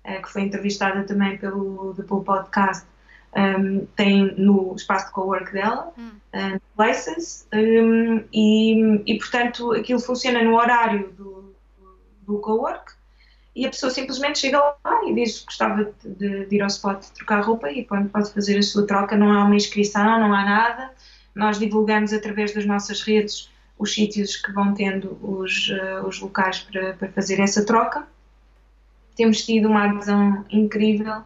que 0.05 0.33
foi 0.33 0.43
entrevistada 0.43 1.05
também 1.05 1.39
pelo 1.39 1.95
The 1.95 2.03
Pool 2.03 2.24
Podcast, 2.24 2.85
um, 3.37 3.87
tem 3.97 4.35
no 4.37 4.74
espaço 4.74 5.07
de 5.07 5.12
cowork 5.12 5.53
dela, 5.53 5.93
hum. 5.97 6.11
Places, 6.77 7.47
um, 7.55 8.24
e, 8.33 9.03
e 9.07 9.19
portanto 9.19 9.73
aquilo 9.73 10.01
funciona 10.01 10.43
no 10.43 10.57
horário 10.57 11.12
do, 11.12 11.41
do 12.32 12.38
cowork 12.40 12.92
e 13.54 13.66
a 13.66 13.70
pessoa 13.70 13.90
simplesmente 13.90 14.38
chega 14.38 14.59
lá 14.59 15.04
e 15.06 15.14
diz 15.14 15.44
gostava 15.44 15.92
de, 16.04 16.46
de 16.46 16.56
ir 16.56 16.62
ao 16.62 16.68
spot 16.68 17.04
trocar 17.14 17.42
roupa 17.42 17.70
e 17.70 17.84
pode, 17.84 18.09
pode 18.09 18.32
fazer 18.32 18.59
a 18.59 18.62
sua 18.62 18.86
troca, 18.86 19.16
não 19.16 19.30
há 19.30 19.44
uma 19.44 19.54
inscrição, 19.54 20.20
não 20.20 20.34
há 20.34 20.44
nada. 20.44 20.90
Nós 21.34 21.59
divulgamos 21.59 22.12
através 22.12 22.54
das 22.54 22.64
nossas 22.64 23.02
redes 23.02 23.50
os 23.78 23.92
sítios 23.92 24.36
que 24.36 24.52
vão 24.52 24.72
tendo 24.74 25.18
os, 25.22 25.68
uh, 25.68 26.06
os 26.06 26.20
locais 26.20 26.60
para, 26.60 26.94
para 26.94 27.09
fazer 27.12 27.40
essa 27.40 27.64
troca. 27.64 28.06
Temos 29.16 29.44
tido 29.44 29.68
uma 29.68 29.84
adesão 29.84 30.44
incrível, 30.50 31.22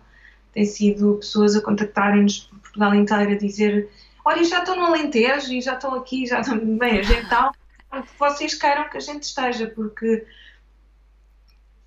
tem 0.53 0.65
sido 0.65 1.17
pessoas 1.17 1.55
a 1.55 1.61
contactarem-nos 1.61 2.41
por 2.41 2.59
Portugal 2.59 2.95
inteiro 2.95 3.33
a 3.33 3.37
dizer 3.37 3.89
olha, 4.25 4.43
já 4.43 4.59
estou 4.59 4.75
no 4.75 4.87
Alentejo 4.87 5.53
e 5.53 5.61
já 5.61 5.75
estou 5.75 5.95
aqui, 5.95 6.27
já 6.27 6.41
estou 6.41 6.59
bem, 6.59 6.99
a 6.99 7.03
gente 7.03 7.23
está 7.23 7.53
vocês 8.19 8.55
queiram 8.55 8.89
que 8.89 8.97
a 8.97 9.01
gente 9.01 9.23
esteja, 9.23 9.69
porque 9.69 10.27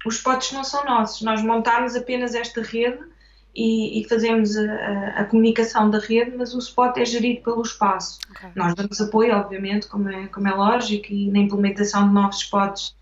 os 0.06 0.20
potes 0.20 0.52
não 0.52 0.64
são 0.64 0.86
nossos. 0.86 1.22
Nós 1.22 1.42
montámos 1.42 1.96
apenas 1.96 2.34
esta 2.34 2.62
rede 2.62 3.00
e, 3.56 4.00
e 4.02 4.08
fazemos 4.08 4.56
a, 4.56 4.64
a, 4.64 5.20
a, 5.22 5.26
comunicação 5.26 5.90
da 5.90 6.00
rede, 6.00 6.36
mas 6.38 6.54
o 6.54 6.60
spot 6.60 6.98
é 6.98 7.06
gerido 7.06 7.42
pelo 7.42 7.62
espaço. 7.62 8.20
Okay. 8.32 8.52
Nós 8.56 8.76
damos 8.76 9.02
apoio, 9.02 9.36
obviamente, 9.36 9.88
como 9.88 10.10
é, 10.10 10.28
como 10.28 10.48
é 10.48 10.54
lógico, 10.54 11.12
e 11.12 11.30
na 11.30 11.40
implementação 11.40 12.08
de 12.08 12.14
novos 12.14 12.38
spots 12.38 12.96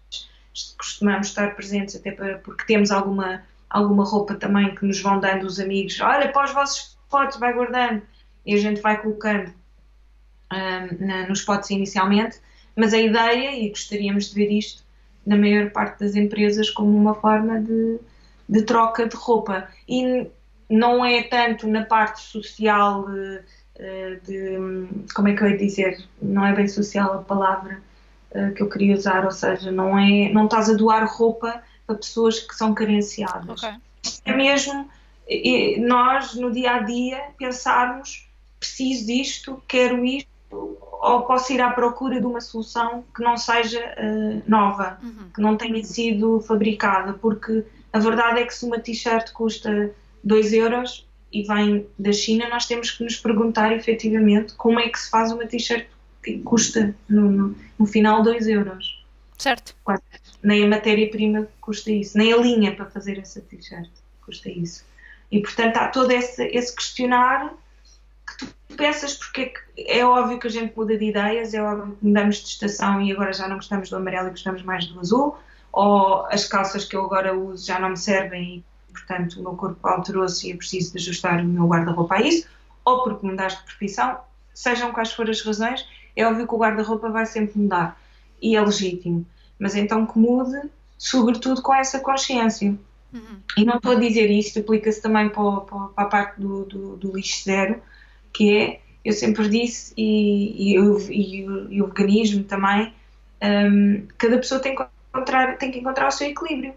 costumamos 0.78 1.28
estar 1.28 1.56
presentes, 1.56 1.95
até 1.95 2.11
para, 2.11 2.40
porque 2.40 2.65
temos 2.65 2.90
alguma, 2.90 3.44
alguma 3.69 4.03
roupa 4.03 4.34
também 4.34 4.74
que 4.74 4.86
nos 4.86 4.99
vão 4.99 5.19
dando 5.19 5.45
os 5.45 5.60
amigos. 5.60 5.99
Olha, 6.02 6.32
para 6.32 6.45
os 6.45 6.53
vossos 6.53 6.98
spots, 7.06 7.38
vai 7.38 7.53
guardando. 7.53 8.02
E 8.45 8.56
a 8.56 8.57
gente 8.57 8.82
vai 8.82 8.99
colocando 8.99 9.53
um, 10.52 11.06
na, 11.06 11.28
nos 11.28 11.40
spots 11.40 11.69
inicialmente, 11.69 12.40
mas 12.76 12.94
a 12.94 12.98
ideia, 12.98 13.56
e 13.56 13.69
gostaríamos 13.69 14.30
de 14.30 14.36
ver 14.36 14.52
isto, 14.52 14.87
na 15.28 15.36
maior 15.36 15.70
parte 15.72 15.99
das 15.99 16.16
empresas 16.16 16.70
como 16.70 16.98
uma 16.98 17.14
forma 17.14 17.60
de, 17.60 17.99
de 18.48 18.62
troca 18.62 19.06
de 19.06 19.16
roupa. 19.16 19.68
E 19.88 20.26
não 20.70 21.06
é 21.06 21.24
tanto 21.24 21.68
na 21.68 21.84
parte 21.84 22.22
social 22.22 23.06
de, 23.06 23.40
eh, 23.76 24.20
de, 24.26 24.88
como 25.14 25.28
é 25.28 25.36
que 25.36 25.44
eu 25.44 25.49
ia 25.49 25.58
dizer, 25.58 26.02
não 26.22 26.45
é 26.45 26.54
bem 26.56 26.68
social 26.68 27.14
a 27.14 27.18
palavra 27.18 27.82
eh, 28.32 28.52
que 28.52 28.64
eu 28.64 28.70
queria 28.70 28.95
usar, 28.95 29.26
ou 29.26 29.32
seja, 29.32 29.70
não 29.70 29.99
é, 29.99 30.32
não 30.32 30.45
estás 30.45 30.70
a 30.70 30.74
doar 30.74 31.06
roupa 31.06 31.62
para 31.86 31.98
pessoas 31.98 32.40
que 32.40 32.56
são 32.56 32.74
carenciadas. 32.74 33.64
Okay. 33.64 33.78
É 34.24 34.34
mesmo 34.34 34.90
nós 35.80 36.36
no 36.36 36.49
dia 36.54 36.76
a 36.76 36.80
dia 36.80 37.22
pensarmos 37.38 38.26
preciso 38.58 39.06
disto, 39.06 39.62
quero 39.68 40.06
isto, 40.06 40.30
ou 40.52 41.22
posso 41.24 41.53
ir 41.53 41.61
à 41.61 41.69
procura 41.72 42.19
de 42.19 42.26
uma 42.26 42.41
solução 42.41 43.03
que 43.15 43.22
não 43.22 43.38
seja 43.38 43.80
uh, 43.80 44.44
nova, 44.49 44.99
uhum. 45.03 45.30
que 45.34 45.41
não 45.41 45.56
tenha 45.56 45.84
sido 45.84 46.40
fabricada, 46.41 47.14
porque 47.14 47.64
a 47.94 47.99
verdade 47.99 48.40
é 48.40 48.45
que 48.45 48.53
se 48.53 48.65
uma 48.65 48.80
t-shirt 48.80 49.32
custa 49.32 49.91
2 50.24 50.53
euros 50.53 51.07
e 51.32 51.44
vem 51.44 51.88
da 51.98 52.11
China, 52.11 52.49
nós 52.49 52.65
temos 52.65 52.91
que 52.91 53.03
nos 53.03 53.18
perguntar 53.18 53.72
efetivamente 53.74 54.53
como 54.56 54.80
é 54.80 54.90
que 54.90 54.99
se 54.99 55.10
faz 55.10 55.32
uma 55.32 55.45
t-shirt 55.45 55.88
que 56.24 56.40
custa 56.40 56.95
no, 57.07 57.32
no, 57.32 57.56
no 57.78 57.86
final 57.86 58.24
2 58.24 58.48
euros. 58.48 59.06
Certo. 59.38 59.76
Quase. 59.84 60.02
Nem 60.44 60.64
a 60.64 60.68
matéria-prima 60.68 61.48
custa 61.61 61.91
isso, 61.91 62.18
nem 62.18 62.34
a 62.34 62.38
linha 62.38 62.76
para 62.76 62.86
fazer 62.86 63.19
essa 63.19 63.41
t-shirt 63.41 63.90
custa 64.26 64.49
isso. 64.49 64.86
E 65.32 65.41
portanto 65.41 65.78
há 65.78 65.88
todo 65.88 66.11
esse, 66.11 66.44
esse 66.48 66.76
questionar 66.76 67.53
que 68.38 68.46
tu 68.46 68.76
pensas 68.76 69.14
porque 69.14 69.54
é, 69.78 70.00
é 70.00 70.06
óbvio 70.06 70.40
que 70.40 70.48
a 70.48 70.50
gente 70.50 70.76
muda 70.76 70.98
de 70.98 71.06
ideias, 71.06 71.54
é 71.54 71.62
óbvio 71.62 71.96
que 71.96 72.06
mudamos 72.06 72.38
de 72.38 72.48
estação 72.50 73.02
e 73.02 73.12
agora 73.12 73.34
já 73.34 73.48
não 73.48 73.58
gostamos 73.58 73.90
do 73.90 73.96
amarelo 73.96 74.28
e 74.28 74.32
gostamos 74.32 74.64
mais 74.64 74.86
do 74.86 75.00
azul, 75.00 75.38
ou 75.72 76.26
as 76.28 76.46
calças 76.46 76.86
que 76.86 76.96
eu 76.96 77.06
agora 77.06 77.38
uso 77.38 77.66
já 77.66 77.80
não 77.80 77.90
me 77.90 77.98
servem 77.98 78.64
e, 78.90 78.92
portanto, 78.92 79.40
o 79.40 79.44
meu 79.44 79.54
corpo 79.54 79.88
alterou-se 79.88 80.48
e 80.48 80.52
eu 80.52 80.58
preciso 80.58 80.94
de 80.94 81.00
ajustar 81.00 81.42
o 81.42 81.46
meu 81.46 81.68
guarda-roupa 81.68 82.16
a 82.16 82.22
isso, 82.22 82.48
ou 82.86 83.04
porque 83.04 83.26
mudaste 83.26 83.60
de 83.60 83.66
profissão, 83.66 84.20
sejam 84.54 84.92
quais 84.92 85.12
forem 85.12 85.32
as 85.32 85.42
razões, 85.42 85.86
é 86.16 86.26
óbvio 86.26 86.48
que 86.48 86.56
o 86.56 86.58
guarda-roupa 86.58 87.10
vai 87.10 87.26
sempre 87.26 87.60
mudar 87.60 88.00
e 88.42 88.56
é 88.56 88.62
legítimo, 88.62 89.26
mas 89.60 89.76
então 89.76 90.06
que 90.06 90.18
mude, 90.18 90.70
sobretudo 90.98 91.62
com 91.62 91.74
essa 91.74 92.00
consciência. 92.00 92.76
Uhum. 93.14 93.40
E 93.58 93.66
não 93.66 93.78
estou 93.78 93.94
a 93.94 93.96
dizer 93.96 94.30
isto, 94.30 94.60
aplica-se 94.60 95.02
também 95.02 95.30
para, 95.30 95.62
para, 95.62 95.88
para, 95.88 96.04
a 96.04 96.06
parte 96.06 96.42
do, 96.42 96.66
do, 96.66 96.98
do 96.98 97.16
lixo 97.16 97.44
zero, 97.44 97.82
que 98.38 98.56
é, 98.56 98.80
eu 99.04 99.14
sempre 99.14 99.50
disse, 99.50 99.92
e, 99.98 100.76
e, 100.76 100.78
e, 101.10 101.46
e 101.72 101.82
o 101.82 101.88
veganismo 101.88 102.44
também, 102.44 102.94
um, 103.44 104.06
cada 104.16 104.38
pessoa 104.38 104.62
tem 104.62 104.76
que, 104.76 104.86
encontrar, 105.10 105.58
tem 105.58 105.72
que 105.72 105.80
encontrar 105.80 106.08
o 106.08 106.12
seu 106.12 106.28
equilíbrio. 106.28 106.74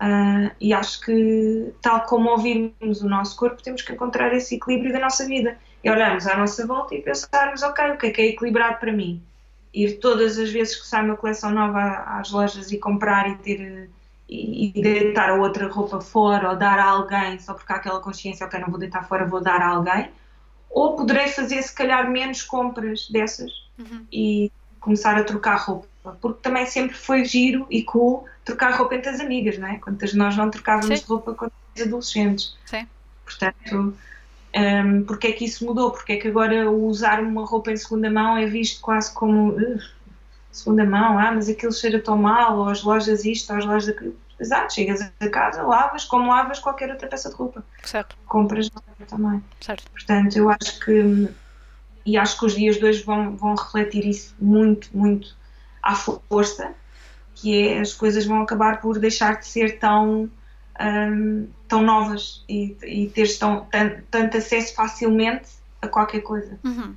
Uh, 0.00 0.50
e 0.58 0.72
acho 0.72 1.02
que, 1.02 1.72
tal 1.82 2.00
como 2.06 2.30
ouvirmos 2.30 3.02
o 3.02 3.08
nosso 3.08 3.36
corpo, 3.36 3.62
temos 3.62 3.82
que 3.82 3.92
encontrar 3.92 4.34
esse 4.34 4.56
equilíbrio 4.56 4.94
da 4.94 5.00
nossa 5.00 5.26
vida. 5.26 5.58
E 5.82 5.90
olharmos 5.90 6.26
à 6.26 6.38
nossa 6.38 6.66
volta 6.66 6.94
e 6.94 7.02
pensarmos, 7.02 7.62
ok, 7.62 7.90
o 7.90 7.98
que 7.98 8.06
é 8.06 8.10
que 8.10 8.22
é 8.22 8.26
equilibrado 8.28 8.78
para 8.78 8.90
mim? 8.90 9.22
Ir 9.72 9.98
todas 9.98 10.38
as 10.38 10.50
vezes 10.50 10.80
que 10.80 10.86
sai 10.86 11.04
uma 11.04 11.16
coleção 11.16 11.50
nova 11.50 12.04
às 12.18 12.30
lojas 12.30 12.72
e 12.72 12.78
comprar 12.78 13.28
e 13.30 13.36
ter 13.36 13.90
e, 14.26 14.68
e 14.68 14.82
deitar 14.82 15.28
a 15.28 15.34
outra 15.34 15.68
roupa 15.68 16.00
fora 16.00 16.50
ou 16.50 16.56
dar 16.56 16.78
a 16.78 16.84
alguém 16.84 17.38
só 17.38 17.52
porque 17.52 17.70
há 17.72 17.76
aquela 17.76 18.00
consciência, 18.00 18.46
ok, 18.46 18.58
não 18.58 18.70
vou 18.70 18.78
deitar 18.78 19.06
fora, 19.06 19.26
vou 19.26 19.42
dar 19.42 19.60
a 19.60 19.68
alguém 19.68 20.08
ou 20.74 20.96
poderei 20.96 21.28
fazer 21.28 21.62
se 21.62 21.72
calhar 21.72 22.10
menos 22.10 22.42
compras 22.42 23.08
dessas 23.08 23.50
uhum. 23.78 24.04
e 24.12 24.50
começar 24.80 25.16
a 25.16 25.24
trocar 25.24 25.56
roupa, 25.56 25.86
porque 26.20 26.40
também 26.42 26.66
sempre 26.66 26.96
foi 26.96 27.24
giro 27.24 27.66
e 27.70 27.82
cool 27.84 28.26
trocar 28.44 28.76
roupa 28.76 28.96
entre 28.96 29.08
as 29.08 29.20
amigas, 29.20 29.56
não 29.56 29.68
é? 29.68 29.78
Quantas 29.78 30.12
nós 30.12 30.36
não 30.36 30.50
trocávamos 30.50 30.98
Sim. 30.98 31.06
roupa 31.06 31.32
com 31.32 31.46
os 31.46 31.82
adolescentes. 31.82 32.56
Sim. 32.66 32.86
Portanto, 33.24 33.96
um, 34.54 35.04
porque 35.04 35.28
é 35.28 35.32
que 35.32 35.44
isso 35.44 35.64
mudou? 35.64 35.90
Porque 35.92 36.12
é 36.12 36.16
que 36.16 36.28
agora 36.28 36.70
usar 36.70 37.22
uma 37.22 37.46
roupa 37.46 37.70
em 37.70 37.76
segunda 37.76 38.10
mão 38.10 38.36
é 38.36 38.44
visto 38.44 38.80
quase 38.80 39.14
como 39.14 39.50
uh, 39.50 39.80
segunda 40.50 40.84
mão, 40.84 41.18
ah, 41.18 41.32
mas 41.32 41.48
aquilo 41.48 41.72
cheira 41.72 42.00
tão 42.00 42.18
mal, 42.18 42.58
ou 42.58 42.68
as 42.68 42.82
lojas 42.82 43.24
isto, 43.24 43.52
ou 43.52 43.58
as 43.58 43.64
lojas 43.64 43.88
aquilo. 43.88 44.16
Exato, 44.38 44.74
chegas 44.74 45.00
a 45.20 45.28
casa, 45.28 45.62
lavas 45.62 46.04
como 46.04 46.28
lavas 46.28 46.58
qualquer 46.58 46.90
outra 46.90 47.08
peça 47.08 47.30
de 47.30 47.36
roupa. 47.36 47.64
Certo. 47.84 48.16
Compras 48.26 48.70
também. 49.08 49.42
Certo. 49.60 49.90
Portanto, 49.90 50.36
eu 50.36 50.50
acho 50.50 50.80
que 50.80 51.28
e 52.04 52.16
acho 52.16 52.38
que 52.38 52.46
os 52.46 52.54
dias 52.54 52.76
de 52.76 52.84
hoje 52.84 53.02
vão, 53.02 53.36
vão 53.36 53.54
refletir 53.54 54.06
isso 54.06 54.34
muito, 54.38 54.88
muito 54.92 55.34
à 55.82 55.94
força, 55.94 56.74
que 57.34 57.68
é 57.68 57.80
as 57.80 57.94
coisas 57.94 58.26
vão 58.26 58.42
acabar 58.42 58.80
por 58.80 58.98
deixar 58.98 59.38
de 59.38 59.46
ser 59.46 59.78
tão, 59.78 60.30
um, 60.80 61.48
tão 61.66 61.82
novas 61.82 62.44
e, 62.48 62.76
e 62.82 63.08
teres 63.08 63.38
tão, 63.38 63.64
tanto, 63.70 64.02
tanto 64.10 64.36
acesso 64.36 64.74
facilmente 64.74 65.48
a 65.80 65.88
qualquer 65.88 66.20
coisa. 66.20 66.58
Uhum. 66.62 66.94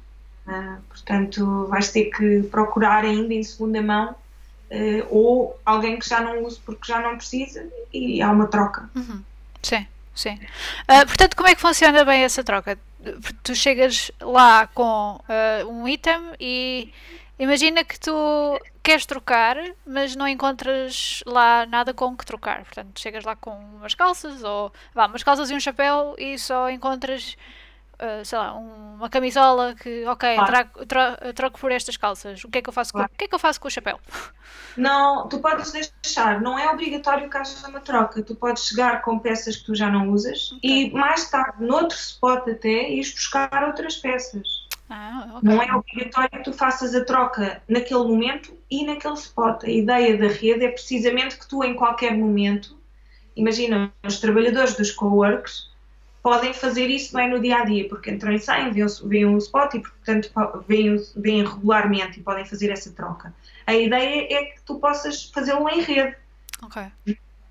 Uh, 0.48 0.78
portanto, 0.90 1.68
vais 1.68 1.92
ter 1.92 2.06
que 2.06 2.44
procurar 2.44 3.04
ainda 3.04 3.34
em 3.34 3.44
segunda 3.44 3.82
mão 3.82 4.16
uh, 4.72 5.08
ou 5.10 5.60
alguém 5.66 5.98
que 6.00 6.08
já 6.08 6.22
não 6.22 6.44
use 6.44 6.60
porque 6.60 6.88
já 6.88 7.00
não 7.00 7.18
precisa 7.18 7.68
e 7.94 8.22
há 8.22 8.32
uma 8.32 8.48
troca. 8.48 8.90
Uhum. 8.96 9.24
Sim, 9.62 9.88
sim. 10.14 10.40
Uh, 10.84 11.06
portanto, 11.06 11.36
como 11.36 11.50
é 11.50 11.56
que 11.56 11.62
funciona 11.62 12.04
bem 12.06 12.24
essa 12.24 12.44
troca? 12.44 12.78
Tu 13.44 13.56
chegas 13.56 14.12
lá 14.20 14.68
com 14.68 15.20
uh, 15.64 15.68
um 15.70 15.88
item 15.88 16.34
e 16.40 16.92
imagina 17.40 17.84
que 17.84 18.00
tu 18.00 18.12
queres 18.84 19.06
trocar, 19.06 19.58
mas 19.86 20.16
não 20.16 20.28
encontras 20.28 21.22
lá 21.26 21.66
nada 21.66 21.94
com 21.94 22.16
que 22.16 22.26
trocar. 22.26 22.64
Portanto, 22.64 23.00
chegas 23.00 23.24
lá 23.24 23.36
com 23.36 23.52
umas 23.52 23.94
calças 23.94 24.44
ou 24.44 24.72
vá, 24.94 25.08
umas 25.08 25.24
calças 25.24 25.50
e 25.50 25.54
um 25.54 25.60
chapéu 25.60 26.16
e 26.18 26.38
só 26.40 26.70
encontras 26.70 27.38
uh, 28.02 28.24
sei 28.24 28.38
lá, 28.38 28.56
um, 28.56 28.96
uma 28.96 29.10
camisola 29.10 29.76
que, 29.76 30.06
ok, 30.06 30.36
claro. 30.36 30.52
trago, 30.52 30.86
tro, 30.86 31.34
troco 31.34 31.60
por 31.60 31.72
estas 31.72 31.98
calças. 31.98 32.44
O 32.44 32.50
que 32.50 32.60
é 32.60 32.62
que 32.62 32.70
eu 32.70 32.74
faço 32.74 32.92
claro. 32.92 33.10
com, 33.10 33.16
o 33.16 33.18
que 33.18 33.26
é 33.26 33.28
que 33.28 33.36
eu 33.36 33.40
faço 33.40 33.60
com 33.60 33.68
o 33.68 33.72
chapéu? 33.72 34.00
Não, 34.76 35.28
tu 35.28 35.40
podes 35.40 35.72
deixar, 35.72 36.40
não 36.42 36.58
é 36.58 36.70
obrigatório 36.70 37.30
que 37.30 37.38
haja 37.38 37.68
uma 37.68 37.80
troca. 37.80 38.22
Tu 38.22 38.36
podes 38.36 38.68
chegar 38.68 39.02
com 39.02 39.20
peças 39.20 39.58
que 39.58 39.66
tu 39.66 39.76
já 39.76 39.90
não 39.90 40.10
usas 40.10 40.52
okay. 40.54 40.88
e 40.88 40.92
mais 40.92 41.30
tarde, 41.30 41.64
noutro 41.64 41.98
spot 41.98 42.48
até, 42.48 42.90
ires 42.90 43.14
buscar 43.14 43.64
outras 43.66 43.98
peças. 43.98 44.68
Ah, 44.90 45.34
okay. 45.36 45.50
Não 45.50 45.62
é 45.62 45.74
obrigatório 45.76 46.30
que 46.30 46.44
tu 46.44 46.54
faças 46.54 46.96
a 46.96 47.04
troca 47.04 47.62
naquele 47.68 48.04
momento 48.04 48.58
e 48.72 48.86
naquele 48.86 49.16
spot. 49.16 49.66
A 49.66 49.70
ideia 49.70 50.18
da 50.18 50.28
rede 50.28 50.64
é 50.64 50.70
precisamente 50.70 51.38
que 51.38 51.48
tu, 51.48 51.64
em 51.64 51.76
qualquer 51.76 52.16
momento, 52.16 52.78
imagina, 53.36 53.92
os 54.04 54.20
trabalhadores 54.20 54.76
dos 54.76 54.92
coworks 54.92 55.70
podem 56.22 56.54
fazer 56.54 56.88
isso 56.88 57.18
é 57.18 57.28
no 57.28 57.40
dia 57.40 57.60
a 57.60 57.66
dia, 57.66 57.88
porque 57.88 58.12
entram 58.12 58.34
e 58.34 58.40
saem, 58.40 58.72
veem, 58.72 59.26
um 59.26 59.38
spot 59.38 59.74
e, 59.76 59.80
portanto, 59.80 60.32
veem 60.68 61.44
regularmente 61.46 62.20
e 62.20 62.24
podem 62.24 62.46
fazer 62.46 62.70
essa 62.70 62.92
troca. 62.92 63.34
A 63.66 63.74
ideia 63.74 64.28
é 64.34 64.46
que 64.46 64.62
tu 64.66 64.80
possas 64.80 65.26
fazê-lo 65.26 65.68
em 65.70 65.82
rede. 65.82 66.16
Ok. 66.62 66.84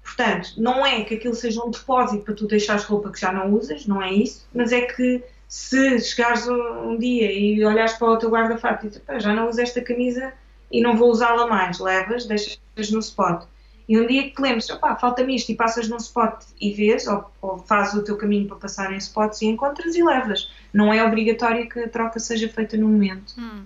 Portanto, 0.02 0.52
não 0.56 0.86
é 0.86 1.02
que 1.02 1.14
aquilo 1.14 1.34
seja 1.34 1.62
um 1.64 1.70
depósito 1.70 2.24
para 2.24 2.34
tu 2.34 2.46
deixares 2.46 2.84
roupa 2.84 3.10
que 3.10 3.20
já 3.20 3.32
não 3.32 3.52
usas, 3.52 3.86
não 3.86 4.02
é 4.02 4.12
isso, 4.12 4.46
mas 4.54 4.72
é 4.72 4.82
que 4.82 5.22
se 5.48 5.98
chegares 6.00 6.46
um 6.46 6.96
dia 6.98 7.32
e 7.32 7.64
olhares 7.64 7.94
para 7.94 8.08
o 8.08 8.16
teu 8.16 8.30
guarda-fato 8.30 8.86
e 8.86 8.88
dizes, 8.88 9.02
já 9.18 9.32
não 9.32 9.48
uso 9.48 9.60
esta 9.60 9.80
camisa 9.80 10.32
e 10.70 10.80
não 10.80 10.96
vou 10.96 11.10
usá-la 11.10 11.46
mais, 11.46 11.78
levas, 11.78 12.26
deixas 12.26 12.58
no 12.90 13.00
spot. 13.00 13.44
E 13.88 13.98
um 13.98 14.06
dia 14.06 14.24
que 14.24 14.30
te 14.30 14.42
lembres, 14.42 14.68
opá, 14.68 14.96
falta-me 14.96 15.36
isto 15.36 15.52
e 15.52 15.54
passas 15.54 15.88
num 15.88 15.96
spot 15.96 16.42
e 16.60 16.72
vês, 16.72 17.06
ou, 17.06 17.30
ou 17.40 17.58
fazes 17.58 17.94
o 17.94 18.02
teu 18.02 18.16
caminho 18.16 18.48
para 18.48 18.56
passar 18.56 18.92
em 18.92 18.96
spots 18.96 19.42
e 19.42 19.46
encontras 19.46 19.94
e 19.94 20.02
levas. 20.02 20.50
Não 20.72 20.92
é 20.92 21.04
obrigatório 21.04 21.68
que 21.68 21.78
a 21.78 21.88
troca 21.88 22.18
seja 22.18 22.48
feita 22.48 22.76
no 22.76 22.88
momento. 22.88 23.34
Hum. 23.38 23.64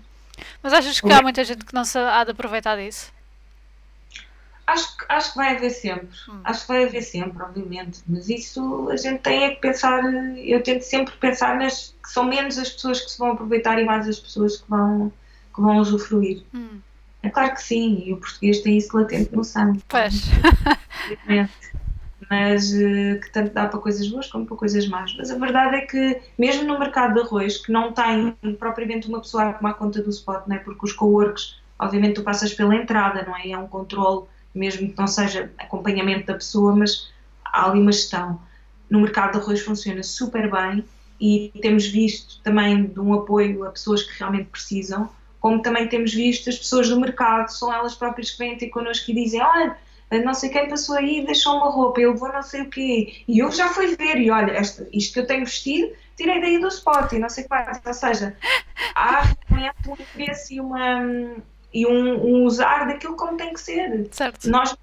Mas 0.63 0.73
achas 0.73 1.01
que 1.01 1.11
há 1.11 1.23
muita 1.23 1.43
gente 1.43 1.65
que 1.65 1.75
não 1.75 1.85
se 1.85 1.99
há 1.99 2.25
de 2.25 2.33
aproveitar 2.33 2.77
disso? 2.77 3.11
Acho, 4.67 4.89
acho 5.09 5.33
que 5.33 5.37
vai 5.37 5.57
haver 5.57 5.71
sempre. 5.71 6.09
Hum. 6.29 6.41
Acho 6.45 6.61
que 6.63 6.69
vai 6.69 6.85
haver 6.85 7.03
sempre, 7.03 7.43
obviamente. 7.43 8.01
Mas 8.07 8.29
isso 8.29 8.89
a 8.91 8.97
gente 8.97 9.21
tem 9.21 9.45
é 9.45 9.51
que 9.51 9.61
pensar. 9.61 10.03
Eu 10.37 10.63
tento 10.63 10.83
sempre 10.83 11.15
pensar 11.17 11.57
nas 11.57 11.95
que 12.03 12.11
são 12.11 12.25
menos 12.25 12.57
as 12.59 12.71
pessoas 12.71 13.01
que 13.01 13.11
se 13.11 13.19
vão 13.19 13.33
aproveitar 13.33 13.81
e 13.81 13.85
mais 13.85 14.07
as 14.07 14.21
pessoas 14.21 14.59
que 14.59 14.71
vão, 14.71 15.13
que 15.55 15.61
vão 15.61 15.79
usufruir. 15.79 16.43
Hum. 16.55 16.79
É 17.23 17.29
claro 17.29 17.55
que 17.55 17.63
sim, 17.63 18.03
e 18.07 18.13
o 18.13 18.17
português 18.17 18.61
tem 18.61 18.79
isso 18.79 18.97
latente 18.97 19.35
no 19.35 19.45
sangue. 19.45 19.83
Pois. 19.89 20.31
Mas 22.31 22.73
eh, 22.73 23.17
que 23.17 23.31
tanto 23.33 23.53
dá 23.53 23.67
para 23.67 23.81
coisas 23.81 24.09
boas 24.09 24.29
como 24.29 24.47
para 24.47 24.57
coisas 24.57 24.87
más. 24.89 25.15
Mas 25.17 25.31
a 25.31 25.37
verdade 25.37 25.77
é 25.77 25.81
que, 25.81 26.21
mesmo 26.39 26.65
no 26.65 26.79
mercado 26.79 27.15
de 27.15 27.21
arroz, 27.21 27.59
que 27.59 27.73
não 27.73 27.93
tem 27.93 28.33
propriamente 28.59 29.09
uma 29.09 29.21
pessoa 29.21 29.49
a 29.49 29.53
tomar 29.53 29.75
conta 29.75 30.01
do 30.01 30.11
spot, 30.11 30.47
não 30.47 30.57
é? 30.57 30.59
porque 30.61 30.85
os 30.85 30.93
co-works, 30.93 31.61
obviamente, 31.79 32.15
tu 32.15 32.23
passas 32.23 32.55
pela 32.55 32.75
entrada, 32.75 33.25
não 33.27 33.37
é? 33.37 33.51
É 33.51 33.59
um 33.59 33.67
controle, 33.67 34.27
mesmo 34.55 34.91
que 34.91 34.99
não 34.99 35.07
seja 35.07 35.51
acompanhamento 35.59 36.27
da 36.27 36.35
pessoa, 36.35 36.75
mas 36.75 37.11
há 37.45 37.69
ali 37.69 37.81
uma 37.81 37.93
gestão. 37.93 38.41
No 38.89 39.01
mercado 39.01 39.33
de 39.33 39.39
arroz 39.39 39.61
funciona 39.61 40.03
super 40.03 40.51
bem 40.51 40.85
e 41.21 41.53
temos 41.61 41.87
visto 41.87 42.41
também 42.43 42.85
de 42.87 42.99
um 42.99 43.13
apoio 43.13 43.67
a 43.67 43.71
pessoas 43.71 44.03
que 44.03 44.19
realmente 44.19 44.47
precisam 44.47 45.11
como 45.41 45.63
também 45.63 45.89
temos 45.89 46.13
visto 46.13 46.51
as 46.51 46.59
pessoas 46.59 46.89
do 46.89 47.01
mercado, 47.01 47.49
são 47.49 47.73
elas 47.73 47.95
próprias 47.95 48.31
que 48.31 48.39
vêm 48.39 48.57
ter 48.57 48.69
connosco 48.69 49.11
e 49.11 49.15
dizem: 49.15 49.41
Olha, 49.43 49.77
não 50.23 50.35
sei 50.35 50.51
quem 50.51 50.69
passou 50.69 50.97
aí 50.97 51.21
e 51.21 51.27
deixou 51.27 51.57
uma 51.57 51.71
roupa, 51.71 52.01
eu 52.01 52.15
vou 52.15 52.33
não 52.33 52.43
sei 52.43 52.63
o 52.63 52.71
quê. 52.71 53.23
E 53.27 53.39
eu 53.39 53.51
já 53.51 53.69
fui 53.69 53.97
ver, 53.97 54.19
e 54.19 54.31
olha, 54.31 54.53
esta, 54.53 54.87
isto 54.93 55.15
que 55.15 55.21
eu 55.21 55.27
tenho 55.27 55.45
vestido, 55.45 55.93
tirei 56.17 56.41
daí 56.41 56.61
do 56.61 56.69
spot 56.69 57.13
e 57.13 57.19
não 57.19 57.29
sei 57.29 57.45
quais. 57.45 57.81
Ou 57.85 57.95
seja, 57.95 58.37
há 58.95 59.23
realmente 59.47 59.89
um 59.89 59.93
interesse 59.95 60.57
e, 60.57 60.61
uma, 60.61 61.37
e 61.73 61.87
um, 61.87 62.27
um, 62.27 62.45
usar 62.45 62.87
daquilo 62.87 63.17
como 63.17 63.37
tem 63.37 63.53
que 63.53 63.61
ser. 63.61 64.09
Certo. 64.11 64.51
Nós, 64.51 64.77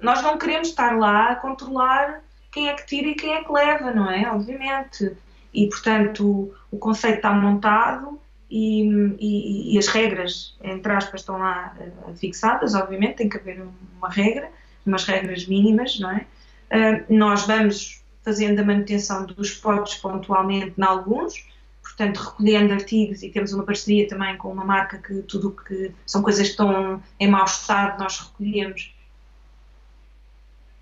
nós 0.00 0.22
não 0.22 0.38
queremos 0.38 0.68
estar 0.68 0.96
lá 0.96 1.32
a 1.32 1.36
controlar 1.36 2.22
quem 2.50 2.68
é 2.68 2.74
que 2.74 2.86
tira 2.86 3.08
e 3.08 3.14
quem 3.14 3.34
é 3.34 3.44
que 3.44 3.52
leva, 3.52 3.90
não 3.90 4.10
é? 4.10 4.30
Obviamente. 4.30 5.16
E, 5.52 5.68
portanto, 5.68 6.24
o, 6.24 6.54
o 6.70 6.78
conceito 6.78 7.16
está 7.16 7.32
montado 7.32 8.20
e, 8.50 8.82
e, 9.20 9.74
e, 9.74 9.78
as 9.78 9.86
regras, 9.86 10.56
entre 10.60 10.92
aspas, 10.92 11.20
estão 11.20 11.38
lá 11.38 11.76
uh, 11.78 12.16
fixadas, 12.16 12.74
obviamente, 12.74 13.16
tem 13.16 13.28
que 13.28 13.36
haver 13.36 13.64
uma 13.96 14.10
regra, 14.10 14.50
umas 14.84 15.04
regras 15.04 15.46
mínimas, 15.46 16.00
não 16.00 16.10
é? 16.10 16.26
Uh, 16.70 17.14
nós 17.14 17.46
vamos 17.46 18.02
fazendo 18.24 18.58
a 18.58 18.64
manutenção 18.64 19.24
dos 19.24 19.52
potes 19.54 19.94
pontualmente 19.98 20.74
em 20.76 20.82
alguns, 20.82 21.46
portanto, 21.80 22.18
recolhendo 22.18 22.72
artigos 22.72 23.22
e 23.22 23.30
temos 23.30 23.52
uma 23.52 23.64
parceria 23.64 24.08
também 24.08 24.36
com 24.36 24.52
uma 24.52 24.64
marca 24.64 24.98
que 24.98 25.22
tudo 25.22 25.52
que 25.52 25.92
são 26.04 26.20
coisas 26.20 26.42
que 26.42 26.50
estão 26.50 27.00
em 27.20 27.28
mau 27.28 27.44
estado, 27.44 28.00
nós 28.00 28.18
recolhemos. 28.18 28.92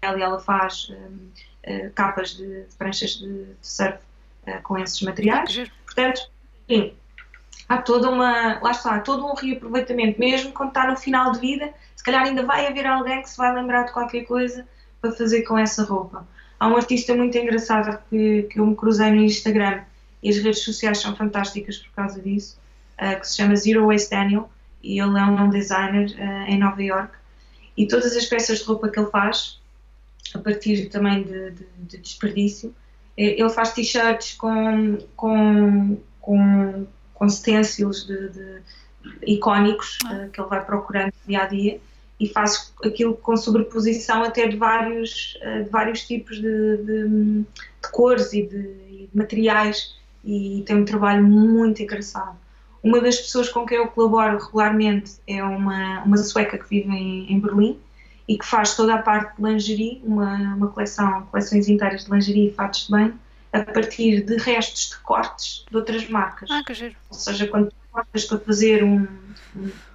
Ela, 0.01 0.23
ela 0.23 0.41
faz 0.41 0.89
uh, 0.89 1.91
capas 1.95 2.31
de, 2.31 2.65
de, 2.65 2.75
pranchas 2.77 3.11
de, 3.19 3.45
de 3.45 3.57
surf 3.61 3.99
com 4.63 4.79
esses 4.79 5.03
materiais. 5.03 5.71
Portanto, 5.85 6.31
sim, 6.67 6.95
há 7.69 7.79
toda 7.79 8.09
uma, 8.09 8.59
lá 8.61 8.71
está, 8.71 8.97
há 8.97 9.01
todo 9.01 9.27
um 9.27 9.35
reaproveitamento, 9.35 10.19
mesmo 10.19 10.53
quando 10.53 10.69
está 10.69 10.89
no 10.89 10.97
final 10.97 11.33
de 11.33 11.41
vida, 11.41 11.73
se 11.95 12.03
calhar 12.03 12.23
ainda 12.23 12.45
vai 12.45 12.67
haver 12.67 12.87
alguém 12.87 13.21
que 13.21 13.29
se 13.29 13.37
vai 13.37 13.55
lembrar 13.55 13.85
de 13.85 13.93
qualquer 13.93 14.25
coisa 14.25 14.67
para 15.01 15.13
fazer 15.13 15.43
com 15.43 15.59
essa 15.59 15.85
roupa. 15.85 16.27
Há 16.59 16.67
um 16.67 16.77
artista 16.77 17.15
muito 17.15 17.37
engraçado 17.37 17.99
que, 18.09 18.45
que 18.45 18.59
eu 18.59 18.67
me 18.67 18.75
cruzei 18.75 19.11
no 19.11 19.23
Instagram 19.23 19.83
e 20.23 20.31
as 20.31 20.39
redes 20.39 20.63
sociais 20.63 20.99
são 20.99 21.15
fantásticas 21.15 21.79
por 21.79 21.93
causa 21.93 22.21
disso, 22.21 22.59
uh, 23.01 23.21
que 23.21 23.29
se 23.29 23.37
chama 23.37 23.55
Zero 23.55 23.87
Waste 23.87 24.11
Daniel 24.11 24.51
e 24.83 25.01
ele 25.01 25.19
é 25.19 25.23
um 25.23 25.51
designer 25.51 26.11
uh, 26.19 26.51
em 26.51 26.59
Nova 26.59 26.83
York 26.83 27.13
e 27.77 27.87
todas 27.87 28.17
as 28.17 28.27
peças 28.27 28.59
de 28.59 28.65
roupa 28.65 28.89
que 28.89 28.99
ele 28.99 29.09
faz, 29.09 29.61
a 30.35 30.39
partir 30.39 30.89
também 30.89 31.23
de, 31.23 31.51
de, 31.53 31.67
de 31.79 31.99
desperdício, 31.99 32.75
eh, 33.17 33.41
ele 33.41 33.49
faz 33.51 33.73
t-shirts 33.73 34.35
com, 34.35 34.99
com, 35.15 35.97
com 36.21 36.87
com 37.19 37.29
stencils 37.29 38.07
de, 38.07 38.29
de 38.31 38.63
icónicos 39.27 39.99
uh, 40.05 40.31
que 40.31 40.41
ele 40.41 40.49
vai 40.49 40.65
procurando 40.65 41.13
dia 41.27 41.43
a 41.43 41.47
dia 41.47 41.81
e 42.21 42.29
faz 42.29 42.73
aquilo 42.85 43.15
com 43.15 43.37
sobreposição 43.37 44.23
até 44.23 44.47
de 44.47 44.57
vários, 44.57 45.39
uh, 45.43 45.65
de 45.65 45.71
vários 45.71 46.07
tipos 46.07 46.37
de, 46.37 46.77
de, 46.79 47.09
de 47.09 47.91
cores 47.93 48.33
e 48.33 48.43
de, 48.43 48.63
de, 48.63 49.09
materiais 49.13 49.97
e 50.25 50.63
tem 50.67 50.77
um 50.77 50.85
trabalho 50.85 51.25
muito 51.25 51.83
engraçado. 51.83 52.37
Uma 52.83 53.01
das 53.01 53.19
pessoas 53.19 53.49
com 53.49 53.67
quem 53.67 53.79
eu 53.79 53.89
colaboro 53.89 54.39
regularmente 54.39 55.13
é 55.27 55.43
uma, 55.43 56.03
uma 56.05 56.17
sueca 56.17 56.57
que 56.57 56.69
vive 56.69 56.91
em, 56.91 57.33
em 57.33 57.41
Berlim 57.41 57.79
e 58.29 58.39
que 58.39 58.47
faz 58.47 58.77
toda 58.77 58.95
a 58.95 59.03
parte 59.03 59.37
de 59.37 59.43
lingerie, 59.43 60.01
uma, 60.05 60.55
uma 60.55 60.69
coleção, 60.69 61.27
coleções 61.31 61.69
inteiras 61.69 62.05
de 62.05 62.11
lingerie 62.11 62.49
e 62.49 62.53
fatos 62.53 62.85
de 62.85 62.91
banho, 62.91 63.19
a 63.53 63.63
partir 63.63 64.23
de 64.23 64.37
restos 64.37 64.91
de 64.91 64.99
cortes 64.99 65.65
de 65.71 65.77
outras 65.77 66.09
marcas. 66.09 66.51
Ah, 66.51 66.63
que 66.65 66.75
giro. 66.75 66.95
Ou 67.11 67.17
seja, 67.17 67.47
quando 67.47 67.73
cortas 67.91 68.25
para 68.25 68.39
fazer 68.39 68.85
um, 68.85 69.07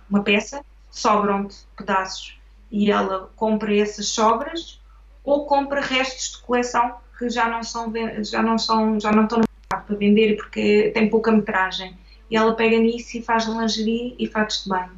uma 0.10 0.24
peça, 0.24 0.64
sobram-te 0.92 1.58
pedaços 1.78 2.38
e 2.72 2.92
ela 2.92 3.32
compra 3.36 3.76
essas 3.76 4.08
sobras 4.08 4.80
ou 5.24 5.46
compra 5.46 5.82
restos 5.82 6.34
de 6.34 6.42
coleção 6.44 6.96
que 7.18 7.30
já 7.30 7.48
não 7.48 7.64
são 7.64 7.92
já 8.24 8.42
não 8.42 8.58
são 8.58 9.00
já 9.00 9.12
não 9.12 9.24
estão 9.24 9.40
no 9.40 9.46
mercado 9.48 9.88
para 9.88 9.96
vender 9.96 10.36
porque 10.36 10.92
tem 10.94 11.10
pouca 11.10 11.32
metragem 11.32 11.96
e 12.30 12.36
ela 12.36 12.56
pega 12.56 12.78
nisso 12.78 13.18
e 13.18 13.22
faz 13.22 13.46
lingerie 13.46 14.16
e 14.20 14.28
fatos 14.28 14.64
de 14.64 14.70
banho 14.70 14.92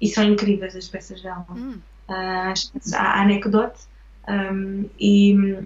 e 0.00 0.08
são 0.08 0.24
incríveis 0.24 0.74
as 0.74 0.88
peças 0.88 1.20
dela 1.20 1.46
hum. 1.50 1.78
uh, 2.08 2.94
a 2.94 3.22
anecdote 3.22 3.80
um, 4.28 4.88
e 4.98 5.58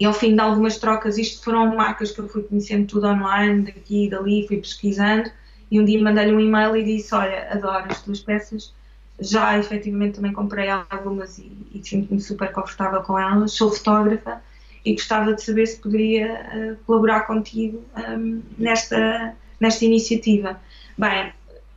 e 0.00 0.06
ao 0.06 0.14
fim 0.14 0.34
de 0.34 0.40
algumas 0.40 0.78
trocas, 0.78 1.18
isto 1.18 1.44
foram 1.44 1.76
marcas 1.76 2.10
que 2.10 2.18
eu 2.20 2.26
fui 2.26 2.42
conhecendo 2.42 2.86
tudo 2.86 3.06
online, 3.06 3.64
daqui 3.64 4.06
e 4.06 4.10
dali, 4.10 4.48
fui 4.48 4.56
pesquisando, 4.56 5.30
e 5.70 5.78
um 5.78 5.84
dia 5.84 6.02
mandei-lhe 6.02 6.32
um 6.32 6.40
e-mail 6.40 6.74
e 6.74 6.82
disse: 6.82 7.14
Olha, 7.14 7.46
adoro 7.52 7.84
as 7.90 8.00
tuas 8.00 8.20
peças, 8.20 8.72
já 9.20 9.58
efetivamente 9.58 10.14
também 10.16 10.32
comprei 10.32 10.70
algumas 10.70 11.38
e, 11.38 11.52
e 11.74 11.82
sinto-me 11.84 12.18
super 12.18 12.50
confortável 12.50 13.02
com 13.02 13.18
elas, 13.18 13.52
sou 13.52 13.70
fotógrafa 13.70 14.42
e 14.86 14.94
gostava 14.94 15.34
de 15.34 15.42
saber 15.42 15.66
se 15.66 15.76
poderia 15.76 16.46
uh, 16.54 16.84
colaborar 16.86 17.26
contigo 17.26 17.84
um, 17.94 18.40
nesta, 18.56 19.36
nesta 19.60 19.84
iniciativa. 19.84 20.58
Bem, 20.96 21.30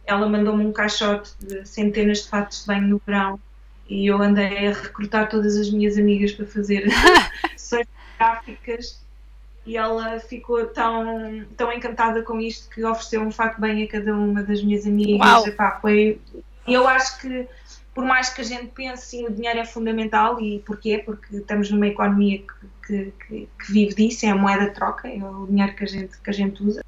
ela 0.05 0.29
mandou-me 0.29 0.65
um 0.65 0.71
caixote 0.71 1.33
de 1.41 1.67
centenas 1.67 2.19
de 2.19 2.29
fatos 2.29 2.61
de 2.61 2.67
banho 2.67 2.87
no 2.87 3.01
verão 3.05 3.37
e 3.89 4.07
eu 4.07 4.21
andei 4.21 4.67
a 4.67 4.71
recrutar 4.71 5.27
todas 5.27 5.57
as 5.57 5.69
minhas 5.69 5.97
amigas 5.97 6.31
para 6.31 6.45
fazer 6.45 6.87
gráficas 8.23 9.01
e 9.65 9.77
ela 9.77 10.19
ficou 10.19 10.65
tão, 10.67 11.45
tão 11.55 11.71
encantada 11.71 12.21
com 12.21 12.39
isto 12.39 12.69
que 12.69 12.83
ofereceu 12.83 13.21
um 13.21 13.31
fato 13.31 13.59
bem 13.59 13.83
a 13.83 13.87
cada 13.87 14.13
uma 14.13 14.43
das 14.43 14.61
minhas 14.61 14.85
amigas. 14.85 15.45
Epá, 15.45 15.79
foi, 15.81 16.19
eu 16.67 16.87
acho 16.87 17.21
que 17.21 17.47
por 17.93 18.03
mais 18.03 18.29
que 18.29 18.41
a 18.41 18.43
gente 18.43 18.67
pense 18.67 19.05
sim, 19.05 19.25
o 19.25 19.31
dinheiro 19.31 19.59
é 19.59 19.65
fundamental 19.65 20.41
e 20.41 20.59
porquê? 20.59 21.01
Porque 21.05 21.37
estamos 21.37 21.69
numa 21.69 21.87
economia 21.87 22.43
que, 22.87 23.13
que, 23.25 23.47
que, 23.59 23.71
vive 23.71 23.93
disso, 23.93 24.25
é 24.25 24.29
a 24.29 24.35
moeda 24.35 24.65
de 24.65 24.73
troca, 24.73 25.07
é 25.07 25.23
o 25.23 25.45
dinheiro 25.45 25.75
que 25.75 25.83
a 25.83 25.87
gente, 25.87 26.17
que 26.19 26.29
a 26.29 26.33
gente 26.33 26.63
usa. 26.63 26.83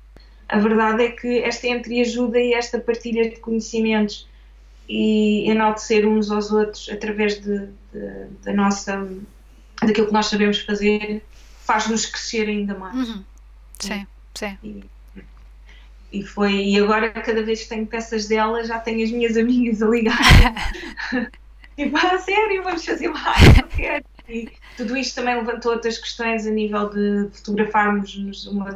A 0.50 0.60
verdade 0.60 1.04
é 1.04 1.12
que 1.12 1.40
esta 1.40 1.68
entreajuda 1.68 2.40
e 2.40 2.54
esta 2.54 2.80
partilha 2.80 3.30
de 3.30 3.38
conhecimentos 3.38 4.28
e 4.90 5.50
enaltecer 5.50 6.08
uns 6.08 6.30
aos 6.30 6.52
outros 6.52 6.90
através 6.90 7.40
de, 7.40 7.68
de, 7.94 8.26
da 8.44 8.54
nossa 8.54 9.08
daquilo 9.86 10.08
que 10.08 10.14
nós 10.14 10.28
sabemos 10.28 10.60
fazer 10.60 11.24
faz-nos 11.66 12.06
crescer 12.06 12.48
ainda 12.48 12.78
mais. 12.78 12.96
Uhum. 12.96 13.24
Sim, 13.80 14.08
sim. 14.36 14.58
E, 14.64 14.84
e, 16.12 16.24
foi, 16.24 16.54
e 16.54 16.80
agora 16.80 17.10
cada 17.10 17.44
vez 17.44 17.64
que 17.64 17.70
tenho 17.70 17.88
peças 17.88 18.28
dela 18.28 18.64
já 18.64 18.80
tenho 18.80 19.04
as 19.04 19.12
minhas 19.12 19.36
amigas 19.36 19.82
a 19.82 19.88
ligar. 19.88 20.18
tipo, 21.76 21.98
ah, 21.98 22.18
sério, 22.20 22.64
vamos 22.64 22.86
fazer 22.86 23.10
mais, 23.10 23.42
E 24.30 24.50
tudo 24.78 24.96
isto 24.96 25.16
também 25.16 25.36
levantou 25.36 25.74
outras 25.74 25.98
questões 25.98 26.46
a 26.46 26.52
nível 26.52 26.90
de 26.90 27.30
fotografarmos, 27.34 28.46
uma, 28.46 28.76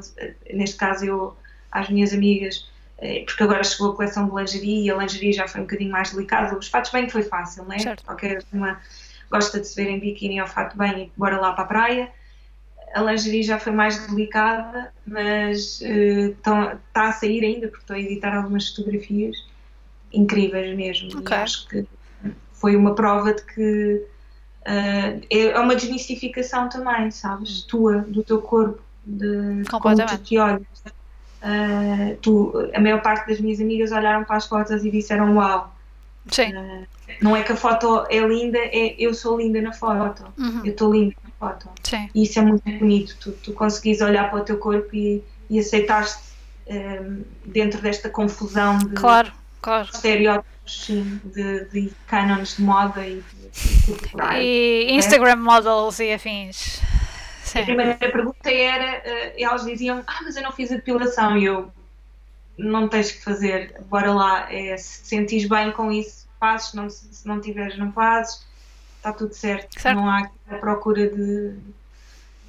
neste 0.51 0.75
caso 0.75 1.05
eu, 1.05 1.37
às 1.71 1.89
minhas 1.89 2.11
amigas, 2.11 2.67
eh, 2.97 3.23
porque 3.25 3.43
agora 3.43 3.63
chegou 3.63 3.91
a 3.91 3.95
coleção 3.95 4.27
de 4.27 4.35
lingerie 4.35 4.85
e 4.85 4.91
a 4.91 4.97
lingerie 4.97 5.31
já 5.31 5.47
foi 5.47 5.61
um 5.61 5.63
bocadinho 5.65 5.91
mais 5.91 6.11
delicada. 6.11 6.57
Os 6.57 6.67
fatos 6.67 6.91
bem 6.91 7.05
que 7.05 7.11
foi 7.11 7.23
fácil, 7.23 7.63
não 7.65 7.73
é? 7.73 7.79
Certo. 7.79 8.03
Qualquer 8.03 8.43
uma 8.51 8.79
gosta 9.29 9.59
de 9.59 9.67
se 9.67 9.75
ver 9.75 9.89
em 9.89 9.99
biquíni 9.99 10.41
ou 10.41 10.47
fato 10.47 10.77
bem 10.77 11.03
e 11.03 11.11
bora 11.17 11.39
lá 11.39 11.53
para 11.53 11.63
a 11.63 11.67
praia. 11.67 12.11
A 12.93 13.01
lingerie 13.01 13.43
já 13.43 13.59
foi 13.59 13.71
mais 13.71 14.07
delicada, 14.07 14.91
mas 15.05 15.81
está 15.81 16.75
uh, 16.75 16.79
a 16.93 17.11
sair 17.11 17.43
ainda, 17.43 17.67
porque 17.67 17.83
estou 17.83 17.95
a 17.95 17.99
editar 17.99 18.35
algumas 18.35 18.69
fotografias 18.69 19.37
incríveis 20.11 20.75
mesmo. 20.75 21.19
Okay. 21.19 21.37
E 21.37 21.41
acho 21.41 21.67
que 21.67 21.85
foi 22.53 22.75
uma 22.75 22.95
prova 22.95 23.33
de 23.33 23.43
que 23.43 24.07
Uh, 24.61 25.25
é 25.29 25.57
uma 25.59 25.75
desmistificação 25.75 26.69
também, 26.69 27.09
sabes? 27.11 27.63
Hum. 27.63 27.67
Tua, 27.67 27.97
do 28.07 28.23
teu 28.23 28.41
corpo, 28.41 28.81
de 29.05 29.63
como 29.69 29.95
tu 29.95 30.17
te 30.19 30.37
olhas. 30.37 30.61
Uh, 31.41 32.17
tu, 32.21 32.69
a 32.73 32.79
maior 32.79 33.01
parte 33.01 33.29
das 33.29 33.39
minhas 33.39 33.61
amigas 33.61 33.91
olharam 33.91 34.25
para 34.25 34.35
as 34.35 34.45
fotos 34.45 34.83
e 34.83 34.91
disseram 34.91 35.35
uau. 35.37 35.73
Sim. 36.29 36.53
Uh, 36.53 36.87
não 37.21 37.35
é 37.35 37.43
que 37.43 37.51
a 37.51 37.55
foto 37.55 38.05
é 38.09 38.19
linda, 38.19 38.57
é 38.57 38.95
eu 38.97 39.13
sou 39.13 39.37
linda 39.37 39.61
na 39.61 39.73
foto. 39.73 40.25
Uhum. 40.37 40.61
Eu 40.63 40.71
estou 40.71 40.91
linda 40.91 41.15
na 41.23 41.31
foto. 41.39 41.69
Sim. 41.83 42.09
E 42.13 42.23
isso 42.23 42.39
é 42.39 42.41
muito 42.41 42.69
bonito. 42.71 43.15
Tu, 43.19 43.31
tu 43.31 43.53
conseguis 43.53 44.01
olhar 44.01 44.29
para 44.29 44.39
o 44.39 44.43
teu 44.43 44.57
corpo 44.57 44.95
e, 44.95 45.23
e 45.49 45.59
aceitar-te 45.59 46.17
um, 46.67 47.23
dentro 47.45 47.81
desta 47.81 48.09
confusão 48.09 48.77
de 48.77 48.93
claro, 48.93 49.31
claro. 49.61 49.89
estereótipos 49.91 50.85
sim, 50.85 51.19
de, 51.25 51.65
de 51.65 51.91
cânones 52.07 52.57
de 52.57 52.61
moda 52.61 53.05
e 53.05 53.21
de, 53.21 54.39
E 54.39 54.87
Instagram 54.91 55.37
models 55.37 55.99
e 55.99 56.13
afins. 56.13 56.79
Sim. 57.43 57.59
A 57.59 57.63
primeira 57.63 57.95
pergunta 57.95 58.51
era, 58.51 58.99
uh, 58.99 59.33
elas 59.35 59.65
diziam, 59.65 60.03
ah, 60.05 60.19
mas 60.23 60.35
eu 60.35 60.43
não 60.43 60.51
fiz 60.51 60.71
a 60.71 60.75
depilação 60.75 61.35
e 61.35 61.45
eu 61.45 61.71
não 62.55 62.87
tens 62.87 63.11
que 63.11 63.23
fazer, 63.23 63.81
bora 63.89 64.13
lá, 64.13 64.53
é, 64.53 64.77
se 64.77 65.01
te 65.01 65.07
sentires 65.07 65.47
bem 65.47 65.71
com 65.71 65.91
isso, 65.91 66.27
fazes, 66.39 66.73
não, 66.73 66.89
se 66.89 67.27
não 67.27 67.41
tiveres, 67.41 67.77
não 67.77 67.91
fazes, 67.91 68.45
está 68.97 69.13
tudo 69.13 69.33
certo. 69.33 69.79
certo. 69.79 69.97
Não 69.97 70.09
há 70.09 70.29
a 70.49 70.55
procura 70.55 71.07
de, 71.09 71.53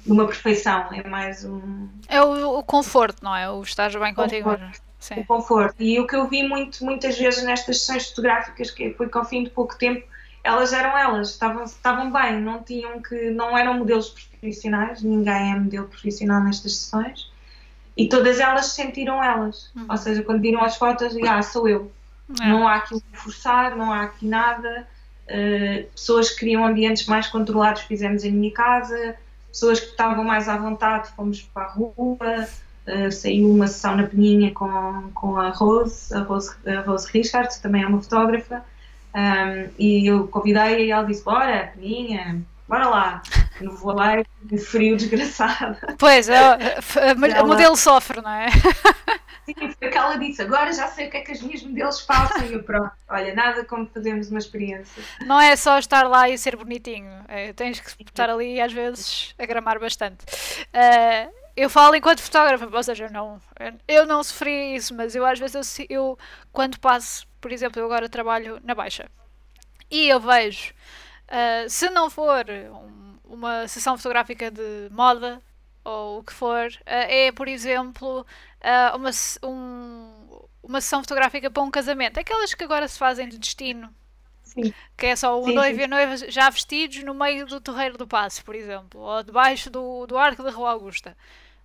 de, 0.05 0.11
uma 0.11 0.25
perfeição, 0.25 0.87
é 0.91 1.07
mais 1.07 1.43
um. 1.43 1.87
É 2.07 2.21
o, 2.21 2.59
o 2.59 2.63
conforto, 2.63 3.23
não 3.23 3.35
é? 3.35 3.49
O 3.49 3.61
estar 3.61 3.89
bem 3.99 4.13
contigo. 4.13 4.57
Sim. 4.99 5.15
O 5.21 5.25
conforto. 5.25 5.75
E 5.79 5.99
o 5.99 6.05
que 6.05 6.15
eu 6.15 6.27
vi 6.27 6.47
muito, 6.47 6.85
muitas 6.85 7.17
vezes 7.17 7.43
nestas 7.43 7.79
sessões 7.79 8.09
fotográficas, 8.09 8.69
que 8.69 8.93
foi 8.93 9.09
que 9.09 9.17
ao 9.17 9.25
fim 9.25 9.43
de 9.43 9.49
pouco 9.49 9.75
tempo 9.77 10.05
elas 10.43 10.73
eram 10.73 10.97
elas, 10.97 11.31
estavam, 11.31 11.63
estavam 11.63 12.11
bem, 12.11 12.39
não 12.39 12.63
tinham 12.63 13.01
que, 13.01 13.29
não 13.31 13.57
eram 13.57 13.75
modelos 13.75 14.09
profissionais, 14.09 15.01
ninguém 15.01 15.51
é 15.51 15.55
modelo 15.55 15.87
profissional 15.87 16.43
nestas 16.43 16.77
sessões, 16.77 17.31
e 17.95 18.09
todas 18.09 18.39
elas 18.39 18.67
se 18.67 18.75
sentiram 18.75 19.23
elas. 19.23 19.71
Uhum. 19.75 19.85
Ou 19.89 19.97
seja, 19.97 20.23
quando 20.23 20.41
viram 20.41 20.63
as 20.63 20.77
fotos, 20.77 21.15
ah, 21.27 21.41
sou 21.41 21.67
eu. 21.67 21.91
É. 22.39 22.47
Não 22.47 22.67
há 22.67 22.75
aqui 22.75 23.01
forçar, 23.13 23.75
não 23.75 23.91
há 23.91 24.03
aqui 24.03 24.27
nada. 24.27 24.87
Uh, 25.27 25.89
pessoas 25.91 26.29
que 26.29 26.39
queriam 26.39 26.65
ambientes 26.65 27.05
mais 27.05 27.27
controlados 27.27 27.83
fizemos 27.83 28.23
em 28.23 28.31
minha 28.31 28.53
casa, 28.53 29.15
pessoas 29.49 29.79
que 29.79 29.87
estavam 29.87 30.23
mais 30.23 30.49
à 30.49 30.57
vontade 30.57 31.09
fomos 31.15 31.41
para 31.41 31.63
a 31.63 31.67
rua, 31.67 32.17
uh, 32.17 33.11
saiu 33.11 33.49
uma 33.49 33.67
sessão 33.67 33.95
na 33.95 34.03
Peninha 34.03 34.51
com, 34.51 35.09
com 35.13 35.37
a 35.37 35.49
Rose, 35.49 36.13
a 36.13 36.19
Rose, 36.19 36.53
a 36.67 36.81
Rose 36.81 37.09
Richards, 37.11 37.57
que 37.57 37.63
também 37.63 37.83
é 37.83 37.87
uma 37.87 38.01
fotógrafa, 38.01 38.63
um, 39.13 39.69
e 39.77 40.07
eu 40.07 40.27
convidei 40.27 40.87
e 40.87 40.91
ela 40.91 41.03
disse: 41.03 41.23
Bora, 41.23 41.71
Peninha, 41.75 42.41
bora 42.67 42.87
lá. 42.87 43.21
No 43.59 43.75
vou 43.75 43.93
lá, 43.93 44.15
um 44.51 44.57
frio 44.57 44.97
desgraçado. 44.97 45.77
Pois, 45.97 46.27
é, 46.29 46.37
a, 47.37 47.43
modelo 47.43 47.75
sofre, 47.75 48.21
não 48.21 48.31
é? 48.31 48.47
Sim, 49.57 49.71
foi 49.71 49.93
ela 49.93 50.15
disse: 50.17 50.41
Agora 50.41 50.71
já 50.71 50.87
sei 50.87 51.07
o 51.07 51.11
que 51.11 51.17
é 51.17 51.21
que 51.21 51.31
as 51.31 51.41
minhas 51.41 51.63
modelos 51.63 52.01
façam. 52.01 52.45
E 52.45 52.53
eu, 52.53 52.63
pronto, 52.63 52.91
olha, 53.09 53.33
nada 53.33 53.63
como 53.65 53.87
fazermos 53.87 54.29
uma 54.29 54.39
experiência. 54.39 55.03
Não 55.25 55.39
é 55.39 55.55
só 55.55 55.77
estar 55.77 56.07
lá 56.07 56.29
e 56.29 56.37
ser 56.37 56.55
bonitinho, 56.55 57.11
é, 57.27 57.53
tens 57.53 57.79
que 57.79 58.03
estar 58.03 58.29
ali 58.29 58.59
às 58.59 58.73
vezes 58.73 59.33
a 59.37 59.45
gramar 59.45 59.79
bastante. 59.79 60.23
Uh, 60.25 61.31
eu 61.55 61.69
falo 61.69 61.95
enquanto 61.95 62.21
fotógrafa, 62.21 62.69
ou 62.71 62.83
seja, 62.83 63.09
não, 63.09 63.41
eu 63.87 64.05
não 64.05 64.23
sofri 64.23 64.75
isso, 64.75 64.93
mas 64.93 65.15
eu 65.15 65.25
às 65.25 65.37
vezes 65.37 65.79
eu, 65.79 65.85
eu 65.89 66.19
quando 66.51 66.79
passo 66.79 67.27
por 67.41 67.51
exemplo, 67.51 67.81
eu 67.81 67.85
agora 67.85 68.07
trabalho 68.07 68.61
na 68.63 68.75
Baixa 68.75 69.09
e 69.89 70.07
eu 70.07 70.19
vejo, 70.19 70.73
uh, 71.27 71.67
se 71.69 71.89
não 71.89 72.09
for 72.09 72.45
um, 72.49 73.17
uma 73.25 73.67
sessão 73.67 73.97
fotográfica 73.97 74.51
de 74.51 74.87
moda 74.91 75.41
ou 75.83 76.19
o 76.19 76.23
que 76.23 76.31
for, 76.31 76.67
uh, 76.67 76.71
é, 76.85 77.31
por 77.31 77.47
exemplo, 77.47 78.25
uh, 78.61 78.95
uma, 78.95 79.09
um, 79.43 80.45
uma 80.63 80.81
sessão 80.81 81.01
fotográfica 81.01 81.49
para 81.49 81.63
um 81.63 81.71
casamento, 81.71 82.19
aquelas 82.19 82.53
que 82.53 82.63
agora 82.63 82.87
se 82.87 82.97
fazem 82.97 83.27
de 83.27 83.37
destino. 83.37 83.93
Sim. 84.43 84.73
Que 84.97 85.07
é 85.07 85.15
só 85.15 85.41
o 85.41 85.51
noivo 85.51 85.79
e 85.79 85.83
a 85.83 85.87
noiva 85.87 86.17
já 86.29 86.49
vestidos 86.49 87.03
no 87.03 87.13
meio 87.13 87.45
do 87.45 87.61
terreiro 87.61 87.97
do 87.97 88.07
passo, 88.07 88.43
por 88.43 88.53
exemplo, 88.53 88.99
ou 88.99 89.23
debaixo 89.23 89.69
do, 89.69 90.05
do 90.05 90.17
arco 90.17 90.43
da 90.43 90.51
Rua 90.51 90.71
Augusta. 90.71 91.15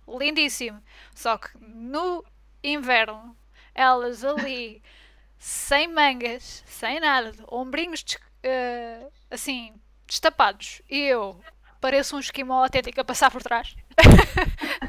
Lindíssimo. 0.07 0.81
Só 1.13 1.37
que 1.37 1.49
no 1.59 2.23
inverno, 2.63 3.35
elas 3.75 4.23
ali 4.23 4.81
sem 5.37 5.87
mangas, 5.89 6.63
sem 6.65 6.99
nada, 7.01 7.33
ombrinhos 7.49 8.03
uh, 8.03 9.11
assim, 9.29 9.73
destapados. 10.07 10.81
E 10.89 10.99
eu 11.01 11.41
pareço 11.81 12.15
um 12.15 12.19
esquimó 12.19 12.63
autêntico 12.63 13.01
a 13.01 13.05
passar 13.05 13.29
por 13.29 13.43
trás. 13.43 13.75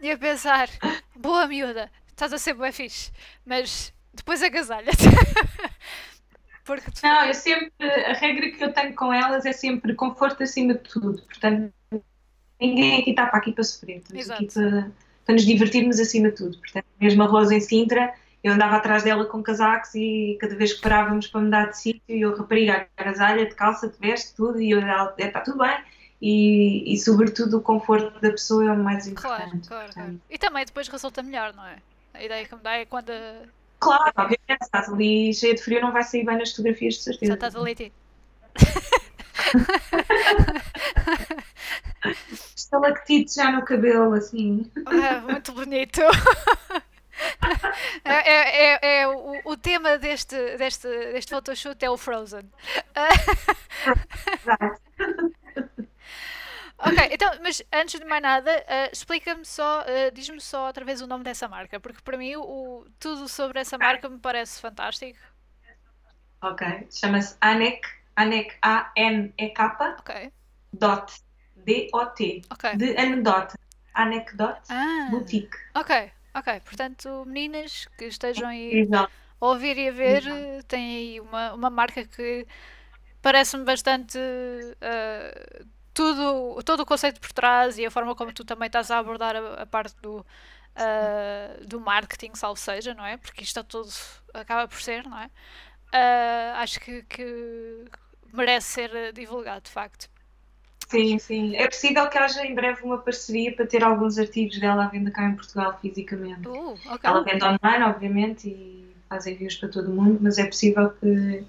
e 0.00 0.10
a 0.10 0.18
pensar, 0.18 0.68
boa 1.14 1.46
miúda, 1.46 1.90
estás 2.08 2.32
a 2.32 2.38
ser 2.38 2.54
boa 2.54 2.72
fixe, 2.72 3.12
mas 3.44 3.92
depois 4.14 4.42
agasalha-te. 4.42 5.04
Porque 6.64 6.90
tu... 6.90 7.00
Não, 7.02 7.24
eu 7.24 7.34
sempre, 7.34 7.72
a 8.06 8.12
regra 8.12 8.50
que 8.50 8.62
eu 8.62 8.72
tenho 8.72 8.94
com 8.94 9.12
elas 9.12 9.44
é 9.44 9.52
sempre 9.52 9.94
conforto 9.94 10.42
acima 10.42 10.74
de 10.74 10.80
tudo. 10.80 11.22
Portanto, 11.22 11.72
ninguém 12.60 13.00
aqui 13.00 13.10
está 13.10 13.26
para 13.26 13.38
aqui 13.38 13.52
para 13.52 13.64
sofrer. 13.64 13.96
Estamos 13.98 14.30
aqui 14.30 14.46
para, 14.46 14.90
para 15.26 15.34
nos 15.34 15.44
divertirmos 15.44 15.98
acima 15.98 16.28
de 16.30 16.36
tudo. 16.36 16.58
Portanto, 16.58 16.86
mesmo 17.00 17.22
a 17.22 17.26
Rosa 17.26 17.54
em 17.54 17.60
Sintra, 17.60 18.14
eu 18.42 18.52
andava 18.52 18.76
atrás 18.76 19.02
dela 19.02 19.26
com 19.26 19.42
casacos 19.42 19.94
e 19.94 20.38
cada 20.40 20.54
vez 20.54 20.72
que 20.72 20.80
parávamos 20.80 21.26
para 21.26 21.40
mudar 21.40 21.66
de 21.66 21.78
sítio, 21.78 22.02
eu 22.08 22.36
rapariga, 22.36 22.88
agasalha, 22.96 23.46
de 23.46 23.54
calça, 23.54 23.88
de 23.88 23.98
veste, 23.98 24.34
tudo, 24.34 24.60
e 24.60 24.70
eu, 24.70 24.80
ela, 24.80 25.14
está 25.18 25.40
tudo 25.40 25.58
bem. 25.58 25.76
E, 26.20 26.92
e, 26.92 26.98
sobretudo 26.98 27.58
o 27.58 27.62
conforto 27.62 28.20
da 28.20 28.30
pessoa 28.30 28.66
é 28.66 28.72
o 28.72 28.76
mais 28.76 29.06
importante. 29.06 29.66
Claro, 29.66 29.66
claro, 29.66 29.92
claro. 29.94 30.20
E 30.28 30.36
também 30.36 30.66
depois 30.66 30.86
resulta 30.86 31.22
melhor, 31.22 31.54
não 31.54 31.64
é? 31.64 31.78
A 32.12 32.22
ideia 32.22 32.46
que 32.46 32.54
me 32.54 32.60
dá 32.60 32.72
é 32.72 32.84
quando. 32.84 33.10
Claro, 33.78 34.12
obviamente, 34.16 34.38
se 34.48 34.64
estás 34.64 34.90
ali 34.90 35.32
cheia 35.32 35.54
de 35.54 35.62
frio, 35.62 35.80
não 35.80 35.92
vai 35.92 36.02
sair 36.02 36.26
bem 36.26 36.36
nas 36.36 36.50
fotografias, 36.50 36.96
de 36.96 37.04
certeza. 37.04 37.32
Só 37.32 37.34
estás 37.34 37.56
a 37.56 37.60
leite. 37.60 37.90
Estalactite 42.54 43.34
já 43.34 43.50
no 43.50 43.64
cabelo, 43.64 44.12
assim. 44.12 44.70
É, 44.86 45.20
muito 45.20 45.52
bonito. 45.52 46.02
É, 48.04 48.12
é, 48.12 48.74
é, 48.74 49.00
é 49.00 49.08
o, 49.08 49.40
o, 49.44 49.56
tema 49.56 49.98
deste, 49.98 50.36
deste, 50.56 50.88
deste 50.88 51.30
photoshoot 51.30 51.84
é 51.84 51.90
o 51.90 51.96
Frozen. 51.96 52.48
ok, 56.80 57.08
então, 57.12 57.30
mas 57.42 57.62
antes 57.72 58.00
de 58.00 58.06
mais 58.06 58.22
nada, 58.22 58.50
uh, 58.50 58.92
explica-me 58.92 59.44
só, 59.44 59.82
uh, 59.82 60.10
diz-me 60.12 60.40
só 60.40 60.66
outra 60.66 60.84
vez 60.84 61.00
o 61.00 61.06
nome 61.06 61.24
dessa 61.24 61.48
marca, 61.48 61.78
porque 61.80 62.00
para 62.02 62.16
mim 62.16 62.36
o, 62.36 62.86
tudo 62.98 63.28
sobre 63.28 63.60
essa 63.60 63.78
marca 63.78 64.08
me 64.08 64.18
parece 64.18 64.60
fantástico. 64.60 65.18
Ok, 66.42 66.88
chama-se 66.90 67.36
ANEC, 67.40 67.80
ANEC 68.16 68.56
A-N-E-K, 68.62 69.96
ok. 69.98 70.32
dot, 70.72 71.12
D-O-T, 71.56 72.42
okay. 72.50 72.76
de 72.76 72.96
anedota, 72.96 73.58
Anecdote 73.94 74.62
ah, 74.70 75.08
Boutique. 75.10 75.56
Ok, 75.74 76.10
Ok, 76.34 76.60
portanto, 76.60 77.24
meninas 77.26 77.86
que 77.98 78.04
estejam 78.04 78.48
aí 78.48 78.88
a 78.92 79.08
ouvir 79.40 79.76
e 79.76 79.88
a 79.88 79.92
ver, 79.92 80.26
Exato. 80.26 80.66
têm 80.68 80.96
aí 80.96 81.20
uma, 81.20 81.54
uma 81.54 81.70
marca 81.70 82.04
que 82.04 82.46
parece-me 83.20 83.64
bastante 83.64 84.16
uh, 84.16 85.66
tudo, 85.92 86.62
todo 86.62 86.80
o 86.80 86.86
conceito 86.86 87.20
por 87.20 87.32
trás 87.32 87.78
e 87.78 87.84
a 87.84 87.90
forma 87.90 88.14
como 88.14 88.32
tu 88.32 88.44
também 88.44 88.66
estás 88.66 88.90
a 88.90 88.98
abordar 88.98 89.36
a, 89.36 89.62
a 89.62 89.66
parte 89.66 89.94
do, 90.00 90.18
uh, 90.18 91.66
do 91.66 91.80
marketing, 91.80 92.32
salvo 92.34 92.58
seja, 92.58 92.94
não 92.94 93.04
é? 93.04 93.16
Porque 93.16 93.42
isto 93.42 93.58
é 93.60 93.62
tudo 93.62 93.88
acaba 94.34 94.68
por 94.68 94.80
ser, 94.80 95.04
não 95.04 95.18
é? 95.18 95.26
Uh, 95.92 96.56
acho 96.56 96.80
que, 96.80 97.02
que 97.02 97.84
merece 98.32 98.68
ser 98.68 99.12
divulgado, 99.12 99.62
de 99.62 99.70
facto. 99.70 100.08
Sim, 100.88 101.18
sim. 101.18 101.56
É 101.56 101.68
possível 101.68 102.08
que 102.08 102.18
haja 102.18 102.44
em 102.44 102.54
breve 102.54 102.82
uma 102.82 102.98
parceria 102.98 103.54
para 103.54 103.66
ter 103.66 103.84
alguns 103.84 104.18
artigos 104.18 104.58
dela 104.58 104.84
à 104.84 104.88
venda 104.88 105.10
cá 105.10 105.24
em 105.24 105.36
Portugal 105.36 105.78
fisicamente. 105.80 106.48
Uh, 106.48 106.72
okay. 106.72 106.98
Ela 107.04 107.22
vende 107.22 107.44
online, 107.44 107.84
obviamente, 107.84 108.48
e 108.48 108.92
faz 109.08 109.26
envios 109.26 109.56
para 109.56 109.68
todo 109.68 109.90
o 109.90 109.94
mundo, 109.94 110.18
mas 110.20 110.38
é 110.38 110.46
possível 110.46 110.90
que 110.90 111.44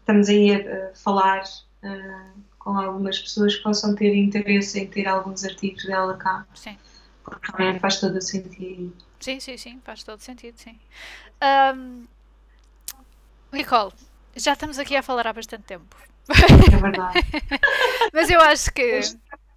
estamos 0.00 0.28
aí 0.28 0.54
a, 0.54 0.90
a 0.90 0.94
falar 0.94 1.42
uh, 1.82 2.40
com 2.60 2.78
algumas 2.78 3.18
pessoas 3.18 3.56
que 3.56 3.62
possam 3.62 3.94
ter 3.96 4.14
interesse 4.14 4.78
em 4.78 4.86
ter 4.86 5.08
alguns 5.08 5.44
artigos 5.44 5.84
dela 5.84 6.16
cá. 6.16 6.46
Sim. 6.54 6.78
Porque 7.24 7.50
também 7.50 7.78
faz 7.80 7.98
todo 7.98 8.16
o 8.16 8.22
sentido. 8.22 8.94
Sim, 9.18 9.40
sim, 9.40 9.56
sim, 9.56 9.80
faz 9.82 10.04
todo 10.04 10.20
sentido, 10.20 10.56
sim. 10.56 10.78
Um, 11.74 12.04
Nicole, 13.52 13.92
já 14.36 14.52
estamos 14.52 14.78
aqui 14.78 14.94
a 14.94 15.02
falar 15.02 15.26
há 15.26 15.32
bastante 15.32 15.64
tempo. 15.64 15.96
É 16.72 16.76
verdade. 16.76 17.18
Mas 18.12 18.30
eu 18.30 18.40
acho 18.40 18.72
que. 18.72 19.00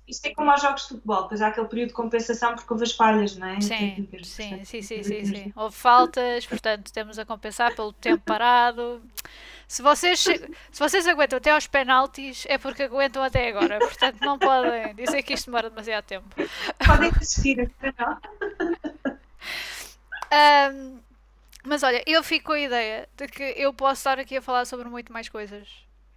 Isto 0.08 0.26
é 0.26 0.34
como 0.34 0.52
aos 0.52 0.62
jogos 0.62 0.82
de 0.84 0.88
futebol, 0.90 1.24
depois 1.24 1.42
há 1.42 1.48
aquele 1.48 1.68
período 1.68 1.90
de 1.90 1.94
compensação 1.94 2.56
porque 2.56 2.72
houve 2.72 2.84
as 2.84 2.92
falhas, 2.92 3.38
não 3.38 3.48
é? 3.48 3.62
Sim, 3.62 4.08
sim, 4.24 4.64
sim, 4.66 4.82
sim, 4.82 5.04
sim, 5.04 5.26
sim. 5.26 5.54
Houve 5.56 5.76
faltas, 5.76 6.46
portanto 6.46 6.92
temos 6.92 7.18
a 7.18 7.26
compensar 7.26 7.74
pelo 7.74 7.94
tempo 7.94 8.22
parado. 8.26 9.02
Se 9.66 9.82
vocês, 9.82 10.20
se 10.20 10.80
vocês 10.80 11.08
aguentam 11.08 11.38
até 11.38 11.52
aos 11.52 11.68
penaltis, 11.68 12.46
é 12.50 12.58
porque 12.58 12.84
aguentam 12.84 13.24
até 13.24 13.48
agora. 13.48 13.80
Portanto, 13.80 14.20
não 14.22 14.38
podem 14.38 14.94
dizer 14.94 15.24
que 15.24 15.34
isto 15.34 15.46
demora 15.46 15.70
demasiado 15.70 16.04
tempo. 16.04 16.28
Podem 16.86 17.12
desistir, 17.12 17.72
não. 17.98 18.20
Um, 20.34 21.00
mas 21.64 21.82
olha, 21.82 22.04
eu 22.06 22.22
fico 22.24 22.48
com 22.48 22.52
a 22.54 22.60
ideia 22.60 23.08
de 23.16 23.28
que 23.28 23.42
eu 23.58 23.74
posso 23.74 24.02
estar 24.02 24.20
aqui 24.20 24.36
a 24.36 24.42
falar 24.42 24.66
sobre 24.66 24.90
muito 24.90 25.14
mais 25.14 25.30
coisas 25.30 25.68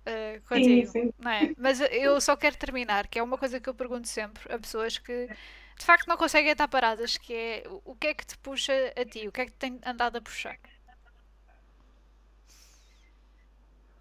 uh, 0.07 0.49
contigo, 0.49 0.87
sim, 0.87 1.05
sim. 1.05 1.12
não 1.19 1.31
é? 1.31 1.53
Mas 1.59 1.81
eu 1.81 2.20
só 2.20 2.37
quero 2.37 2.57
terminar, 2.57 3.07
que 3.09 3.19
é 3.19 3.23
uma 3.23 3.37
coisa 3.37 3.61
que 3.61 3.69
eu 3.69 3.74
pergunto 3.74 4.09
sempre 4.09 4.53
a 4.53 4.59
pessoas 4.59 4.99
que 4.99 5.28
de 5.78 5.85
facto 5.85 6.07
não 6.09 6.16
conseguem 6.16 6.53
estar 6.53 6.69
paradas, 6.69 7.16
que 7.16 7.35
é 7.35 7.65
o 7.85 7.95
que 7.95 8.07
é 8.07 8.15
que 8.15 8.27
te 8.27 8.39
puxa 8.39 8.73
a 8.97 9.05
ti, 9.05 9.28
o 9.28 9.33
que 9.33 9.43
é 9.43 9.45
que 9.47 9.53
te 9.53 9.59
tem 9.59 9.78
andado 9.85 10.16
a 10.16 10.20
puxar? 10.20 10.57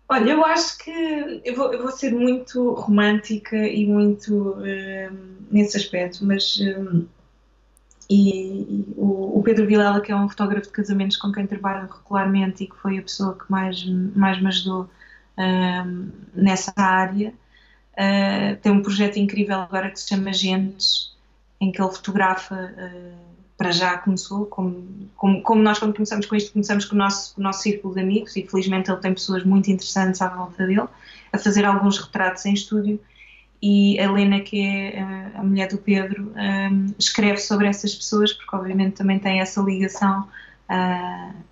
Olha, 0.08 0.32
eu 0.32 0.46
acho 0.46 0.78
que 0.78 1.42
eu 1.44 1.56
vou, 1.56 1.74
eu 1.74 1.82
vou 1.82 1.92
ser 1.92 2.14
muito 2.14 2.74
romântica 2.74 3.58
e 3.58 3.88
muito 3.88 4.52
uh, 4.52 5.38
nesse 5.50 5.78
aspecto, 5.78 6.24
mas 6.24 6.58
uh, 6.58 7.08
e, 8.08 8.62
e 8.62 8.94
o, 8.96 9.40
o, 9.40 9.44
Pedro 9.44 9.66
Vilela, 9.66 10.00
que 10.00 10.12
é 10.12 10.16
um 10.16 10.30
fotógrafo 10.30 10.68
de 10.68 10.74
casamentos 10.74 11.18
com 11.18 11.32
quem 11.32 11.48
trabalho 11.48 11.90
regularmente 11.92 12.64
e 12.64 12.68
que 12.68 12.76
foi 12.76 13.00
a 13.00 13.02
pessoa 13.02 13.36
que 13.36 13.50
mais, 13.50 13.84
mais 14.16 14.40
me 14.40 14.48
ajudou 14.48 14.88
uh, 15.38 16.12
nessa 16.34 16.74
área, 16.76 17.34
tem 18.62 18.74
um 18.74 18.82
projeto 18.82 19.18
incrível 19.18 19.56
agora 19.56 19.90
que 19.90 19.98
se 19.98 20.10
chama 20.10 20.34
Gentes, 20.34 21.16
em 21.62 21.72
que 21.72 21.82
ele 21.82 21.90
fotografa 21.92 22.74
para 23.58 23.72
já 23.72 23.98
começou, 23.98 24.46
como, 24.48 25.10
como, 25.16 25.42
como, 25.42 25.62
nós 25.64 25.80
quando 25.80 25.94
começamos 25.94 26.26
com 26.26 26.36
isto, 26.36 26.52
começamos 26.52 26.86
com 26.86 26.96
o 26.96 26.98
nosso, 26.98 27.34
com 27.34 27.42
o 27.42 27.44
nosso 27.44 27.62
círculo 27.62 27.94
de 27.94 28.02
amigos 28.02 28.36
e 28.36 28.46
felizmente 28.46 28.92
ele 28.92 29.00
tem 29.00 29.14
pessoas 29.14 29.44
muito 29.44 29.72
interessantes 29.72 30.22
à 30.22 30.28
volta 30.28 30.68
dele, 30.68 30.84
a 31.32 31.38
fazer 31.38 31.64
alguns 31.64 31.98
retratos 31.98 32.46
em 32.46 32.54
estúdio. 32.54 33.00
E 33.62 33.98
a 34.00 34.04
Helena, 34.04 34.42
que 34.42 34.62
é 34.62 35.00
a 35.36 35.42
mulher 35.42 35.70
do 35.70 35.78
Pedro, 35.78 36.32
escreve 37.00 37.38
sobre 37.38 37.68
essas 37.68 37.96
pessoas 37.96 38.34
porque 38.34 38.56
obviamente 38.56 38.96
também 38.96 39.18
tem 39.18 39.40
essa 39.40 39.62
ligação, 39.62 40.28
uh, 40.70 41.46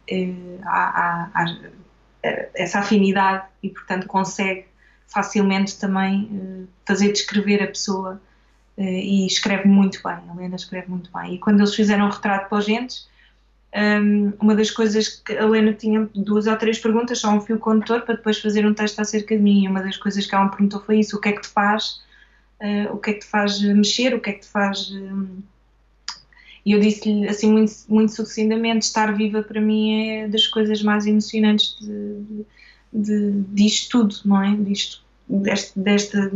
a, 0.63 0.69
a, 0.69 1.29
a, 1.33 1.55
essa 2.53 2.79
afinidade 2.79 3.45
e 3.61 3.69
portanto 3.69 4.07
consegue 4.07 4.65
facilmente 5.07 5.77
também 5.77 6.23
uh, 6.31 6.67
fazer 6.85 7.11
descrever 7.11 7.61
a 7.61 7.67
pessoa 7.67 8.19
eh, 8.77 8.83
e 8.83 9.27
escreve 9.27 9.67
muito 9.67 10.01
bem, 10.03 10.13
a 10.13 10.33
Helena 10.33 10.55
escreve 10.55 10.89
muito 10.89 11.11
bem. 11.13 11.35
E 11.35 11.39
quando 11.39 11.59
eles 11.59 11.75
fizeram 11.75 12.07
o 12.07 12.09
retrato 12.09 12.49
para 12.49 12.57
os 12.57 12.65
gentes, 12.65 13.07
um, 13.75 14.33
uma 14.39 14.55
das 14.55 14.71
coisas 14.71 15.09
que 15.09 15.33
a 15.33 15.43
Helena 15.43 15.73
tinha 15.73 16.09
duas 16.15 16.47
ou 16.47 16.55
três 16.55 16.79
perguntas, 16.79 17.19
só 17.19 17.29
um 17.29 17.41
fio 17.41 17.59
condutor, 17.59 18.01
para 18.01 18.15
depois 18.15 18.39
fazer 18.39 18.65
um 18.65 18.73
texto 18.73 18.99
acerca 18.99 19.35
de 19.35 19.41
mim. 19.41 19.63
E 19.63 19.67
uma 19.67 19.81
das 19.81 19.97
coisas 19.97 20.25
que 20.25 20.33
ela 20.33 20.45
me 20.45 20.51
perguntou 20.51 20.81
foi 20.81 20.99
isso: 20.99 21.17
o 21.17 21.21
que 21.21 21.29
é 21.29 21.31
que 21.33 21.41
te 21.41 21.47
faz, 21.49 22.01
o 22.91 22.97
que 22.97 23.11
é 23.11 23.13
que 23.13 23.19
te 23.19 23.25
faz 23.25 23.61
mexer, 23.61 24.13
o 24.15 24.19
que 24.19 24.29
é 24.31 24.33
que 24.33 24.41
te 24.41 24.47
faz. 24.47 24.91
E 26.65 26.71
eu 26.71 26.79
disse-lhe 26.79 27.27
assim 27.27 27.51
muito, 27.51 27.73
muito 27.89 28.13
sucintamente: 28.13 28.85
estar 28.85 29.15
viva 29.15 29.43
para 29.43 29.59
mim 29.59 30.09
é 30.09 30.27
das 30.27 30.47
coisas 30.47 30.81
mais 30.81 31.05
emocionantes 31.05 31.77
de, 31.79 32.21
de, 32.21 32.45
de, 32.93 33.41
disto 33.49 33.89
tudo, 33.89 34.15
não 34.25 34.41
é? 34.41 34.55
Disto, 34.55 35.03
deste, 35.27 35.77
desta 35.79 36.31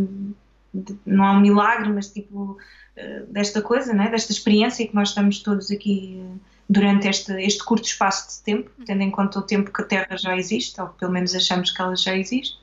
não 1.06 1.26
é 1.26 1.32
um 1.32 1.40
milagre, 1.40 1.90
mas 1.90 2.12
tipo 2.12 2.58
eh, 2.98 3.24
desta 3.30 3.62
coisa, 3.62 3.94
né? 3.94 4.10
desta 4.10 4.32
experiência 4.32 4.88
que 4.88 4.96
nós 4.96 5.10
estamos 5.10 5.40
todos 5.40 5.70
aqui 5.70 6.20
eh, 6.20 6.38
durante 6.68 7.08
este, 7.08 7.32
este 7.34 7.64
curto 7.64 7.86
espaço 7.86 8.38
de 8.38 8.44
tempo, 8.44 8.72
tendo 8.86 9.04
em 9.04 9.12
conta 9.12 9.38
o 9.38 9.44
tempo 9.44 9.72
que 9.72 9.82
a 9.82 9.86
Terra 9.86 10.18
já 10.18 10.36
existe, 10.36 10.82
ou 10.82 10.88
pelo 10.90 11.12
menos 11.12 11.36
achamos 11.36 11.72
que 11.72 11.82
ela 11.82 11.96
já 11.96 12.18
existe, 12.18 12.58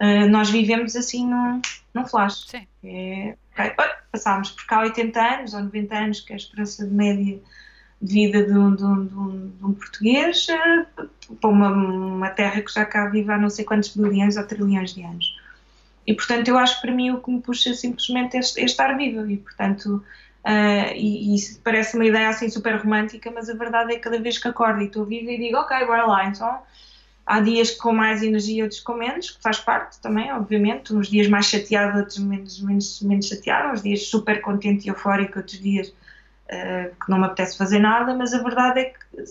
uh, 0.00 0.28
nós 0.30 0.48
vivemos 0.48 0.96
assim 0.96 1.26
num, 1.26 1.60
num 1.92 2.06
flash. 2.06 2.46
Sim. 2.46 2.66
É, 2.84 3.36
okay, 3.54 3.72
passámos 4.12 4.50
por 4.50 4.66
cá 4.66 4.80
80 4.80 5.20
anos 5.20 5.54
ou 5.54 5.62
90 5.62 5.94
anos, 5.96 6.20
que 6.20 6.32
é 6.32 6.34
a 6.34 6.36
esperança 6.36 6.86
de 6.86 6.92
média 6.92 7.40
de 8.02 8.12
vida 8.12 8.44
de 8.44 8.52
um, 8.52 8.74
de 8.74 8.84
um, 8.84 9.06
de 9.06 9.14
um, 9.14 9.48
de 9.48 9.64
um 9.64 9.72
português, 9.72 10.46
uh, 10.48 11.36
para 11.40 11.50
uma, 11.50 11.70
uma 11.70 12.30
Terra 12.30 12.60
que 12.60 12.72
já 12.72 12.84
cá 12.84 13.06
vive 13.06 13.32
há 13.32 13.38
não 13.38 13.48
sei 13.48 13.64
quantos 13.64 13.96
bilhões 13.96 14.36
ou 14.36 14.44
trilhões 14.44 14.94
de 14.94 15.02
anos. 15.02 15.34
E, 16.06 16.12
portanto, 16.12 16.48
eu 16.48 16.58
acho 16.58 16.76
que 16.76 16.86
para 16.86 16.94
mim 16.94 17.12
o 17.12 17.20
que 17.20 17.30
me 17.30 17.40
puxa 17.40 17.72
simplesmente 17.72 18.36
é, 18.36 18.40
é 18.40 18.64
estar 18.64 18.94
viva. 18.94 19.30
E, 19.30 19.38
portanto, 19.38 20.04
uh, 20.44 20.92
e, 20.94 21.34
e 21.34 21.54
parece 21.62 21.96
uma 21.96 22.04
ideia 22.04 22.28
assim 22.28 22.50
super 22.50 22.76
romântica, 22.76 23.30
mas 23.30 23.48
a 23.48 23.54
verdade 23.54 23.92
é 23.92 23.96
que 23.96 24.02
cada 24.02 24.20
vez 24.20 24.36
que 24.36 24.48
acordo 24.48 24.82
e 24.82 24.86
estou 24.86 25.06
viva 25.06 25.30
e 25.30 25.38
digo, 25.38 25.56
ok, 25.56 25.86
bora 25.86 26.04
lá, 26.04 26.26
então 26.26 26.62
há 27.26 27.40
dias 27.40 27.70
com 27.70 27.92
mais 27.92 28.22
energia, 28.22 28.64
outros 28.64 28.80
com 28.80 28.94
menos, 28.94 29.30
que 29.30 29.42
faz 29.42 29.58
parte 29.58 29.98
também, 30.00 30.32
obviamente, 30.32 30.94
uns 30.94 31.08
dias 31.08 31.28
mais 31.28 31.46
chateado, 31.46 31.98
outros 31.98 32.18
menos, 32.18 32.60
menos, 32.60 33.00
menos 33.02 33.26
chateado, 33.26 33.72
uns 33.72 33.82
dias 33.82 34.06
super 34.06 34.40
contente 34.40 34.86
e 34.86 34.90
eufórico, 34.90 35.38
outros 35.38 35.58
dias 35.58 35.88
uh, 35.88 36.94
que 37.02 37.10
não 37.10 37.18
me 37.18 37.24
apetece 37.24 37.56
fazer 37.56 37.78
nada, 37.78 38.14
mas 38.14 38.34
a 38.34 38.42
verdade 38.42 38.80
é 38.80 38.84
que, 38.84 39.24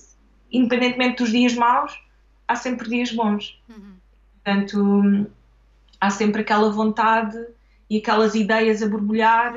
independentemente 0.52 1.24
dos 1.24 1.32
dias 1.32 1.54
maus, 1.54 2.00
há 2.48 2.56
sempre 2.56 2.90
dias 2.90 3.12
bons. 3.12 3.62
Uhum. 3.70 3.94
Portanto, 4.44 5.28
há 6.02 6.10
sempre 6.10 6.42
aquela 6.42 6.70
vontade 6.70 7.38
e 7.90 7.98
aquelas 7.98 8.34
ideias 8.34 8.82
a 8.82 8.88
borbulhar 8.88 9.54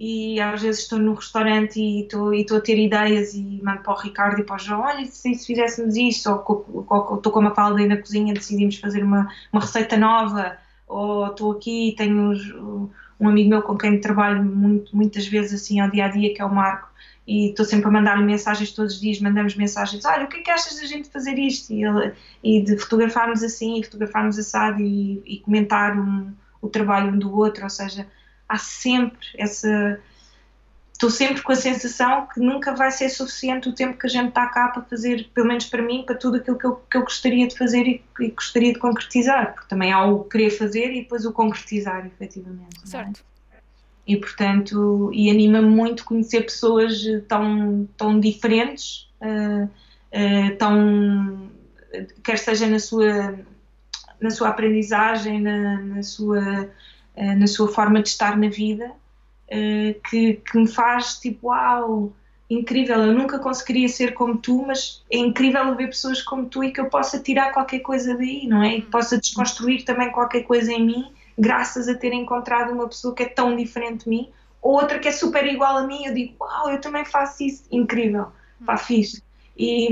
e 0.00 0.40
às 0.40 0.62
vezes 0.62 0.82
estou 0.82 0.98
no 0.98 1.14
restaurante 1.14 1.80
e 1.80 2.02
estou, 2.02 2.32
e 2.32 2.42
estou 2.42 2.58
a 2.58 2.60
ter 2.60 2.78
ideias 2.78 3.34
e 3.34 3.60
mando 3.62 3.80
para 3.82 3.92
o 3.92 3.96
Ricardo 3.96 4.40
e 4.40 4.44
para 4.44 4.56
o 4.56 4.58
João, 4.58 4.82
olha, 4.82 5.04
se, 5.06 5.34
se 5.34 5.46
fizéssemos 5.46 5.96
isto, 5.96 6.30
ou, 6.30 6.64
ou, 6.72 6.86
ou, 6.88 7.16
estou 7.16 7.32
com 7.32 7.40
uma 7.40 7.54
falda 7.54 7.84
na 7.84 7.96
cozinha 7.96 8.32
decidimos 8.32 8.76
fazer 8.76 9.02
uma, 9.02 9.28
uma 9.52 9.60
receita 9.60 9.96
nova, 9.96 10.56
ou 10.86 11.26
estou 11.26 11.52
aqui 11.52 11.88
e 11.88 11.96
tenho 11.96 12.32
um 13.18 13.28
amigo 13.28 13.50
meu 13.50 13.62
com 13.62 13.76
quem 13.76 14.00
trabalho 14.00 14.44
muito, 14.44 14.96
muitas 14.96 15.26
vezes 15.26 15.60
assim 15.60 15.80
ao 15.80 15.90
dia 15.90 16.04
a 16.04 16.08
dia, 16.08 16.32
que 16.32 16.40
é 16.40 16.44
o 16.44 16.54
Marco, 16.54 16.88
e 17.26 17.50
estou 17.50 17.64
sempre 17.64 17.88
a 17.88 17.90
mandar-lhe 17.90 18.24
mensagens 18.24 18.72
todos 18.72 18.94
os 18.94 19.00
dias, 19.00 19.20
mandamos 19.20 19.56
mensagens, 19.56 20.04
olha, 20.04 20.24
o 20.24 20.28
que 20.28 20.38
é 20.38 20.42
que 20.42 20.50
achas 20.50 20.80
da 20.80 20.86
gente 20.86 21.08
fazer 21.10 21.36
isto? 21.38 21.72
E, 21.72 21.84
ele, 21.84 22.12
e 22.42 22.62
de 22.62 22.78
fotografarmos 22.78 23.42
assim, 23.42 23.80
e 23.80 23.84
fotografarmos 23.84 24.38
assado 24.38 24.80
e, 24.80 25.20
e 25.26 25.40
comentar 25.40 25.98
um, 25.98 26.32
o 26.62 26.68
trabalho 26.68 27.12
um 27.12 27.18
do 27.18 27.36
outro, 27.36 27.64
ou 27.64 27.70
seja, 27.70 28.06
há 28.48 28.58
sempre 28.58 29.26
essa... 29.36 30.00
Estou 30.92 31.10
sempre 31.10 31.42
com 31.42 31.52
a 31.52 31.56
sensação 31.56 32.26
que 32.26 32.40
nunca 32.40 32.74
vai 32.74 32.90
ser 32.90 33.08
suficiente 33.08 33.68
o 33.68 33.72
tempo 33.72 33.96
que 33.96 34.06
a 34.06 34.10
gente 34.10 34.30
está 34.30 34.46
cá 34.48 34.66
para 34.66 34.82
fazer, 34.82 35.30
pelo 35.32 35.46
menos 35.46 35.66
para 35.66 35.80
mim, 35.80 36.02
para 36.04 36.16
tudo 36.16 36.38
aquilo 36.38 36.58
que 36.58 36.66
eu, 36.66 36.74
que 36.74 36.96
eu 36.96 37.02
gostaria 37.02 37.46
de 37.46 37.56
fazer 37.56 37.86
e, 37.86 38.04
e 38.18 38.30
gostaria 38.32 38.72
de 38.72 38.80
concretizar, 38.80 39.54
porque 39.54 39.68
também 39.68 39.92
há 39.92 40.04
o 40.04 40.24
querer 40.24 40.50
fazer 40.50 40.90
e 40.90 41.02
depois 41.02 41.24
o 41.24 41.32
concretizar, 41.32 42.04
efetivamente. 42.04 42.80
É? 42.82 42.86
Certo 42.86 43.22
e 44.08 44.16
portanto 44.16 45.10
e 45.12 45.30
anima-me 45.30 45.68
muito 45.68 46.04
conhecer 46.06 46.40
pessoas 46.40 47.02
tão 47.28 47.86
tão 47.94 48.18
diferentes 48.18 49.06
uh, 49.20 49.64
uh, 49.64 50.56
tão 50.56 51.50
quer 52.24 52.38
seja 52.38 52.66
na 52.66 52.78
sua 52.78 53.38
na 54.18 54.30
sua 54.30 54.48
aprendizagem 54.48 55.42
na, 55.42 55.82
na 55.82 56.02
sua 56.02 56.70
na 57.36 57.46
sua 57.46 57.68
forma 57.68 58.02
de 58.02 58.08
estar 58.08 58.36
na 58.36 58.48
vida 58.48 58.92
que, 60.08 60.34
que 60.34 60.58
me 60.58 60.68
faz 60.68 61.18
tipo 61.18 61.48
uau 61.48 62.12
incrível, 62.50 62.98
eu 63.02 63.12
nunca 63.12 63.38
conseguiria 63.38 63.88
ser 63.88 64.14
como 64.14 64.38
tu, 64.38 64.64
mas 64.66 65.02
é 65.10 65.18
incrível 65.18 65.74
ver 65.74 65.88
pessoas 65.88 66.22
como 66.22 66.46
tu 66.46 66.64
e 66.64 66.72
que 66.72 66.80
eu 66.80 66.86
possa 66.86 67.18
tirar 67.18 67.52
qualquer 67.52 67.80
coisa 67.80 68.16
daí, 68.16 68.46
não 68.46 68.62
é? 68.62 68.76
E 68.76 68.82
que 68.82 68.90
possa 68.90 69.18
desconstruir 69.18 69.84
também 69.84 70.10
qualquer 70.10 70.42
coisa 70.42 70.72
em 70.72 70.84
mim 70.84 71.12
graças 71.38 71.88
a 71.88 71.94
ter 71.94 72.12
encontrado 72.12 72.72
uma 72.72 72.88
pessoa 72.88 73.14
que 73.14 73.22
é 73.22 73.28
tão 73.28 73.54
diferente 73.54 74.04
de 74.04 74.10
mim, 74.10 74.28
ou 74.60 74.72
outra 74.72 74.98
que 74.98 75.06
é 75.06 75.12
super 75.12 75.46
igual 75.46 75.76
a 75.76 75.86
mim, 75.86 76.04
eu 76.04 76.12
digo, 76.12 76.34
uau, 76.40 76.70
eu 76.70 76.80
também 76.80 77.04
faço 77.04 77.44
isso, 77.44 77.64
incrível, 77.70 78.26
pá, 78.66 78.74
hum. 78.74 78.78
fixe. 78.78 79.22
E, 79.56 79.88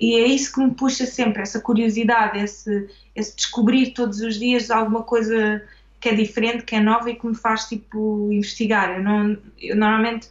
e, 0.00 0.14
é 0.14 0.26
isso 0.26 0.52
que 0.52 0.60
me 0.60 0.72
puxa 0.72 1.06
sempre, 1.06 1.42
essa 1.42 1.60
curiosidade, 1.60 2.38
esse, 2.38 2.88
esse 3.14 3.36
descobrir 3.36 3.92
todos 3.92 4.20
os 4.20 4.36
dias 4.36 4.70
alguma 4.70 5.02
coisa 5.02 5.62
que 6.00 6.08
é 6.08 6.14
diferente, 6.14 6.64
que 6.64 6.74
é 6.74 6.80
nova 6.80 7.10
e 7.10 7.16
que 7.16 7.26
me 7.26 7.34
faz, 7.34 7.66
tipo, 7.66 8.30
investigar. 8.32 8.96
Eu, 8.96 9.02
não, 9.02 9.36
eu 9.58 9.76
normalmente, 9.76 10.28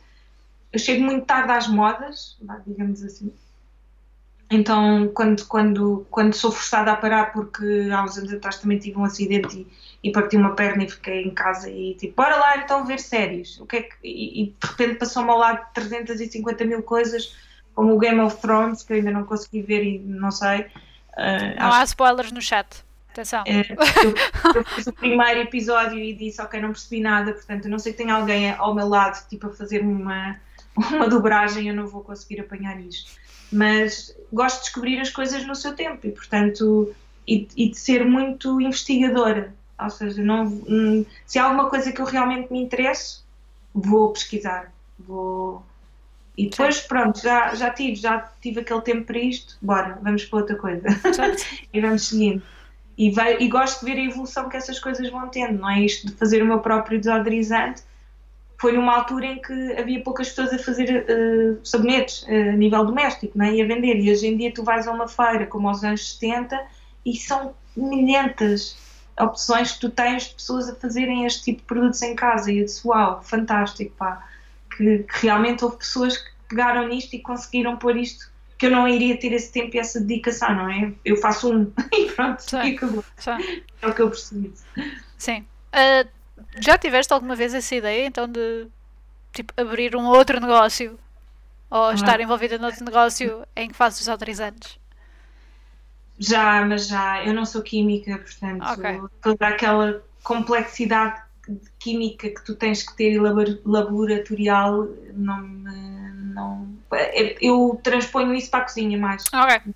eu 0.72 0.80
chego 0.80 1.04
muito 1.04 1.26
tarde 1.26 1.52
às 1.52 1.68
modas, 1.68 2.38
digamos 2.66 3.04
assim, 3.04 3.32
então, 4.50 5.10
quando, 5.14 5.46
quando, 5.48 6.08
quando 6.10 6.34
sou 6.36 6.52
forçada 6.52 6.92
a 6.92 6.96
parar, 6.96 7.34
porque 7.34 7.90
há 7.92 8.04
uns 8.04 8.18
anos 8.18 8.32
atrás 8.32 8.60
também 8.60 8.78
tive 8.78 8.98
um 8.98 9.04
acidente 9.04 9.68
e, 10.04 10.10
e 10.10 10.12
parti 10.12 10.38
uma 10.38 10.56
perna 10.56 10.84
e 10.84 10.90
fiquei 10.90 11.24
em 11.24 11.32
casa 11.32 11.70
e 11.70 11.96
tipo, 11.96 12.16
bora 12.16 12.36
lá 12.36 12.58
então 12.58 12.86
ver 12.86 13.00
séries. 13.00 13.60
O 13.60 13.66
que 13.66 13.78
é 13.78 13.82
que, 13.82 13.96
e, 14.04 14.44
e 14.44 14.46
de 14.48 14.68
repente 14.68 15.00
passou-me 15.00 15.32
ao 15.32 15.38
lado 15.40 15.66
350 15.74 16.64
mil 16.64 16.84
coisas, 16.84 17.36
como 17.74 17.96
o 17.96 17.98
Game 17.98 18.20
of 18.20 18.40
Thrones, 18.40 18.84
que 18.84 18.94
eu 18.94 18.98
ainda 18.98 19.12
não 19.12 19.24
consegui 19.24 19.64
ver 19.64 19.84
e 19.84 20.00
não 20.00 20.30
sei. 20.30 20.62
Uh, 21.18 21.60
não 21.60 21.74
há 21.74 21.84
spoilers 21.84 22.32
no 22.32 22.42
chat. 22.42 22.85
Atenção. 23.16 23.44
É, 23.48 23.62
eu, 23.72 24.56
eu, 24.56 24.66
fiz 24.66 24.88
o 24.88 24.94
primeiro 24.94 25.40
episódio 25.40 25.98
e 25.98 26.14
disse, 26.14 26.42
ok, 26.42 26.60
não 26.60 26.70
percebi 26.70 27.00
nada, 27.00 27.32
portanto, 27.34 27.66
eu 27.66 27.72
não 27.72 27.80
sei 27.80 27.94
que 27.94 28.00
tem 28.00 28.12
alguém 28.12 28.52
ao 28.52 28.76
meu 28.76 28.90
lado, 28.90 29.26
tipo, 29.30 29.48
a 29.48 29.50
fazer 29.52 29.82
uma, 29.82 30.38
uma 30.76 31.08
dobragem, 31.08 31.70
eu 31.70 31.76
não 31.76 31.88
vou 31.88 32.04
conseguir 32.04 32.42
apanhar 32.42 32.80
isto 32.80 33.26
mas 33.52 34.16
gosto 34.32 34.58
de 34.58 34.64
descobrir 34.64 35.00
as 35.00 35.10
coisas 35.10 35.46
no 35.46 35.56
seu 35.56 35.76
tempo 35.76 36.06
e, 36.06 36.12
portanto, 36.12 36.94
e, 37.28 37.48
e, 37.56 37.70
de 37.70 37.78
ser 37.78 38.06
muito 38.06 38.60
investigadora. 38.60 39.54
Ou 39.82 39.90
seja, 39.90 40.24
não, 40.24 40.46
hum, 40.46 41.06
se 41.26 41.38
há 41.38 41.46
alguma 41.46 41.70
coisa 41.70 41.92
que 41.92 42.02
eu 42.02 42.06
realmente 42.06 42.52
me 42.52 42.62
interesso, 42.62 43.26
vou 43.74 44.12
pesquisar. 44.12 44.74
Vou... 45.00 45.64
E 46.38 46.50
depois, 46.50 46.78
Sim. 46.78 46.88
pronto, 46.88 47.22
já, 47.22 47.56
já 47.56 47.70
tive, 47.70 47.96
já 47.96 48.30
tive 48.42 48.60
aquele 48.60 48.82
tempo 48.82 49.06
para 49.06 49.20
isto, 49.20 49.58
bora, 49.62 49.98
vamos 50.02 50.26
para 50.26 50.40
outra 50.40 50.56
coisa. 50.58 50.88
e 51.74 51.80
vamos 51.80 52.08
seguindo. 52.08 52.44
E, 52.98 53.12
vai, 53.12 53.38
e 53.40 53.48
gosto 53.50 53.86
de 53.86 53.92
ver 53.92 54.00
a 54.00 54.04
evolução 54.06 54.48
que 54.48 54.56
essas 54.56 54.80
coisas 54.80 55.10
vão 55.10 55.28
tendo, 55.28 55.60
não 55.60 55.70
é 55.70 55.82
isto 55.82 56.08
de 56.08 56.14
fazer 56.14 56.42
o 56.42 56.46
meu 56.46 56.60
próprio 56.60 57.00
desodorizante. 57.00 57.84
Foi 58.58 58.72
numa 58.72 58.96
altura 58.96 59.26
em 59.26 59.42
que 59.42 59.74
havia 59.74 60.02
poucas 60.02 60.30
pessoas 60.30 60.54
a 60.54 60.60
fazer 60.60 61.06
uh, 61.10 61.66
sabonetes 61.66 62.24
uh, 62.24 62.54
a 62.54 62.54
nível 62.54 62.86
doméstico 62.86 63.38
não 63.38 63.46
é? 63.46 63.54
e 63.54 63.62
a 63.62 63.66
vender. 63.66 64.00
E 64.00 64.12
hoje 64.12 64.28
em 64.28 64.38
dia 64.38 64.54
tu 64.54 64.64
vais 64.64 64.88
a 64.88 64.92
uma 64.92 65.08
feira 65.08 65.46
como 65.46 65.68
aos 65.68 65.84
anos 65.84 66.14
70 66.14 66.58
e 67.06 67.18
são 67.18 67.54
milhentas 67.76 68.78
opções 69.20 69.74
que 69.74 69.82
tu 69.82 69.90
tens 69.90 70.30
de 70.30 70.36
pessoas 70.36 70.70
a 70.70 70.76
fazerem 70.76 71.26
este 71.26 71.44
tipo 71.44 71.60
de 71.60 71.68
produtos 71.68 72.02
em 72.02 72.16
casa. 72.16 72.52
E 72.52 72.60
eu 72.60 72.66
disse: 72.66 72.88
Uau, 72.88 73.22
fantástico, 73.24 73.94
pá, 73.98 74.26
que, 74.76 75.00
que 75.00 75.26
realmente 75.26 75.64
houve 75.64 75.78
pessoas 75.78 76.18
que 76.18 76.30
pegaram 76.48 76.88
nisto 76.88 77.14
e 77.14 77.20
conseguiram 77.20 77.78
pôr 77.78 77.98
isto 77.98 78.32
que 78.57 78.65
eu 78.68 78.72
não 78.72 78.88
iria 78.88 79.19
ter 79.19 79.34
esse 79.34 79.52
tempo 79.52 79.76
e 79.76 79.80
essa 79.80 79.99
dedicação, 79.99 80.56
não 80.56 80.69
é? 80.69 80.94
Eu 81.03 81.18
faço 81.18 81.52
um 81.52 81.72
e 81.94 82.06
pronto, 82.11 82.41
Sim. 82.41 82.57
e 82.57 82.76
acabou. 82.76 83.03
Sim. 83.18 83.61
É 83.82 83.88
o 83.88 83.94
que 83.94 84.02
eu 84.02 84.10
preciso. 84.10 84.64
Sim. 85.18 85.45
Uh, 85.73 86.07
já 86.60 86.77
tiveste 86.77 87.14
alguma 87.14 87.36
vez 87.36 87.53
essa 87.53 87.76
ideia 87.76 88.06
então 88.06 88.27
de 88.27 88.68
tipo, 89.34 89.53
abrir 89.57 89.95
um 89.95 90.06
outro 90.06 90.40
negócio 90.40 90.98
ou 91.69 91.88
ah. 91.88 91.94
estar 91.94 92.19
envolvida 92.22 92.57
noutro 92.57 92.84
negócio 92.86 93.45
em 93.56 93.68
que 93.68 93.76
fazes 93.76 94.02
os 94.02 94.10
autorizantes? 94.10 94.80
Já, 96.18 96.65
mas 96.65 96.88
já. 96.88 97.26
Eu 97.26 97.34
não 97.34 97.45
sou 97.45 97.61
química, 97.61 98.18
portanto, 98.18 98.64
okay. 98.72 99.02
toda 99.22 99.48
aquela 99.48 100.02
complexidade 100.23 101.22
química 101.77 102.30
que 102.30 102.44
tu 102.44 102.56
tens 102.56 102.84
que 102.84 102.95
ter 102.95 103.11
e 103.11 103.19
laboratorial 103.19 104.88
não 105.14 105.41
me 105.41 105.95
não, 106.36 106.68
eu 107.40 107.80
transponho 107.82 108.34
isso 108.34 108.52
para 108.52 108.60
a 108.60 108.64
cozinha 108.64 108.98
mais. 108.98 109.24
Ok. 109.34 109.74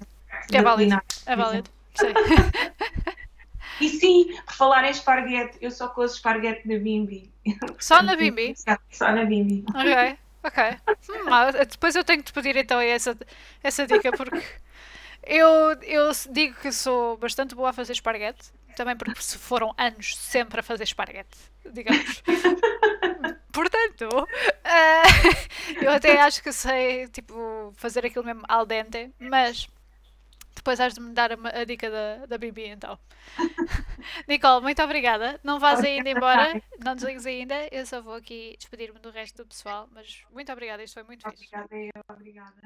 É 0.52 0.62
válido. 0.62 1.02
É 1.26 1.36
válido. 1.36 1.70
Sim. 1.96 2.08
e 3.80 3.88
sim, 3.88 4.36
por 4.46 4.54
falar 4.54 4.84
em 4.84 4.92
esparguete, 4.92 5.58
eu 5.62 5.72
só 5.72 5.88
cozo 5.88 6.16
esparguete 6.16 6.68
na 6.68 6.78
Bimbi. 6.78 7.32
Só 7.80 8.04
na 8.04 8.18
Bimbi? 8.18 8.54
Só 8.92 9.12
na 9.14 9.24
Bimbi. 9.24 9.64
Ok, 9.70 10.18
ok. 10.44 10.64
Hum, 11.10 11.66
depois 11.70 11.96
eu 11.96 12.04
tenho 12.04 12.20
que 12.20 12.26
te 12.26 12.34
pedir 12.34 12.58
então 12.58 12.82
essa, 12.82 13.18
essa 13.64 13.88
dica 13.88 14.12
porque 14.12 14.44
eu, 15.24 15.48
eu 15.84 16.12
digo 16.30 16.56
que 16.56 16.74
sou 16.74 17.16
bastante 17.16 17.56
boa 17.56 17.70
a 17.70 17.74
fazer 17.74 17.94
esparguete, 17.94 18.52
também 18.76 18.98
porque 18.98 19.22
foram 19.22 19.74
anos 19.78 20.18
sempre 20.18 20.60
a 20.60 20.64
fazer 20.64 20.84
esparguete, 20.84 21.38
digamos. 21.72 22.22
Portanto, 23.60 24.08
uh, 24.08 24.24
eu 25.84 25.92
até 25.92 26.22
acho 26.22 26.42
que 26.42 26.54
sei 26.54 27.10
tipo, 27.10 27.74
fazer 27.76 28.06
aquilo 28.06 28.24
mesmo 28.24 28.42
al 28.48 28.66
dente, 28.66 29.14
mas 29.20 29.68
depois 30.56 30.80
has 30.80 30.94
de 30.94 31.02
me 31.02 31.12
dar 31.12 31.34
a, 31.34 31.60
a 31.60 31.66
dica 31.66 31.92
da, 31.92 32.26
da 32.26 32.38
Bibi 32.38 32.68
então. 32.68 32.98
Nicole, 34.30 34.62
muito 34.62 34.82
obrigada. 34.82 35.42
Não 35.44 35.60
vás 35.60 35.84
ainda 35.84 36.10
embora, 36.10 36.62
não 36.80 36.96
desligues 36.96 37.26
ainda. 37.26 37.68
Eu 37.70 37.86
só 37.86 38.02
vou 38.02 38.14
aqui 38.14 38.56
despedir-me 38.58 39.00
do 39.00 39.10
resto 39.10 39.44
do 39.44 39.50
pessoal, 39.50 39.90
mas 39.92 40.24
muito 40.32 40.50
obrigada, 40.54 40.82
isto 40.82 40.94
foi 40.94 41.04
muito 41.04 41.28
obrigada, 41.28 41.68
fixe. 41.68 41.76
Obrigada, 41.76 41.94
eu, 41.98 42.16
obrigada. 42.16 42.62